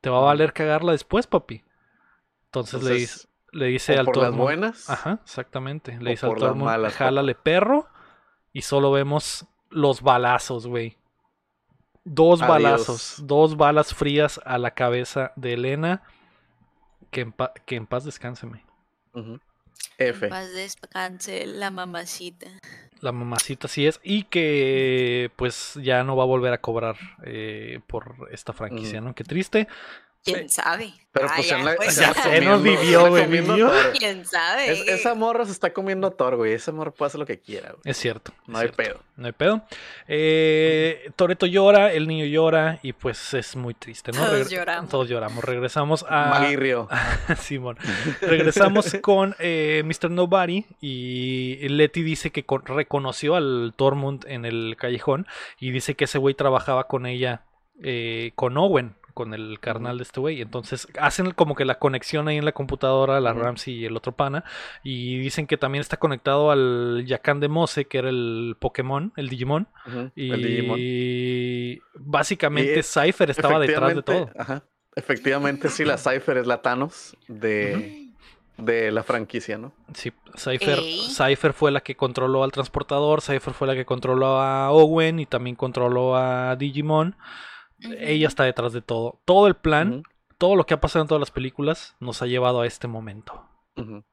te 0.01 0.11
va 0.11 0.19
a 0.19 0.23
valer 0.23 0.53
cagarla 0.53 0.91
después, 0.91 1.29
papi. 1.29 1.63
Entonces, 2.61 2.83
le 2.83 2.95
dice, 2.95 3.13
Entonces, 3.15 3.29
le 3.53 3.67
dice 3.67 3.97
o 3.97 4.01
al 4.01 4.07
por 4.07 4.17
las 4.19 4.35
buenas. 4.35 4.91
Ajá, 4.91 5.21
exactamente. 5.25 5.99
Le 6.01 6.11
dice 6.11 6.27
al 6.27 6.35
Tormund, 6.35 6.65
malas, 6.65 6.95
jálale 6.95 7.35
perro. 7.35 7.89
Y 8.53 8.63
solo 8.63 8.91
vemos 8.93 9.47
los 9.71 10.01
balazos, 10.03 10.67
güey. 10.67 10.97
Dos 12.05 12.43
Adiós. 12.43 12.49
balazos, 12.63 13.15
dos 13.27 13.57
balas 13.57 13.95
frías 13.95 14.41
a 14.45 14.59
la 14.59 14.73
cabeza 14.73 15.33
de 15.37 15.55
Elena. 15.55 16.03
Que 17.11 17.23
en, 17.23 17.33
pa- 17.33 17.53
que 17.67 17.77
en 17.77 17.87
paz 17.87 18.05
descánseme. 18.05 18.65
En 19.15 19.41
F. 19.99 20.29
paz 20.29 20.53
descanse 20.53 21.47
la 21.47 21.71
mamacita. 21.71 22.47
La 23.01 23.13
mamacita 23.13 23.69
sí 23.69 23.87
es. 23.87 24.01
Y 24.03 24.25
que 24.25 25.31
pues 25.37 25.79
ya 25.83 26.03
no 26.05 26.17
va 26.17 26.25
a 26.25 26.27
volver 26.27 26.53
a 26.53 26.61
cobrar 26.61 26.97
eh, 27.25 27.81
por 27.87 28.29
esta 28.33 28.53
franquicia. 28.53 29.01
¿no? 29.01 29.15
Qué 29.15 29.25
triste. 29.25 29.69
¿Quién 30.25 30.49
sabe? 30.49 30.93
Pero 31.13 31.29
Ah, 31.29 31.33
pues 31.37 31.49
ya, 31.49 31.59
en 31.61 31.65
la- 31.65 31.77
pues, 31.77 31.95
se 31.95 32.01
ya 32.01 32.09
anda 32.09 32.23
sé, 32.25 32.41
no 32.41 32.53
comiendo- 32.57 32.81
se 32.81 32.87
vivió, 33.27 33.69
güey. 33.69 33.93
¿Quién 33.99 34.25
sabe? 34.27 34.73
Es- 34.73 34.89
esa 34.89 35.15
morra 35.15 35.45
se 35.45 35.53
está 35.53 35.73
comiendo 35.73 36.09
a 36.09 36.11
Thor, 36.11 36.35
güey. 36.37 36.53
Esa 36.55 36.73
morra 36.73 36.91
puede 36.91 37.07
hacer 37.09 37.21
lo 37.21 37.27
que 37.27 37.39
quiera, 37.39 37.69
güey. 37.71 37.83
Es 37.85 37.97
cierto. 37.99 38.33
No 38.49 38.59
es 38.59 38.63
hay 38.65 38.69
cierto. 38.75 38.77
pedo. 38.95 39.01
No 39.17 39.27
hay 39.27 39.33
pedo. 39.33 39.63
Eh, 40.09 41.11
Toreto 41.17 41.47
llora, 41.47 41.93
el 41.93 42.09
niño 42.09 42.25
llora 42.25 42.79
y 42.83 42.93
pues 42.95 43.35
es 43.35 43.55
muy 43.57 43.75
triste, 43.75 44.11
¿no? 44.13 44.19
Todos 44.27 44.33
Regre- 44.49 44.51
lloramos. 44.57 44.91
Todos 44.91 45.09
lloramos. 45.09 45.45
Regresamos 45.45 46.05
a... 46.09 46.27
Maguirrio. 46.31 46.89
Simón. 47.39 47.77
Regresamos 48.21 48.97
con 49.03 49.37
eh, 49.39 49.83
Mr. 49.85 50.11
Nobody 50.11 50.65
y 50.81 51.69
Letty 51.69 52.03
dice 52.03 52.31
que 52.31 52.45
con- 52.45 52.65
reconoció 52.67 53.37
al 53.37 53.75
Tormund 53.77 54.25
en 54.27 54.45
el 54.45 54.77
callejón 54.79 55.27
y 55.61 55.71
dice 55.71 55.95
que 55.95 56.05
ese 56.05 56.19
güey 56.19 56.35
trabajaba 56.35 56.89
con 56.89 57.07
ella, 57.07 57.43
eh, 57.83 58.33
con 58.35 58.57
Owen, 58.57 58.95
con 59.15 59.33
el 59.33 59.61
carnal 59.61 59.99
de 59.99 60.03
este 60.03 60.21
güey. 60.21 60.43
Entonces 60.43 60.89
hacen 61.01 61.31
como 61.31 61.55
que 61.55 61.65
la 61.65 61.79
conexión 61.79 62.29
ahí 62.29 62.37
en 62.37 62.45
la 62.45 62.53
computadora, 62.53 63.21
la. 63.21 63.33
Ramsey 63.33 63.75
y 63.75 63.85
el 63.85 63.97
otro 63.97 64.13
pana, 64.13 64.45
y 64.83 65.19
dicen 65.19 65.47
que 65.47 65.57
también 65.57 65.81
está 65.81 65.97
conectado 65.97 66.51
al 66.51 67.05
Yakan 67.07 67.41
de 67.41 67.49
Mose, 67.49 67.87
que 67.87 67.99
era 67.99 68.09
el 68.09 68.57
Pokémon, 68.59 69.13
el 69.17 69.29
Digimon. 69.29 69.69
Y 70.15 70.31
El 70.31 70.43
Digimon. 70.43 70.79
básicamente 71.95 72.81
Y 72.81 72.83
Cypher 72.83 73.31
estaba 73.31 73.59
detrás 73.59 73.95
de 73.95 74.03
todo. 74.03 74.17
Efectivamente, 74.17 74.43
Ajá. 74.53 74.65
Efectivamente, 74.97 75.69
sí, 75.69 75.85
la 75.85 75.99
Cypher 75.99 76.39
es 76.39 76.47
la 76.47 76.63
Thanos 76.63 77.17
de, 77.27 78.11
de 78.57 78.93
la 78.93 79.03
franquicia, 79.03 79.59
¿no? 79.59 79.73
Sí, 79.93 80.13
Cypher. 80.37 80.79
Cypher 80.81 81.53
fue 81.53 81.73
la 81.73 81.81
que 81.81 81.97
controló 81.97 82.45
al 82.45 82.53
transportador, 82.53 83.21
Cypher 83.21 83.53
fue 83.55 83.67
la 83.67 83.75
que 83.75 83.85
controló 83.85 84.41
a 84.41 84.71
Owen 84.71 85.19
y 85.19 85.27
también 85.27 85.57
controló 85.57 86.17
a 86.17 86.55
Digimon. 86.57 87.17
Ella 87.99 88.29
está 88.29 88.45
detrás 88.45 88.73
de 88.73 88.83
todo. 88.83 89.21
Todo 89.25 89.47
el 89.47 89.55
plan, 89.55 90.03
todo 90.39 90.57
lo 90.57 90.67
que 90.67 90.75
ha 90.75 90.81
pasado 90.81 91.03
en 91.03 91.09
todas 91.09 91.21
las 91.21 91.31
películas 91.31 91.97
nos 92.01 92.23
ha 92.23 92.27
llevado 92.27 92.61
a 92.61 92.67
este 92.67 92.89
momento. 92.89 93.47
ujú. 93.77 94.05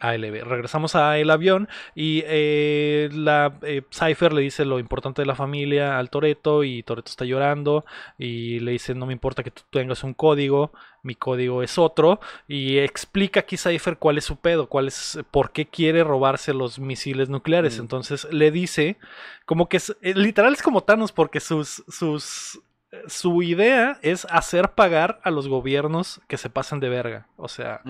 ALB. 0.00 0.44
Regresamos 0.44 0.94
al 0.94 1.28
avión 1.30 1.68
y 1.94 2.22
eh, 2.26 3.08
la 3.12 3.58
eh, 3.62 3.82
Cypher 3.90 4.32
le 4.32 4.42
dice 4.42 4.64
lo 4.64 4.78
importante 4.78 5.22
de 5.22 5.26
la 5.26 5.34
familia 5.34 5.98
al 5.98 6.10
Toreto 6.10 6.62
y 6.62 6.82
Toreto 6.82 7.10
está 7.10 7.24
llorando 7.24 7.84
y 8.16 8.60
le 8.60 8.72
dice 8.72 8.94
no 8.94 9.06
me 9.06 9.12
importa 9.12 9.42
que 9.42 9.50
tú 9.50 9.62
tengas 9.70 10.04
un 10.04 10.14
código, 10.14 10.72
mi 11.02 11.14
código 11.14 11.62
es 11.62 11.78
otro 11.78 12.20
y 12.46 12.78
explica 12.78 13.40
aquí 13.40 13.56
Cypher 13.56 13.98
cuál 13.98 14.18
es 14.18 14.24
su 14.24 14.36
pedo, 14.36 14.68
cuál 14.68 14.88
es 14.88 15.18
por 15.30 15.50
qué 15.50 15.66
quiere 15.66 16.04
robarse 16.04 16.54
los 16.54 16.78
misiles 16.78 17.28
nucleares. 17.28 17.78
Mm. 17.78 17.80
Entonces 17.80 18.28
le 18.32 18.50
dice 18.50 18.98
como 19.46 19.68
que 19.68 19.78
es, 19.78 19.96
eh, 20.02 20.14
literal 20.14 20.52
es 20.52 20.62
como 20.62 20.82
Thanos 20.82 21.10
porque 21.10 21.40
sus 21.40 21.82
sus 21.88 22.60
su 23.06 23.42
idea 23.42 23.98
es 24.02 24.26
hacer 24.30 24.70
pagar 24.70 25.20
a 25.24 25.30
los 25.30 25.48
gobiernos 25.48 26.20
que 26.28 26.36
se 26.36 26.50
pasan 26.50 26.80
de 26.80 26.88
verga. 26.88 27.26
O 27.36 27.48
sea, 27.48 27.80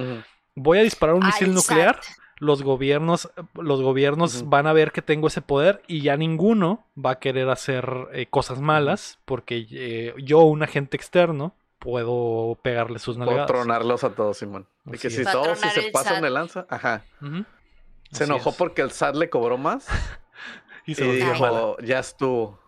voy 0.55 0.79
a 0.79 0.83
disparar 0.83 1.15
un 1.17 1.25
misil 1.27 1.55
nuclear, 1.55 1.97
SAT. 2.03 2.15
los 2.39 2.63
gobiernos, 2.63 3.31
los 3.55 3.83
gobiernos 3.83 4.49
van 4.49 4.67
a 4.67 4.73
ver 4.73 4.93
que 4.93 5.03
tengo 5.03 5.29
ese 5.29 5.43
poder 5.43 5.83
y 5.87 6.03
ya 6.03 6.17
ninguno 6.17 6.87
va 6.97 7.13
a 7.13 7.19
querer 7.19 7.49
hacer 7.51 8.09
eh, 8.13 8.27
cosas 8.27 8.61
malas 8.61 9.19
porque 9.25 9.67
eh, 9.71 10.15
yo, 10.23 10.41
un 10.41 10.63
agente 10.63 10.97
externo, 10.97 11.55
puedo 11.79 12.59
pegarle 12.63 12.99
sus 12.99 13.17
Puedo 13.17 13.31
nalgadas. 13.31 13.47
tronarlos 13.49 14.05
a 14.05 14.11
todos, 14.11 14.39
Simón. 14.39 14.67
Y 14.87 14.99
que 14.99 15.11
si 15.11 15.23
es. 15.23 15.31
Todos 15.31 15.59
si 15.59 15.69
se 15.71 15.91
pasan 15.91 16.15
SAT. 16.17 16.23
de 16.25 16.31
lanza, 16.31 16.67
ajá. 16.69 17.05
Se 18.11 18.25
enojó 18.25 18.51
es. 18.51 18.57
porque 18.57 18.83
el 18.83 18.91
SAT 18.91 19.15
le 19.17 19.31
cobró 19.31 19.59
más 19.59 19.87
y 20.87 20.93
y 20.93 20.95
se 20.95 21.05
mala. 21.05 21.15
dijo, 21.15 21.77
ya 21.83 21.99
estuvo. 22.01 22.59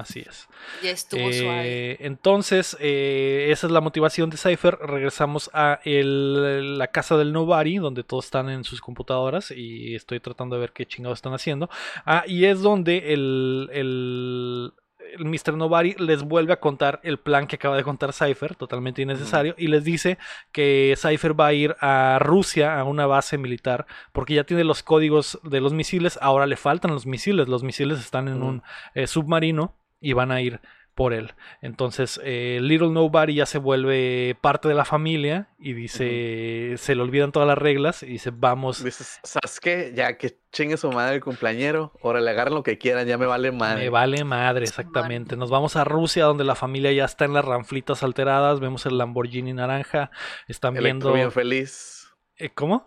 Así 0.00 0.20
es. 0.26 0.48
Ya 0.82 0.90
estuvo 0.92 1.30
suave. 1.32 1.62
Eh, 1.92 1.96
entonces, 2.00 2.76
eh, 2.80 3.48
esa 3.50 3.66
es 3.66 3.72
la 3.72 3.80
motivación 3.80 4.30
de 4.30 4.36
Cypher. 4.38 4.78
Regresamos 4.80 5.50
a 5.52 5.78
el- 5.84 6.78
la 6.78 6.86
casa 6.86 7.16
del 7.18 7.32
Nobody, 7.32 7.76
donde 7.76 8.02
todos 8.02 8.24
están 8.24 8.48
en 8.48 8.64
sus 8.64 8.80
computadoras 8.80 9.50
y 9.50 9.94
estoy 9.94 10.20
tratando 10.20 10.56
de 10.56 10.60
ver 10.60 10.72
qué 10.72 10.86
chingados 10.86 11.18
están 11.18 11.34
haciendo. 11.34 11.68
Ah, 12.06 12.24
y 12.26 12.46
es 12.46 12.62
donde 12.62 13.12
el, 13.12 13.68
el, 13.72 14.72
el 15.18 15.24
Mr. 15.24 15.54
Nobody 15.56 15.94
les 15.98 16.22
vuelve 16.22 16.52
a 16.52 16.60
contar 16.60 17.00
el 17.02 17.18
plan 17.18 17.46
que 17.48 17.56
acaba 17.56 17.76
de 17.76 17.82
contar 17.82 18.12
Cypher, 18.12 18.54
totalmente 18.54 19.02
innecesario, 19.02 19.54
y 19.58 19.66
les 19.66 19.82
dice 19.84 20.18
que 20.52 20.94
Cypher 20.96 21.38
va 21.38 21.48
a 21.48 21.52
ir 21.52 21.74
a 21.80 22.18
Rusia, 22.20 22.78
a 22.78 22.84
una 22.84 23.06
base 23.06 23.36
militar, 23.36 23.86
porque 24.12 24.34
ya 24.34 24.44
tiene 24.44 24.62
los 24.64 24.82
códigos 24.82 25.38
de 25.42 25.60
los 25.60 25.72
misiles, 25.72 26.18
ahora 26.22 26.46
le 26.46 26.56
faltan 26.56 26.92
los 26.92 27.06
misiles, 27.06 27.48
los 27.48 27.64
misiles 27.64 27.98
están 27.98 28.28
en 28.28 28.42
un 28.42 28.62
eh, 28.94 29.06
submarino 29.08 29.74
y 30.00 30.12
van 30.12 30.32
a 30.32 30.40
ir 30.40 30.60
por 30.94 31.14
él. 31.14 31.32
Entonces, 31.62 32.20
eh, 32.24 32.58
Little 32.60 32.90
Nobody 32.90 33.34
ya 33.34 33.46
se 33.46 33.56
vuelve 33.56 34.36
parte 34.42 34.68
de 34.68 34.74
la 34.74 34.84
familia 34.84 35.48
y 35.58 35.72
dice, 35.72 36.74
se 36.76 36.94
le 36.94 37.00
olvidan 37.00 37.32
todas 37.32 37.48
las 37.48 37.56
reglas 37.56 38.02
y 38.02 38.06
dice, 38.06 38.30
vamos, 38.34 38.84
Dices, 38.84 39.18
¿sabes 39.22 39.60
qué? 39.60 39.92
Ya 39.94 40.18
que 40.18 40.36
chingue 40.52 40.76
su 40.76 40.90
madre 40.92 41.14
el 41.14 41.22
cumpleañero. 41.22 41.92
Ahora 42.02 42.20
le 42.20 42.28
agarren 42.28 42.54
lo 42.54 42.62
que 42.62 42.76
quieran, 42.76 43.06
ya 43.06 43.16
me 43.16 43.24
vale 43.24 43.50
madre. 43.50 43.84
me 43.84 43.88
vale 43.88 44.24
madre, 44.24 44.64
exactamente. 44.64 45.36
Nos 45.36 45.48
vamos 45.48 45.76
a 45.76 45.84
Rusia 45.84 46.24
donde 46.24 46.44
la 46.44 46.54
familia 46.54 46.92
ya 46.92 47.06
está 47.06 47.24
en 47.24 47.32
las 47.32 47.46
ranflitas 47.46 48.02
alteradas, 48.02 48.60
vemos 48.60 48.84
el 48.84 48.98
Lamborghini 48.98 49.54
naranja, 49.54 50.10
están 50.48 50.76
El 50.76 50.84
viendo... 50.84 51.14
Bien 51.14 51.32
feliz. 51.32 52.08
Eh, 52.36 52.50
¿Cómo? 52.50 52.84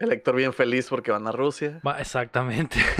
El 0.00 0.12
Héctor 0.12 0.34
bien 0.34 0.54
feliz 0.54 0.86
porque 0.88 1.10
van 1.10 1.26
a 1.26 1.32
Rusia. 1.32 1.78
Va, 1.86 2.00
exactamente. 2.00 2.78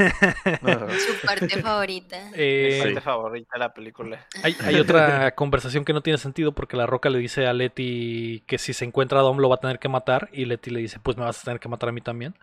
Su 0.60 1.26
parte 1.26 1.48
favorita. 1.62 2.30
Eh, 2.34 2.78
parte 2.82 3.00
favorita 3.00 3.48
de 3.54 3.58
la 3.58 3.72
película. 3.72 4.26
Hay, 4.42 4.54
hay 4.62 4.74
otra 4.80 5.34
conversación 5.34 5.86
que 5.86 5.94
no 5.94 6.02
tiene 6.02 6.18
sentido 6.18 6.52
porque 6.52 6.76
la 6.76 6.84
roca 6.84 7.08
le 7.08 7.18
dice 7.18 7.46
a 7.46 7.54
Leti 7.54 8.42
que 8.46 8.58
si 8.58 8.74
se 8.74 8.84
encuentra 8.84 9.18
a 9.20 9.22
Dom 9.22 9.38
lo 9.38 9.48
va 9.48 9.54
a 9.54 9.60
tener 9.60 9.78
que 9.78 9.88
matar 9.88 10.28
y 10.30 10.44
Leti 10.44 10.68
le 10.70 10.80
dice 10.80 10.98
pues 11.02 11.16
me 11.16 11.24
vas 11.24 11.40
a 11.40 11.44
tener 11.44 11.58
que 11.58 11.70
matar 11.70 11.88
a 11.88 11.92
mí 11.92 12.02
también. 12.02 12.34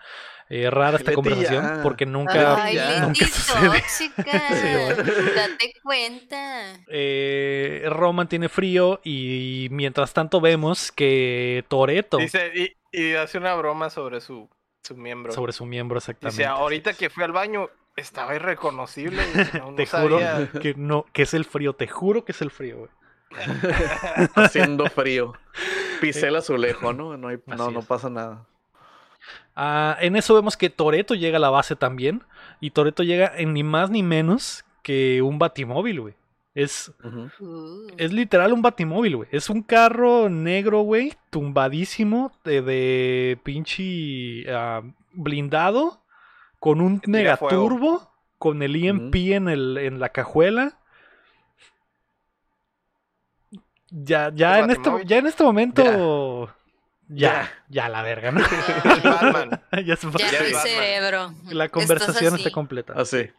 Eh, 0.50 0.70
rara 0.72 0.98
esta 0.98 1.12
Leti, 1.12 1.16
conversación 1.16 1.64
ya. 1.64 1.84
porque 1.84 2.06
nunca, 2.06 2.64
Ay, 2.64 2.76
ya. 2.78 3.02
nunca 3.02 3.26
Leti 3.26 3.32
sucede. 3.32 3.68
tóxica. 3.68 4.24
Sí, 4.50 5.04
Date 5.36 5.74
cuenta. 5.84 6.80
Eh, 6.88 7.84
Roman 7.90 8.28
tiene 8.28 8.50
frío 8.50 9.02
y 9.04 9.68
mientras 9.72 10.14
tanto 10.14 10.42
vemos 10.42 10.92
que 10.92 11.64
Toreto 11.68 12.18
Dice, 12.18 12.52
y, 12.56 12.76
y 13.00 13.14
hace 13.16 13.38
una 13.38 13.54
broma 13.56 13.90
sobre 13.90 14.22
su, 14.22 14.50
su 14.84 14.96
miembro. 14.98 15.32
sobre 15.34 15.54
su 15.54 15.66
miembro 15.66 15.98
exactamente. 15.98 16.38
Dice, 16.42 16.46
ahorita 16.50 16.94
que 16.94 17.10
fui 17.10 17.24
al 17.24 17.32
baño 17.32 17.70
estaba 17.96 18.36
irreconocible. 18.36 19.22
y 19.24 19.58
no- 19.58 19.70
no 19.72 19.76
te 19.76 19.86
juro 19.86 20.20
sabía". 20.20 20.50
que 20.62 20.74
no, 20.76 21.06
que 21.14 21.24
es 21.24 21.34
el 21.34 21.46
frío, 21.46 21.74
te 21.74 21.88
juro 21.88 22.26
que 22.26 22.32
es 22.32 22.42
el 22.42 22.52
frío, 22.52 22.78
güey. 22.78 22.90
Haciendo 24.36 24.86
frío. 24.88 25.34
Pisé 26.02 26.28
el 26.28 26.36
azulejo, 26.36 26.94
¿no? 26.94 27.18
No, 27.18 27.28
hay- 27.30 27.40
no, 27.46 27.82
pasa 27.82 28.10
nada. 28.10 28.46
Ah, 29.56 29.98
en 30.00 30.16
eso 30.16 30.36
vemos 30.36 30.56
que 30.56 30.70
Toreto 30.70 31.16
llega 31.16 31.38
a 31.38 31.42
la 31.42 31.50
base 31.50 31.76
también. 31.76 32.24
Y 32.60 32.72
Toreto 32.72 33.04
llega 33.04 33.32
en 33.36 33.54
ni 33.54 33.64
más 33.64 33.90
ni 33.90 34.04
menos 34.04 34.64
que 34.84 35.22
un 35.22 35.40
batimóvil, 35.40 36.02
güey. 36.02 36.14
Es. 36.58 36.92
Uh. 37.04 37.86
es 37.98 38.12
literal 38.12 38.52
un 38.52 38.64
batimóvil, 38.64 39.18
güey. 39.18 39.30
Es 39.32 39.52
un 39.52 39.62
carro 39.62 40.28
negro, 40.28 40.82
güey, 40.82 41.14
tumbadísimo, 41.30 42.32
de, 42.44 42.64
de 42.64 43.40
pinche 43.44 44.44
ah, 44.52 44.82
blindado, 45.12 46.02
con 46.58 46.82
un 46.82 47.00
fuego. 47.00 47.12
megaturbo, 47.12 48.12
con 48.40 48.64
el 48.64 48.76
EMP 48.76 49.14
en, 49.34 49.50
el, 49.50 49.78
en 49.78 50.00
la 50.00 50.10
cajuela. 50.10 50.80
Ya, 53.92 54.32
ya, 54.34 54.58
¿Es 54.58 54.64
en 54.64 54.72
este, 54.72 54.90
ya 55.06 55.18
en 55.18 55.28
este 55.28 55.44
momento. 55.44 56.50
Ya, 57.08 57.52
ya, 57.70 57.88
la 57.88 58.02
verga, 58.02 58.32
¿no? 58.32 58.42
Batman. 59.04 59.62
ya 59.86 59.96
se 59.96 60.10
fue. 60.10 60.20
Ya 60.22 60.32
Ya 60.32 60.40
es 60.40 60.54
Batman. 60.54 60.74
cerebro. 60.74 61.34
La 61.52 61.70
conversación 61.70 62.34
está 62.34 62.50
completa. 62.50 62.94
Así. 62.98 63.30
Ah. 63.30 63.38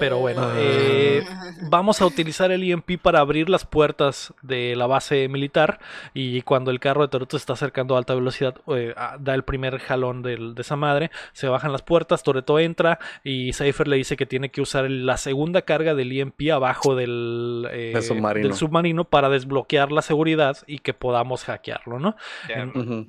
Pero 0.00 0.18
bueno, 0.18 0.42
Ah. 0.44 0.54
eh, 0.56 1.24
vamos 1.68 2.00
a 2.00 2.06
utilizar 2.06 2.50
el 2.50 2.62
EMP 2.64 2.96
para 3.00 3.20
abrir 3.20 3.48
las 3.50 3.64
puertas 3.66 4.32
de 4.42 4.74
la 4.76 4.86
base 4.86 5.28
militar 5.28 5.78
y 6.14 6.40
cuando 6.42 6.70
el 6.70 6.80
carro 6.80 7.02
de 7.02 7.08
Toreto 7.08 7.36
se 7.36 7.42
está 7.42 7.52
acercando 7.52 7.94
a 7.94 7.98
alta 7.98 8.14
velocidad, 8.14 8.54
eh, 8.68 8.94
ah, 8.96 9.16
da 9.20 9.34
el 9.34 9.44
primer 9.44 9.78
jalón 9.78 10.22
de 10.22 10.54
esa 10.58 10.76
madre, 10.76 11.10
se 11.32 11.48
bajan 11.48 11.72
las 11.72 11.82
puertas, 11.82 12.22
Toreto 12.22 12.58
entra 12.58 12.98
y 13.24 13.52
Cypher 13.52 13.88
le 13.88 13.96
dice 13.96 14.16
que 14.16 14.26
tiene 14.26 14.50
que 14.50 14.60
usar 14.62 14.90
la 14.90 15.16
segunda 15.18 15.62
carga 15.62 15.94
del 15.94 16.12
EMP 16.12 16.50
abajo 16.52 16.94
del, 16.94 17.68
eh, 17.70 17.90
Del 17.94 18.02
submarino. 18.02 18.48
del 18.48 18.56
submarino 18.56 19.04
para 19.04 19.28
desbloquear 19.28 19.92
la 19.92 20.02
seguridad 20.02 20.56
y 20.66 20.78
que 20.78 20.94
podamos 20.94 21.44
hackearlo, 21.44 21.98
¿no? 21.98 22.16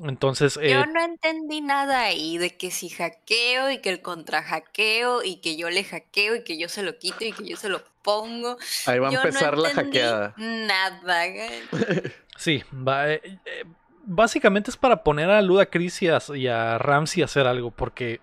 Entonces, 0.07 0.59
eh, 0.61 0.71
Yo 0.71 0.85
no 0.85 1.01
entendí 1.03 1.61
nada 1.61 2.01
ahí 2.01 2.37
de 2.37 2.57
que 2.57 2.69
si 2.71 2.89
hackeo 2.89 3.71
y 3.71 3.79
que 3.79 3.89
el 3.89 4.01
contrahackeo 4.01 4.80
y 5.23 5.37
que 5.37 5.57
yo 5.57 5.69
le 5.69 5.83
hackeo 5.83 6.35
y 6.35 6.43
que 6.43 6.57
yo 6.57 6.67
se 6.69 6.83
lo 6.83 6.97
quito 6.97 7.23
y 7.25 7.31
que 7.33 7.45
yo 7.45 7.57
se 7.57 7.69
lo 7.69 7.81
pongo. 8.03 8.57
Ahí 8.85 8.99
va 8.99 9.09
a 9.09 9.11
Yo 9.11 9.19
no 9.19 9.25
empezar 9.27 9.57
la 9.57 9.69
hackeada. 9.71 10.33
Nada. 10.37 11.25
güey. 11.27 11.51
Sí, 12.37 12.63
va- 12.73 13.11
eh, 13.11 13.21
eh, 13.45 13.63
básicamente 14.03 14.71
es 14.71 14.77
para 14.77 15.03
poner 15.03 15.29
a 15.29 15.41
Ludacris 15.43 16.01
y 16.01 16.07
a, 16.07 16.17
y 16.33 16.47
a 16.47 16.77
Ramsey 16.79 17.21
a 17.21 17.25
hacer 17.25 17.45
algo, 17.47 17.71
porque. 17.71 18.19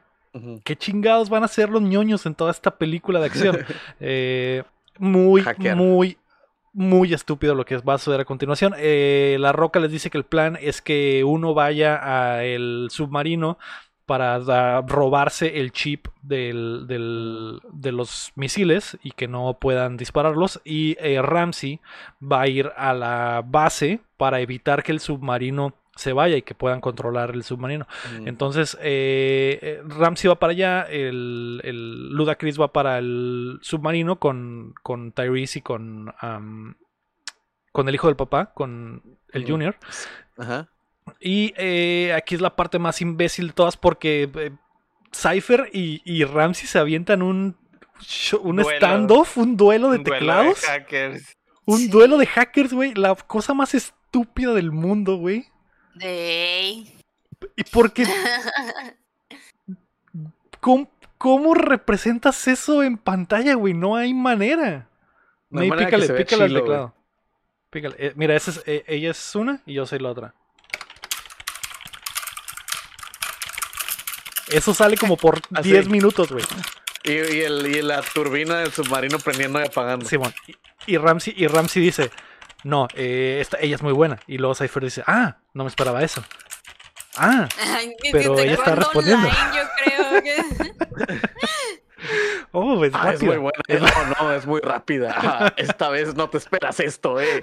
¿qué 0.63 0.77
chingados 0.77 1.31
van 1.31 1.43
a 1.43 1.47
hacer 1.47 1.69
los 1.69 1.83
ñoños 1.83 2.25
en 2.27 2.35
toda 2.35 2.51
esta 2.53 2.77
película 2.77 3.19
de 3.21 3.27
acción? 3.27 3.65
Eh, 4.01 4.63
muy, 4.99 5.43
Hackear. 5.43 5.77
muy, 5.77 6.19
muy 6.73 7.13
estúpido 7.15 7.55
lo 7.55 7.65
que 7.65 7.77
va 7.79 7.95
a 7.95 7.99
suceder 7.99 8.21
a 8.21 8.25
continuación. 8.25 8.75
Eh, 8.77 9.37
la 9.41 9.53
Roca 9.53 9.81
les 9.81 9.91
dice 9.91 10.11
que 10.11 10.19
el 10.19 10.25
plan 10.25 10.57
es 10.61 10.83
que 10.83 11.25
uno 11.25 11.55
vaya 11.55 11.97
al 12.39 12.89
submarino 12.91 13.59
para 14.09 14.41
da- 14.41 14.81
robarse 14.81 15.61
el 15.61 15.71
chip 15.71 16.09
del, 16.23 16.87
del- 16.89 17.61
de 17.73 17.93
los 17.93 18.33
misiles 18.35 18.99
y 19.03 19.13
que 19.13 19.29
no 19.29 19.59
puedan 19.61 19.97
dispararlos. 19.97 20.61
Y 20.65 20.97
eh, 20.99 21.21
Ramsey 21.23 21.79
va 22.21 22.41
a 22.41 22.49
ir 22.49 22.73
a 22.77 22.93
la 22.95 23.43
base 23.47 24.01
para 24.17 24.41
evitar 24.41 24.83
que 24.83 24.93
el 24.93 25.01
submarino 25.01 25.75
se 25.95 26.13
vaya 26.13 26.37
y 26.37 26.43
que 26.43 26.55
puedan 26.55 26.81
controlar 26.81 27.31
el 27.31 27.43
submarino. 27.43 27.87
Ujú. 28.17 28.29
Entonces, 28.29 28.79
eh, 28.81 29.59
eh, 29.61 29.83
Ramsey 29.85 30.29
va 30.29 30.37
para 30.37 30.53
allá, 30.53 30.83
el, 30.83 31.61
el 31.65 32.09
Ludacris 32.11 32.59
va 32.59 32.73
para 32.73 32.99
el 32.99 33.59
submarino 33.63 34.17
con, 34.19 34.75
con 34.83 35.13
Tyrese 35.13 35.59
y 35.59 35.63
con, 35.63 36.13
con 37.73 37.89
el 37.89 37.95
hijo 37.95 38.07
del 38.07 38.17
papá, 38.17 38.53
con 38.55 39.03
el 39.33 39.43
Ujú. 39.43 39.53
Junior. 39.53 39.77
Ajá. 40.39 40.69
Y 41.21 41.53
eh, 41.57 42.13
aquí 42.15 42.35
es 42.35 42.41
la 42.41 42.55
parte 42.57 42.79
más 42.79 43.01
imbécil 43.01 43.49
de 43.49 43.53
todas 43.53 43.77
porque 43.77 44.31
eh, 44.35 44.51
Cypher 45.13 45.71
y, 45.73 46.03
y 46.05 46.25
Ramsey 46.25 46.67
se 46.67 46.79
avientan 46.79 47.23
un, 47.23 47.57
un 48.43 48.65
standoff, 48.65 49.39
un 49.39 49.57
duelo 49.57 49.91
de 49.91 49.99
Un 49.99 50.05
duelo 50.05 50.19
teclados. 50.19 50.61
hackers. 50.61 51.37
Un 51.65 51.79
Sí. 51.79 51.89
duelo 51.89 52.17
de 52.19 52.27
hackers, 52.27 52.73
güey. 52.73 52.95
La 52.95 53.15
cosa 53.15 53.53
más 53.55 53.75
estúpida 53.75 54.55
del 54.55 54.73
mundo, 54.73 55.17
güey. 55.17 55.47
De... 55.95 56.85
Y 57.57 57.65
porque. 57.73 58.05
¿Cómo, 60.61 60.91
cómo 61.19 61.55
representas 61.55 62.49
eso 62.49 62.83
en 62.83 62.97
pantalla, 62.99 63.55
güey? 63.55 63.75
No 63.75 63.97
hay 63.97 64.13
manera. 64.15 64.89
No 65.51 65.61
hay 65.61 65.69
manera 65.69 65.91
que 65.91 65.97
pícale, 65.97 66.19
pícale 66.25 66.43
al 66.45 66.49
chilo, 66.49 66.61
teclado. 66.61 66.95
Pícale. 67.71 67.95
Eh, 67.99 68.13
mira, 68.17 68.35
esa 68.37 68.51
es, 68.51 68.63
eh, 68.67 68.85
ella 68.87 69.11
es 69.13 69.35
una 69.35 69.63
y 69.67 69.75
yo 69.75 69.87
soy 69.87 69.99
la 69.99 70.11
otra. 70.11 70.35
Eso 74.51 74.73
sale 74.75 74.97
como 74.97 75.17
por 75.17 75.41
Así. 75.55 75.71
10 75.73 75.89
minutos, 75.89 76.31
güey. 76.33 76.45
Y, 77.05 77.13
y 77.13 77.41
el, 77.43 77.67
y 77.67 77.83
la 77.83 78.03
turbina 78.03 78.59
del 78.59 78.73
submarino 78.73 79.19
prendiendo 79.19 79.61
y 79.61 79.65
apagando. 79.65 80.07
Simón. 80.07 80.35
Y, 80.47 80.57
y 80.95 80.97
Ramsey, 80.99 81.35
y 81.37 81.47
Ramsey 81.47 81.83
dice, 81.83 82.11
no, 82.65 82.89
eh, 82.95 83.39
esta- 83.41 83.59
ella 83.61 83.77
es 83.77 83.83
muy 83.83 83.93
buena. 83.93 84.19
Y 84.27 84.39
luego 84.39 84.55
Cypher 84.55 84.83
dice, 84.85 85.03
ah, 85.07 85.37
no 85.55 85.65
me 85.65 85.69
esperaba 85.71 86.03
eso. 86.03 86.23
Ah, 87.17 87.49
Ay, 87.77 87.95
Pero 88.13 88.39
ella 88.39 88.55
está 88.55 88.75
respondiendo. 88.75 89.29
online, 89.29 89.57
yo 89.57 89.63
creo 89.85 90.23
que... 90.23 91.21
oh, 92.53 92.85
es 92.85 92.93
Ah, 92.95 93.13
es 93.13 93.23
muy 93.23 93.37
buena. 93.37 93.59
No, 93.69 94.23
no, 94.23 94.33
es 94.33 94.47
muy 94.47 94.61
rápida. 94.61 95.15
Ah, 95.17 95.53
esta 95.57 95.89
vez 95.89 96.15
no 96.15 96.29
te 96.31 96.39
esperas 96.39 96.79
esto, 96.81 97.21
eh. 97.21 97.41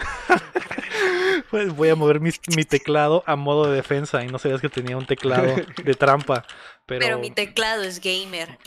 Pues 1.52 1.76
voy 1.76 1.90
a 1.90 1.95
mover 1.95 2.19
mis- 2.22 2.40
mi 2.56 2.64
teclado 2.64 3.23
a 3.27 3.36
modo 3.36 3.69
de 3.69 3.76
defensa. 3.76 4.23
Y 4.23 4.27
no 4.27 4.40
sabías 4.40 4.61
que 4.61 4.69
tenía 4.69 4.98
un 4.98 5.06
teclado 5.06 5.56
de 5.84 5.94
trampa. 5.95 6.45
Pero, 6.88 6.99
Pero 7.02 7.18
mi 7.20 7.32
teclado 7.32 7.82
es 7.82 7.99
gamer. 7.99 8.60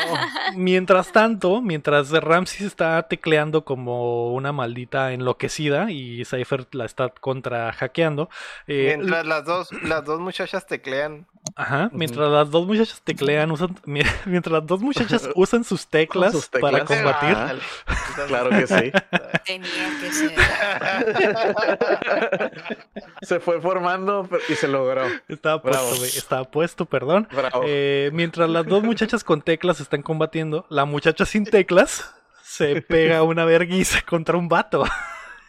mientras 0.57 1.13
tanto, 1.13 1.61
mientras 1.63 2.11
Ramsey 2.11 2.61
se 2.61 2.67
está 2.67 3.01
tecleando 3.05 3.65
como 3.65 4.33
una 4.33 4.51
maldita 4.51 5.13
enloquecida 5.13 5.91
y 5.93 6.25
Cypher 6.25 6.67
la 6.73 6.85
está 6.85 7.11
contra 7.11 7.73
hackeando. 7.73 8.29
eh, 8.67 8.95
Mientras 8.97 9.25
las 9.25 9.45
dos, 9.45 9.69
las 9.83 10.05
dos 10.05 10.19
muchachas 10.21 10.67
teclean. 10.67 11.27
Ajá, 11.55 11.91
mientras 11.93 12.29
las 12.29 12.51
dos 12.51 12.67
muchachas 12.67 13.01
teclean, 13.05 13.53
usan, 13.53 13.79
mi- 13.85 14.03
mientras 14.27 14.53
las 14.53 14.67
dos 14.67 14.81
muchachas 14.81 15.29
usan 15.37 15.63
sus 15.63 15.87
teclas, 15.87 16.33
sus 16.33 16.49
para 16.49 16.85
combatir. 16.85 17.37
Claro 18.27 18.51
que 18.51 18.67
sí. 18.67 18.91
Tenía 19.45 19.91
que 20.01 20.11
ser. 20.13 20.33
Se 23.23 23.39
fue 23.39 23.61
formando 23.77 24.28
y 24.48 24.55
se 24.55 24.69
logró. 24.69 25.03
Estaba 25.28 25.59
Bravo. 25.59 25.86
puesto, 25.89 25.97
güey, 25.98 26.11
estaba 26.16 26.44
puesto, 26.44 26.86
perdón. 26.86 27.28
Bravo. 27.35 27.62
Eh, 27.66 28.11
mientras 28.12 28.48
las 28.48 28.66
dos 28.66 28.82
muchachas 28.82 29.23
con 29.24 29.43
teclas 29.43 29.81
están 29.81 30.03
combatiendo, 30.03 30.66
la 30.70 30.85
muchacha 30.85 31.27
sin 31.27 31.44
teclas 31.44 32.15
se 32.43 32.81
pega 32.82 33.23
una 33.23 33.44
verguiza 33.44 34.01
contra 34.03 34.36
un 34.39 34.48
vato. 34.48 34.85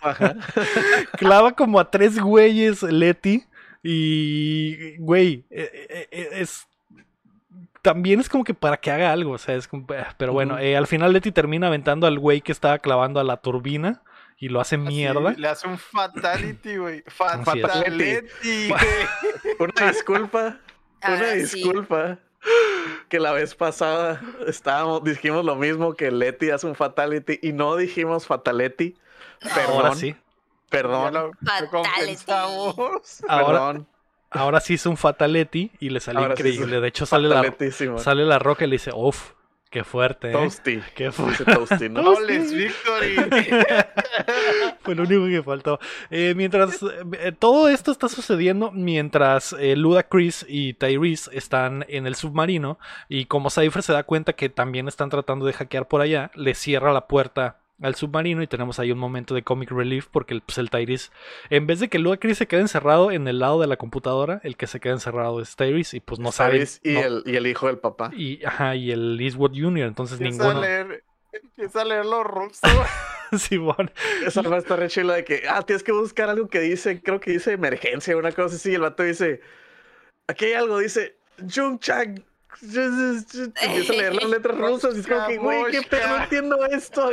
Ajá. 0.01 0.35
Clava 1.17 1.53
como 1.53 1.79
a 1.79 1.89
tres 1.89 2.19
güeyes 2.19 2.83
Leti 2.83 3.45
y, 3.81 4.97
güey, 4.97 5.45
eh, 5.49 6.07
eh, 6.11 6.29
es... 6.33 6.67
También 7.81 8.19
es 8.19 8.27
como 8.27 8.43
que 8.43 8.53
para 8.53 8.75
que 8.77 8.91
haga 8.91 9.13
algo, 9.13 9.31
o 9.31 9.37
sea, 9.37 9.55
es 9.55 9.67
como- 9.67 9.87
Pero 10.17 10.33
bueno, 10.33 10.59
eh, 10.59 10.75
al 10.75 10.87
final 10.87 11.13
Leti 11.13 11.31
termina 11.31 11.67
aventando 11.67 12.05
al 12.05 12.19
güey 12.19 12.41
que 12.41 12.51
estaba 12.51 12.79
clavando 12.79 13.19
a 13.21 13.23
la 13.23 13.37
turbina 13.37 14.01
y 14.39 14.49
lo 14.49 14.59
hace 14.61 14.77
mierda. 14.77 15.31
Así, 15.31 15.41
le 15.41 15.47
hace 15.47 15.67
un 15.67 15.77
fatality, 15.77 16.77
güey. 16.77 17.03
Fa- 17.07 17.33
Así 17.33 17.59
es. 17.59 17.61
Fatality, 17.67 18.67
güey. 18.69 18.81
Una 19.59 19.91
disculpa. 19.91 20.59
Una 21.07 21.31
sí. 21.31 21.39
disculpa. 21.39 22.19
Que 23.09 23.19
la 23.19 23.31
vez 23.33 23.55
pasada 23.55 24.21
estábamos, 24.47 25.03
dijimos 25.03 25.43
lo 25.43 25.55
mismo 25.55 25.93
que 25.95 26.11
Leti 26.11 26.49
hace 26.51 26.67
un 26.67 26.75
fatality 26.75 27.39
y 27.41 27.51
no 27.53 27.75
dijimos 27.75 28.25
fatality. 28.27 28.95
Perdón. 29.41 29.75
Ahora 29.75 29.95
sí. 29.95 30.15
Perdón. 30.69 31.13
lo- 31.13 31.31
Fatality. 31.43 32.31
Ahora, 33.27 33.47
Perdón. 33.47 33.87
ahora 34.29 34.59
sí 34.59 34.73
hizo 34.75 34.89
un 34.89 34.97
fatality 34.97 35.71
y 35.79 35.89
le 35.89 35.99
salió 35.99 36.23
sí 36.25 36.31
increíble. 36.31 36.79
de 36.81 36.87
hecho, 36.87 37.05
sale 37.05 37.27
la, 37.27 37.53
sale 37.97 38.25
la 38.25 38.39
roca 38.39 38.65
y 38.65 38.67
le 38.67 38.73
dice, 38.75 38.91
uff, 38.93 39.31
qué 39.69 39.83
fuerte, 39.83 40.29
¿eh? 40.29 40.33
Toasty. 40.33 40.81
Qué 40.95 41.11
fuerte. 41.11 41.45
Toasty, 41.45 41.89
¿no? 41.89 42.01
Flawless 42.01 42.53
victory. 42.53 43.15
Fue 44.81 44.95
lo 44.95 45.03
único 45.03 45.25
que 45.25 45.43
faltó. 45.43 45.79
Eh, 46.09 46.33
mientras 46.35 46.79
eh, 46.83 47.31
todo 47.37 47.69
esto 47.69 47.91
está 47.91 48.09
sucediendo, 48.09 48.71
mientras 48.71 49.53
eh, 49.53 49.75
Ludacris 49.75 50.45
y 50.47 50.73
Tyrese 50.73 51.29
están 51.37 51.85
en 51.87 52.07
el 52.07 52.15
submarino, 52.15 52.79
y 53.09 53.25
como 53.25 53.49
Cypher 53.49 53.83
se 53.83 53.93
da 53.93 54.03
cuenta 54.03 54.33
que 54.33 54.49
también 54.49 54.87
están 54.87 55.09
tratando 55.09 55.45
de 55.45 55.53
hackear 55.53 55.87
por 55.87 56.01
allá, 56.01 56.31
le 56.35 56.55
cierra 56.55 56.93
la 56.93 57.07
puerta 57.07 57.59
al 57.81 57.95
submarino 57.95 58.41
y 58.41 58.47
tenemos 58.47 58.79
ahí 58.79 58.91
un 58.91 58.97
momento 58.97 59.35
de 59.35 59.43
comic 59.43 59.69
relief 59.71 60.07
porque 60.11 60.33
el, 60.33 60.41
pues, 60.41 60.57
el 60.57 60.69
Tyrese, 60.69 61.11
en 61.49 61.67
vez 61.67 61.79
de 61.79 61.89
que 61.89 61.99
Ludacris 61.99 62.37
se 62.37 62.47
quede 62.47 62.61
encerrado 62.61 63.11
en 63.11 63.27
el 63.27 63.39
lado 63.39 63.61
de 63.61 63.67
la 63.67 63.77
computadora, 63.77 64.41
el 64.43 64.57
que 64.57 64.65
se 64.67 64.79
queda 64.79 64.93
encerrado 64.93 65.39
es 65.41 65.55
Tyrese 65.55 65.97
y 65.97 65.99
pues 65.99 66.19
no 66.19 66.31
sabe. 66.31 66.53
¿Sabes? 66.65 66.81
Y, 66.83 66.93
no- 66.93 66.99
el, 67.01 67.23
y 67.25 67.35
el 67.35 67.45
hijo 67.47 67.67
del 67.67 67.77
papá. 67.77 68.11
y, 68.15 68.43
ajá, 68.43 68.75
y 68.75 68.91
el 68.91 69.19
Eastwood 69.21 69.51
Jr., 69.53 69.87
entonces 69.87 70.19
Empieza 70.19 70.43
ninguno. 70.43 70.59
a 70.59 70.61
leer, 70.61 71.03
empieza 71.33 71.81
a 71.81 71.85
leer 71.85 72.05
los 72.05 72.23
rusos. 72.25 72.61
Simón. 73.37 73.91
Esa 74.25 74.41
va 74.41 74.55
a 74.55 74.59
estar 74.59 74.79
re 74.79 74.87
chila 74.87 75.15
de 75.15 75.25
que, 75.25 75.43
ah, 75.49 75.61
tienes 75.61 75.83
que 75.83 75.91
buscar 75.91 76.29
algo 76.29 76.47
que 76.47 76.61
dice, 76.61 77.01
creo 77.01 77.19
que 77.19 77.31
dice 77.31 77.51
emergencia, 77.51 78.15
una 78.15 78.31
cosa 78.31 78.55
así. 78.55 78.71
Y 78.71 78.75
el 78.75 78.81
vato 78.81 79.03
dice, 79.03 79.41
aquí 80.27 80.45
hay 80.45 80.53
algo, 80.53 80.79
dice, 80.79 81.17
Jung 81.53 81.77
Chang. 81.79 82.23
Empieza 82.61 83.93
a 83.93 83.95
leer 83.95 84.15
las 84.15 84.29
letras 84.29 84.57
rusas 84.59 84.95
y 84.95 84.99
es 84.99 85.07
como 85.07 85.27
que, 85.27 85.37
güey, 85.37 85.63
qué 85.71 85.81
pedo, 85.83 86.07
no 86.07 86.23
entiendo 86.23 86.65
esto. 86.65 87.09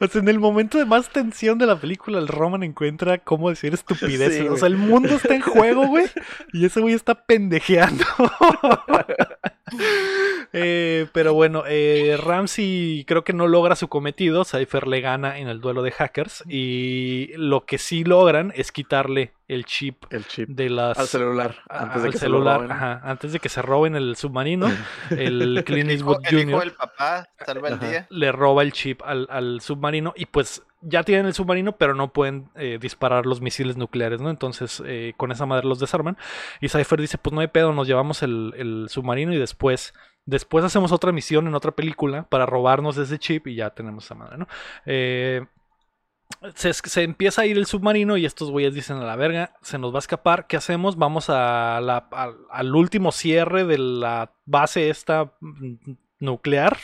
O 0.00 0.06
sea, 0.08 0.20
en 0.20 0.28
el 0.28 0.38
momento 0.38 0.78
de 0.78 0.84
más 0.84 1.08
tensión 1.10 1.58
de 1.58 1.66
la 1.66 1.80
película, 1.80 2.18
el 2.18 2.28
Roman 2.28 2.62
encuentra 2.62 3.18
cómo 3.18 3.48
decir 3.48 3.72
estupideces. 3.72 4.42
Sí, 4.42 4.48
o 4.48 4.56
sea, 4.56 4.68
el 4.68 4.76
mundo 4.76 5.14
está 5.14 5.34
en 5.34 5.42
juego, 5.42 5.86
güey. 5.86 6.06
Y 6.52 6.66
ese 6.66 6.80
güey 6.80 6.94
está 6.94 7.14
pendejeando. 7.14 8.04
Eh, 10.54 11.06
pero 11.14 11.32
bueno, 11.32 11.62
eh, 11.66 12.18
Ramsey 12.22 13.06
creo 13.06 13.24
que 13.24 13.32
no 13.32 13.46
logra 13.48 13.74
su 13.74 13.88
cometido. 13.88 14.44
Cypher 14.44 14.86
le 14.86 15.00
gana 15.00 15.38
en 15.38 15.48
el 15.48 15.62
duelo 15.62 15.82
de 15.82 15.92
hackers. 15.92 16.44
Y 16.46 17.30
lo 17.36 17.64
que 17.64 17.78
sí 17.78 18.04
logran 18.04 18.52
es 18.54 18.70
quitarle 18.70 19.32
el 19.48 19.64
chip 19.64 20.04
El 20.10 20.26
chip. 20.26 20.50
de 20.50 20.68
las. 20.68 20.98
Al 20.98 21.06
celular, 21.06 21.56
a- 21.70 21.84
antes 21.84 22.02
de 22.02 22.08
al 22.08 22.12
que 22.12 22.18
se 22.18 22.28
lo 22.28 22.40
roben. 22.44 22.70
ajá, 22.70 23.00
antes 23.02 23.32
de 23.32 23.38
que 23.38 23.48
se 23.48 23.62
roben 23.62 23.96
el 23.96 24.14
submarino, 24.16 24.70
el 25.10 25.62
Clint 25.66 25.88
Eastwood 25.90 26.18
el 26.26 26.38
hijo 26.40 26.50
Jr. 26.50 26.60
del 26.60 26.72
papá 26.72 27.28
salva 27.46 27.68
el 27.68 27.74
Ajá. 27.74 27.88
día. 27.88 28.06
le 28.10 28.30
roba 28.32 28.62
el 28.62 28.72
chip 28.72 29.00
al, 29.06 29.26
al 29.30 29.62
submarino 29.62 30.12
y 30.16 30.26
pues 30.26 30.62
ya 30.82 31.02
tienen 31.04 31.26
el 31.26 31.34
submarino 31.34 31.76
pero 31.76 31.94
no 31.94 32.12
pueden 32.12 32.50
eh, 32.54 32.78
disparar 32.80 33.26
los 33.26 33.40
misiles 33.40 33.76
nucleares, 33.76 34.20
¿no? 34.20 34.30
Entonces 34.30 34.82
eh, 34.84 35.14
con 35.16 35.32
esa 35.32 35.46
madre 35.46 35.66
los 35.66 35.78
desarman 35.78 36.16
y 36.60 36.68
Cypher 36.68 37.00
dice 37.00 37.18
pues 37.18 37.32
no 37.32 37.40
hay 37.40 37.48
pedo, 37.48 37.72
nos 37.72 37.86
llevamos 37.86 38.22
el, 38.22 38.86
submarino 38.88 39.32
y 39.32 39.38
después... 39.38 39.94
Después 40.24 40.64
hacemos 40.64 40.92
otra 40.92 41.10
misión 41.10 41.48
en 41.48 41.54
otra 41.56 41.72
película 41.72 42.28
para 42.28 42.46
robarnos 42.46 42.96
ese 42.96 43.18
chip 43.18 43.48
y 43.48 43.56
ya 43.56 43.70
tenemos 43.70 44.04
esa 44.04 44.14
madre, 44.14 44.38
¿no? 44.38 44.46
Eh, 44.86 45.44
se, 46.54 47.02
empieza 47.02 47.42
a 47.42 47.46
ir 47.46 47.58
el 47.58 47.66
submarino 47.66 48.16
y 48.16 48.24
estos 48.24 48.48
güeyes 48.52 48.72
dicen 48.72 48.98
a 48.98 49.04
la 49.04 49.16
verga, 49.16 49.56
se 49.62 49.78
nos 49.78 49.92
va 49.92 49.98
a 49.98 49.98
escapar, 49.98 50.46
¿qué 50.46 50.56
hacemos? 50.56 50.96
Vamos 50.96 51.28
al 51.28 52.74
último 52.74 53.10
cierre 53.10 53.64
de 53.64 53.78
la 53.78 54.32
base 54.44 54.90
esta 54.90 55.32
mm, 55.40 55.74
nuclear 56.20 56.78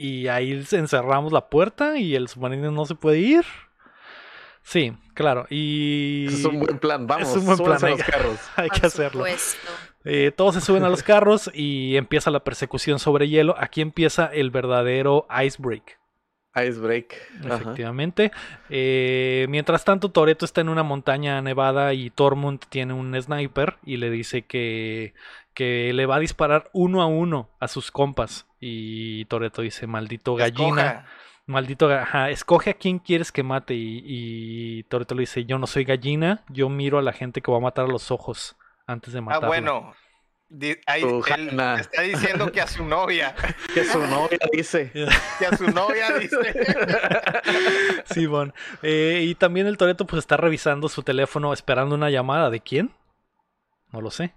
y 0.00 0.28
ahí 0.28 0.52
encerramos 0.72 1.30
la 1.30 1.50
puerta 1.50 1.98
y 1.98 2.14
el 2.14 2.28
submarino 2.28 2.70
no 2.70 2.86
se 2.86 2.94
puede 2.94 3.18
ir. 3.18 3.44
Sí, 4.62 4.94
claro, 5.12 5.46
y 5.50 6.26
es 6.26 6.44
un 6.46 6.60
buen 6.60 6.78
plan, 6.78 7.06
vamos, 7.06 7.28
Es 7.28 7.36
un 7.36 7.44
buen 7.44 7.58
plan, 7.58 7.84
a 7.84 7.90
los 7.90 8.02
carros. 8.02 8.38
hay 8.56 8.70
que 8.70 8.86
hacerlo. 8.86 9.24
Eh, 10.04 10.32
todos 10.34 10.54
se 10.54 10.62
suben 10.62 10.84
a 10.84 10.88
los 10.88 11.02
carros 11.02 11.50
y 11.52 11.96
empieza 11.96 12.30
la 12.30 12.44
persecución 12.44 12.98
sobre 12.98 13.28
hielo. 13.28 13.54
Aquí 13.58 13.82
empieza 13.82 14.26
el 14.26 14.50
verdadero 14.50 15.26
icebreak. 15.30 15.98
Icebreak. 16.54 17.14
Efectivamente. 17.44 18.32
Eh, 18.70 19.46
mientras 19.50 19.84
tanto, 19.84 20.10
Toreto 20.10 20.46
está 20.46 20.62
en 20.62 20.70
una 20.70 20.82
montaña 20.82 21.42
nevada 21.42 21.92
y 21.92 22.08
Tormund 22.08 22.60
tiene 22.70 22.94
un 22.94 23.20
sniper 23.20 23.76
y 23.84 23.98
le 23.98 24.08
dice 24.08 24.46
que, 24.46 25.12
que 25.52 25.92
le 25.92 26.06
va 26.06 26.16
a 26.16 26.20
disparar 26.20 26.70
uno 26.72 27.02
a 27.02 27.06
uno 27.06 27.50
a 27.60 27.68
sus 27.68 27.90
compas. 27.90 28.46
Y 28.60 29.24
Toreto 29.24 29.62
dice, 29.62 29.86
maldito 29.86 30.34
gallina. 30.36 30.82
Escoja. 30.86 31.06
Maldito, 31.46 31.90
ajá, 31.90 32.30
escoge 32.30 32.70
a 32.70 32.74
quién 32.74 32.98
quieres 33.00 33.32
que 33.32 33.42
mate. 33.42 33.74
Y, 33.74 34.02
y 34.04 34.82
Toreto 34.84 35.14
le 35.14 35.22
dice, 35.22 35.44
yo 35.46 35.58
no 35.58 35.66
soy 35.66 35.84
gallina, 35.84 36.44
yo 36.48 36.68
miro 36.68 36.98
a 36.98 37.02
la 37.02 37.12
gente 37.12 37.40
que 37.40 37.50
va 37.50 37.56
a 37.56 37.60
matar 37.60 37.86
a 37.86 37.88
los 37.88 38.10
ojos 38.10 38.56
antes 38.86 39.12
de 39.12 39.18
Ah, 39.18 39.22
matarla. 39.22 39.48
bueno. 39.48 39.94
Di- 40.52 40.76
ahí, 40.86 41.02
él 41.04 41.60
está 41.78 42.02
diciendo 42.02 42.50
que 42.50 42.60
a 42.60 42.66
su 42.66 42.84
novia. 42.84 43.36
Que 43.72 43.84
su 43.84 44.00
novia 44.00 44.38
dice. 44.52 44.90
Que 45.38 45.46
a 45.46 45.56
su 45.56 45.68
novia 45.70 46.18
dice. 46.18 46.36
Simón. 48.06 48.52
Eh, 48.82 49.22
y 49.26 49.34
también 49.36 49.66
el 49.68 49.76
Toreto 49.76 50.06
pues 50.06 50.18
está 50.18 50.36
revisando 50.36 50.88
su 50.88 51.02
teléfono 51.04 51.52
esperando 51.52 51.94
una 51.94 52.10
llamada. 52.10 52.50
¿De 52.50 52.60
quién? 52.60 52.90
No 53.92 54.00
lo 54.00 54.10
sé. 54.10 54.34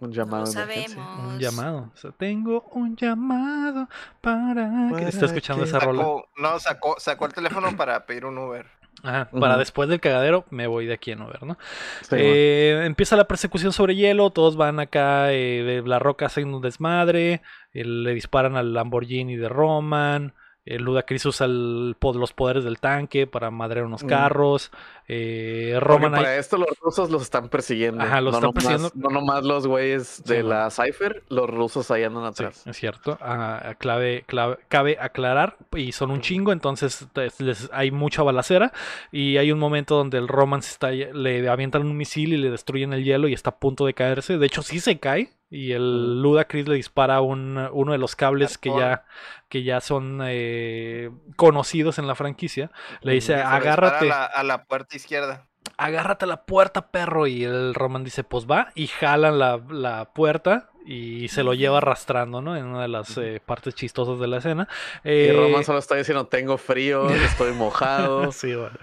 Un 0.00 0.08
No 0.10 0.14
llamado 0.14 0.44
lo 0.46 0.50
emergencia. 0.50 0.96
sabemos. 1.04 1.34
Un 1.34 1.38
llamado. 1.38 1.90
O 1.94 1.96
sea, 1.96 2.10
tengo 2.12 2.62
un 2.72 2.96
llamado 2.96 3.88
para. 4.20 4.86
que 4.88 4.94
Para 4.94 5.08
está 5.08 5.26
escuchando 5.26 5.62
que- 5.62 5.68
esa 5.68 5.78
rola. 5.78 6.02
Sacó, 6.02 6.28
no, 6.38 6.58
sacó, 6.58 6.94
sacó 6.98 7.26
el 7.26 7.32
teléfono 7.34 7.68
para 7.76 8.06
pedir 8.06 8.24
un 8.24 8.38
Uber. 8.38 8.66
Ajá, 9.02 9.30
para 9.30 9.52
Ujú. 9.54 9.58
después 9.60 9.88
del 9.88 9.98
cagadero 10.00 10.44
me 10.50 10.66
voy 10.66 10.84
de 10.84 10.92
aquí 10.94 11.10
en 11.12 11.22
Uber, 11.22 11.42
¿no? 11.44 11.56
Sí, 12.02 12.16
Eh, 12.18 12.82
empieza 12.84 13.16
la 13.16 13.24
persecución 13.24 13.72
sobre 13.72 13.94
hielo, 13.94 14.28
todos 14.30 14.56
van 14.56 14.78
acá, 14.78 15.32
eh, 15.32 15.62
de 15.62 15.82
la 15.88 15.98
roca 15.98 16.26
hacen 16.26 16.52
un 16.52 16.60
desmadre, 16.60 17.40
eh, 17.72 17.84
le 17.84 18.12
disparan 18.12 18.56
al 18.56 18.74
Lamborghini 18.74 19.36
de 19.36 19.48
Roman, 19.48 20.34
el 20.66 20.82
Ludacris 20.82 21.24
usa 21.26 21.46
el 21.46 21.96
los 22.00 22.32
poderes 22.32 22.64
del 22.64 22.78
tanque 22.78 23.26
para 23.26 23.50
madrear 23.50 23.86
unos 23.86 24.04
Mm. 24.04 24.06
carros, 24.08 24.70
eh, 25.08 25.76
Roman 25.80 26.12
para 26.12 26.36
esto 26.36 26.56
los 26.56 26.68
rusos 26.80 27.10
los 27.10 27.22
están 27.22 27.48
persiguiendo. 27.48 28.02
Ajá, 28.02 28.20
los 28.20 28.32
no 28.32 28.38
están 28.38 28.50
nomás- 28.50 28.64
persiguiendo. 28.82 29.08
No 29.08 29.20
nomás 29.20 29.44
los 29.44 29.66
güeyes 29.66 30.22
de 30.24 30.42
Sí, 30.42 30.42
la 30.46 30.70
Cypher, 30.70 31.24
los 31.28 31.48
rusos 31.50 31.90
ahí 31.90 32.04
andan 32.04 32.22
Sí, 32.34 32.44
atrás. 32.44 32.66
es 32.66 32.76
cierto. 32.76 33.18
Ah, 33.20 33.74
clave, 33.78 34.24
clave- 34.26 34.58
cabe 34.68 34.96
aclarar, 35.00 35.56
y 35.74 35.92
son 35.92 36.10
un 36.10 36.20
chingo, 36.20 36.52
entonces 36.52 37.06
les- 37.38 37.68
hay 37.72 37.90
mucha 37.90 38.22
balacera. 38.22 38.72
Y 39.10 39.36
hay 39.38 39.52
un 39.52 39.58
momento 39.58 39.96
donde 39.96 40.18
el 40.18 40.28
Roman 40.28 40.62
se 40.62 40.70
está, 40.72 40.90
le 40.92 41.48
avientan 41.48 41.82
un 41.82 41.96
misil 41.96 42.32
y 42.32 42.36
le 42.36 42.50
destruyen 42.50 42.92
el 42.92 43.02
hielo 43.04 43.28
y 43.28 43.32
está 43.34 43.50
a 43.50 43.58
punto 43.58 43.86
de 43.86 43.94
caerse. 43.94 44.38
De 44.38 44.46
hecho, 44.46 44.62
sí 44.62 44.78
se 44.80 44.98
cae. 44.98 45.30
Y 45.50 45.72
el. 45.72 46.22
Ludacris 46.22 46.68
le 46.68 46.76
dispara 46.76 47.20
un, 47.20 47.58
uno 47.72 47.92
de 47.92 47.98
los 47.98 48.14
cables 48.16 48.56
que 48.56 48.70
ya, 48.70 49.04
que 49.48 49.62
ya 49.64 49.80
son 49.80 50.20
eh, 50.24 51.10
conocidos 51.36 51.98
en 51.98 52.06
la 52.06 52.14
franquicia. 52.14 52.70
Le 53.02 53.14
dice, 53.14 53.34
agárrate, 53.34 54.06
A 54.06 54.08
la, 54.08 54.24
a 54.26 54.42
la 54.44 54.64
puerta 54.64 54.96
izquierda. 54.96 55.48
agárrate 55.76 56.24
a 56.24 56.28
la 56.28 56.44
puerta, 56.44 56.90
perro. 56.90 57.26
Y 57.26 57.44
el 57.44 57.74
Roman 57.74 58.04
dice, 58.04 58.22
pues 58.24 58.46
va. 58.46 58.68
Y 58.74 58.86
jalan 58.86 59.38
la, 59.38 59.60
la 59.70 60.12
puerta 60.12 60.69
y 60.86 61.28
se 61.28 61.42
lo 61.42 61.54
lleva 61.54 61.78
arrastrando, 61.78 62.40
¿no? 62.42 62.56
En 62.56 62.66
una 62.66 62.82
de 62.82 62.88
las 62.88 63.16
eh, 63.18 63.40
partes 63.44 63.74
chistosas 63.74 64.18
de 64.18 64.26
la 64.26 64.38
escena. 64.38 64.68
Y 65.04 65.08
Eh, 65.10 65.32
Roman 65.36 65.64
solo 65.64 65.78
está 65.78 65.94
diciendo, 65.96 66.26
tengo 66.26 66.56
frío, 66.58 67.08
estoy 67.10 67.52
mojado. 67.52 68.32
sí, 68.32 68.54
bueno. 68.54 68.76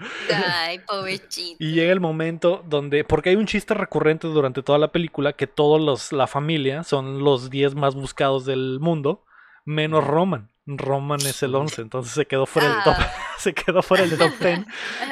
Ay, 0.46 0.78
pobrecito. 0.86 1.56
Y 1.58 1.72
llega 1.72 1.92
el 1.92 2.00
momento 2.00 2.62
donde, 2.66 3.04
porque 3.04 3.30
hay 3.30 3.36
un 3.36 3.46
chiste 3.46 3.74
recurrente 3.74 4.26
durante 4.28 4.62
toda 4.62 4.78
la 4.78 4.92
película, 4.92 5.32
que 5.32 5.46
todos 5.46 5.80
los, 5.80 6.12
la 6.12 6.26
familia 6.26 6.84
son 6.84 7.22
los 7.24 7.50
10 7.50 7.74
más 7.74 7.94
buscados 7.94 8.44
del 8.44 8.78
mundo, 8.80 9.24
menos 9.64 10.04
Roman. 10.06 10.50
Roman 10.70 11.20
es 11.20 11.42
el 11.42 11.54
11, 11.54 11.80
entonces 11.80 12.12
se 12.12 12.26
quedó 12.26 12.44
fuera 12.44 12.68
del 12.68 12.82
top, 12.84 12.94
Ah. 12.98 13.12
se 13.38 13.54
quedó 13.54 13.82
fuera 13.82 14.04
del 14.06 14.18
top 14.18 14.32
10 14.38 14.60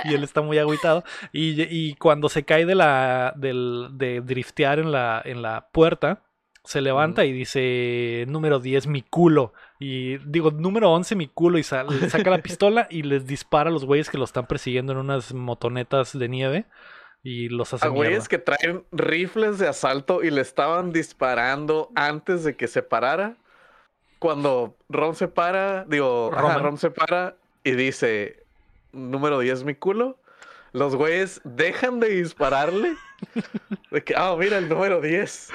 y 0.05 0.13
él 0.15 0.23
está 0.23 0.43
muy 0.43 0.59
agüitado. 0.59 1.03
Y, 1.33 1.63
y 1.63 1.95
cuando 1.95 2.29
se 2.29 2.45
cae 2.45 2.67
de 2.67 2.75
la, 2.75 3.33
del, 3.37 3.89
de 3.93 4.21
driftear 4.21 4.79
en 4.79 4.93
la, 4.93 5.23
en 5.25 5.41
la 5.41 5.69
puerta, 5.73 6.23
se 6.66 6.80
levanta 6.80 7.24
y 7.24 7.32
dice 7.32 8.24
número 8.28 8.59
10 8.60 8.86
mi 8.88 9.02
culo. 9.02 9.52
Y 9.78 10.18
digo 10.18 10.51
número 10.51 10.90
11 10.93 11.14
mi 11.16 11.28
culo 11.28 11.59
y 11.59 11.62
sa- 11.62 11.86
saca 12.10 12.30
la 12.30 12.38
pistola 12.38 12.86
y 12.90 13.02
les 13.02 13.26
dispara 13.26 13.70
a 13.70 13.72
los 13.72 13.84
güeyes 13.84 14.10
que 14.10 14.18
lo 14.18 14.24
están 14.24 14.47
persiguiendo 14.47 14.93
en 14.93 14.98
unas 14.98 15.32
motonetas 15.32 16.18
de 16.18 16.28
nieve 16.28 16.64
y 17.22 17.48
los 17.48 17.72
hace 17.74 17.86
A 17.86 17.90
güeyes 17.90 18.28
que 18.28 18.38
traen 18.38 18.84
rifles 18.93 19.59
de 19.59 19.68
asalto 19.68 20.22
y 20.22 20.30
le 20.30 20.40
estaban 20.43 20.93
disparando 20.93 21.90
antes 21.94 22.44
de 22.44 22.56
que 22.56 22.68
se 22.68 22.82
parara. 22.82 23.36
Cuando 24.18 24.76
Ron 24.88 25.14
se 25.14 25.28
para, 25.28 25.84
digo, 25.84 26.30
ajá. 26.34 26.59
Ron 26.59 26.78
se 26.78 26.90
para 26.90 27.36
y 27.64 27.72
dice, 27.72 28.44
número 28.93 29.38
10 29.40 29.64
mi 29.64 29.74
culo. 29.74 30.18
Los 30.72 30.94
güeyes 30.97 31.40
dejan 31.44 32.01
de 32.01 32.09
dispararle. 32.09 32.97
De 33.90 34.05
que, 34.05 34.14
ah, 34.16 34.34
mira 34.38 34.59
el 34.59 34.68
número 34.68 35.01
10. 35.01 35.48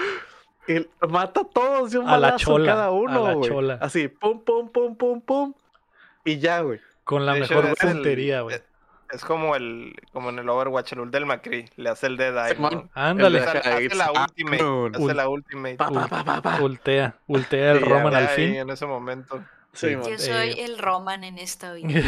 Y 0.68 0.86
mata 1.08 1.42
a 1.42 1.44
todos 1.46 1.92
de 1.92 2.00
un 2.00 2.08
A 2.08 2.12
la 2.18 2.28
balazo 2.28 2.46
chola, 2.46 2.66
cada 2.72 2.86
a 2.86 2.92
uno, 2.92 3.28
la 3.28 3.34
güey. 3.34 3.50
chola. 3.50 3.78
Así, 3.82 4.08
pum, 4.08 4.42
pum, 4.44 4.70
pum, 4.70 4.96
pum, 4.96 5.22
pum. 5.22 5.54
Y 6.24 6.38
ya, 6.40 6.62
güey. 6.62 6.80
Con 7.04 7.26
la 7.26 7.34
De 7.34 7.40
hecho, 7.42 7.56
mejor 7.56 7.72
es 7.78 7.84
el- 7.84 7.92
puntería, 7.94 8.42
güey. 8.42 8.56
Es, 8.58 8.64
es 9.12 9.26
como 9.26 9.56
el 9.56 9.96
como 10.14 10.30
en 10.30 10.40
el 10.40 10.48
Overwatch, 10.48 10.94
el 10.94 11.00
ult 11.00 11.12
del 11.12 11.26
Macri. 11.26 11.66
Le 11.76 11.90
hace 11.90 12.08
el 12.08 12.16
dead 12.16 12.36
eye. 12.48 12.60
¿no? 12.60 12.90
Ándale, 12.94 13.40
el 13.40 13.44
Hace, 13.48 13.58
hace 13.58 13.84
It's 13.86 13.96
la 13.98 14.12
ultimate. 14.12 14.64
Hace 14.98 15.14
la 15.16 15.28
ultimate. 15.30 15.76
Pa, 15.78 15.90
pa, 15.90 16.08
pa, 16.08 16.24
pa, 16.24 16.42
pa. 16.42 16.62
ultea, 16.62 17.16
ultea 17.28 17.72
el 17.72 17.82
Roman 17.82 18.14
al 18.16 18.28
fin. 18.30 18.56
En 18.56 18.70
ese 18.70 18.86
momento. 18.86 19.44
Sí. 19.74 19.92
Yo 19.92 20.18
soy 20.18 20.50
eh, 20.50 20.66
el 20.66 20.78
Roman 20.78 21.24
en 21.24 21.38
esta 21.38 21.72
vida. 21.74 22.02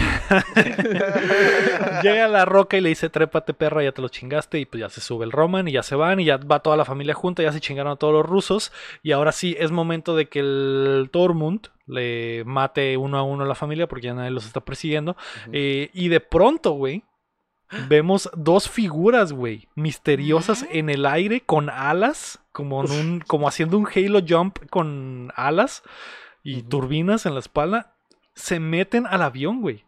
Llega 2.03 2.25
a 2.25 2.27
la 2.27 2.43
roca 2.43 2.77
y 2.77 2.81
le 2.81 2.89
dice, 2.89 3.09
trépate 3.09 3.53
perra, 3.53 3.83
ya 3.83 3.93
te 3.93 4.01
lo 4.01 4.09
chingaste. 4.09 4.59
Y 4.59 4.65
pues 4.65 4.81
ya 4.81 4.89
se 4.89 4.99
sube 4.99 5.23
el 5.25 5.31
Roman 5.31 5.67
y 5.67 5.71
ya 5.71 5.83
se 5.83 5.95
van 5.95 6.19
y 6.19 6.25
ya 6.25 6.37
va 6.37 6.59
toda 6.59 6.75
la 6.75 6.85
familia 6.85 7.13
junta, 7.13 7.41
ya 7.41 7.53
se 7.53 7.61
chingaron 7.61 7.93
a 7.93 7.95
todos 7.95 8.13
los 8.13 8.25
rusos. 8.25 8.73
Y 9.01 9.13
ahora 9.13 9.31
sí 9.31 9.55
es 9.57 9.71
momento 9.71 10.15
de 10.15 10.27
que 10.27 10.39
el 10.39 11.09
Tormund 11.11 11.67
le 11.87 12.43
mate 12.45 12.97
uno 12.97 13.17
a 13.17 13.23
uno 13.23 13.43
a 13.43 13.47
la 13.47 13.55
familia 13.55 13.87
porque 13.87 14.07
ya 14.07 14.13
nadie 14.13 14.31
los 14.31 14.45
está 14.45 14.59
persiguiendo. 14.59 15.15
Eh, 15.53 15.89
y 15.93 16.09
de 16.09 16.19
pronto, 16.19 16.71
güey, 16.71 17.03
vemos 17.87 18.29
dos 18.35 18.69
figuras, 18.69 19.31
güey, 19.31 19.69
misteriosas 19.75 20.65
en 20.69 20.89
el 20.89 21.05
aire 21.05 21.41
con 21.41 21.69
alas, 21.69 22.39
como, 22.51 22.83
en 22.83 22.91
un, 22.91 23.19
como 23.21 23.47
haciendo 23.47 23.77
un 23.77 23.87
Halo 23.87 24.19
Jump 24.27 24.59
con 24.69 25.31
alas 25.35 25.83
y 26.43 26.63
turbinas 26.63 27.25
en 27.25 27.33
la 27.33 27.39
espalda. 27.39 27.95
Se 28.35 28.59
meten 28.59 29.05
al 29.07 29.21
avión, 29.21 29.61
güey. 29.61 29.85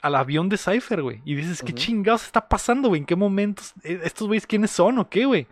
Al 0.00 0.14
avión 0.14 0.48
de 0.48 0.56
Cypher, 0.56 1.02
güey. 1.02 1.20
Y 1.24 1.34
dices, 1.34 1.62
¿qué 1.62 1.72
chingados 1.74 2.24
está 2.24 2.48
pasando, 2.48 2.88
güey? 2.88 3.00
¿En 3.00 3.06
qué 3.06 3.16
momentos? 3.16 3.74
Eh, 3.82 4.00
¿Estos 4.04 4.26
güeyes 4.28 4.46
quiénes 4.46 4.70
son 4.70 4.98
o 4.98 5.08
qué, 5.08 5.24
güey? 5.26 5.46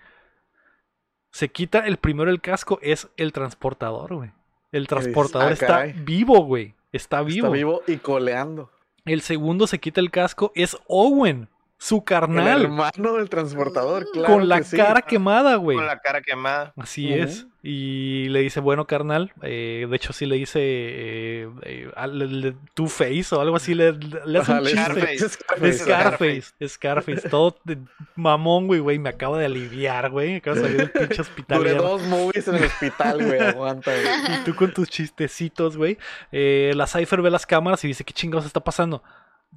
Se 1.32 1.48
quita 1.48 1.80
el 1.80 1.96
primero 1.98 2.30
el 2.30 2.40
casco, 2.40 2.78
es 2.82 3.08
el 3.16 3.32
transportador, 3.32 4.14
güey. 4.14 4.30
El 4.72 4.86
transportador 4.86 5.48
"Ah, 5.48 5.52
está 5.52 5.66
caray". 5.66 5.92
vivo, 5.92 6.44
güey. 6.44 6.74
Está 6.92 7.22
vivo. 7.22 7.46
Está 7.46 7.50
vivo 7.56 7.82
y 7.86 7.96
coleando. 7.96 8.70
El 9.04 9.20
segundo 9.20 9.66
se 9.66 9.78
quita 9.78 10.00
el 10.00 10.10
casco, 10.10 10.52
es 10.54 10.76
Owen, 10.88 11.48
su 11.78 11.96
El 11.96 12.04
carnal, 12.04 12.62
hermano 12.62 13.14
del 13.14 13.28
transportador, 13.28 14.06
claro. 14.12 14.32
con 14.34 14.48
la 14.48 14.58
que 14.58 14.64
sí. 14.64 14.76
cara 14.76 15.02
quemada, 15.02 15.56
güey. 15.56 15.76
Con 15.76 15.86
la 15.86 15.98
cara 15.98 16.22
quemada. 16.22 16.72
Así 16.76 17.12
es. 17.12 17.46
Y 17.62 18.28
le 18.28 18.40
dice, 18.40 18.60
bueno, 18.60 18.86
carnal. 18.86 19.32
eh, 19.42 19.86
de 19.90 19.96
hecho, 19.96 20.12
sí 20.12 20.24
le 20.24 20.36
dice 20.36 20.60
eh, 20.62 21.50
eh, 21.62 21.90
al- 21.96 22.56
Two 22.74 22.86
Face 22.86 23.26
o 23.32 23.40
algo 23.40 23.56
así. 23.56 23.74
Le, 23.74 23.92
le 23.92 24.38
hace 24.38 24.52
un 24.52 24.64
le- 24.64 24.70
chiste. 24.70 25.28
Scarface. 25.28 25.28
Scarface. 25.28 25.78
Scarface, 25.78 26.68
Scarface, 26.68 27.28
todo 27.28 27.58
de 27.64 27.78
mamón, 28.14 28.68
güey, 28.68 28.80
güey, 28.80 28.98
me 28.98 29.08
acabo 29.10 29.36
de 29.36 29.46
aliviar, 29.46 30.10
güey, 30.10 30.36
acabo 30.36 30.56
de 30.56 30.62
salir 30.62 30.76
del 30.78 30.90
pinche 30.90 31.20
hospital. 31.20 31.58
Duré 31.58 31.74
dos 31.74 32.02
movies 32.04 32.48
en 32.48 32.54
el 32.54 32.64
hospital, 32.64 33.24
güey. 33.26 33.40
Aguanta, 33.40 33.90
güey. 33.90 34.06
Y 34.40 34.44
tú 34.44 34.54
con 34.54 34.72
tus 34.72 34.88
chistecitos, 34.88 35.76
güey. 35.76 35.98
Eh, 36.32 36.72
la 36.74 36.86
Cypher 36.86 37.20
ve 37.20 37.30
las 37.30 37.44
cámaras 37.46 37.84
y 37.84 37.88
dice, 37.88 38.04
¿qué 38.04 38.14
chingados 38.14 38.46
está 38.46 38.60
pasando? 38.60 39.02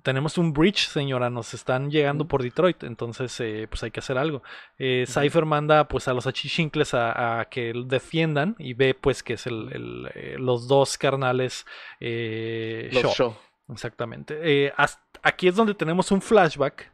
Tenemos 0.04 0.38
un 0.38 0.54
bridge, 0.54 0.88
señora, 0.88 1.30
nos 1.30 1.54
están 1.54 1.90
llegando 1.92 2.28
por 2.28 2.42
Detroit, 2.44 2.84
entonces 2.84 3.40
eh, 3.40 3.68
pues 3.70 3.84
hay 3.84 3.92
que 3.92 4.00
hacer 4.00 4.18
algo. 4.18 4.42
Eh, 4.78 5.06
Cypher 5.08 5.46
manda 5.46 5.88
pues 5.88 6.08
a 6.08 6.14
los 6.14 6.26
achichincles 6.28 6.94
a, 6.94 7.40
a 7.42 7.46
que 7.50 7.74
defiendan 7.86 8.56
y 8.60 8.74
ve 8.74 8.94
pues 8.94 9.24
que 9.24 9.34
es 9.34 9.46
el, 9.48 9.70
el, 9.74 10.12
eh, 10.16 10.36
los 10.40 10.68
dos 10.68 10.98
carnales 10.98 11.66
eh, 12.00 12.90
Los 12.94 13.04
Shaw. 13.04 13.12
show. 13.14 13.36
Exactamente. 13.72 14.40
Eh, 14.42 14.74
hasta- 14.78 15.02
aquí 15.22 15.48
es 15.48 15.56
donde 15.56 15.74
tenemos 15.76 16.12
un 16.12 16.22
flashback 16.22 16.92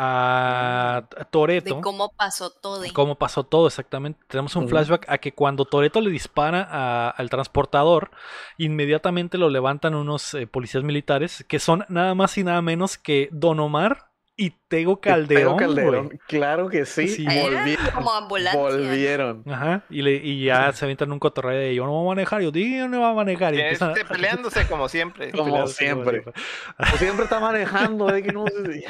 a 0.00 1.02
De 1.18 1.24
Toreto. 1.26 1.80
cómo 1.80 2.12
pasó 2.12 2.50
todo. 2.50 2.84
Cómo 2.94 3.16
pasó 3.16 3.42
todo 3.44 3.66
exactamente. 3.66 4.20
Tenemos 4.28 4.54
un 4.56 4.68
flashback 4.68 5.04
a 5.08 5.18
que 5.18 5.32
cuando 5.34 5.64
Toreto 5.64 6.00
le 6.00 6.10
dispara 6.10 6.66
a- 6.70 7.10
al 7.10 7.28
transportador, 7.30 8.10
inmediatamente 8.56 9.38
lo 9.38 9.50
levantan 9.50 9.94
unos 9.94 10.34
eh, 10.34 10.46
policías 10.46 10.84
militares 10.84 11.44
que 11.48 11.58
son 11.58 11.84
nada 11.88 12.14
más 12.14 12.38
y 12.38 12.44
nada 12.44 12.62
menos 12.62 12.96
que 12.98 13.28
Don 13.32 13.58
Omar 13.60 14.10
y 14.36 14.52
Tego 14.68 15.00
Calderón. 15.00 15.56
Tego. 15.56 15.74
Calderón. 15.74 16.20
Claro 16.26 16.68
que 16.68 16.84
sí. 16.84 17.08
Sí. 17.08 17.24
Volvieron. 17.24 17.86
como 17.94 18.12
ambulancia. 18.12 18.60
Volvieron. 18.60 19.42
Ajá. 19.50 19.82
Y, 19.88 20.02
le- 20.02 20.16
y 20.16 20.44
ya 20.44 20.70
se 20.72 20.84
avientan 20.84 21.10
un 21.10 21.18
cotorreo 21.18 21.58
de 21.58 21.74
yo 21.74 21.86
no 21.86 21.92
voy 21.92 22.04
a 22.04 22.08
manejar, 22.16 22.42
yo 22.42 22.50
digo 22.50 22.86
no 22.86 23.00
voy 23.00 23.10
a 23.10 23.14
manejar. 23.14 23.54
Y 23.54 23.60
empiezan 23.60 23.92
Este, 23.92 24.04
peleándose 24.04 24.66
como 24.66 24.88
siempre. 24.88 25.30
Como 25.32 25.66
siempre. 25.68 26.22
Pues 26.22 26.90
siempre 26.98 27.24
está 27.24 27.40
manejando, 27.40 28.06
de 28.06 28.22
que 28.22 28.32
no 28.32 28.44
sé- 28.46 28.84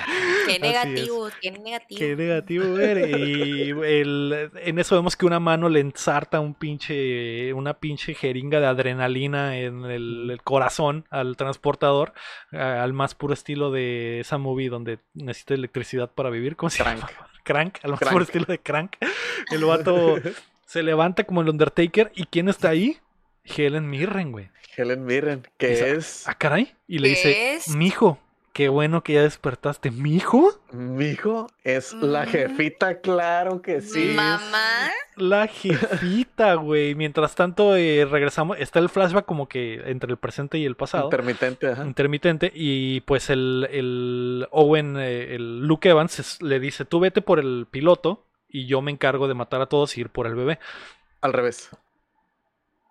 Qué 0.47 0.59
negativo, 0.59 1.29
qué 1.41 1.53
negativo. 1.53 1.99
Qué 2.01 2.17
negativo, 2.17 2.73
ver. 2.75 3.09
Y 3.17 3.71
el- 3.71 4.51
en 4.57 4.79
eso 4.79 4.97
vemos 4.97 5.17
que 5.17 5.27
una 5.27 5.39
mano 5.41 5.69
le 5.69 5.81
ensarta 5.81 6.41
un 6.41 6.55
pinche, 6.55 7.53
una 7.55 7.75
pinche 7.75 8.15
jeringa 8.15 8.59
de 8.61 8.67
adrenalina 8.67 9.57
en 9.59 9.85
el, 9.85 10.29
el 10.31 10.43
corazón 10.43 11.05
al 11.11 11.37
transportador, 11.37 12.13
al 12.51 12.93
más 12.93 13.15
puro 13.15 13.33
estilo 13.35 13.71
de 13.71 14.21
esa 14.21 14.39
movie 14.39 14.69
donde 14.71 14.99
necesita 15.15 15.55
electricidad 15.69 16.11
para 16.11 16.31
vivir. 16.31 16.57
¿Cómo 16.57 16.71
se 16.71 16.83
Crank. 16.83 17.01
llama? 17.01 17.11
Crank, 17.45 17.79
más 17.85 17.99
Crank. 17.99 18.13
puro 18.13 18.25
estilo 18.25 18.45
de 18.47 18.59
Crank. 18.59 18.97
El 19.51 19.65
vato 19.65 20.17
se 20.67 20.83
levanta 20.83 21.25
como 21.25 21.41
el 21.43 21.49
Undertaker. 21.49 22.11
¿Y 22.15 22.25
quién 22.25 22.49
está 22.49 22.71
ahí? 22.71 22.99
Helen 23.45 23.89
Mirren, 23.89 24.33
güey. 24.33 24.51
Helen 24.77 25.05
Mirren, 25.05 25.47
que 25.57 25.93
es. 25.93 26.29
Ah, 26.29 26.35
caray. 26.35 26.75
Y 26.87 26.99
le 26.99 27.09
¿Qué 27.09 27.15
dice, 27.15 27.55
es? 27.55 27.69
mijo, 27.69 28.19
qué 28.59 28.69
bueno 28.69 29.05
que 29.05 29.13
ya 29.13 29.23
despertaste. 29.23 29.93
¿Mi 29.93 30.17
hijo? 30.17 30.61
Mi 30.73 31.11
hijo 31.11 31.47
es 31.63 31.93
la 31.93 32.25
Mm. 32.25 32.29
jefita, 32.29 33.01
claro 33.01 33.63
que 33.63 33.81
sí. 33.81 34.15
Mamá. 34.17 34.91
La 35.15 35.47
jefita, 35.47 36.55
güey. 36.55 36.97
Mientras 36.97 37.37
tanto, 37.37 37.77
eh, 37.77 38.05
regresamos. 38.05 38.59
Está 38.59 38.81
el 38.81 38.89
flashback 38.89 39.25
como 39.27 39.49
que 39.49 39.75
entre 39.87 40.11
el 40.11 40.17
presente 40.17 40.59
y 40.59 40.65
el 40.65 40.75
pasado. 40.75 41.05
Intermitente, 41.05 41.69
ajá. 41.71 41.85
intermitente 41.87 42.51
y 42.53 43.01
pues 43.03 43.31
el, 43.31 43.69
el 43.71 44.49
Owen, 44.51 44.97
eh, 44.99 45.37
el 45.37 45.61
Luke 45.61 45.89
Evans 45.89 46.19
es- 46.19 46.43
le 46.43 46.59
dice, 46.59 46.85
tú 46.85 46.99
vete 46.99 47.23
por 47.23 47.39
el 47.39 47.69
piloto 47.71 48.27
y 48.49 48.67
yo 48.67 48.83
me 48.83 48.91
encargo 48.91 49.29
de 49.29 49.35
matar 49.35 49.61
a 49.61 49.67
todos 49.67 49.97
y 49.97 50.01
ir 50.01 50.11
por 50.11 50.27
el 50.27 50.35
bebé. 50.35 50.59
Al 51.21 51.33
revés. 51.33 51.71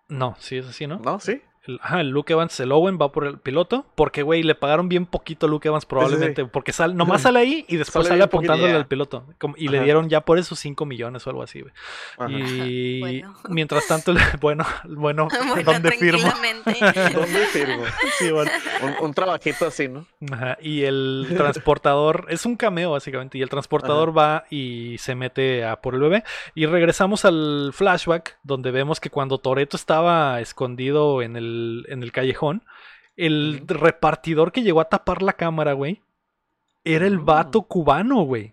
No, 0.08 0.34
sí 0.38 0.56
es 0.56 0.66
así, 0.66 0.86
¿no? 0.86 0.98
¿No? 0.98 1.20
Sí. 1.20 1.42
El, 1.68 1.78
ajá, 1.82 2.00
el 2.00 2.08
Luke 2.08 2.32
Evans, 2.32 2.58
el 2.60 2.72
Owen 2.72 2.98
va 3.00 3.12
por 3.12 3.26
el 3.26 3.38
piloto 3.38 3.84
porque, 3.94 4.22
güey, 4.22 4.42
le 4.42 4.54
pagaron 4.54 4.88
bien 4.88 5.04
poquito 5.06 5.46
a 5.46 5.48
Luke 5.50 5.68
Evans 5.68 5.84
probablemente 5.84 6.46
porque 6.46 6.72
sal, 6.72 6.96
nomás 6.96 7.22
sale 7.22 7.38
ahí 7.38 7.64
y 7.68 7.76
después 7.76 8.08
Sale 8.08 8.24
apuntándole 8.24 8.72
al 8.72 8.86
piloto 8.86 9.24
como- 9.38 9.54
y 9.58 9.68
le 9.68 9.80
dieron 9.82 10.08
ya 10.08 10.22
por 10.22 10.38
eso 10.38 10.56
5 10.56 10.86
millones 10.86 11.26
o 11.26 11.30
algo 11.30 11.42
así, 11.42 11.60
güey. 11.60 11.72
Y 12.32 13.00
Bueno. 13.00 13.34
mientras 13.50 13.86
tanto, 13.86 14.14
bueno, 14.40 14.64
bueno, 14.84 15.28
Bueno, 15.28 15.62
¿dónde 15.62 15.90
firmo? 15.92 16.32
¿Dónde 16.64 17.46
firmo? 17.52 17.84
Sí, 18.18 18.30
bueno. 18.30 18.50
Un, 18.82 19.06
un 19.06 19.14
trabajito 19.14 19.66
así, 19.66 19.88
¿no? 19.88 20.06
Ajá, 20.32 20.56
y 20.62 20.84
el 20.84 21.26
transportador 21.36 22.26
es 22.30 22.46
un 22.46 22.56
cameo 22.56 22.92
básicamente 22.92 23.36
y 23.38 23.42
el 23.42 23.48
transportador 23.50 24.16
va 24.16 24.44
y 24.50 24.96
se 24.98 25.14
mete 25.14 25.64
a 25.64 25.80
por 25.80 25.94
el 25.94 26.00
bebé 26.00 26.24
y 26.54 26.66
regresamos 26.66 27.24
al 27.24 27.70
flashback 27.74 28.38
donde 28.42 28.70
vemos 28.70 29.00
que 29.00 29.10
cuando 29.10 29.38
Toreto 29.38 29.76
estaba 29.76 30.40
escondido 30.40 31.20
en 31.22 31.36
el, 31.36 31.57
en 31.88 32.02
el 32.02 32.12
callejón 32.12 32.62
el 33.16 33.62
repartidor 33.66 34.52
que 34.52 34.62
llegó 34.62 34.80
a 34.80 34.88
tapar 34.88 35.22
la 35.22 35.32
cámara, 35.32 35.72
güey, 35.72 36.00
era 36.84 37.06
el 37.06 37.18
Mm. 37.18 37.24
vato 37.24 37.62
cubano, 37.62 38.22
güey. 38.22 38.52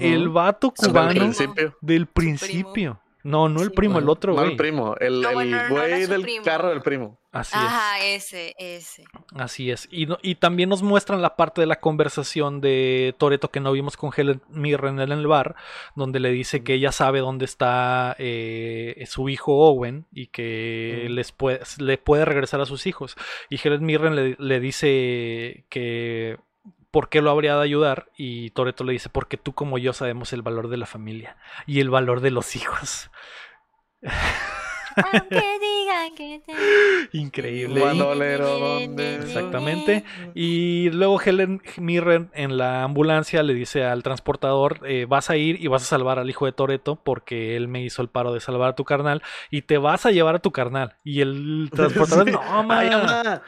El 0.00 0.28
vato 0.30 0.70
cubano 0.72 1.10
principio. 1.10 1.76
del 1.80 2.06
primo. 2.06 2.36
principio. 2.38 3.00
No, 3.24 3.48
no 3.48 3.62
el 3.62 3.68
Sí. 3.70 3.74
primo, 3.74 3.98
el 3.98 4.08
otro, 4.08 4.32
No, 4.34 4.40
güey. 4.40 4.50
el 4.52 4.56
primo. 4.56 4.94
El, 5.00 5.20
No, 5.22 5.28
el 5.30 5.34
bueno, 5.34 5.56
no 5.56 5.82
era 5.82 5.88
güey 5.96 6.04
su 6.04 6.10
del 6.12 6.22
primo. 6.22 6.44
carro 6.44 6.68
del 6.68 6.82
primo. 6.82 7.18
Así 7.32 7.56
es. 7.56 7.64
Ajá, 7.64 8.04
ese, 8.04 8.54
ese. 8.58 9.04
Así 9.34 9.70
es. 9.70 9.88
Y, 9.90 10.06
no- 10.06 10.18
y 10.22 10.36
también 10.36 10.68
nos 10.68 10.82
muestran 10.82 11.20
la 11.22 11.34
parte 11.34 11.60
de 11.62 11.66
la 11.66 11.80
conversación 11.80 12.60
de 12.60 13.14
Toreto 13.18 13.50
que 13.50 13.58
no 13.60 13.72
vimos 13.72 13.96
con 13.96 14.12
Helen 14.16 14.40
Mirren 14.50 15.00
en 15.00 15.10
el 15.10 15.26
bar, 15.26 15.56
donde 15.96 16.20
le 16.20 16.30
dice 16.30 16.62
que 16.62 16.74
ella 16.74 16.92
sabe 16.92 17.18
dónde 17.20 17.46
está 17.46 18.14
eh, 18.18 19.02
su 19.08 19.28
hijo 19.28 19.52
Owen 19.68 20.04
y 20.12 20.28
que 20.28 21.06
les 21.10 21.32
puede, 21.32 21.60
le 21.78 21.98
puede 21.98 22.24
regresar 22.24 22.60
a 22.60 22.66
sus 22.66 22.86
hijos. 22.86 23.16
Y 23.50 23.58
Helen 23.60 23.84
Mirren 23.84 24.14
le, 24.14 24.36
le 24.38 24.60
dice 24.60 25.64
que 25.70 26.36
por 26.94 27.08
qué 27.08 27.20
lo 27.20 27.32
habría 27.32 27.56
de 27.56 27.62
ayudar 27.64 28.08
y 28.16 28.50
Toreto 28.50 28.84
le 28.84 28.92
dice 28.92 29.08
porque 29.08 29.36
tú 29.36 29.52
como 29.52 29.78
yo 29.78 29.92
sabemos 29.92 30.32
el 30.32 30.42
valor 30.42 30.68
de 30.68 30.76
la 30.76 30.86
familia 30.86 31.36
y 31.66 31.80
el 31.80 31.90
valor 31.90 32.20
de 32.20 32.30
los 32.30 32.54
hijos. 32.54 33.10
Increíble. 37.12 37.80
Bandolero, 37.80 38.58
¿dónde? 38.58 39.16
Exactamente. 39.16 40.04
Y 40.34 40.90
luego 40.90 41.20
Helen 41.20 41.62
Mirren 41.76 42.30
en 42.34 42.56
la 42.56 42.82
ambulancia 42.82 43.42
le 43.42 43.54
dice 43.54 43.84
al 43.84 44.02
transportador, 44.02 44.80
eh, 44.86 45.06
vas 45.08 45.30
a 45.30 45.36
ir 45.36 45.62
y 45.62 45.68
vas 45.68 45.82
a 45.82 45.86
salvar 45.86 46.18
al 46.18 46.28
hijo 46.30 46.46
de 46.46 46.52
Toreto 46.52 46.96
porque 46.96 47.56
él 47.56 47.68
me 47.68 47.82
hizo 47.82 48.02
el 48.02 48.08
paro 48.08 48.32
de 48.32 48.40
salvar 48.40 48.70
a 48.70 48.74
tu 48.74 48.84
carnal 48.84 49.22
y 49.50 49.62
te 49.62 49.78
vas 49.78 50.06
a 50.06 50.10
llevar 50.10 50.36
a 50.36 50.38
tu 50.40 50.50
carnal. 50.52 50.96
Y 51.04 51.20
el 51.20 51.70
transportador, 51.74 52.26
Sí. 52.28 52.32
no, 52.32 52.62
ma, 52.62 52.78
Ay, 52.80 52.90
mamá, 52.90 53.42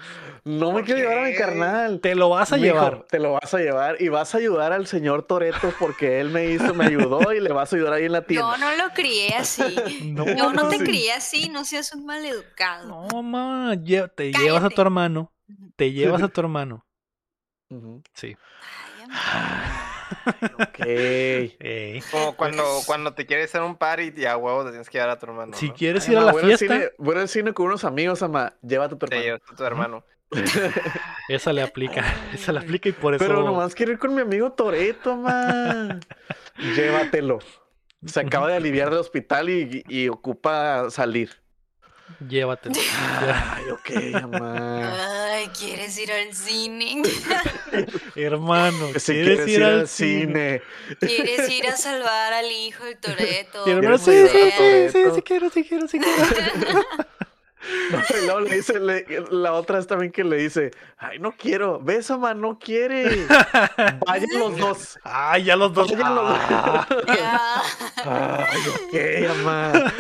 no 0.45 0.69
me 0.69 0.75
¿Por 0.75 0.85
quiero 0.85 1.01
llevar 1.01 1.19
a 1.19 1.29
mi 1.29 1.35
carnal. 1.35 2.01
te 2.01 2.15
lo 2.15 2.29
vas 2.29 2.53
a 2.53 2.57
Mijo, 2.57 2.67
llevar. 2.75 3.05
Te 3.11 3.19
lo 3.19 3.33
vas 3.33 3.53
a 3.55 3.59
llevar 3.59 3.97
y 4.01 4.09
vas 4.09 4.35
a 4.35 4.39
ayudar 4.39 4.73
al 4.73 4.87
señor 4.87 5.25
Toreto 5.25 5.73
porque 5.79 6.21
él 6.21 6.31
me 6.31 6.47
hizo, 6.51 6.73
me 6.75 6.87
ayudó 6.87 7.33
y 7.33 7.41
le 7.41 7.53
vas 7.53 7.73
a 7.73 7.77
ayudar 7.77 7.95
ahí 7.95 8.05
en 8.05 8.13
la 8.13 8.23
tienda. 8.23 8.53
Yo 8.53 8.59
no 8.59 8.77
lo 8.85 8.93
crié 8.95 9.35
así. 9.37 9.63
No, 10.07 10.25
Yo 10.25 10.53
no 10.53 10.69
te 10.69 10.79
sí. 10.79 10.85
crié 10.85 11.13
así, 11.13 11.49
no 11.49 11.65
seas 11.65 11.93
un 11.95 12.07
maleducado. 12.07 12.46
No, 12.87 13.23
ma, 13.23 13.75
lle- 13.75 14.11
te 14.15 14.33
llevas 14.33 14.65
a 14.65 14.71
tu 14.71 14.81
hermano. 14.81 15.33
Te 15.77 15.93
llevas 15.93 16.23
a 16.23 16.29
tu 16.29 16.41
hermano. 16.41 16.85
Ujú. 17.71 18.03
Sí. 18.15 18.37
Ay, 19.11 20.45
amor. 20.45 20.63
Ok. 20.69 20.79
Ey. 20.87 22.01
Como 22.11 22.37
cuando, 22.37 22.65
cuando 22.87 23.15
te 23.15 23.27
quieres 23.27 23.47
hacer 23.47 23.63
un 23.63 23.77
party 23.77 24.13
y 24.17 24.25
a 24.25 24.37
huevo 24.37 24.65
te 24.65 24.71
tienes 24.71 24.89
que 24.89 24.99
llevar 24.99 25.11
a 25.11 25.19
tu 25.19 25.27
hermano. 25.27 25.57
Si 25.57 25.69
¿no? 25.69 25.75
quieres 25.75 26.07
Ay, 26.07 26.13
ir 26.13 26.19
a 26.19 26.21
mamá, 26.23 26.33
la 26.33 26.47
fiesta, 26.47 26.67
cine- 26.67 26.91
voy 26.99 27.17
al 27.17 27.29
cine 27.29 27.53
con 27.53 27.67
unos 27.67 27.85
amigos, 27.85 28.23
ama. 28.23 28.55
Llévate 28.63 28.95
a 28.95 28.99
tu 28.99 29.07
Te 29.07 29.17
hermano. 29.17 29.25
llevas 29.25 29.43
a 29.53 29.57
tu 29.57 29.65
hermano. 29.65 30.05
esa 31.29 31.53
le 31.53 31.63
aplica. 31.63 32.05
Esa 32.35 32.53
le 32.53 32.59
aplica 32.61 32.89
y 32.89 32.93
por 32.93 33.15
eso. 33.15 33.25
Pero 33.25 33.45
nomás 33.45 33.75
quiero 33.77 33.93
ir 33.93 33.99
con 33.99 34.13
mi 34.15 34.23
amigo 34.23 34.51
Toreto, 34.53 35.17
man. 35.17 36.01
Llévatelo. 36.77 37.39
Se 38.05 38.21
acaba 38.21 38.49
de 38.49 38.57
aliviar 38.57 38.91
del 38.91 38.99
hospital 38.99 39.49
y, 39.51 39.85
y 39.89 40.09
ocupa 40.09 40.91
salir. 40.91 41.31
Llévatelo. 42.29 42.75
Ay, 43.55 43.65
ok, 43.71 44.23
mamá. 44.23 45.33
Ay, 45.35 45.49
¿quieres 45.59 45.99
ir 45.99 46.11
al 46.13 46.35
cine? 46.35 47.03
Hermano, 48.17 48.89
Si 48.97 49.13
¿quieres, 49.13 49.49
ir 49.49 49.65
al 49.65 49.89
cine. 49.89 50.63
¿Quieres 51.01 51.49
ir 51.51 51.67
a 51.67 51.77
salvar 51.77 52.33
al 52.33 52.51
hijo 52.51 52.85
de 52.85 52.95
Toreto? 52.97 53.67
Hermano, 53.67 53.99
¿Quieres 53.99 54.31
sí, 54.31 54.39
sí, 54.39 54.51
sí, 54.57 54.89
sí, 54.93 55.15
sí 55.15 55.23
quiero, 55.23 55.51
sí 55.51 55.65
quiero, 55.65 55.89
sí 55.89 55.99
quiero. 55.99 56.83
No, 57.91 57.99
y 57.99 58.25
luego 58.27 58.41
le 58.43 58.55
dice, 58.55 58.79
le- 58.79 59.05
la 59.33 59.53
otra 59.55 59.81
es 59.81 59.89
también 59.89 60.13
que 60.13 60.23
le 60.23 60.37
dice, 60.37 60.71
ay, 60.99 61.19
no 61.19 61.33
quiero, 61.33 61.81
ves, 61.81 62.09
mamá, 62.11 62.33
no 62.33 62.61
quiere. 62.61 63.27
Vayan 64.07 64.29
los 64.39 64.57
dos. 64.57 64.99
Ay, 65.03 65.45
ya 65.45 65.57
los 65.57 65.75
dos. 65.75 65.91
Vayan 65.91 66.15
los 66.15 66.29
dos. 66.29 66.39
Ah. 66.49 66.87
Ya. 67.09 68.47
Ay, 68.53 68.61
ok, 68.69 69.29
mamá. 69.37 69.93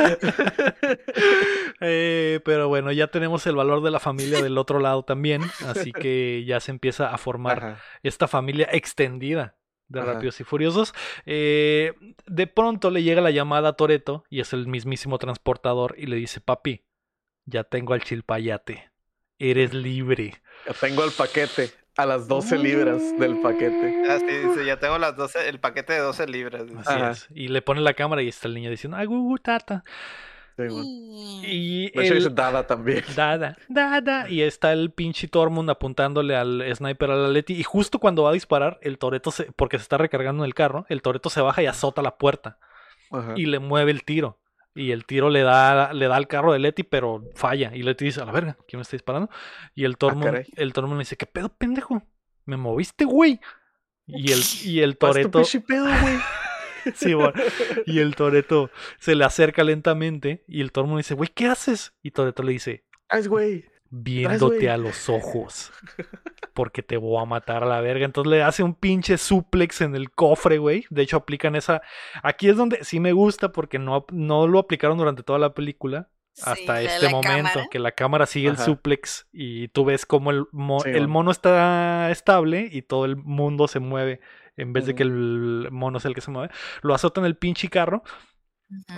Eh, 1.80 2.40
pero 2.44 2.68
bueno, 2.68 2.90
ya 2.92 3.08
tenemos 3.08 3.46
el 3.46 3.56
valor 3.56 3.82
de 3.82 3.90
la 3.90 4.00
familia 4.00 4.42
del 4.42 4.56
otro 4.58 4.80
lado 4.80 5.02
también, 5.04 5.42
así 5.66 5.92
que 5.92 6.44
ya 6.46 6.60
se 6.60 6.70
empieza 6.70 7.10
a 7.10 7.18
formar 7.18 7.58
Ajá. 7.58 7.82
esta 8.02 8.28
familia 8.28 8.68
extendida 8.72 9.56
de 9.88 10.00
Ajá. 10.00 10.14
Rápidos 10.14 10.40
y 10.40 10.44
Furiosos. 10.44 10.94
Eh, 11.26 11.92
de 12.26 12.46
pronto 12.46 12.90
le 12.90 13.02
llega 13.02 13.20
la 13.20 13.30
llamada 13.30 13.70
a 13.70 13.72
Toreto 13.74 14.24
y 14.30 14.40
es 14.40 14.52
el 14.52 14.66
mismísimo 14.66 15.18
transportador 15.18 15.94
y 15.98 16.06
le 16.06 16.16
dice, 16.16 16.40
papi, 16.40 16.84
ya 17.44 17.64
tengo 17.64 17.92
al 17.94 18.02
chilpayate, 18.02 18.90
eres 19.38 19.74
libre. 19.74 20.34
Ya 20.66 20.72
tengo 20.72 21.04
el 21.04 21.12
paquete 21.12 21.70
a 21.96 22.04
las 22.04 22.28
12 22.28 22.58
libras 22.58 23.18
del 23.18 23.38
paquete. 23.40 24.02
Ah, 24.08 24.18
sí, 24.18 24.26
dice, 24.26 24.66
ya 24.66 24.78
tengo 24.78 24.98
las 24.98 25.16
12, 25.16 25.48
el 25.48 25.60
paquete 25.60 25.94
de 25.94 26.00
12 26.00 26.26
libras. 26.26 26.66
dice. 26.66 26.78
Así 26.80 26.90
Ajá. 26.90 27.10
es. 27.12 27.28
Y 27.34 27.48
le 27.48 27.62
pone 27.62 27.80
la 27.80 27.94
cámara 27.94 28.22
y 28.22 28.28
está 28.28 28.48
el 28.48 28.54
niño 28.54 28.70
diciendo, 28.70 28.96
ay, 28.96 29.06
tata. 29.42 29.84
Sí. 30.56 31.42
Y 31.48 31.90
De 31.90 32.04
hecho, 32.04 32.12
el- 32.14 32.18
dice 32.20 32.30
Dada 32.34 32.66
también. 32.66 33.04
Dada, 33.16 33.56
dada. 33.68 34.28
Y 34.30 34.40
está 34.42 34.72
el 34.72 34.90
pinche 34.90 35.28
Tormund 35.28 35.68
apuntándole 35.70 36.34
al 36.34 36.64
sniper 36.74 37.10
a 37.10 37.16
la 37.16 37.28
Leti. 37.28 37.54
Y 37.54 37.62
justo 37.62 37.98
cuando 37.98 38.22
va 38.22 38.30
a 38.30 38.32
disparar, 38.32 38.78
el 38.82 38.98
Toreto 38.98 39.30
se. 39.30 39.52
Porque 39.52 39.78
se 39.78 39.82
está 39.82 39.98
recargando 39.98 40.42
en 40.44 40.46
el 40.48 40.54
carro, 40.54 40.86
el 40.88 41.02
Toreto 41.02 41.28
se 41.30 41.40
baja 41.42 41.62
y 41.62 41.66
azota 41.66 42.00
la 42.02 42.16
puerta. 42.16 42.58
Ajá. 43.10 43.34
Y 43.36 43.46
le 43.46 43.58
mueve 43.58 43.90
el 43.90 44.02
tiro. 44.04 44.38
Y 44.74 44.90
el 44.90 45.06
tiro 45.06 45.30
le 45.30 45.40
da, 45.42 45.92
le 45.94 46.06
da 46.06 46.16
al 46.16 46.26
carro 46.28 46.52
de 46.52 46.58
Leti, 46.58 46.82
pero 46.82 47.22
falla. 47.34 47.74
Y 47.74 47.82
Leti 47.82 48.04
dice, 48.06 48.20
a 48.20 48.24
la 48.26 48.32
verga, 48.32 48.56
¿quién 48.68 48.78
me 48.78 48.82
está 48.82 48.96
disparando? 48.96 49.30
Y 49.74 49.84
el 49.84 49.96
Tormund, 49.96 50.24
caray. 50.26 50.44
el 50.56 50.72
Tormund 50.74 50.96
le 50.96 51.00
dice, 51.00 51.16
¿qué 51.16 51.24
pedo, 51.24 51.48
pendejo? 51.48 52.02
¿Me 52.44 52.56
moviste, 52.58 53.04
güey? 53.06 53.40
Y 54.06 54.32
el, 54.32 54.40
y 54.64 54.80
el 54.80 54.98
¿Cuál 54.98 55.16
es 55.16 55.22
tu 55.26 55.30
Toreto. 55.30 55.38
pinche 55.38 55.60
pedo, 55.60 55.84
güey? 56.02 56.16
Sí, 56.94 57.14
bueno. 57.14 57.32
Y 57.86 57.98
el 58.00 58.14
Toreto 58.14 58.70
se 58.98 59.14
le 59.14 59.24
acerca 59.24 59.64
lentamente. 59.64 60.44
Y 60.46 60.60
el 60.60 60.72
Tormund 60.72 60.98
dice, 60.98 61.14
güey, 61.14 61.28
¿qué 61.34 61.46
haces? 61.46 61.94
Y 62.02 62.10
Toreto 62.12 62.42
le 62.42 62.52
dice, 62.52 62.84
Ay, 63.08 63.26
güey. 63.26 63.64
viéndote 63.90 64.70
a 64.70 64.76
los 64.76 65.08
ojos. 65.08 65.72
Porque 66.54 66.82
te 66.82 66.96
voy 66.96 67.20
a 67.22 67.26
matar 67.26 67.62
a 67.64 67.66
la 67.66 67.80
verga. 67.80 68.04
Entonces 68.04 68.30
le 68.30 68.42
hace 68.42 68.62
un 68.62 68.74
pinche 68.74 69.18
suplex 69.18 69.80
en 69.82 69.94
el 69.94 70.10
cofre, 70.10 70.58
güey. 70.58 70.86
De 70.90 71.02
hecho, 71.02 71.18
aplican 71.18 71.54
esa. 71.56 71.82
Aquí 72.22 72.48
es 72.48 72.56
donde 72.56 72.82
sí 72.84 72.98
me 73.00 73.12
gusta 73.12 73.52
porque 73.52 73.78
no, 73.78 74.06
no 74.10 74.46
lo 74.48 74.58
aplicaron 74.58 74.96
durante 74.98 75.22
toda 75.22 75.38
la 75.38 75.52
película. 75.54 76.08
Hasta 76.42 76.80
Sí, 76.80 76.86
este 76.86 77.08
momento. 77.08 77.28
cámara. 77.50 77.68
Que 77.70 77.78
la 77.78 77.92
cámara 77.92 78.26
sigue 78.26 78.48
el 78.48 78.58
suplex 78.58 79.26
y 79.32 79.68
tú 79.68 79.86
ves 79.86 80.04
cómo 80.04 80.30
el, 80.30 80.44
mo- 80.52 80.80
Sí, 80.80 80.90
el 80.90 81.08
mono 81.08 81.30
está 81.30 82.10
estable 82.10 82.68
y 82.70 82.82
todo 82.82 83.06
el 83.06 83.16
mundo 83.16 83.68
se 83.68 83.80
mueve. 83.80 84.20
En 84.56 84.72
vez 84.72 84.86
de 84.86 84.94
que 84.94 85.02
el 85.02 85.68
mono 85.70 86.00
sea 86.00 86.08
el 86.08 86.14
que 86.14 86.20
se 86.20 86.30
mueve. 86.30 86.52
Lo 86.82 86.94
azota 86.94 87.20
en 87.20 87.26
el 87.26 87.36
pinche 87.36 87.68
carro. 87.68 88.02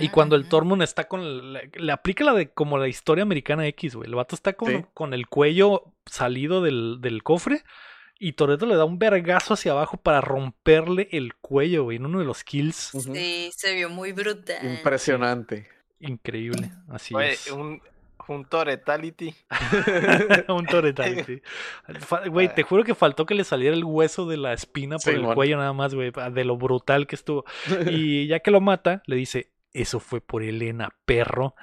Y 0.01 0.09
cuando 0.09 0.35
el. 0.36 0.48
Tormund 0.48 0.82
está 0.82 1.09
con. 1.09 1.52
Le, 1.52 1.70
le 1.74 1.93
aplica 1.93 2.24
la 2.24 2.32
de 2.32 2.51
como 2.51 2.78
la 2.78 2.89
historia 2.89 3.22
americana 3.22 3.66
X, 3.66 3.97
güey. 3.97 4.09
El 4.09 4.14
vato 4.14 4.35
está 4.35 4.55
con, 4.55 4.68
Sí. 4.70 4.85
con 4.94 5.12
el 5.12 5.26
cuello 5.26 5.93
salido 6.06 6.62
del, 6.62 6.98
del 7.01 7.22
cofre. 7.22 7.64
Y 8.20 8.32
Toreto 8.32 8.66
le 8.66 8.74
da 8.76 8.85
un 8.85 8.98
vergazo 8.98 9.55
hacia 9.55 9.72
abajo 9.72 9.97
para 9.98 10.20
romperle 10.20 11.09
el 11.12 11.35
cuello, 11.36 11.85
güey. 11.85 11.98
En 11.98 12.06
uno 12.06 12.18
de 12.18 12.24
los 12.24 12.43
kills. 12.44 12.90
Sí, 13.12 13.51
se 13.55 13.74
vio 13.74 13.90
muy 13.90 14.12
brutal. 14.12 14.59
Impresionante. 14.64 15.68
Increíble. 16.01 16.70
Así 16.89 17.14
Oye, 17.14 17.32
es. 17.32 17.51
un- 17.51 17.80
Un 18.28 18.44
Toretality. 18.44 19.34
un 20.48 20.66
Toretality. 20.66 21.40
Güey, 22.30 22.55
te 22.55 22.62
juro 22.62 22.84
que 22.84 22.94
faltó 22.94 23.26
que 23.26 23.34
le 23.34 23.44
saliera 23.44 23.74
el 23.74 23.84
hueso 23.84 24.26
de 24.26 24.36
la 24.36 24.52
espina 24.52 24.98
por 24.98 25.14
el 25.14 25.34
cuello 25.34 25.56
nada 25.56 25.72
más, 25.72 25.94
güey, 25.94 26.12
de 26.32 26.44
lo 26.44 26.56
brutal 26.56 27.06
que 27.06 27.16
estuvo. 27.16 27.44
Y 27.90 28.26
ya 28.26 28.40
que 28.40 28.50
lo 28.50 28.60
mata, 28.60 29.02
le 29.06 29.16
dice, 29.16 29.50
eso 29.72 29.98
fue 29.98 30.20
por 30.20 30.42
Elena, 30.42 30.90
perro. 31.05 31.55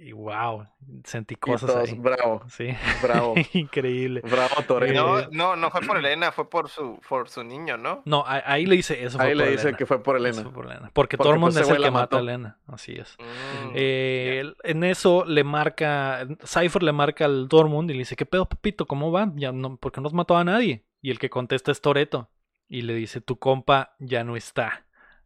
Y, 0.00 0.08
y 0.08 0.12
wow, 0.12 0.66
sentí 1.04 1.34
Y 1.34 1.36
cosas 1.36 1.70
todos, 1.72 1.88
ahí. 1.88 1.94
bravo, 1.98 2.42
Sí, 2.48 2.68
bravo, 3.02 3.34
increíble. 3.52 4.20
bravo 4.22 4.54
Toreto. 4.66 4.94
No, 4.94 5.18
Eh, 5.20 5.28
no, 5.32 5.56
no 5.56 5.70
fue 5.70 5.80
por 5.82 5.96
Elena, 5.98 6.32
fue 6.32 6.48
por 6.48 6.68
su, 6.68 7.00
por 7.08 7.28
su 7.28 7.42
niño, 7.44 7.76
¿no? 7.76 8.02
No, 8.04 8.24
ahí 8.26 8.66
le 8.66 8.76
dice, 8.76 9.02
eso 9.04 9.18
fue 9.18 9.26
Ahí 9.28 9.34
por 9.34 9.44
le 9.44 9.50
dice 9.52 9.62
Elena. 9.62 9.76
que 9.78 9.86
fue 9.86 10.02
por 10.02 10.16
Elena. 10.16 10.42
fue 10.42 10.52
por 10.52 10.66
Elena. 10.66 10.90
Porque, 10.92 11.16
Porque, 11.16 11.28
Tormund 11.30 11.52
pues, 11.54 11.66
es 11.68 11.74
el 11.76 11.82
que 11.82 11.90
mata 11.90 12.16
a. 12.16 12.20
Elena, 12.20 12.58
así 12.66 12.92
es. 12.94 13.16
Mm, 13.18 13.70
Eh, 13.74 14.52
en 14.64 14.84
eso 14.84 15.24
le 15.24 15.44
marca, 15.44 16.26
Cypher 16.44 16.82
le 16.82 16.92
marca 16.92 17.24
al 17.24 17.48
Dortmund 17.48 17.90
y 17.90 17.94
le 17.94 18.00
dice, 18.00 18.16
¿qué 18.16 18.26
pedo, 18.26 18.48
papito? 18.48 18.86
¿Cómo 18.86 19.10
va? 19.12 19.32
Ya 19.36 19.52
no, 19.52 19.76
porque 19.76 20.00
no 20.00 20.06
has 20.08 20.12
matado 20.14 20.38
a 20.40 20.44
nadie. 20.44 20.84
Y 21.00 21.10
el 21.10 21.18
que 21.18 21.30
contesta 21.30 21.70
es 21.72 21.80
Toreto. 21.80 22.30
Y 22.70 22.82
le 22.82 22.94
dice, 22.94 23.20
tu 23.22 23.38
compa 23.38 23.94
ya 23.98 24.24
no 24.24 24.36
está. 24.36 24.84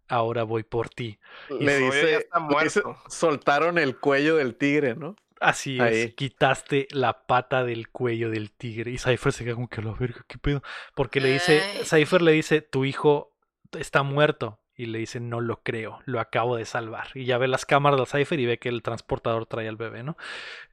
Ahora 0.09 0.43
voy 0.43 0.63
por 0.63 0.89
ti. 0.89 1.19
Le 1.49 1.79
dice, 1.79 2.17
está 2.17 2.39
soltaron 3.09 3.79
el 3.79 3.99
cuello 3.99 4.37
del 4.37 4.57
tigre, 4.57 4.95
¿no? 4.95 5.17
Así 5.41 5.75
es, 5.77 5.83
Ahí. 5.83 6.13
quitaste 6.13 6.87
la 6.93 7.27
pata 7.27 7.65
del 7.65 7.89
cuello 7.89 8.31
del 8.31 8.53
tigre. 8.53 8.93
Y 8.93 8.99
Cypher 8.99 9.33
se 9.33 9.45
queda 9.45 9.55
como 9.55 9.69
que 9.69 9.83
la 9.83 9.93
verga, 9.93 10.25
¿qué 10.29 10.39
pedo? 10.39 10.63
Porque 10.95 11.21
le 11.21 11.33
dice, 11.33 11.61
Ay. 11.61 11.85
Cypher 11.85 12.23
le 12.23 12.33
dice, 12.33 12.63
tu 12.63 12.85
hijo 12.85 13.33
está 13.73 14.03
muerto. 14.03 14.61
Y 14.75 14.87
le 14.87 14.99
dice, 14.99 15.21
no 15.21 15.41
lo 15.41 15.63
creo, 15.63 16.01
lo 16.07 16.19
acabo 16.19 16.57
de 16.57 16.65
salvar. 16.65 17.09
Y 17.15 17.25
ya 17.25 17.39
ve 17.39 17.47
las 17.47 17.67
cámaras 17.67 18.01
de 18.01 18.07
Cypher 18.07 18.41
y 18.41 18.47
ve 18.47 18.59
que 18.59 18.69
el 18.69 18.83
transportador 18.83 19.47
trae 19.47 19.69
al 19.69 19.77
bebé, 19.77 20.03
¿no? 20.03 20.17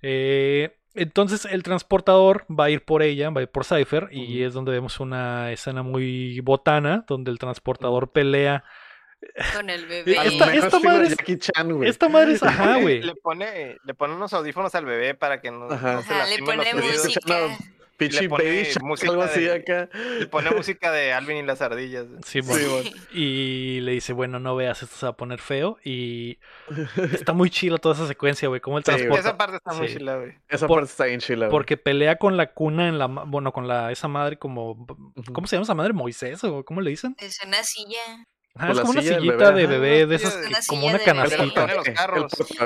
Eh, 0.01 0.77
entonces 0.93 1.45
el 1.45 1.63
transportador 1.63 2.45
va 2.49 2.65
a 2.65 2.69
ir 2.69 2.85
por 2.85 3.03
ella, 3.03 3.29
va 3.29 3.41
a 3.41 3.43
ir 3.43 3.49
por 3.49 3.65
Cypher. 3.65 4.07
Y 4.11 4.43
es 4.43 4.53
donde 4.53 4.71
vemos 4.71 4.99
una 4.99 5.51
escena 5.51 5.83
muy 5.83 6.39
botana, 6.41 7.05
donde 7.07 7.31
el 7.31 7.39
transportador 7.39 8.11
pelea. 8.11 8.63
Con 9.55 9.69
el 9.69 9.85
bebé. 9.85 10.15
Esta- 10.25 10.79
madre 10.79 11.07
es- 11.07 11.17
Jackie 11.17 11.37
Chan, 11.37 11.71
güey. 11.73 11.89
Esta 11.89 12.09
madre 12.09 12.33
es, 12.33 12.43
ajá, 12.43 12.77
güey. 12.79 13.01
Le 13.01 13.15
pone, 13.15 13.77
le 13.83 13.93
pone 13.93 14.13
unos 14.15 14.33
audífonos 14.33 14.73
al 14.75 14.85
bebé 14.85 15.13
para 15.15 15.41
que 15.41 15.51
no, 15.51 15.69
Ajá. 15.69 15.93
no 15.95 16.01
se 16.03 16.13
Ajá, 16.13 16.25
le 16.27 16.37
los 16.37 16.49
pone 16.49 16.73
música. 16.73 17.57
Pichi 17.97 18.21
le 18.21 18.29
pone 18.29 18.43
Baby 18.45 18.67
música 18.81 19.11
algo 19.11 19.23
así 19.23 19.41
de- 19.41 19.53
acá. 19.55 19.89
Le 20.19 20.25
pone 20.27 20.49
música 20.51 20.89
de 20.89 21.11
Alvin 21.11 21.35
y 21.35 21.43
las 21.43 21.61
ardillas. 21.61 22.05
Sí, 22.25 22.41
Sí, 22.41 22.47
bueno. 22.47 22.89
Y 23.11 23.81
le 23.81 23.91
dice, 23.91 24.13
bueno, 24.13 24.39
no 24.39 24.55
veas, 24.55 24.81
esto 24.81 24.95
se 24.95 25.05
va 25.05 25.09
a 25.09 25.17
poner 25.17 25.39
feo. 25.41 25.77
Y 25.83 26.39
está 27.11 27.33
muy 27.33 27.49
chila 27.49 27.77
toda 27.77 27.95
esa 27.95 28.07
secuencia, 28.07 28.47
güey. 28.47 28.61
Cómo 28.61 28.77
el 28.77 28.85
Sí, 28.85 28.91
transporta. 28.91 29.19
Esa 29.19 29.37
parte 29.37 29.57
está 29.57 29.73
muy 29.73 29.87
chila, 29.89 30.15
güey. 30.15 30.33
Esa 30.47 30.65
Por- 30.67 30.77
parte 30.79 30.91
está 30.91 31.05
bien 31.05 31.19
chila, 31.19 31.47
güey. 31.47 31.51
Porque 31.51 31.75
pelea 31.75 32.15
con 32.15 32.37
la 32.37 32.53
cuna 32.53 32.87
en 32.87 32.99
la... 32.99 33.07
Bueno, 33.07 33.51
con 33.51 33.67
la 33.67 33.91
esa 33.91 34.07
madre 34.07 34.37
como... 34.37 34.87
¿Cómo 35.33 35.47
se 35.47 35.57
llama 35.57 35.63
esa 35.63 35.75
madre? 35.75 35.91
¿Moisés? 35.91 36.41
¿O 36.45 36.63
cómo 36.63 36.79
le 36.79 36.91
dicen? 36.91 37.17
Es 37.19 37.37
una 37.45 37.61
silla. 37.63 37.99
Con 38.53 38.71
es 38.71 38.79
como 38.79 38.91
una 38.91 39.01
sillita 39.01 39.51
bebé, 39.51 39.61
de 39.61 39.67
bebé, 39.67 40.05
de 40.05 40.15
esas, 40.15 40.35
que- 40.35 40.53
como 40.67 40.87
una 40.87 40.99
canastita. 40.99 41.67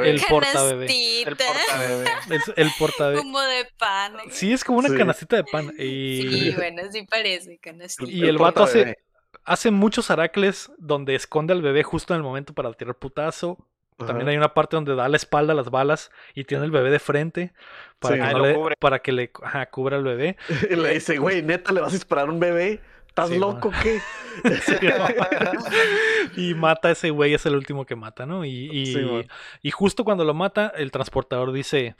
El 0.03 0.21
portabebé. 0.27 0.85
El 1.21 1.35
portabebé. 1.37 2.07
El 2.55 2.71
portabebé. 2.79 3.17
Como 3.19 3.39
de 3.41 3.67
pan. 3.77 4.13
Sí, 4.31 4.53
es 4.53 4.63
como 4.63 4.79
una 4.79 4.89
Sí. 4.89 4.97
canastita 4.97 5.35
de 5.35 5.43
pan. 5.43 5.71
Y, 5.77 6.21
Sí, 6.21 6.53
bueno, 6.55 6.81
sí 6.91 7.05
parece 7.09 7.57
canastita. 7.59 8.09
y 8.11 8.23
el 8.27 8.37
vato 8.37 8.63
hace, 8.63 8.97
hace 9.45 9.71
muchos 9.71 10.09
aracles 10.09 10.71
donde 10.77 11.15
esconde 11.15 11.53
al 11.53 11.61
bebé 11.61 11.83
justo 11.83 12.13
en 12.13 12.17
el 12.17 12.23
momento 12.23 12.53
para 12.53 12.71
tirar 12.73 12.95
putazo. 12.95 13.57
También 13.97 14.27
hay 14.27 14.35
una 14.37 14.53
parte 14.53 14.75
donde 14.75 14.95
da 14.95 15.07
la 15.07 15.15
espalda 15.17 15.53
a 15.53 15.55
las 15.55 15.69
balas 15.69 16.11
y 16.33 16.43
tiene 16.45 16.65
el 16.65 16.71
bebé 16.71 16.89
de 16.89 16.99
frente 16.99 17.53
para 17.99 18.15
Sí. 18.15 18.21
que, 18.21 18.27
Ah, 18.27 18.33
le- 18.39 18.75
para 18.79 18.99
que 18.99 19.11
le 19.11 19.31
ajá, 19.43 19.67
cubra 19.67 19.95
al 19.97 20.03
bebé. 20.03 20.35
Y 20.71 20.75
le 20.75 20.93
dice, 20.95 21.17
güey, 21.19 21.41
neta, 21.43 21.71
¿le 21.71 21.79
vas 21.81 21.91
a 21.91 21.95
disparar 21.95 22.27
a 22.27 22.31
un 22.31 22.39
bebé? 22.39 22.81
¿Estás 23.13 23.29
Sí, 23.29 23.37
loco 23.37 23.67
o 23.67 23.71
qué? 23.83 23.99
y 26.35 26.55
mata 26.55 26.87
a 26.87 26.91
ese 26.93 27.11
güey, 27.11 27.35
es 27.35 27.45
el 27.45 27.55
último 27.55 27.85
que 27.85 27.95
mata, 27.95 28.25
¿no? 28.25 28.43
Y, 28.43 28.69
y, 28.71 28.87
Sí, 28.87 29.01
man. 29.01 29.27
y 29.61 29.69
justo 29.69 30.03
cuando 30.03 30.25
lo 30.25 30.33
mata, 30.33 30.73
el 30.75 30.89
transportador 30.89 31.51
dice, 31.51 31.95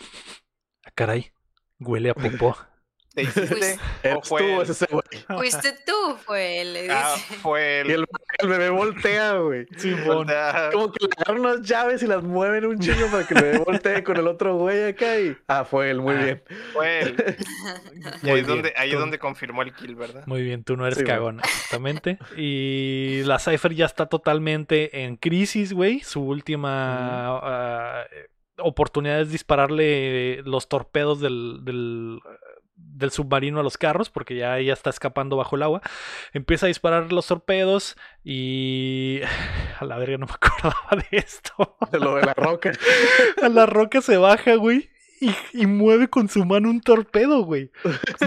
"Ah, 0.84 0.90
caray, 0.96 1.32
huele 1.80 2.10
a 2.10 2.16
popó. 2.16 2.58
¿Te 3.16 3.22
hiciste? 3.24 3.56
Pues- 3.56 3.80
¿O 4.04 4.08
Eres 4.08 4.28
fue 4.28 4.42
tú, 4.42 4.48
él? 4.48 4.62
es 4.64 4.70
ese 4.70 4.86
güey. 4.90 5.04
Fuiste 5.38 5.76
tú, 5.86 6.16
fue 6.26 6.62
él, 6.62 6.74
le 6.74 6.82
dice. 6.84 6.94
Ah, 6.96 7.16
fue 7.44 7.84
Y 7.86 7.92
el... 7.92 8.00
el, 8.02 8.06
el 8.40 8.48
bebé 8.50 8.70
voltea, 8.70 9.34
güey. 9.38 9.68
Simón. 9.78 10.28
Como 10.72 10.92
que 10.92 11.06
le 11.06 11.10
agarran 11.18 11.40
unas 11.46 11.62
llaves 11.62 12.02
y 12.02 12.08
las 12.08 12.24
mueven 12.24 12.66
un 12.66 12.80
chingo 12.80 13.08
para 13.12 13.28
que 13.28 13.34
el 13.36 13.42
bebé 13.42 13.58
voltee 13.60 14.04
con 14.04 14.18
el 14.18 14.28
otro 14.28 14.56
güey 14.58 14.84
acá 14.90 15.20
y... 15.20 15.38
Ah, 15.48 15.64
fue 15.64 15.92
él, 15.92 16.02
muy 16.02 16.16
Ah. 16.16 16.24
bien. 16.24 16.44
Fue 16.74 17.00
él. 17.02 17.16
Y 18.24 18.30
ahí 18.30 18.40
es 18.40 18.48
donde, 18.48 18.74
ahí 18.76 18.90
es 18.90 18.96
tú- 18.96 19.00
donde 19.00 19.20
confirmó 19.20 19.62
el 19.62 19.74
kill, 19.74 19.96
¿verdad? 19.96 20.24
Muy 20.26 20.42
bien, 20.44 20.64
tú 20.64 20.76
no 20.76 20.86
eres 20.86 20.98
Sí, 20.98 21.04
güey. 21.04 21.16
cagona, 21.16 21.44
exactamente. 21.44 22.18
Y 22.36 23.22
la 23.26 23.38
Cypher 23.40 23.74
ya 23.74 23.86
está 23.86 24.08
totalmente 24.08 25.04
en 25.04 25.16
crisis, 25.18 25.72
güey. 25.74 26.00
Su 26.02 26.22
última 26.24 27.38
ah, 27.38 28.06
oportunidad 28.58 29.22
es 29.22 29.32
dispararle 29.32 30.42
los 30.46 30.68
torpedos 30.68 31.20
del, 31.22 31.60
del, 31.64 32.20
del 32.76 33.12
submarino 33.12 33.60
a 33.60 33.64
los 33.64 33.78
carros, 33.78 34.10
porque 34.10 34.36
ya 34.36 34.58
ella 34.60 34.74
está 34.74 34.90
escapando 34.90 35.36
bajo 35.38 35.56
el 35.56 35.64
agua. 35.64 35.82
Empieza 36.34 36.66
a 36.66 36.68
disparar 36.68 37.12
los 37.12 37.28
torpedos 37.28 37.98
y... 38.24 39.22
A 39.80 39.86
la 39.86 39.98
verga, 39.98 40.18
no 40.18 40.28
me 40.28 40.34
acordaba 40.40 40.88
de 41.12 41.18
esto. 41.18 41.78
De 41.92 42.00
lo 42.00 42.16
de 42.16 42.22
la 42.24 42.34
roca. 42.34 42.72
A 43.42 43.50
la 43.50 43.66
roca 43.66 44.02
se 44.02 44.18
baja, 44.18 44.56
güey. 44.56 44.90
Y, 45.20 45.34
y 45.54 45.66
mueve 45.68 46.10
con 46.10 46.28
su 46.28 46.44
mano 46.46 46.70
un 46.70 46.82
torpedo, 46.82 47.44
güey. 47.44 47.72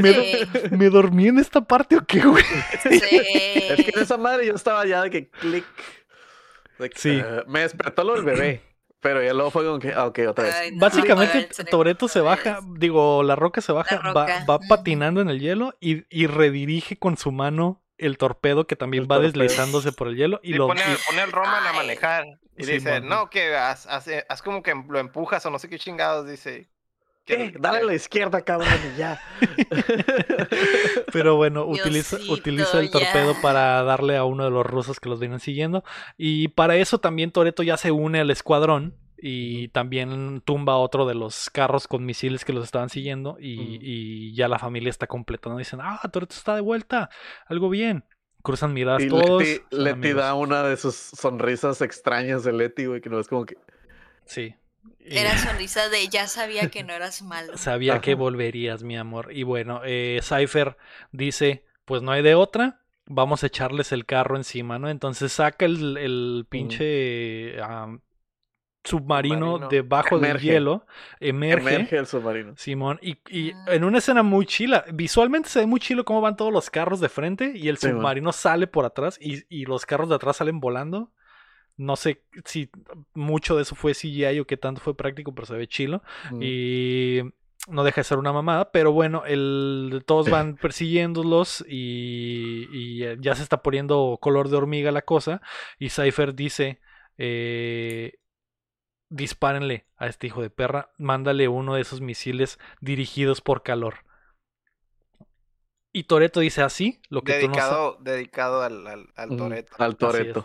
Me, 0.00 0.12
do- 0.12 0.22
Sí. 0.22 0.48
¿Me 0.70 0.88
dormí 0.88 1.28
en 1.28 1.38
esta 1.38 1.60
parte 1.62 1.96
o 1.96 2.06
qué, 2.06 2.20
güey? 2.20 2.42
Sí. 2.82 2.88
Es 2.90 3.84
que 3.84 3.90
en 3.94 4.02
esa 4.02 4.16
madre 4.16 4.46
yo 4.46 4.54
estaba 4.54 4.86
ya 4.86 5.02
de 5.02 5.10
que 5.10 5.28
clic. 5.28 5.64
de 6.78 6.88
que, 6.90 6.98
Sí. 6.98 7.20
eh, 7.22 7.42
me 7.48 7.60
despertó 7.60 8.02
lo 8.02 8.14
del 8.14 8.24
bebé. 8.24 8.62
Pero 9.00 9.22
ya 9.22 9.32
luego 9.34 9.50
fue 9.50 9.64
como 9.64 9.78
que, 9.78 9.92
ah, 9.92 10.06
ok, 10.06 10.20
otra 10.28 10.44
vez. 10.46 10.54
Ay, 10.54 10.72
no, 10.72 10.80
Básicamente, 10.80 11.38
el 11.38 11.52
cerebro 11.52 11.70
Toreto 11.70 12.08
se 12.08 12.20
baja, 12.20 12.60
vez. 12.60 12.64
digo, 12.80 13.22
la 13.22 13.36
roca 13.36 13.60
se 13.60 13.72
baja, 13.72 14.00
va, 14.12 14.26
va 14.48 14.58
patinando 14.58 15.20
en 15.20 15.28
el 15.28 15.38
hielo 15.40 15.74
y, 15.80 16.04
y 16.08 16.26
redirige 16.26 16.98
con 16.98 17.16
su 17.16 17.30
mano 17.30 17.82
el 17.98 18.18
torpedo 18.18 18.66
que 18.66 18.74
también 18.76 19.04
El 19.04 19.10
va 19.10 19.16
torpedo. 19.16 19.32
deslizándose 19.42 19.92
por 19.92 20.08
el 20.08 20.16
hielo 20.16 20.40
y 20.42 20.50
Y 20.54 20.56
lo 20.56 20.66
pone, 20.66 20.80
y- 20.80 21.06
pone 21.08 21.20
al 21.22 21.32
Roman 21.32 21.64
a 21.66 21.70
Ay. 21.70 21.76
manejar. 21.76 22.24
Y 22.58 22.64
Sí, 22.64 22.72
dice, 22.72 23.00
no, 23.02 23.28
que 23.28 23.54
haz, 23.54 23.86
haz- 23.86 24.24
haz 24.28 24.42
como 24.42 24.62
que 24.62 24.74
lo 24.88 24.98
empujas 24.98 25.44
o 25.44 25.50
no 25.50 25.58
sé 25.58 25.68
qué 25.68 25.78
chingados, 25.78 26.26
dice. 26.28 26.70
¿Qué? 27.26 27.52
Dale 27.58 27.78
a 27.78 27.82
la 27.82 27.94
izquierda, 27.94 28.42
cabrón, 28.42 28.68
y 28.94 28.98
ya. 28.98 29.20
pero 31.12 31.34
bueno, 31.34 31.66
utiliza, 31.66 32.18
el 32.78 32.90
torpedo 32.90 33.34
ya. 33.34 33.42
para 33.42 33.82
darle 33.82 34.16
a 34.16 34.24
uno 34.24 34.44
de 34.44 34.50
los 34.50 34.64
rusos 34.64 35.00
que 35.00 35.08
los 35.08 35.18
vienen 35.18 35.40
siguiendo 35.40 35.82
y 36.16 36.48
para 36.48 36.76
eso 36.76 36.98
también 36.98 37.32
Toreto 37.32 37.64
ya 37.64 37.76
se 37.76 37.90
une 37.90 38.20
al 38.20 38.30
escuadrón 38.30 38.94
y 39.18 39.68
también 39.68 40.40
tumba 40.44 40.74
a 40.74 40.78
otro 40.78 41.04
de 41.04 41.16
los 41.16 41.50
carros 41.50 41.88
con 41.88 42.06
misiles 42.06 42.44
que 42.44 42.52
los 42.52 42.64
estaban 42.64 42.90
siguiendo 42.90 43.38
y, 43.40 44.32
ya 44.34 44.46
la 44.46 44.60
familia 44.60 44.90
está 44.90 45.08
completa, 45.08 45.50
¿no? 45.50 45.58
Dicen, 45.58 45.80
ah, 45.82 46.00
Toreto 46.12 46.36
está 46.36 46.54
de 46.54 46.60
vuelta, 46.60 47.10
algo 47.46 47.68
bien. 47.68 48.04
Cruzan 48.42 48.72
miradas 48.72 49.02
Y 49.02 49.08
todos. 49.08 49.42
Leti, 49.42 49.64
Leti 49.72 50.12
da 50.12 50.34
una 50.34 50.62
de 50.62 50.76
sus 50.76 50.94
sonrisas 50.94 51.82
extrañas 51.82 52.44
de 52.44 52.52
Leti, 52.52 52.86
güey, 52.86 53.00
que 53.00 53.10
no 53.10 53.18
es 53.18 53.26
como 53.26 53.44
que. 53.44 53.56
Sí. 54.26 54.54
Era 55.00 55.36
sonrisa 55.38 55.88
de 55.88 56.08
ya 56.08 56.26
sabía 56.26 56.68
que 56.70 56.82
no 56.84 56.92
eras 56.92 57.22
malo. 57.22 57.56
sabía 57.56 58.00
que 58.00 58.14
volverías, 58.14 58.82
mi 58.82 58.96
amor. 58.96 59.30
Y 59.32 59.42
bueno, 59.44 59.80
eh, 59.84 60.20
Cypher 60.22 60.76
dice, 61.12 61.64
pues 61.84 62.02
no 62.02 62.12
hay 62.12 62.22
de 62.22 62.34
otra, 62.34 62.80
vamos 63.06 63.42
a 63.42 63.46
echarles 63.46 63.92
el 63.92 64.04
carro 64.06 64.36
encima, 64.36 64.78
¿no? 64.78 64.88
Entonces 64.88 65.32
saca 65.32 65.64
el, 65.66 65.96
el 65.96 66.46
pinche 66.48 67.60
am, 67.62 68.00
submarino, 68.84 69.36
Submarino. 69.54 69.68
debajo 69.68 70.18
del 70.18 70.38
hielo, 70.38 70.86
emerge. 71.20 71.74
Emerge 71.74 71.96
el 71.98 72.06
submarino. 72.06 72.56
Simón, 72.56 72.98
y, 73.02 73.18
y 73.28 73.52
Ah. 73.52 73.74
en 73.74 73.84
una 73.84 73.98
escena 73.98 74.22
muy 74.22 74.46
chila, 74.46 74.84
visualmente 74.92 75.48
se 75.48 75.60
ve 75.60 75.66
muy 75.66 75.80
chilo 75.80 76.04
cómo 76.04 76.20
van 76.20 76.36
todos 76.36 76.52
los 76.52 76.70
carros 76.70 77.00
de 77.00 77.08
frente 77.08 77.52
y 77.54 77.68
el 77.68 77.78
Sí, 77.78 77.88
man. 77.88 77.96
submarino 77.96 78.32
sale 78.32 78.66
por 78.66 78.84
atrás 78.84 79.18
y, 79.20 79.44
y 79.48 79.64
los 79.66 79.86
carros 79.86 80.08
de 80.08 80.14
atrás 80.16 80.36
salen 80.36 80.60
volando. 80.60 81.10
No 81.76 81.96
sé 81.96 82.22
si 82.44 82.70
mucho 83.14 83.56
de 83.56 83.62
eso 83.62 83.74
fue 83.74 83.92
CGI 83.92 84.40
o 84.40 84.46
qué 84.46 84.56
tanto 84.56 84.80
fue 84.80 84.96
práctico, 84.96 85.34
pero 85.34 85.46
se 85.46 85.54
ve 85.54 85.68
chilo. 85.68 86.02
Mm. 86.30 86.40
Y 86.42 87.20
no 87.68 87.84
deja 87.84 88.00
de 88.00 88.04
ser 88.04 88.18
una 88.18 88.32
mamada, 88.32 88.70
pero 88.70 88.92
bueno, 88.92 89.24
el, 89.26 90.02
todos 90.06 90.30
van 90.30 90.56
persiguiéndolos 90.56 91.64
y, 91.68 92.68
y, 92.72 93.04
eh, 93.04 93.16
ya 93.20 93.34
se 93.34 93.42
está 93.42 93.62
poniendo 93.62 94.18
color 94.20 94.48
de 94.48 94.56
hormiga 94.56 94.92
la 94.92 95.02
cosa. 95.02 95.40
Y 95.78 95.90
Cypher 95.90 96.34
dice, 96.34 96.80
eh, 97.18 98.18
dispárenle 99.08 99.86
a 99.96 100.06
este 100.06 100.28
hijo 100.28 100.42
de 100.42 100.50
perra, 100.50 100.90
mándale 100.98 101.48
uno 101.48 101.74
de 101.74 101.82
esos 101.82 102.00
misiles 102.00 102.58
dirigidos 102.80 103.40
por 103.40 103.62
calor. 103.62 104.05
Y 105.96 106.04
Toreto 106.04 106.40
dice 106.40 106.60
así, 106.60 107.00
lo 107.08 107.22
que 107.22 107.40
tú 107.40 107.48
no 107.48 107.54
sabes. 107.54 107.70
dedicado, 107.70 107.96
dedicado 108.00 108.62
al, 108.62 108.86
al, 108.86 109.06
al 109.16 109.30
Mm, 109.30 109.36
Toreto. 109.38 109.76
Al 109.78 109.96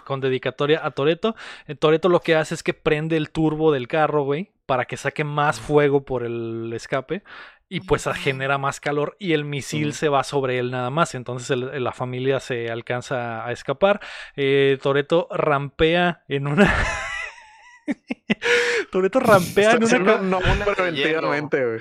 con 0.06 0.22
dedicatoria 0.22 0.80
a 0.82 0.91
Toreto. 0.91 1.36
Toreto 1.78 2.07
lo 2.07 2.22
que 2.22 2.36
hace 2.36 2.53
es 2.56 2.64
que 2.64 2.73
prende 2.73 3.18
el 3.18 3.32
turbo 3.32 3.73
del 3.73 3.90
carro, 3.90 4.23
güey, 4.23 4.52
para 4.65 4.86
que 4.86 4.95
saque 4.95 5.26
más 5.26 5.60
fuego 5.60 6.06
por 6.06 6.23
el 6.23 6.72
escape 6.73 7.23
y 7.68 7.82
pues 7.82 8.07
genera 8.15 8.57
más 8.57 8.80
calor 8.80 9.18
y 9.19 9.34
el 9.34 9.44
misil 9.44 9.91
se 9.94 10.07
va 10.07 10.23
sobre 10.23 10.57
él 10.57 10.72
nada 10.72 10.90
más. 10.90 11.15
Entonces 11.15 11.49
el- 11.49 11.84
la 11.84 11.91
familia 11.91 12.40
se 12.40 12.72
alcanza 12.72 13.45
a 13.45 13.52
escapar. 13.52 13.99
Eh, 14.38 14.78
Toreto 14.82 15.28
rampea 15.32 16.23
en 16.30 16.48
una... 16.48 16.73
Toreto 18.91 19.19
rampea 19.19 19.73
en 19.73 19.83
una... 19.83 20.15
Una 20.15 20.39
de 20.39 20.65
preventivamente, 20.65 21.65
güey. 21.65 21.79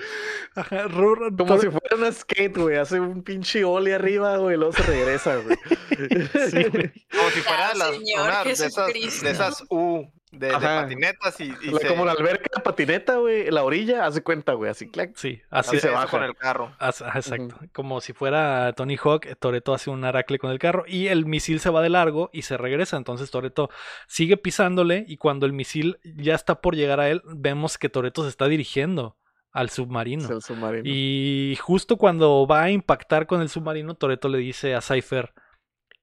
Ajá, 0.55 0.89
Como 0.89 1.59
si 1.59 1.69
fuera 1.69 1.97
un 1.97 2.13
skate, 2.13 2.57
güey. 2.57 2.77
Hace 2.77 3.01
un 3.01 3.23
pinche 3.23 3.65
ollie 3.65 3.95
arriba, 3.95 4.37
güey, 4.37 4.55
y 4.55 4.59
luego 4.59 4.73
se 4.73 4.83
regresa, 4.83 5.37
güey. 5.37 5.57
Sí, 6.51 6.65
güey. 6.65 6.93
Como 7.11 7.31
si 7.31 7.41
fuera 7.41 7.69
de 7.71 7.79
las, 7.79 7.91
Señor 7.97 8.29
una 8.29 8.45
de, 8.45 8.51
esas, 8.53 8.75
Jesucristo. 8.75 9.27
de 9.27 9.33
esas 9.33 9.65
U 9.69 10.13
de, 10.31 10.51
patinetas 10.53 11.41
y, 11.41 11.53
y 11.63 11.71
La- 11.71 11.79
se, 11.81 11.89
Como 11.89 12.05
la 12.05 12.13
alberca 12.13 12.49
de 12.55 12.63
patineta, 12.63 13.17
güey. 13.17 13.51
La 13.51 13.65
orilla, 13.65 14.07
hace 14.07 14.23
cuenta, 14.23 14.53
güey. 14.53 14.71
Así, 14.71 14.89
clac. 14.89 15.13
Sí, 15.17 15.43
así 15.51 15.77
así 15.77 15.81
se 15.81 15.91
baja. 15.91 16.07
con 16.09 16.23
el 16.23 16.37
carro. 16.37 16.73
As- 16.79 17.01
exacto. 17.01 17.57
Como 17.73 18.01
si 18.01 18.13
fuera 18.13 18.73
Tony 18.75 18.97
Hawk, 18.97 19.27
Toreto 19.39 19.75
hace 19.75 19.91
un 19.91 20.05
aracle 20.05 20.39
con 20.39 20.51
el 20.51 20.59
carro 20.59 20.85
y 20.87 21.09
el 21.09 21.27
misil 21.27 21.59
se 21.61 21.71
va 21.71 21.83
de 21.83 21.89
largo 21.89 22.31
y 22.33 22.43
se 22.43 22.57
regresa. 22.57 22.97
Entonces 22.97 23.31
Toreto 23.31 23.71
sigue 24.07 24.37
pisándole 24.37 25.05
y 25.09 25.17
cuando 25.17 25.47
el 25.47 25.53
misil 25.53 25.99
ya 26.05 26.35
está 26.35 26.61
por 26.61 26.77
llegar 26.77 27.01
a 27.01 27.11
él, 27.11 27.23
vemos 27.27 27.77
que 27.79 27.89
Toreto 27.89 28.23
se 28.23 28.29
está 28.29 28.47
dirigiendo 28.47 29.17
al 29.53 29.69
submarino. 29.71 30.23
Es 30.25 30.31
el 30.31 30.43
submarino. 30.43 30.83
Y 30.87 31.59
justo 31.61 31.97
cuando 31.97 32.47
va 32.47 32.63
a 32.63 32.71
impactar 32.71 33.27
con 33.27 33.41
el 33.41 33.49
submarino, 33.49 33.95
Toreto 33.95 34.29
le 34.29 34.39
dice 34.39 34.77
a 34.77 34.81
Cypher, 34.81 35.33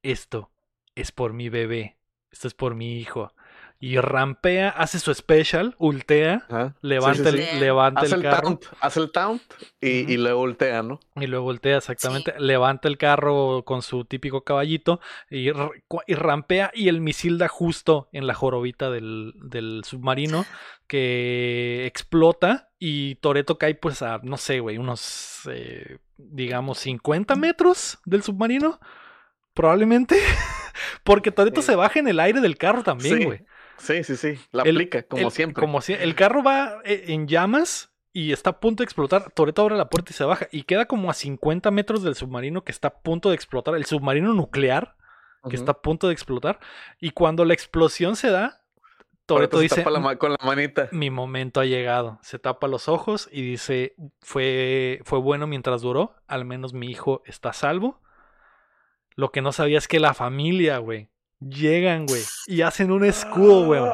esto 0.03 0.51
es 0.95 1.11
por 1.11 1.31
mi 1.33 1.47
bebé, 1.49 1.97
esto 2.31 2.47
es 2.49 2.53
por 2.53 2.75
mi 2.75 2.99
hijo. 2.99 3.31
Y 3.79 3.97
rampea, 3.97 4.69
hace 4.69 4.97
su 4.99 5.13
special, 5.13 5.75
ultea, 5.77 6.43
Ajá. 6.49 6.75
levanta, 6.81 7.29
Sí, 7.31 7.37
sí, 7.37 7.43
el, 7.53 7.59
levanta 7.59 8.01
Hace 8.01 8.15
el 8.15 8.21
el 8.25 8.29
carro. 8.31 8.41
taunt, 8.41 8.65
hace 8.81 8.99
el 9.01 9.11
taunt 9.11 9.41
y, 9.79 10.01
Ujú. 10.03 10.11
y 10.13 10.17
luego 10.17 10.39
voltea, 10.39 10.81
¿no? 10.81 10.99
Y 11.15 11.27
luego 11.27 11.45
voltea 11.45 11.77
exactamente, 11.77 12.33
levanta 12.39 12.87
el 12.87 12.97
carro 12.97 13.63
con 13.65 13.83
su 13.83 14.05
típico 14.05 14.43
caballito 14.43 14.99
y, 15.29 15.49
y 15.49 16.13
rampea 16.15 16.71
y 16.73 16.87
el 16.87 17.01
misil 17.01 17.37
da 17.37 17.47
justo 17.49 18.09
en 18.13 18.25
la 18.25 18.33
jorobita 18.33 18.89
del, 18.89 19.33
del 19.43 19.83
submarino 19.85 20.45
que 20.87 21.85
explota 21.85 22.69
y 22.79 23.15
Toreto 23.15 23.57
cae 23.59 23.75
pues 23.75 24.01
a, 24.01 24.19
no 24.23 24.37
sé, 24.37 24.59
güey, 24.59 24.77
unos, 24.79 25.41
eh, 25.51 25.99
digamos, 26.17 26.79
50 26.79 27.35
metros 27.35 27.99
del 28.05 28.23
submarino, 28.23 28.79
probablemente, 29.53 30.17
porque 31.03 31.31
Toreto 31.31 31.61
Sí. 31.61 31.67
se 31.67 31.75
baja 31.75 31.99
en 31.99 32.07
el 32.07 32.19
aire 32.19 32.41
del 32.41 32.57
carro 32.57 32.81
también, 32.83 33.17
Sí, 33.19 33.23
güey. 33.25 33.45
Sí, 33.77 34.03
sí, 34.03 34.15
sí. 34.15 34.39
La 34.51 34.63
El- 34.63 34.75
aplica, 34.75 35.03
como 35.03 35.23
el- 35.27 35.31
siempre. 35.31 35.61
Como 35.61 35.81
si 35.81 35.93
el 35.93 36.15
carro 36.15 36.43
va 36.43 36.81
eh, 36.85 37.05
en 37.07 37.27
llamas 37.27 37.91
y 38.13 38.31
está 38.31 38.51
a 38.51 38.59
punto 38.59 38.81
de 38.81 38.85
explotar. 38.85 39.31
Toreto 39.31 39.61
abre 39.61 39.75
la 39.77 39.89
puerta 39.89 40.11
y 40.11 40.13
se 40.15 40.23
baja. 40.23 40.47
Y 40.51 40.63
queda 40.63 40.85
como 40.85 41.09
a 41.09 41.13
50 41.13 41.69
metros 41.71 42.03
del 42.03 42.15
submarino 42.15 42.63
que 42.63 42.71
está 42.71 42.87
a 42.89 42.99
punto 42.99 43.29
de 43.29 43.35
explotar. 43.35 43.75
El 43.75 43.85
submarino 43.85 44.33
nuclear 44.33 44.95
que 45.49 45.55
está 45.55 45.71
a 45.71 45.81
punto 45.81 46.07
de 46.07 46.13
explotar. 46.13 46.59
Y 46.99 47.11
cuando 47.11 47.45
la 47.45 47.53
explosión 47.53 48.15
se 48.17 48.29
da, 48.31 48.63
Toreto 49.27 49.59
dice: 49.59 49.75
tapa 49.77 49.91
la 49.91 49.99
ma- 49.99 50.15
con 50.17 50.31
la 50.31 50.37
manita. 50.43 50.89
Mi 50.91 51.09
momento 51.09 51.59
ha 51.61 51.65
llegado. 51.65 52.17
Se 52.21 52.39
tapa 52.39 52.67
los 52.67 52.87
ojos 52.89 53.29
y 53.31 53.41
dice: 53.43 53.93
fue, 54.21 54.99
fue 55.05 55.19
bueno 55.19 55.47
mientras 55.47 55.81
duró. 55.81 56.15
Al 56.27 56.43
menos 56.45 56.73
mi 56.73 56.87
hijo 56.89 57.21
está 57.25 57.49
a 57.49 57.53
salvo. 57.53 58.01
Lo 59.15 59.31
que 59.31 59.41
no 59.41 59.51
sabía 59.51 59.77
es 59.77 59.87
que 59.87 59.99
la 59.99 60.13
familia, 60.13 60.77
güey, 60.79 61.09
llegan, 61.39 62.05
güey, 62.05 62.23
y 62.47 62.61
hacen 62.61 62.91
un 62.91 63.05
escudo, 63.05 63.67
weón. 63.67 63.91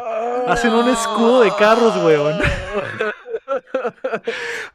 Hacen 0.48 0.74
un 0.74 0.90
escudo 0.90 1.42
de 1.42 1.52
carros, 1.56 1.96
weón. 2.04 2.40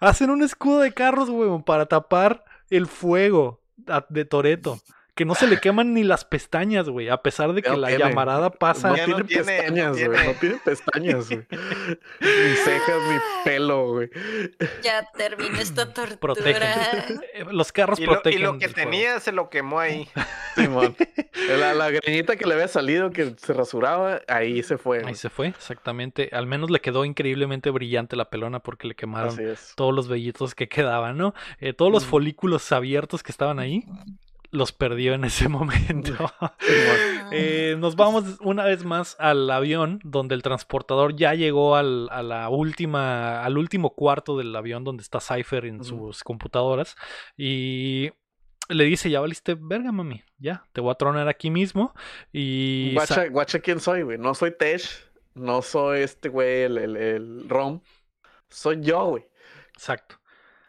Hacen 0.01 0.31
un 0.31 0.43
escudo 0.43 0.81
de 0.81 0.93
carros, 0.93 1.29
weón, 1.29 1.63
para 1.63 1.87
tapar 1.87 2.45
el 2.71 2.87
fuego 2.87 3.61
de 4.09 4.25
Toreto. 4.25 4.81
Que 5.19 5.25
no 5.25 5.35
se 5.35 5.49
le 5.49 5.59
queman 5.59 5.95
ni 5.95 6.05
las 6.05 6.25
pestañas, 6.25 6.89
güey. 6.89 7.09
A 7.09 7.23
pesar 7.23 7.53
de 7.53 7.61
que 7.61 7.71
No 7.71 7.77
la 7.77 7.89
tiene. 7.89 8.05
llamarada 8.05 8.51
pasa. 8.51 8.91
No 8.91 8.97
no 8.97 9.05
tiene, 9.05 9.19
no 9.19 9.27
pestañas, 9.27 9.91
güey. 9.91 10.09
tiene. 10.09 10.25
No 10.27 10.33
tiene 10.39 10.61
pestañas, 10.65 11.29
güey. 11.29 11.47
Ni 12.21 12.55
cejas, 12.55 13.03
ni 13.11 13.19
pelo, 13.45 13.93
güey. 13.95 14.11
Ya 14.81 15.05
terminó 15.17 15.59
esta 15.59 15.93
tortura. 15.93 16.21
Protegen. 16.21 16.63
Los 17.51 17.73
carros 17.73 17.99
Y 17.99 18.05
lo, 18.05 18.13
y 18.13 18.15
protegen. 18.15 18.43
lo 18.43 18.59
que 18.61 18.69
tenía 18.69 19.19
se 19.19 19.33
lo 19.33 19.51
quemó 19.51 19.81
ahí. 19.81 20.09
Simón. 20.55 20.95
La, 21.59 21.75
la 21.75 21.91
greñita 21.91 22.37
que 22.37 22.47
le 22.47 22.55
había 22.55 22.69
salido, 22.69 23.11
que 23.11 23.35
se 23.39 23.53
rasuraba, 23.53 24.21
ahí 24.29 24.63
se 24.63 24.79
fue. 24.79 25.03
Ahí 25.05 25.17
se 25.17 25.31
fue, 25.31 25.49
exactamente. 25.49 26.29
Al 26.33 26.47
menos 26.47 26.71
le 26.71 26.81
quedó 26.81 27.05
increíblemente 27.05 27.71
brillante 27.71 28.15
la 28.15 28.31
pelona 28.31 28.61
porque 28.61 28.87
le 28.87 28.95
quemaron 28.95 29.37
todos 29.75 29.93
los 29.93 30.07
vellitos 30.07 30.55
que 30.55 30.69
quedaban, 30.69 31.19
¿no? 31.19 31.35
Eh, 31.59 31.73
todos 31.73 31.91
los 31.91 32.05
Ujú. 32.05 32.11
folículos 32.13 32.71
abiertos 32.71 33.25
que 33.25 33.33
estaban 33.33 33.59
ahí, 33.59 33.85
los 34.51 34.73
perdió 34.73 35.15
en 35.15 35.25
ese 35.25 35.49
momento. 35.49 36.13
Simón. 36.15 36.53
Eh, 37.31 37.77
nos 37.79 37.95
vamos 37.95 38.39
una 38.41 38.65
vez 38.65 38.87
más 38.87 39.15
al 39.19 39.51
avión, 39.51 40.01
donde 40.03 40.35
el 40.35 40.41
transportador 40.43 41.15
ya 41.15 41.35
llegó 41.35 41.77
al, 41.77 42.09
a 42.11 42.23
la 42.23 42.49
última, 42.49 43.45
al 43.45 43.59
último 43.59 43.95
cuarto 43.95 44.39
del 44.39 44.57
avión 44.57 44.83
donde 44.83 45.03
está 45.03 45.21
Cypher 45.21 45.67
en 45.67 45.85
sus 45.85 46.25
computadoras. 46.25 46.97
Y 47.37 48.11
le 48.71 48.85
dice, 48.85 49.11
ya 49.11 49.21
valiste 49.21 49.57
verga, 49.61 49.93
mami. 49.93 50.23
Ya, 50.39 50.65
te 50.73 50.81
voy 50.81 50.91
a 50.93 50.95
tronar 50.95 51.29
aquí 51.29 51.51
mismo. 51.51 51.95
Y 52.33 52.95
Guacha, 52.95 53.29
guacha 53.29 53.61
quién 53.61 53.79
soy, 53.81 54.03
güey. 54.03 54.17
No 54.17 54.35
soy 54.35 54.57
Tesh, 54.57 54.89
no 55.35 55.61
soy 55.61 56.01
este 56.01 56.31
güey, 56.31 56.63
el, 56.63 56.79
el, 56.79 56.97
el 56.97 57.49
Rom. 57.49 57.83
Soy 58.49 58.81
yo, 58.81 59.05
güey. 59.07 59.27
Exacto. 59.75 60.19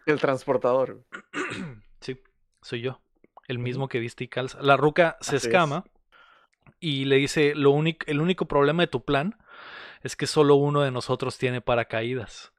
El 0.06 0.20
transportador. 0.20 0.96
güey. 0.96 1.46
Sí, 2.02 2.22
soy 2.62 2.82
yo. 2.82 3.02
El 3.50 3.60
mismo 3.60 3.90
que 3.90 4.00
viste 4.00 4.24
y 4.24 4.28
calza. 4.30 4.60
La 4.62 4.78
ruca 4.78 5.18
se 5.20 5.36
Así 5.36 5.48
es. 5.48 5.54
escama 5.54 5.84
y 6.80 7.06
le 7.06 7.18
dice, 7.18 7.54
lo 7.56 7.72
único, 7.72 8.06
el 8.08 8.22
único 8.22 8.46
problema 8.48 8.84
de 8.84 8.88
tu 8.88 9.04
plan 9.04 9.36
es 10.04 10.16
que 10.16 10.28
solo 10.28 10.56
uno 10.56 10.82
de 10.82 10.92
nosotros 10.92 11.38
tiene 11.38 11.60
paracaídas. 11.60 12.54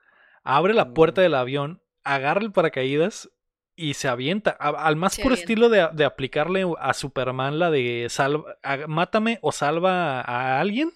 Abre 0.45 0.75
la 0.75 0.93
puerta 0.93 1.21
Mm. 1.21 1.25
del 1.25 1.35
avión, 1.35 1.83
agarra 2.05 2.41
el 2.43 2.53
paracaídas 2.53 3.31
y 3.77 3.95
se 3.95 4.09
avienta. 4.09 4.57
A- 4.61 4.69
al 4.87 4.97
más 4.97 5.15
Se 5.15 5.23
puro 5.23 5.35
avienta. 5.35 5.43
estilo 5.53 5.69
de, 5.71 5.89
de 5.93 6.05
aplicarle 6.05 6.67
a 6.79 6.93
Superman 6.93 7.59
la 7.59 7.71
de 7.71 8.09
salva, 8.11 8.57
a- 8.63 8.87
mátame 8.89 9.39
o 9.43 9.53
salva 9.53 10.21
a 10.21 10.61
alguien. 10.61 10.91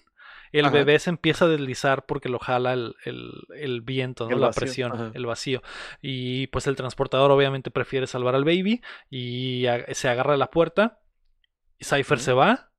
El 0.59 0.65
Ajá. 0.65 0.73
bebé 0.75 0.99
se 0.99 1.09
empieza 1.09 1.45
a 1.45 1.47
deslizar 1.47 2.05
porque 2.05 2.29
lo 2.29 2.39
jala 2.39 2.73
el, 2.73 2.95
el- 3.05 3.31
el 3.55 3.81
viento, 3.81 4.25
¿no? 4.29 4.35
El 4.35 4.41
la 4.41 4.47
vacío, 4.47 4.59
presión, 4.61 4.91
ajá. 4.93 5.11
el 5.13 5.25
vacío. 5.25 5.61
Y 6.01 6.47
pues 6.47 6.67
el 6.67 6.75
transportador 6.75 7.31
obviamente 7.31 7.71
prefiere 7.71 8.07
salvar 8.07 8.35
al 8.35 8.45
baby 8.45 8.81
y 9.09 9.65
a- 9.67 9.85
se 9.93 10.07
agarra 10.09 10.35
a 10.35 10.37
la 10.37 10.49
puerta. 10.51 10.99
Cypher 11.81 12.19
se 12.19 12.33
va 12.33 12.71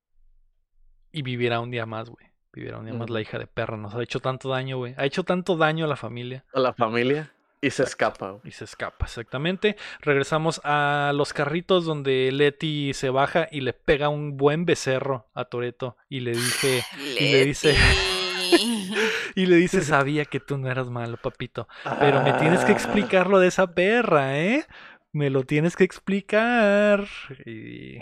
y 1.13 1.23
vivirá 1.23 1.61
un 1.61 1.71
día 1.71 1.87
más, 1.87 2.09
güey. 2.11 2.27
Vivirá 2.53 2.79
un 2.79 2.87
día 2.87 2.95
más 2.95 3.11
la 3.11 3.21
hija 3.21 3.39
de 3.39 3.47
perra. 3.47 3.77
Nos 3.77 3.95
ha 3.95 4.03
hecho 4.03 4.21
tanto 4.21 4.49
daño, 4.49 4.79
güey. 4.79 4.95
Ha 4.97 5.05
hecho 5.05 5.25
tanto 5.25 5.57
daño 5.59 5.85
a 5.85 5.89
la 5.89 5.97
familia 5.97 6.47
A 6.55 6.61
la 6.61 6.73
familia. 6.73 7.31
Y 7.67 7.71
se 7.71 7.83
escapa, 7.83 8.39
y 8.45 8.51
se 8.53 8.65
escapa, 8.65 9.07
exactamente. 9.07 9.77
Regresamos 10.01 10.61
a 10.65 11.13
los 11.15 11.33
carritos 11.33 11.85
donde 11.85 12.31
Leti 12.33 12.93
se 12.95 13.11
baja 13.11 13.49
y 13.51 13.61
le 13.63 13.73
pega 13.73 14.09
un 14.09 14.37
buen 14.37 14.65
becerro 14.65 15.27
a 15.35 15.47
Toreto 15.47 15.97
y 16.09 16.21
le 16.21 16.33
dije 16.33 16.85
Y 17.19 17.31
le 17.33 17.45
dice- 17.45 17.73
Leti. 17.73 18.95
y 19.35 19.47
le 19.47 19.57
dice, 19.57 19.81
"Sabía 19.83 20.25
que 20.25 20.39
tú 20.41 20.59
no 20.59 20.71
eras 20.71 20.89
malo, 20.91 21.17
papito, 21.17 21.67
pero 21.99 22.23
me 22.23 22.33
tienes 22.35 22.65
que 22.65 22.73
explicar 22.73 23.29
lo 23.29 23.39
de 23.41 23.49
esa 23.49 23.75
perra, 23.75 24.39
¿eh? 24.39 24.65
Me 25.13 25.31
lo 25.31 25.43
tienes 25.43 25.75
que 25.77 25.85
explicar." 25.85 27.07
Y 27.45 27.99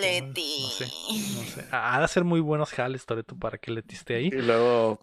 Leti. 0.00 0.62
No 0.62 0.68
sé, 0.70 0.84
no 0.84 1.42
sé. 1.44 1.64
Ha 1.70 2.00
de 2.00 2.08
ser 2.08 2.24
muy 2.24 2.40
buenos 2.40 2.72
jales, 2.72 3.06
Toreto, 3.06 3.36
para 3.36 3.58
que 3.58 3.70
Leti 3.70 3.94
esté 3.94 4.14
ahí. 4.16 4.26
Y 4.28 4.42
luego 4.42 5.00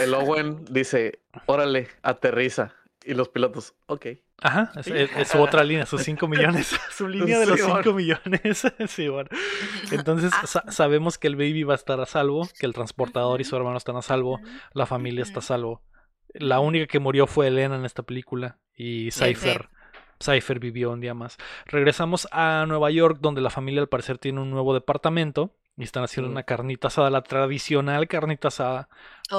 el 0.00 0.14
Owen 0.14 0.64
dice, 0.70 1.20
órale, 1.46 1.88
aterriza. 2.02 2.74
Y 3.04 3.14
los 3.14 3.28
pilotos, 3.28 3.74
ok. 3.86 4.06
Ajá, 4.40 4.72
es, 4.76 4.86
es- 4.86 5.16
es 5.16 5.28
su 5.28 5.40
otra 5.40 5.64
línea, 5.64 5.86
sus 5.86 6.02
5 6.02 6.28
millones. 6.28 6.68
Su 6.96 7.08
línea 7.08 7.38
de 7.38 7.46
los 7.46 7.60
Sí, 7.60 7.66
5 7.66 7.92
millones. 7.92 8.62
Sí, 8.88 9.08
bueno. 9.08 9.28
Entonces 9.90 10.30
Ah. 10.34 10.46
sa- 10.46 10.70
sabemos 10.70 11.18
que 11.18 11.26
el 11.28 11.36
baby 11.36 11.64
va 11.64 11.74
a 11.74 11.76
estar 11.76 12.00
a 12.00 12.06
salvo, 12.06 12.48
que 12.58 12.66
el 12.66 12.72
transportador 12.74 13.40
y 13.40 13.44
su 13.44 13.56
hermano 13.56 13.76
están 13.76 13.96
a 13.96 14.02
salvo, 14.02 14.40
la 14.72 14.86
familia 14.86 15.22
está 15.22 15.40
a 15.40 15.42
salvo. 15.42 15.82
La 16.34 16.60
única 16.60 16.86
que 16.86 16.98
murió 16.98 17.26
fue 17.26 17.48
Elena 17.48 17.76
en 17.76 17.84
esta 17.84 18.02
película 18.04 18.58
y 18.76 19.10
Cypher. 19.10 19.68
Cypher 20.22 20.60
vivió 20.60 20.92
un 20.92 21.00
día 21.00 21.14
más. 21.14 21.36
Regresamos 21.66 22.28
a 22.30 22.64
Nueva 22.68 22.90
York, 22.90 23.18
donde 23.20 23.40
la 23.40 23.50
familia 23.50 23.80
al 23.82 23.88
parecer 23.88 24.18
tiene 24.18 24.40
un 24.40 24.50
nuevo 24.50 24.72
departamento 24.74 25.54
y 25.76 25.84
están 25.84 26.04
haciendo 26.04 26.30
una 26.30 26.42
carnita 26.42 26.88
asada, 26.88 27.10
la 27.10 27.22
tradicional 27.22 28.06
carnita 28.06 28.48
asada 28.48 28.88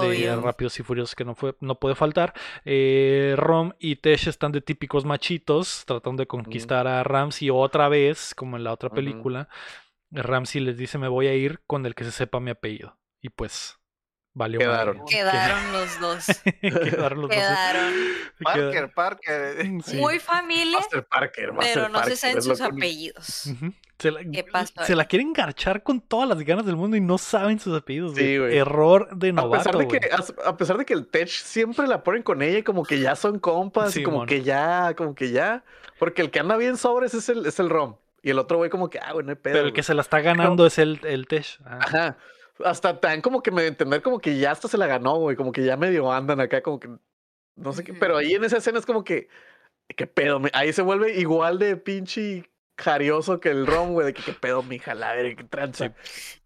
de. 0.02 0.36
Rápidos 0.36 0.80
y 0.80 0.84
Furiosos 0.84 1.16
que 1.16 1.26
no, 1.26 1.36
fue, 1.36 1.56
no 1.60 1.80
puede 1.80 1.96
faltar. 1.96 2.34
Eh, 2.66 3.36
Rom 3.38 3.74
y 3.80 3.98
Tesh 3.98 4.28
están 4.28 4.52
de 4.52 4.62
típicos 4.62 5.06
machitos, 5.06 5.84
tratando 5.86 6.22
de 6.22 6.28
conquistar 6.28 6.88
a 6.88 7.04
Ramsey 7.04 7.50
otra 7.50 7.90
vez, 7.90 8.34
como 8.36 8.58
en 8.58 8.64
la 8.64 8.74
otra 8.74 8.90
película. 8.90 9.48
Ramsey 10.12 10.62
les 10.62 10.78
dice, 10.78 10.98
me 10.98 11.08
voy 11.08 11.28
a 11.28 11.36
ir 11.36 11.62
con 11.68 11.86
el 11.86 11.96
que 11.96 12.04
se 12.04 12.12
sepa 12.12 12.40
mi 12.40 12.52
apellido. 12.52 12.98
Y 13.22 13.30
pues 13.30 13.80
Valió 14.36 14.60
Quedaron. 14.60 14.98
madre. 14.98 15.10
Quedaron 15.16 15.72
los 15.74 16.00
dos. 16.00 16.26
Quedaron 16.62 17.22
los 17.22 17.30
dos. 17.30 17.38
Quedaron. 17.38 17.94
Parker, 18.44 18.92
Parker. 18.94 19.56
Sí. 19.86 19.98
Muy 19.98 20.20
familia, 20.20 20.80
Master 20.80 21.06
Parker, 21.06 21.54
Master 21.54 21.74
pero 21.76 21.90
no 21.90 22.04
se 22.04 22.16
saben 22.16 22.42
sus 22.42 22.58
que- 22.60 22.64
apellidos. 22.66 23.50
Se 24.00 24.12
la, 24.12 24.20
¿Qué 24.24 24.44
pasó 24.44 24.74
se 24.84 24.96
la 24.96 25.06
quieren 25.06 25.32
garchar 25.32 25.82
con 25.84 26.02
todas 26.02 26.28
las 26.28 26.40
ganas 26.40 26.66
del 26.66 26.76
mundo 26.76 26.98
y 26.98 27.00
no 27.00 27.18
saben 27.20 27.60
sus 27.60 27.78
apellidos. 27.80 28.16
Sí, 28.16 28.38
güey. 28.38 28.58
Error 28.58 29.08
de 29.16 29.30
A 29.30 29.34
novato. 29.34 29.64
pesar 29.64 29.78
de, 29.78 29.88
que, 29.88 30.10
a, 30.12 30.50
a 30.50 30.58
pesar 30.58 30.78
de 30.78 30.86
que 30.86 30.94
el 30.94 31.08
Tech 31.08 31.30
siempre 31.30 31.88
la 31.88 32.04
ponen 32.04 32.24
con 32.24 32.42
ella 32.42 32.58
y 32.58 32.64
como 32.64 32.84
que 32.84 33.00
ya 33.00 33.16
son 33.16 33.40
compas 33.40 33.96
y 33.96 34.04
como 34.04 34.26
que 34.26 34.42
ya, 34.42 34.94
como 34.98 35.14
que 35.16 35.32
ya. 35.32 35.64
Porque 36.00 36.22
el 36.24 36.32
que 36.32 36.40
anda 36.40 36.58
bien 36.58 36.76
sobres 36.76 37.14
es 37.14 37.30
el, 37.30 37.46
es 37.46 37.60
el 37.60 37.70
Rom. 37.70 37.96
Y 38.24 38.32
el 38.32 38.40
otro 38.40 38.58
güey 38.58 38.70
como 38.70 38.90
que, 38.90 39.00
ah, 39.00 39.14
güey, 39.14 39.26
no 39.26 39.30
hay 39.32 39.36
pedo. 39.36 39.54
Pero 39.54 39.58
el 39.60 39.64
güey. 39.66 39.74
que 39.74 39.84
se 39.84 39.94
la 39.94 40.02
está 40.02 40.20
ganando 40.22 40.66
es 40.66 40.80
el, 40.80 41.00
el 41.04 41.28
Tesh. 41.28 41.60
Ah, 41.64 41.80
Ajá. 41.82 42.18
Hasta 42.64 43.00
tan 43.00 43.22
como 43.22 43.42
que 43.42 43.52
me 43.52 43.66
entender 43.66 44.02
como 44.02 44.20
que 44.20 44.38
ya 44.38 44.52
hasta 44.52 44.68
se 44.68 44.78
la 44.78 44.88
ganó, 44.88 45.18
güey. 45.18 45.36
Como 45.36 45.52
que 45.52 45.64
ya 45.64 45.76
medio 45.78 46.12
andan 46.12 46.40
acá, 46.40 46.62
como 46.62 46.80
que. 46.80 46.90
No 47.56 47.74
sé 47.74 47.84
qué. 47.84 47.94
Pero 47.94 48.18
ahí 48.18 48.34
en 48.34 48.44
esa 48.44 48.58
escena 48.58 48.80
es 48.80 48.86
como 48.86 49.04
que. 49.04 49.28
¿Qué 49.96 50.08
pedo? 50.08 50.40
me- 50.40 50.50
Ahí 50.54 50.72
se 50.74 50.82
vuelve 50.82 51.20
igual 51.20 51.60
de 51.60 51.76
pinche 51.78 52.50
jarioso 52.80 53.40
que 53.40 53.50
el 53.50 53.68
rom, 53.68 53.94
güey. 53.94 54.08
De 54.08 54.14
que 54.14 54.24
qué 54.24 54.34
pedo, 54.34 54.64
mija, 54.64 54.94
la 54.96 55.14
verga, 55.14 55.36
qué 55.36 55.44
tranza. 55.44 55.94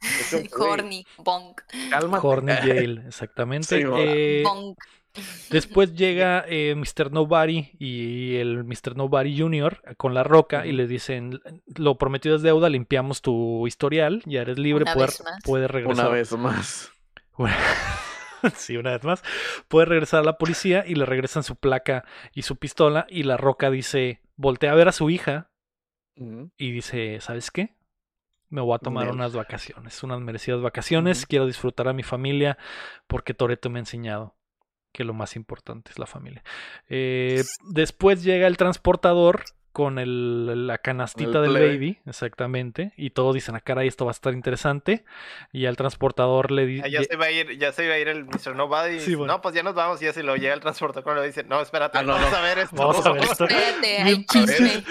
Horny, 0.59 1.05
bonk, 1.17 1.61
Cálmate. 1.89 2.27
Horny 2.27 2.51
Jail, 2.61 3.03
exactamente. 3.07 3.67
Sí, 3.67 3.83
Eh, 3.95 4.41
bonk. 4.43 4.77
Después 5.49 5.93
llega 5.95 6.45
eh, 6.47 6.75
Mr. 6.75 7.11
Nobody 7.11 7.71
y 7.79 8.35
el 8.35 8.63
Mr. 8.63 8.95
Nobody 8.95 9.37
Jr. 9.39 9.95
con 9.97 10.13
la 10.13 10.23
roca 10.23 10.65
y 10.65 10.71
le 10.71 10.87
dicen, 10.87 11.41
lo 11.75 11.97
prometido 11.97 12.35
es 12.35 12.41
deuda, 12.41 12.69
limpiamos 12.69 13.21
tu 13.21 13.65
historial, 13.67 14.21
ya 14.25 14.41
eres 14.41 14.57
libre, 14.57 14.83
Una 14.83 14.93
puedes, 14.93 15.19
vez 15.19 15.23
más. 15.25 15.43
puedes 15.43 15.71
regresar. 15.71 16.05
Una 16.05 16.13
vez 16.13 16.31
más. 16.33 16.91
sí, 18.55 18.77
una 18.77 18.91
vez 18.91 19.03
más. 19.03 19.23
Puede 19.67 19.85
regresar 19.85 20.21
a 20.21 20.25
la 20.25 20.37
policía 20.37 20.83
y 20.87 20.95
le 20.95 21.05
regresan 21.05 21.43
su 21.43 21.55
placa 21.55 22.05
y 22.33 22.43
su 22.43 22.55
pistola. 22.55 23.05
Y 23.09 23.23
la 23.23 23.37
roca 23.37 23.69
dice: 23.69 24.21
Voltea 24.35 24.71
a 24.71 24.75
ver 24.75 24.87
a 24.87 24.91
su 24.91 25.09
hija 25.09 25.49
y 26.15 26.71
dice: 26.71 27.19
¿Sabes 27.21 27.51
qué? 27.51 27.75
Me 28.49 28.61
voy 28.61 28.75
a 28.75 28.79
tomar 28.79 29.09
unas 29.09 29.33
vacaciones, 29.33 30.01
unas 30.03 30.21
merecidas 30.21 30.61
vacaciones. 30.61 31.25
Quiero 31.25 31.45
disfrutar 31.45 31.89
a 31.89 31.93
mi 31.93 32.03
familia 32.03 32.57
porque 33.05 33.33
Toreto 33.33 33.69
me 33.69 33.79
ha 33.79 33.81
enseñado 33.81 34.36
que 34.91 35.03
lo 35.03 35.13
más 35.13 35.35
importante 35.35 35.91
es 35.91 35.99
la 35.99 36.05
familia. 36.07 36.43
Eh, 36.89 37.43
después 37.69 38.23
llega 38.23 38.47
el 38.47 38.57
transportador 38.57 39.43
con 39.71 39.99
el- 39.99 40.65
la 40.65 40.79
canastita 40.79 41.37
El 41.37 41.43
del 41.43 41.51
plebe. 41.51 41.67
baby, 41.67 41.99
exactamente, 42.07 42.93
y 42.97 43.11
todos 43.11 43.35
dicen, 43.35 43.53
ah, 43.55 43.59
caray, 43.59 43.87
esto 43.87 44.05
va 44.05 44.11
a 44.11 44.13
estar 44.13 44.33
interesante, 44.33 45.05
y 45.53 45.67
al 45.67 45.77
transportador 45.77 46.49
le 46.49 46.63
Ah, 46.63 46.65
dice, 46.65 46.89
Ya 46.91 47.03
se 47.03 47.13
iba 47.13 47.25
a 47.25 47.31
ir, 47.31 47.59
ya 47.59 47.71
se 47.71 47.85
iba 47.85 47.93
a 47.93 47.99
ir 47.99 48.07
el 48.07 48.25
Mr. 48.25 48.55
Nobody. 48.55 48.95
y 48.95 48.99
Sí, 49.01 49.05
dice, 49.05 49.15
bueno. 49.17 49.33
No, 49.33 49.41
pues 49.41 49.53
ya 49.53 49.61
nos 49.61 49.75
vamos. 49.75 50.01
Y 50.01 50.05
ya 50.05 50.13
se 50.13 50.23
lo 50.23 50.35
llega 50.35 50.55
el 50.55 50.61
transportador 50.61 51.17
le 51.19 51.27
dice, 51.27 51.43
no, 51.43 51.61
espérate, 51.61 51.99
Ah, 51.99 52.01
no, 52.01 52.13
vamos 52.13 52.31
no. 52.31 52.37
a 52.37 52.41
ver 52.41 52.57
esto. 52.57 52.75
Vamos 52.75 53.05
a 53.05 53.11
ver 53.11 53.23
esto. 53.23 53.45
Espérate, 53.45 53.97
hay 53.99 54.03
Bien 54.15 54.25
chisme. 54.25 54.83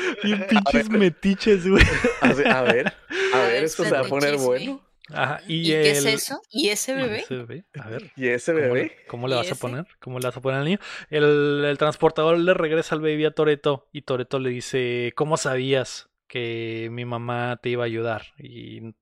pinches, 0.48 0.88
metiches, 0.88 1.66
güey. 1.68 1.84
A 2.20 2.32
ver, 2.32 2.46
a 2.46 2.58
A 2.58 2.62
ver, 2.62 2.92
ver, 3.32 3.64
esto 3.64 3.82
se 3.82 3.90
va 3.90 4.00
a 4.00 4.04
poner 4.04 4.34
chisme. 4.34 4.46
bueno. 4.46 4.85
Ajá, 5.12 5.40
y, 5.46 5.72
¿Y 5.72 5.80
qué 5.80 5.90
es 5.90 5.98
el- 5.98 6.06
eso? 6.06 6.40
¿Y 6.50 6.68
ese 6.70 6.94
y 6.94 6.98
bebé? 7.02 7.18
ese 7.18 7.36
bebé, 7.36 7.64
A 7.80 7.88
ver. 7.88 8.12
Y 8.16 8.28
ese 8.28 8.52
¿Cómo 8.54 8.74
le, 8.74 8.82
bebé. 8.82 8.96
cómo 9.06 9.28
le 9.28 9.34
¿Y 9.34 9.38
vas 9.38 9.52
a 9.52 9.54
poner? 9.56 9.86
¿Cómo 10.00 10.18
le 10.18 10.26
vas 10.26 10.36
a 10.36 10.40
poner 10.40 10.60
al 10.60 10.64
niño? 10.64 10.78
El, 11.10 11.64
el 11.64 11.78
transportador 11.78 12.38
le 12.38 12.54
regresa 12.54 12.94
al 12.94 13.00
baby 13.02 13.24
a 13.26 13.30
Toreto 13.32 13.88
y 13.92 14.02
Toreto 14.02 14.38
le 14.38 14.50
dice, 14.50 15.12
¿cómo 15.16 15.36
sabías 15.36 16.08
que 16.26 16.88
mi 16.90 17.04
mamá 17.04 17.58
te 17.62 17.68
iba 17.70 17.84
a 17.84 17.86
ayudar? 17.86 18.22
Y 18.38 18.94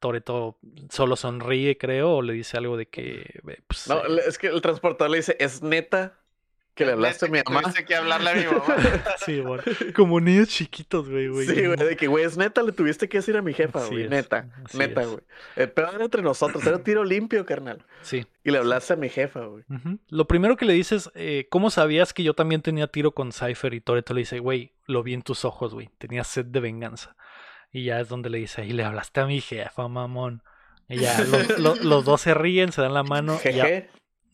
Toreto 0.00 0.58
solo 0.90 1.14
sonríe, 1.16 1.78
creo, 1.78 2.16
o 2.16 2.22
le 2.22 2.32
dice 2.32 2.56
algo 2.56 2.76
de 2.76 2.86
que... 2.88 3.40
pues, 3.68 3.86
No, 3.86 4.04
eh, 4.04 4.20
es 4.26 4.38
que 4.38 4.48
el 4.48 4.60
transportador 4.62 5.10
le 5.10 5.18
dice, 5.18 5.36
es 5.38 5.62
neta 5.62 6.21
que 6.74 6.86
le 6.86 6.92
hablaste 6.92 7.26
a 7.26 7.28
mi 7.28 7.40
mamá. 7.44 7.60
Tuviste 7.62 7.84
que 7.84 7.94
hablarle 7.94 8.30
a 8.30 8.34
mi 8.34 8.44
mamá. 8.46 8.76
sí, 9.24 9.40
bueno, 9.40 9.62
como 9.94 10.20
niños 10.20 10.48
chiquitos, 10.48 11.08
güey, 11.08 11.28
güey. 11.28 11.46
Sí, 11.46 11.66
güey, 11.66 11.76
de 11.76 11.96
que, 11.96 12.06
güey, 12.06 12.24
es 12.24 12.36
neta, 12.38 12.62
le 12.62 12.72
tuviste 12.72 13.08
que 13.08 13.18
decir 13.18 13.36
a 13.36 13.42
mi 13.42 13.52
jefa, 13.52 13.80
Así 13.80 13.90
güey, 13.90 14.04
es, 14.04 14.10
neta, 14.10 14.48
neta, 14.74 15.02
es. 15.02 15.08
güey. 15.08 15.20
El 15.56 15.70
pedo 15.70 15.92
era 15.94 16.04
entre 16.04 16.22
nosotros, 16.22 16.66
era 16.66 16.78
tiro 16.82 17.04
limpio, 17.04 17.44
carnal. 17.44 17.84
Sí. 18.00 18.26
Y 18.42 18.50
le 18.50 18.58
hablaste 18.58 18.94
a 18.94 18.96
mi 18.96 19.08
jefa, 19.10 19.40
güey. 19.40 19.64
Lo 20.08 20.26
primero 20.26 20.56
que 20.56 20.64
le 20.64 20.72
dices, 20.72 21.10
eh, 21.14 21.46
¿cómo 21.50 21.70
sabías 21.70 22.14
que 22.14 22.22
yo 22.22 22.34
también 22.34 22.62
tenía 22.62 22.86
tiro 22.86 23.12
con 23.12 23.32
Cypher? 23.32 23.74
Y 23.74 23.80
Toreto 23.80 24.14
le 24.14 24.20
dice, 24.20 24.38
güey, 24.38 24.72
lo 24.86 25.02
vi 25.02 25.12
en 25.14 25.22
tus 25.22 25.44
ojos, 25.44 25.74
güey, 25.74 25.90
tenías 25.98 26.26
sed 26.26 26.46
de 26.46 26.60
venganza. 26.60 27.16
Y 27.70 27.84
ya 27.84 28.00
es 28.00 28.08
donde 28.08 28.28
le 28.30 28.38
dice, 28.38 28.64
y 28.66 28.70
le 28.72 28.84
hablaste 28.84 29.20
a 29.20 29.26
mi 29.26 29.40
jefa, 29.40 29.88
mamón. 29.88 30.42
Y 30.88 30.98
ya 30.98 31.20
los, 31.24 31.58
lo- 31.58 31.74
los 31.76 32.04
dos 32.04 32.20
se 32.22 32.34
ríen, 32.34 32.72
se 32.72 32.82
dan 32.82 32.92
la 32.92 33.02
mano, 33.02 33.38
y 33.44 33.52
ya. 33.52 33.84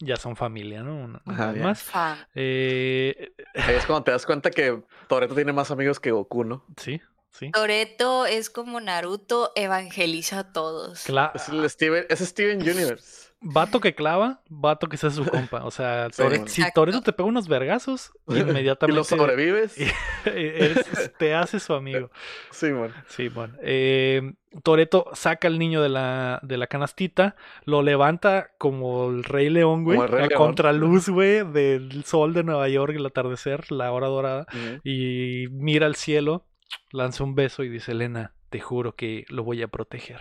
Ya 0.00 0.16
son 0.16 0.36
familia, 0.36 0.82
¿no? 0.82 0.94
Una, 0.96 1.22
Ajá, 1.26 1.52
más. 1.54 1.90
Eh, 2.34 3.32
Ahí 3.54 3.74
es 3.74 3.84
cuando 3.86 4.04
te 4.04 4.10
das 4.12 4.24
cuenta 4.26 4.50
que 4.50 4.82
Toreto 5.08 5.34
tiene 5.34 5.52
más 5.52 5.70
amigos 5.70 5.98
que 6.00 6.10
Goku, 6.10 6.44
¿no? 6.44 6.64
sí, 6.76 7.00
sí. 7.30 7.50
Toreto 7.52 8.26
es 8.26 8.50
como 8.50 8.80
Naruto, 8.80 9.52
evangeliza 9.54 10.38
a 10.40 10.52
todos. 10.52 11.06
Cla- 11.08 11.32
Es 11.34 11.48
el 11.48 11.68
Steven, 11.68 12.06
es 12.08 12.20
Steven 12.20 12.60
Universe. 12.60 13.27
Vato 13.40 13.80
que 13.80 13.94
clava, 13.94 14.42
vato 14.48 14.88
que 14.88 14.96
sea 14.96 15.10
su 15.10 15.24
compa. 15.30 15.64
O 15.64 15.70
sea, 15.70 16.08
Sí, 16.12 16.22
bueno. 16.22 16.46
si. 16.48 16.62
Toreto 16.72 17.00
te 17.02 17.12
pega 17.12 17.28
unos 17.28 17.48
vergazos, 17.48 18.12
Y 18.28 18.38
inmediatamente 18.38 18.96
lo 18.96 19.04
sobrevives. 19.04 19.76
eres- 20.24 21.12
te 21.18 21.34
hace 21.34 21.60
su 21.60 21.72
amigo. 21.74 22.10
Sí, 22.50 22.70
man. 22.72 22.92
Sí, 23.08 23.28
bueno. 23.28 23.54
Eh, 23.62 24.32
Toreto 24.62 25.10
saca 25.12 25.46
al 25.46 25.58
niño 25.58 25.82
de 25.82 25.88
la, 25.90 26.40
de 26.42 26.56
la 26.56 26.66
canastita, 26.66 27.36
lo 27.64 27.82
levanta 27.82 28.50
como 28.58 29.10
el 29.10 29.22
Rey 29.24 29.50
León, 29.50 29.84
güey. 29.84 29.96
Como 29.98 30.06
el 30.06 30.12
Rey 30.12 30.24
a 30.24 30.28
León. 30.28 30.38
contraluz, 30.38 31.08
güey, 31.08 31.44
del 31.52 32.02
sol 32.04 32.32
de 32.34 32.42
Nueva 32.44 32.68
York, 32.68 32.94
el 32.96 33.06
atardecer, 33.06 33.70
la 33.70 33.92
hora 33.92 34.08
dorada. 34.08 34.46
Y 34.84 35.46
mira 35.50 35.86
al 35.86 35.96
cielo, 35.96 36.46
lanza 36.92 37.24
un 37.24 37.34
beso 37.34 37.62
y 37.62 37.68
dice, 37.68 37.92
Elena, 37.92 38.32
te 38.48 38.58
juro 38.58 38.96
que 38.96 39.26
lo 39.28 39.44
voy 39.44 39.62
a 39.62 39.68
proteger. 39.68 40.18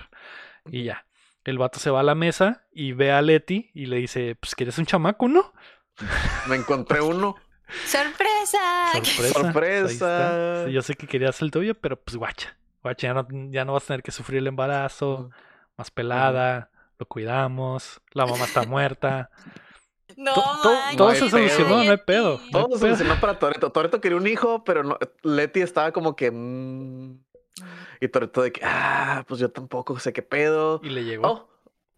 Y 0.70 0.84
ya. 0.84 1.06
El 1.48 1.58
vato 1.58 1.80
se 1.80 1.90
va 1.90 2.02
a 2.02 2.04
la 2.04 2.14
mesa 2.14 2.66
y 2.74 2.92
ve 2.92 3.12
a 3.12 3.22
Leti 3.22 3.72
y 3.74 3.86
le 3.86 3.96
dice, 3.98 4.36
pues 4.40 4.54
que 4.54 4.66
eres 4.66 4.78
un 4.78 4.86
chamaco, 4.86 5.28
¿no? 5.30 5.54
Me 6.48 6.58
encontré 6.58 7.00
uno. 7.02 7.36
¡Sorpresa! 7.86 8.92
Sorpresa. 8.94 9.34
Sorpresa. 9.34 10.66
Sí, 10.66 10.72
yo 10.74 10.82
sé 10.82 10.96
que 10.96 11.08
querías 11.08 11.42
el 11.42 11.52
tuyo, 11.52 11.74
pero 11.76 12.00
pues 12.00 12.18
guacha. 12.18 12.58
Guacha, 12.84 13.08
ya 13.08 13.14
no, 13.14 13.28
ya 13.52 13.66
no 13.66 13.74
vas 13.74 13.84
a 13.84 13.88
tener 13.88 14.04
que 14.04 14.12
sufrir 14.12 14.40
el 14.40 14.48
embarazo. 14.48 15.30
Más 15.78 15.90
pelada. 15.90 16.70
Lo 17.00 17.06
cuidamos. 17.06 18.02
La 18.12 18.26
mamá 18.26 18.46
está 18.46 18.64
muerta. 18.64 19.30
No, 20.16 20.34
To- 20.34 20.74
todo 20.96 21.12
se 21.14 21.30
solucionó, 21.30 21.84
no 21.84 21.92
hay 21.92 21.98
pedo. 21.98 22.40
Todo 22.52 22.70
No 22.70 22.76
se 22.78 22.86
pedo. 22.86 22.96
solucionó 22.96 23.20
para 23.20 23.38
Toreto. 23.38 23.72
Toreto 23.72 24.00
quería 24.02 24.18
un 24.18 24.26
hijo, 24.26 24.64
pero 24.64 24.82
no, 24.82 24.98
Leti 25.22 25.60
estaba 25.62 25.92
como 25.92 26.16
que. 26.16 26.32
mm, 26.32 27.20
y 28.02 28.08
Toreto 28.08 28.42
de 28.42 28.52
que, 28.52 28.62
ah, 28.64 29.24
pues 29.28 29.40
yo 29.40 29.50
tampoco 29.52 29.98
sé 30.00 30.14
qué 30.14 30.22
pedo. 30.22 30.80
Y 30.84 30.90
le 30.90 31.04
llegó. 31.04 31.28
Oh, 31.28 31.50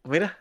mira. 0.03 0.37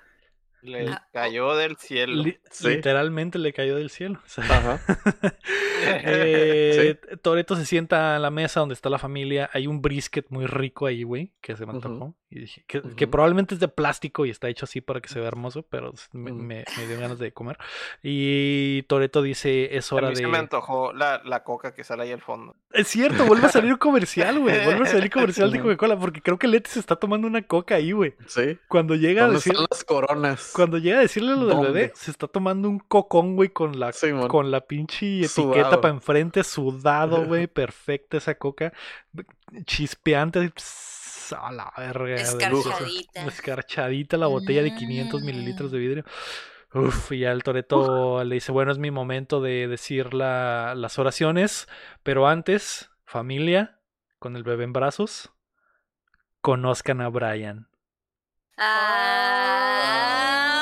Le 0.61 0.89
Ah, 0.89 1.07
cayó 1.13 1.55
del 1.55 1.77
cielo. 1.77 2.23
Li- 2.25 2.39
Sí. 2.51 2.69
Literalmente 2.69 3.39
le 3.39 3.53
cayó 3.53 3.77
del 3.77 3.91
cielo. 3.91 4.21
O 4.27 4.29
sea, 4.29 4.45
Ajá. 4.45 4.81
Eh, 5.81 6.99
Toreto 7.23 7.55
se 7.55 7.65
sienta 7.65 8.17
a 8.17 8.19
la 8.19 8.31
mesa 8.31 8.61
donde 8.61 8.73
está 8.75 8.91
la 8.91 8.99
familia. 8.99 9.49
Hay 9.53 9.67
un 9.69 9.81
brisket 9.81 10.27
muy 10.31 10.47
rico 10.47 10.87
ahí, 10.87 11.05
güey, 11.05 11.33
que 11.41 11.57
se 11.57 11.65
me 11.67 11.73
antojó. 11.73 12.15
Y 12.31 12.41
dije 12.41 12.63
que, 12.67 13.07
probablemente 13.07 13.55
es 13.55 13.61
de 13.61 13.69
plástico 13.69 14.27
y 14.27 14.31
está 14.31 14.51
hecho 14.51 14.67
así 14.67 14.83
para 14.83 15.01
que 15.01 15.09
se 15.09 15.19
vea 15.19 15.29
hermoso, 15.29 15.63
pero 15.63 15.95
me, 16.13 16.31
Ujú. 16.31 16.43
me- 16.43 16.65
me 16.77 16.87
dio 16.87 17.01
ganas 17.01 17.19
de 17.19 17.33
comer. 17.33 17.57
Y 18.03 18.83
Toreto 18.83 19.23
dice: 19.23 19.75
Es 19.75 19.91
A 19.91 19.95
hora 19.97 20.11
mí 20.11 20.17
se 20.17 20.27
me 20.27 20.33
de. 20.33 20.39
antojó 20.41 20.93
la, 20.93 21.23
la 21.25 21.43
coca 21.43 21.73
que 21.75 21.85
sale 21.85 22.03
ahí 22.03 22.13
al 22.13 22.21
fondo. 22.21 22.55
Es 22.71 22.89
cierto, 22.89 23.25
vuelve 23.25 23.47
a 23.47 23.49
salir 23.49 23.73
un 23.73 23.79
comercial, 23.79 24.39
güey. 24.41 24.63
Vuelve 24.63 24.85
a 24.87 24.91
salir 24.91 25.11
comercial 25.11 25.51
de. 25.51 25.59
Coca-Cola 25.61 25.99
porque 25.99 26.21
creo 26.21 26.39
que 26.39 26.49
Leti 26.49 26.71
se 26.71 26.81
está 26.81 26.97
tomando 26.97 27.27
una 27.27 27.41
coca 27.41 27.77
ahí, 27.77 27.93
güey. 27.93 28.15
Sí. 28.27 28.59
Cuando 28.69 28.95
llega 28.95 29.23
a 29.23 29.25
¿Dónde 29.29 29.37
decir. 29.39 29.55
las 29.55 29.83
coronas? 29.85 30.53
Cuando 30.55 30.77
llega 30.77 30.99
a 30.99 31.03
decirle 31.03 31.35
lo 31.35 31.47
del 31.47 31.61
bebé, 31.73 31.93
se 31.95 32.11
está 32.11 32.27
tomando 32.29 32.69
un 32.69 32.79
cocón, 32.79 33.37
güey, 33.37 33.49
con 33.49 33.81
la, 33.81 33.93
Sí, 33.95 34.09
con 34.29 34.51
la 34.51 34.61
pinche 34.61 35.21
etiqueta 35.25 35.81
para 35.81 35.95
enfrente, 35.95 36.45
sudado, 36.45 37.25
güey, 37.25 37.47
perfecta 37.49 38.19
esa 38.19 38.35
coca, 38.35 38.75
chispeante, 39.65 40.51
pss, 40.51 40.98
a 41.33 41.51
la 41.53 41.73
verga. 41.77 42.15
Escarchadita. 42.17 43.25
Escarchadita 43.27 44.17
la 44.17 44.27
botella 44.27 44.63
de 44.63 44.75
500 44.75 45.23
mililitros 45.23 45.71
de 45.71 45.79
vidrio. 45.79 46.05
Uf, 46.75 47.13
y 47.13 47.21
ya 47.21 47.33
el 47.33 47.43
Toreto 47.43 48.23
le 48.25 48.35
dice, 48.35 48.53
bueno, 48.53 48.71
es 48.73 48.79
mi 48.79 48.91
momento 48.91 49.41
de 49.41 49.67
decir 49.69 50.13
la- 50.13 50.75
las 50.77 50.99
oraciones, 50.99 51.67
pero 52.03 52.29
antes, 52.29 52.91
familia, 53.07 53.81
con 54.19 54.37
el 54.37 54.43
bebé 54.43 54.65
en 54.65 54.73
brazos, 54.75 55.31
conozcan 56.43 57.01
a 57.01 57.09
Brian. 57.09 57.69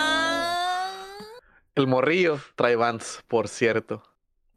Ah. 0.07 1.03
El 1.75 1.87
morrillo 1.87 2.41
trae 2.55 2.77
Vans, 2.77 3.23
por 3.29 3.49
cierto. 3.49 4.03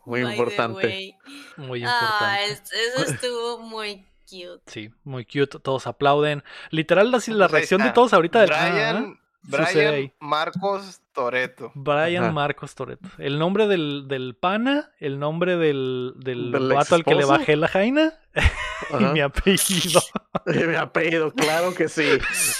Muy 0.05 0.21
importante. 0.21 1.17
Muy 1.57 1.83
Ah, 1.83 1.89
importante. 1.89 2.51
es- 2.51 2.71
eso 2.73 3.11
estuvo 3.11 3.59
muy 3.59 4.05
cute. 4.29 4.61
Sí, 4.67 4.89
muy 5.03 5.25
cute, 5.25 5.59
todos 5.59 5.87
aplauden. 5.87 6.43
Literal, 6.69 7.13
así 7.15 7.31
la 7.31 7.47
reacción 7.47 7.81
de 7.81 7.91
todos 7.91 8.13
ahorita. 8.13 8.41
del- 8.41 8.49
Brian, 8.49 9.19
sucede 9.65 9.87
ahí? 9.87 9.93
Brian 9.95 10.13
Marcos 10.19 11.01
Toreto. 11.13 11.71
Brian 11.75 12.23
Ajá. 12.25 12.33
Marcos 12.33 12.75
Toreto. 12.75 13.07
El 13.17 13.39
nombre 13.39 13.67
del, 13.67 14.07
del 14.07 14.35
pana, 14.35 14.91
el 14.99 15.17
nombre 15.19 15.57
del, 15.57 16.13
del, 16.17 16.51
¿Del 16.51 16.73
vato 16.73 16.95
al 16.95 17.03
que 17.03 17.15
le 17.15 17.25
bajé 17.25 17.55
la 17.55 17.67
jaina 17.67 18.13
y 18.99 19.03
mi 19.05 19.21
apellido. 19.21 20.01
Mi 20.45 20.75
apellido, 20.75 21.31
claro 21.33 21.73
que 21.75 21.89
sí. 21.89 22.07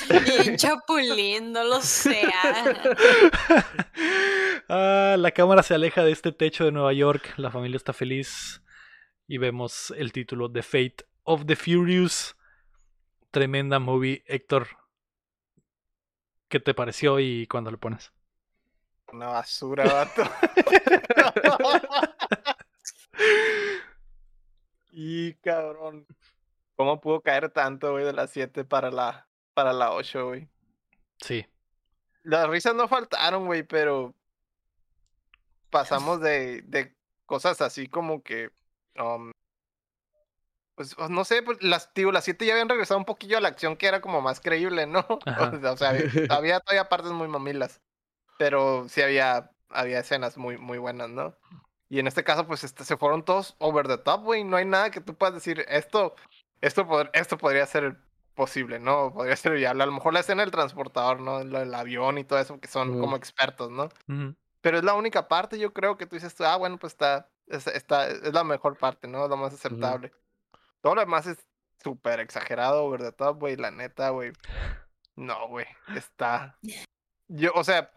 Bien 0.10 0.58
chapulín, 0.58 1.52
no 1.54 1.64
lo 1.64 1.82
sea. 1.82 2.20
Ah, 4.72 5.16
la 5.18 5.32
cámara 5.32 5.64
se 5.64 5.74
aleja 5.74 6.04
de 6.04 6.12
este 6.12 6.32
techo 6.32 6.64
de 6.66 6.72
Nueva 6.72 6.94
York. 6.94 7.34
La 7.38 7.50
familia 7.50 7.78
está 7.78 7.91
feliz. 7.94 8.62
Y 9.28 9.38
vemos 9.38 9.94
el 9.98 10.12
título 10.12 10.52
The 10.52 10.62
Fate 10.64 11.06
of 11.30 11.45
the 11.45 11.56
Furious. 11.56 12.35
Tremenda 13.30 13.77
movie. 13.77 14.23
Héctor, 14.26 14.68
¿qué 16.47 16.60
te 16.60 16.73
pareció 16.73 17.19
y 17.19 17.45
cuándo 17.45 17.69
lo 17.69 17.77
pones? 17.77 18.11
Una 19.14 19.27
basura, 19.27 19.85
vato. 19.85 20.23
y 24.91 25.35
cabrón. 25.35 26.07
¿Cómo 26.76 26.99
pudo 26.99 27.22
caer 27.22 27.49
tanto, 27.49 27.91
güey, 27.91 28.06
de 28.06 28.14
las 28.14 28.31
7 28.31 28.65
para 28.65 28.89
la, 28.89 29.27
para 29.53 29.72
la 29.72 29.91
8, 29.91 30.27
güey? 30.27 30.49
Sí. 31.19 31.45
Las 32.23 32.49
risas 32.49 32.73
no 32.73 32.88
faltaron, 32.88 33.45
güey, 33.45 33.61
pero 33.64 34.15
pasamos 35.69 36.22
de, 36.22 36.64
de 36.64 36.95
cosas 37.27 37.61
así 37.61 37.88
como 37.88 38.23
que, 38.23 38.49
um, 38.97 39.31
pues 40.80 41.10
no 41.10 41.26
sé, 41.26 41.43
pues 41.43 41.61
las, 41.61 41.93
digo, 41.93 42.14
las 42.14 42.23
siete 42.23 42.45
ya 42.45 42.53
habían 42.53 42.69
regresado 42.69 42.97
un 42.97 43.03
poquillo 43.03 43.38
a 43.38 43.41
la 43.41 43.49
acción 43.49 43.76
que 43.76 43.85
era 43.88 43.99
como 43.99 44.22
más 44.22 44.39
creíble, 44.39 44.88
¿no? 44.88 45.06
O 45.73 45.77
sea, 45.77 45.89
había, 46.30 46.61
todavía 46.61 46.88
partes 46.88 47.11
muy 47.11 47.27
mamilas, 47.27 47.81
pero 48.38 48.88
sí 48.88 49.01
había, 49.01 49.51
había 49.69 49.99
escenas 49.99 50.38
muy, 50.38 50.57
muy 50.57 50.77
buenas, 50.77 51.10
¿no? 51.10 51.35
Y 51.89 51.99
en 51.99 52.07
este 52.07 52.23
caso, 52.23 52.47
pues 52.47 52.64
este, 52.64 52.85
se 52.85 52.95
fueron 52.95 53.26
todos 53.26 53.57
over 53.60 53.88
the 53.89 53.97
top, 53.97 54.23
güey. 54.23 54.45
No 54.45 54.56
hay 54.56 54.64
nada 54.65 54.89
que 54.89 55.01
tú 55.01 55.15
puedas 55.15 55.35
decir, 55.35 55.65
esto, 55.68 56.15
esto, 56.61 56.85
pod- 56.85 57.10
esto 57.11 57.38
podría 57.38 57.65
ser 57.65 57.97
posible, 58.35 58.80
¿no? 58.80 59.11
Podría 59.11 59.35
ser 59.35 59.51
viable. 59.51 59.84
A 59.84 59.85
lo 59.85 59.91
mejor 59.91 60.14
la 60.14 60.22
escena 60.22 60.43
del 60.43 60.51
transportador, 60.51 61.19
¿no? 61.19 61.43
Lo 61.43 61.60
del 61.60 61.73
avión 61.73 62.18
y 62.19 62.23
todo 62.23 62.39
eso, 62.39 62.57
que 62.61 62.69
son 62.69 63.01
como 63.01 63.18
expertos, 63.18 63.69
¿no? 63.69 63.89
Pero 64.61 64.77
es 64.77 64.84
la 64.85 64.93
única 64.93 65.27
parte, 65.27 65.60
yo 65.60 65.73
creo, 65.73 65.97
que 65.97 66.06
tú 66.06 66.15
dices, 66.15 66.39
ah, 66.41 66.56
bueno, 66.56 66.77
pues 66.77 66.93
está, 66.93 67.27
es, 67.47 67.68
está, 67.68 68.07
es 68.07 68.34
la 68.34 68.43
mejor 68.45 68.77
parte, 68.77 69.07
¿no? 69.10 69.23
Es 69.26 69.30
lo 69.30 69.35
más 69.38 69.53
aceptable. 69.53 70.14
Todo 70.81 70.95
lo 70.95 71.01
demás 71.01 71.27
es 71.27 71.38
súper 71.84 72.19
exagerado, 72.19 72.84
over 72.84 73.01
the 73.01 73.11
top, 73.11 73.39
güey, 73.39 73.56
la 73.56 73.72
neta, 73.72 74.10
güey. 74.10 74.31
No, 75.15 75.47
güey, 75.47 75.65
está... 75.95 76.57
Yo, 77.27 77.51
o 77.53 77.64
sea, 77.64 77.91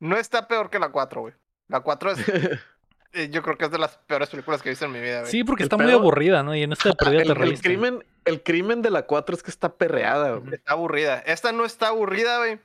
no 0.00 0.16
está 0.16 0.48
peor 0.48 0.70
que 0.70 0.78
la 0.78 0.90
4, 0.90 1.20
güey. 1.20 1.34
La 1.68 1.80
4 1.80 2.10
es, 2.12 2.18
eh, 3.12 3.28
yo 3.30 3.42
creo 3.42 3.56
que 3.56 3.66
es 3.66 3.70
de 3.70 3.78
las 3.78 3.96
peores 3.98 4.30
películas 4.30 4.62
que 4.62 4.68
he 4.68 4.72
visto 4.72 4.84
en 4.84 4.92
mi 4.92 5.00
vida, 5.00 5.20
güey. 5.20 5.30
Sí, 5.30 5.44
porque 5.44 5.62
El 5.62 5.66
está 5.66 5.76
muy 5.76 5.92
aburrida, 5.92 6.42
¿no? 6.42 6.54
Y 6.54 6.62
en 6.62 6.72
esta 6.72 6.90
de 6.90 6.94
perdida 6.96 7.22
el, 7.22 7.34
te 7.34 7.42
el 7.42 7.60
crimen, 7.60 8.04
el 8.24 8.42
crimen 8.42 8.82
de 8.82 8.90
la 8.90 9.06
4 9.06 9.36
es 9.36 9.42
que 9.42 9.50
está 9.50 9.76
perreada, 9.76 10.36
güey. 10.36 10.54
Está 10.54 10.72
aburrida. 10.72 11.18
Esta 11.20 11.52
no 11.52 11.64
está 11.64 11.88
aburrida, 11.88 12.38
güey. 12.38 12.58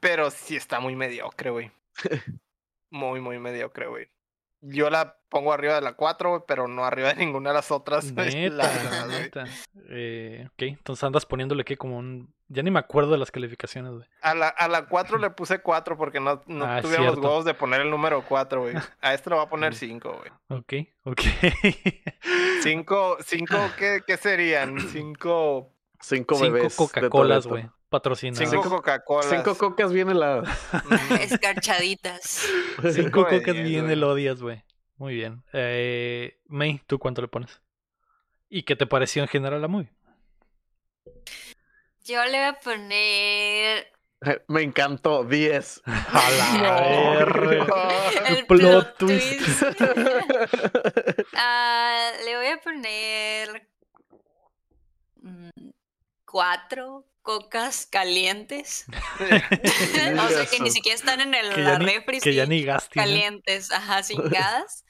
Pero 0.00 0.30
sí 0.30 0.56
está 0.56 0.80
muy 0.80 0.96
mediocre, 0.96 1.50
güey. 1.50 1.72
Muy, 2.90 3.20
muy 3.20 3.38
mediocre, 3.38 3.86
güey. 3.86 4.08
Yo 4.60 4.90
la 4.90 5.16
pongo 5.28 5.52
arriba 5.52 5.74
de 5.74 5.80
la 5.82 5.92
4, 5.92 6.30
güey, 6.30 6.42
pero 6.48 6.66
no 6.68 6.84
arriba 6.84 7.12
de 7.14 7.16
ninguna 7.24 7.50
de 7.50 7.54
las 7.54 7.70
otras. 7.70 8.12
güey, 8.12 8.48
la 8.50 8.66
verdad, 8.66 9.06
Neta, 9.08 9.44
neta. 9.44 9.54
Eh, 9.90 10.46
ok, 10.48 10.62
entonces 10.62 11.04
andas 11.04 11.26
poniéndole 11.26 11.64
que 11.64 11.76
como 11.76 11.98
un... 11.98 12.32
Ya 12.50 12.62
ni 12.62 12.70
me 12.70 12.78
acuerdo 12.78 13.12
de 13.12 13.18
las 13.18 13.30
calificaciones, 13.30 13.92
güey. 13.92 14.06
A 14.22 14.34
la, 14.34 14.48
a 14.48 14.68
la 14.68 14.86
4 14.86 15.18
le 15.18 15.28
puse 15.30 15.58
4 15.60 15.98
porque 15.98 16.18
no, 16.18 16.42
no 16.46 16.64
Ah, 16.64 16.80
los 16.80 16.90
cierto. 16.90 17.20
huevos 17.20 17.44
de 17.44 17.52
poner 17.54 17.82
el 17.82 17.90
número 17.90 18.24
4, 18.26 18.62
güey. 18.62 18.74
A 19.02 19.12
este 19.12 19.28
le 19.30 19.36
voy 19.36 19.44
a 19.44 19.48
poner 19.50 19.74
5, 19.74 20.18
güey. 20.48 20.58
Ok, 20.60 20.88
ok. 21.04 21.20
5, 22.62 23.18
5, 23.24 23.56
¿qué, 23.78 24.00
¿qué 24.06 24.16
serían? 24.16 24.78
5 24.80 25.72
Cinco, 26.00 26.36
Cinco 26.36 26.38
bebés. 26.38 26.62
de 26.72 26.76
Coca-Colas, 26.76 27.46
güey. 27.46 27.68
Patrocinadas. 27.88 28.50
cinco 28.50 28.68
Coca-Colas. 28.68 29.30
Cinco 29.30 29.56
cocas 29.56 29.92
bien 29.92 30.10
heladas. 30.10 30.48
Escarchaditas. 31.20 32.46
Cinco 32.92 33.26
cocas 33.26 33.54
bien 33.54 33.82
güey. 33.84 33.92
elodias, 33.94 34.42
güey. 34.42 34.62
Muy 34.96 35.14
bien. 35.14 35.42
Eh, 35.52 36.38
May, 36.46 36.82
¿tú 36.86 36.98
cuánto 36.98 37.22
le 37.22 37.28
pones? 37.28 37.62
¿Y 38.50 38.64
qué 38.64 38.76
te 38.76 38.86
pareció 38.86 39.22
en 39.22 39.28
general 39.28 39.62
la 39.62 39.68
movie? 39.68 39.90
Yo 42.04 42.22
le 42.24 42.30
voy 42.38 42.46
a 42.48 42.58
poner 42.58 43.86
Me 44.48 44.62
encantó. 44.62 45.24
10. 45.24 45.82
A 45.86 46.30
la 46.30 46.52
No. 46.58 47.10
verga. 47.12 47.88
el 48.28 48.46
plot 48.46 48.96
twist. 48.98 49.38
twist. 49.38 49.62
Ah, 51.36 52.10
le 52.24 52.36
voy 52.36 52.46
a 52.46 52.60
poner 52.60 53.68
mm, 55.22 55.48
cuatro 56.24 57.06
cocas 57.28 57.84
calientes. 57.84 58.86
o 59.20 60.28
sea 60.30 60.46
que 60.46 60.60
ni 60.60 60.70
siquiera 60.70 60.96
están 60.96 61.20
en 61.20 61.34
el 61.34 61.62
la 61.62 61.78
refri, 61.78 62.20
que 62.20 62.32
ya 62.32 62.46
ni 62.46 62.62
gas 62.62 62.88
calientes, 62.88 63.70
ajá, 63.70 64.02
cincadas. 64.02 64.86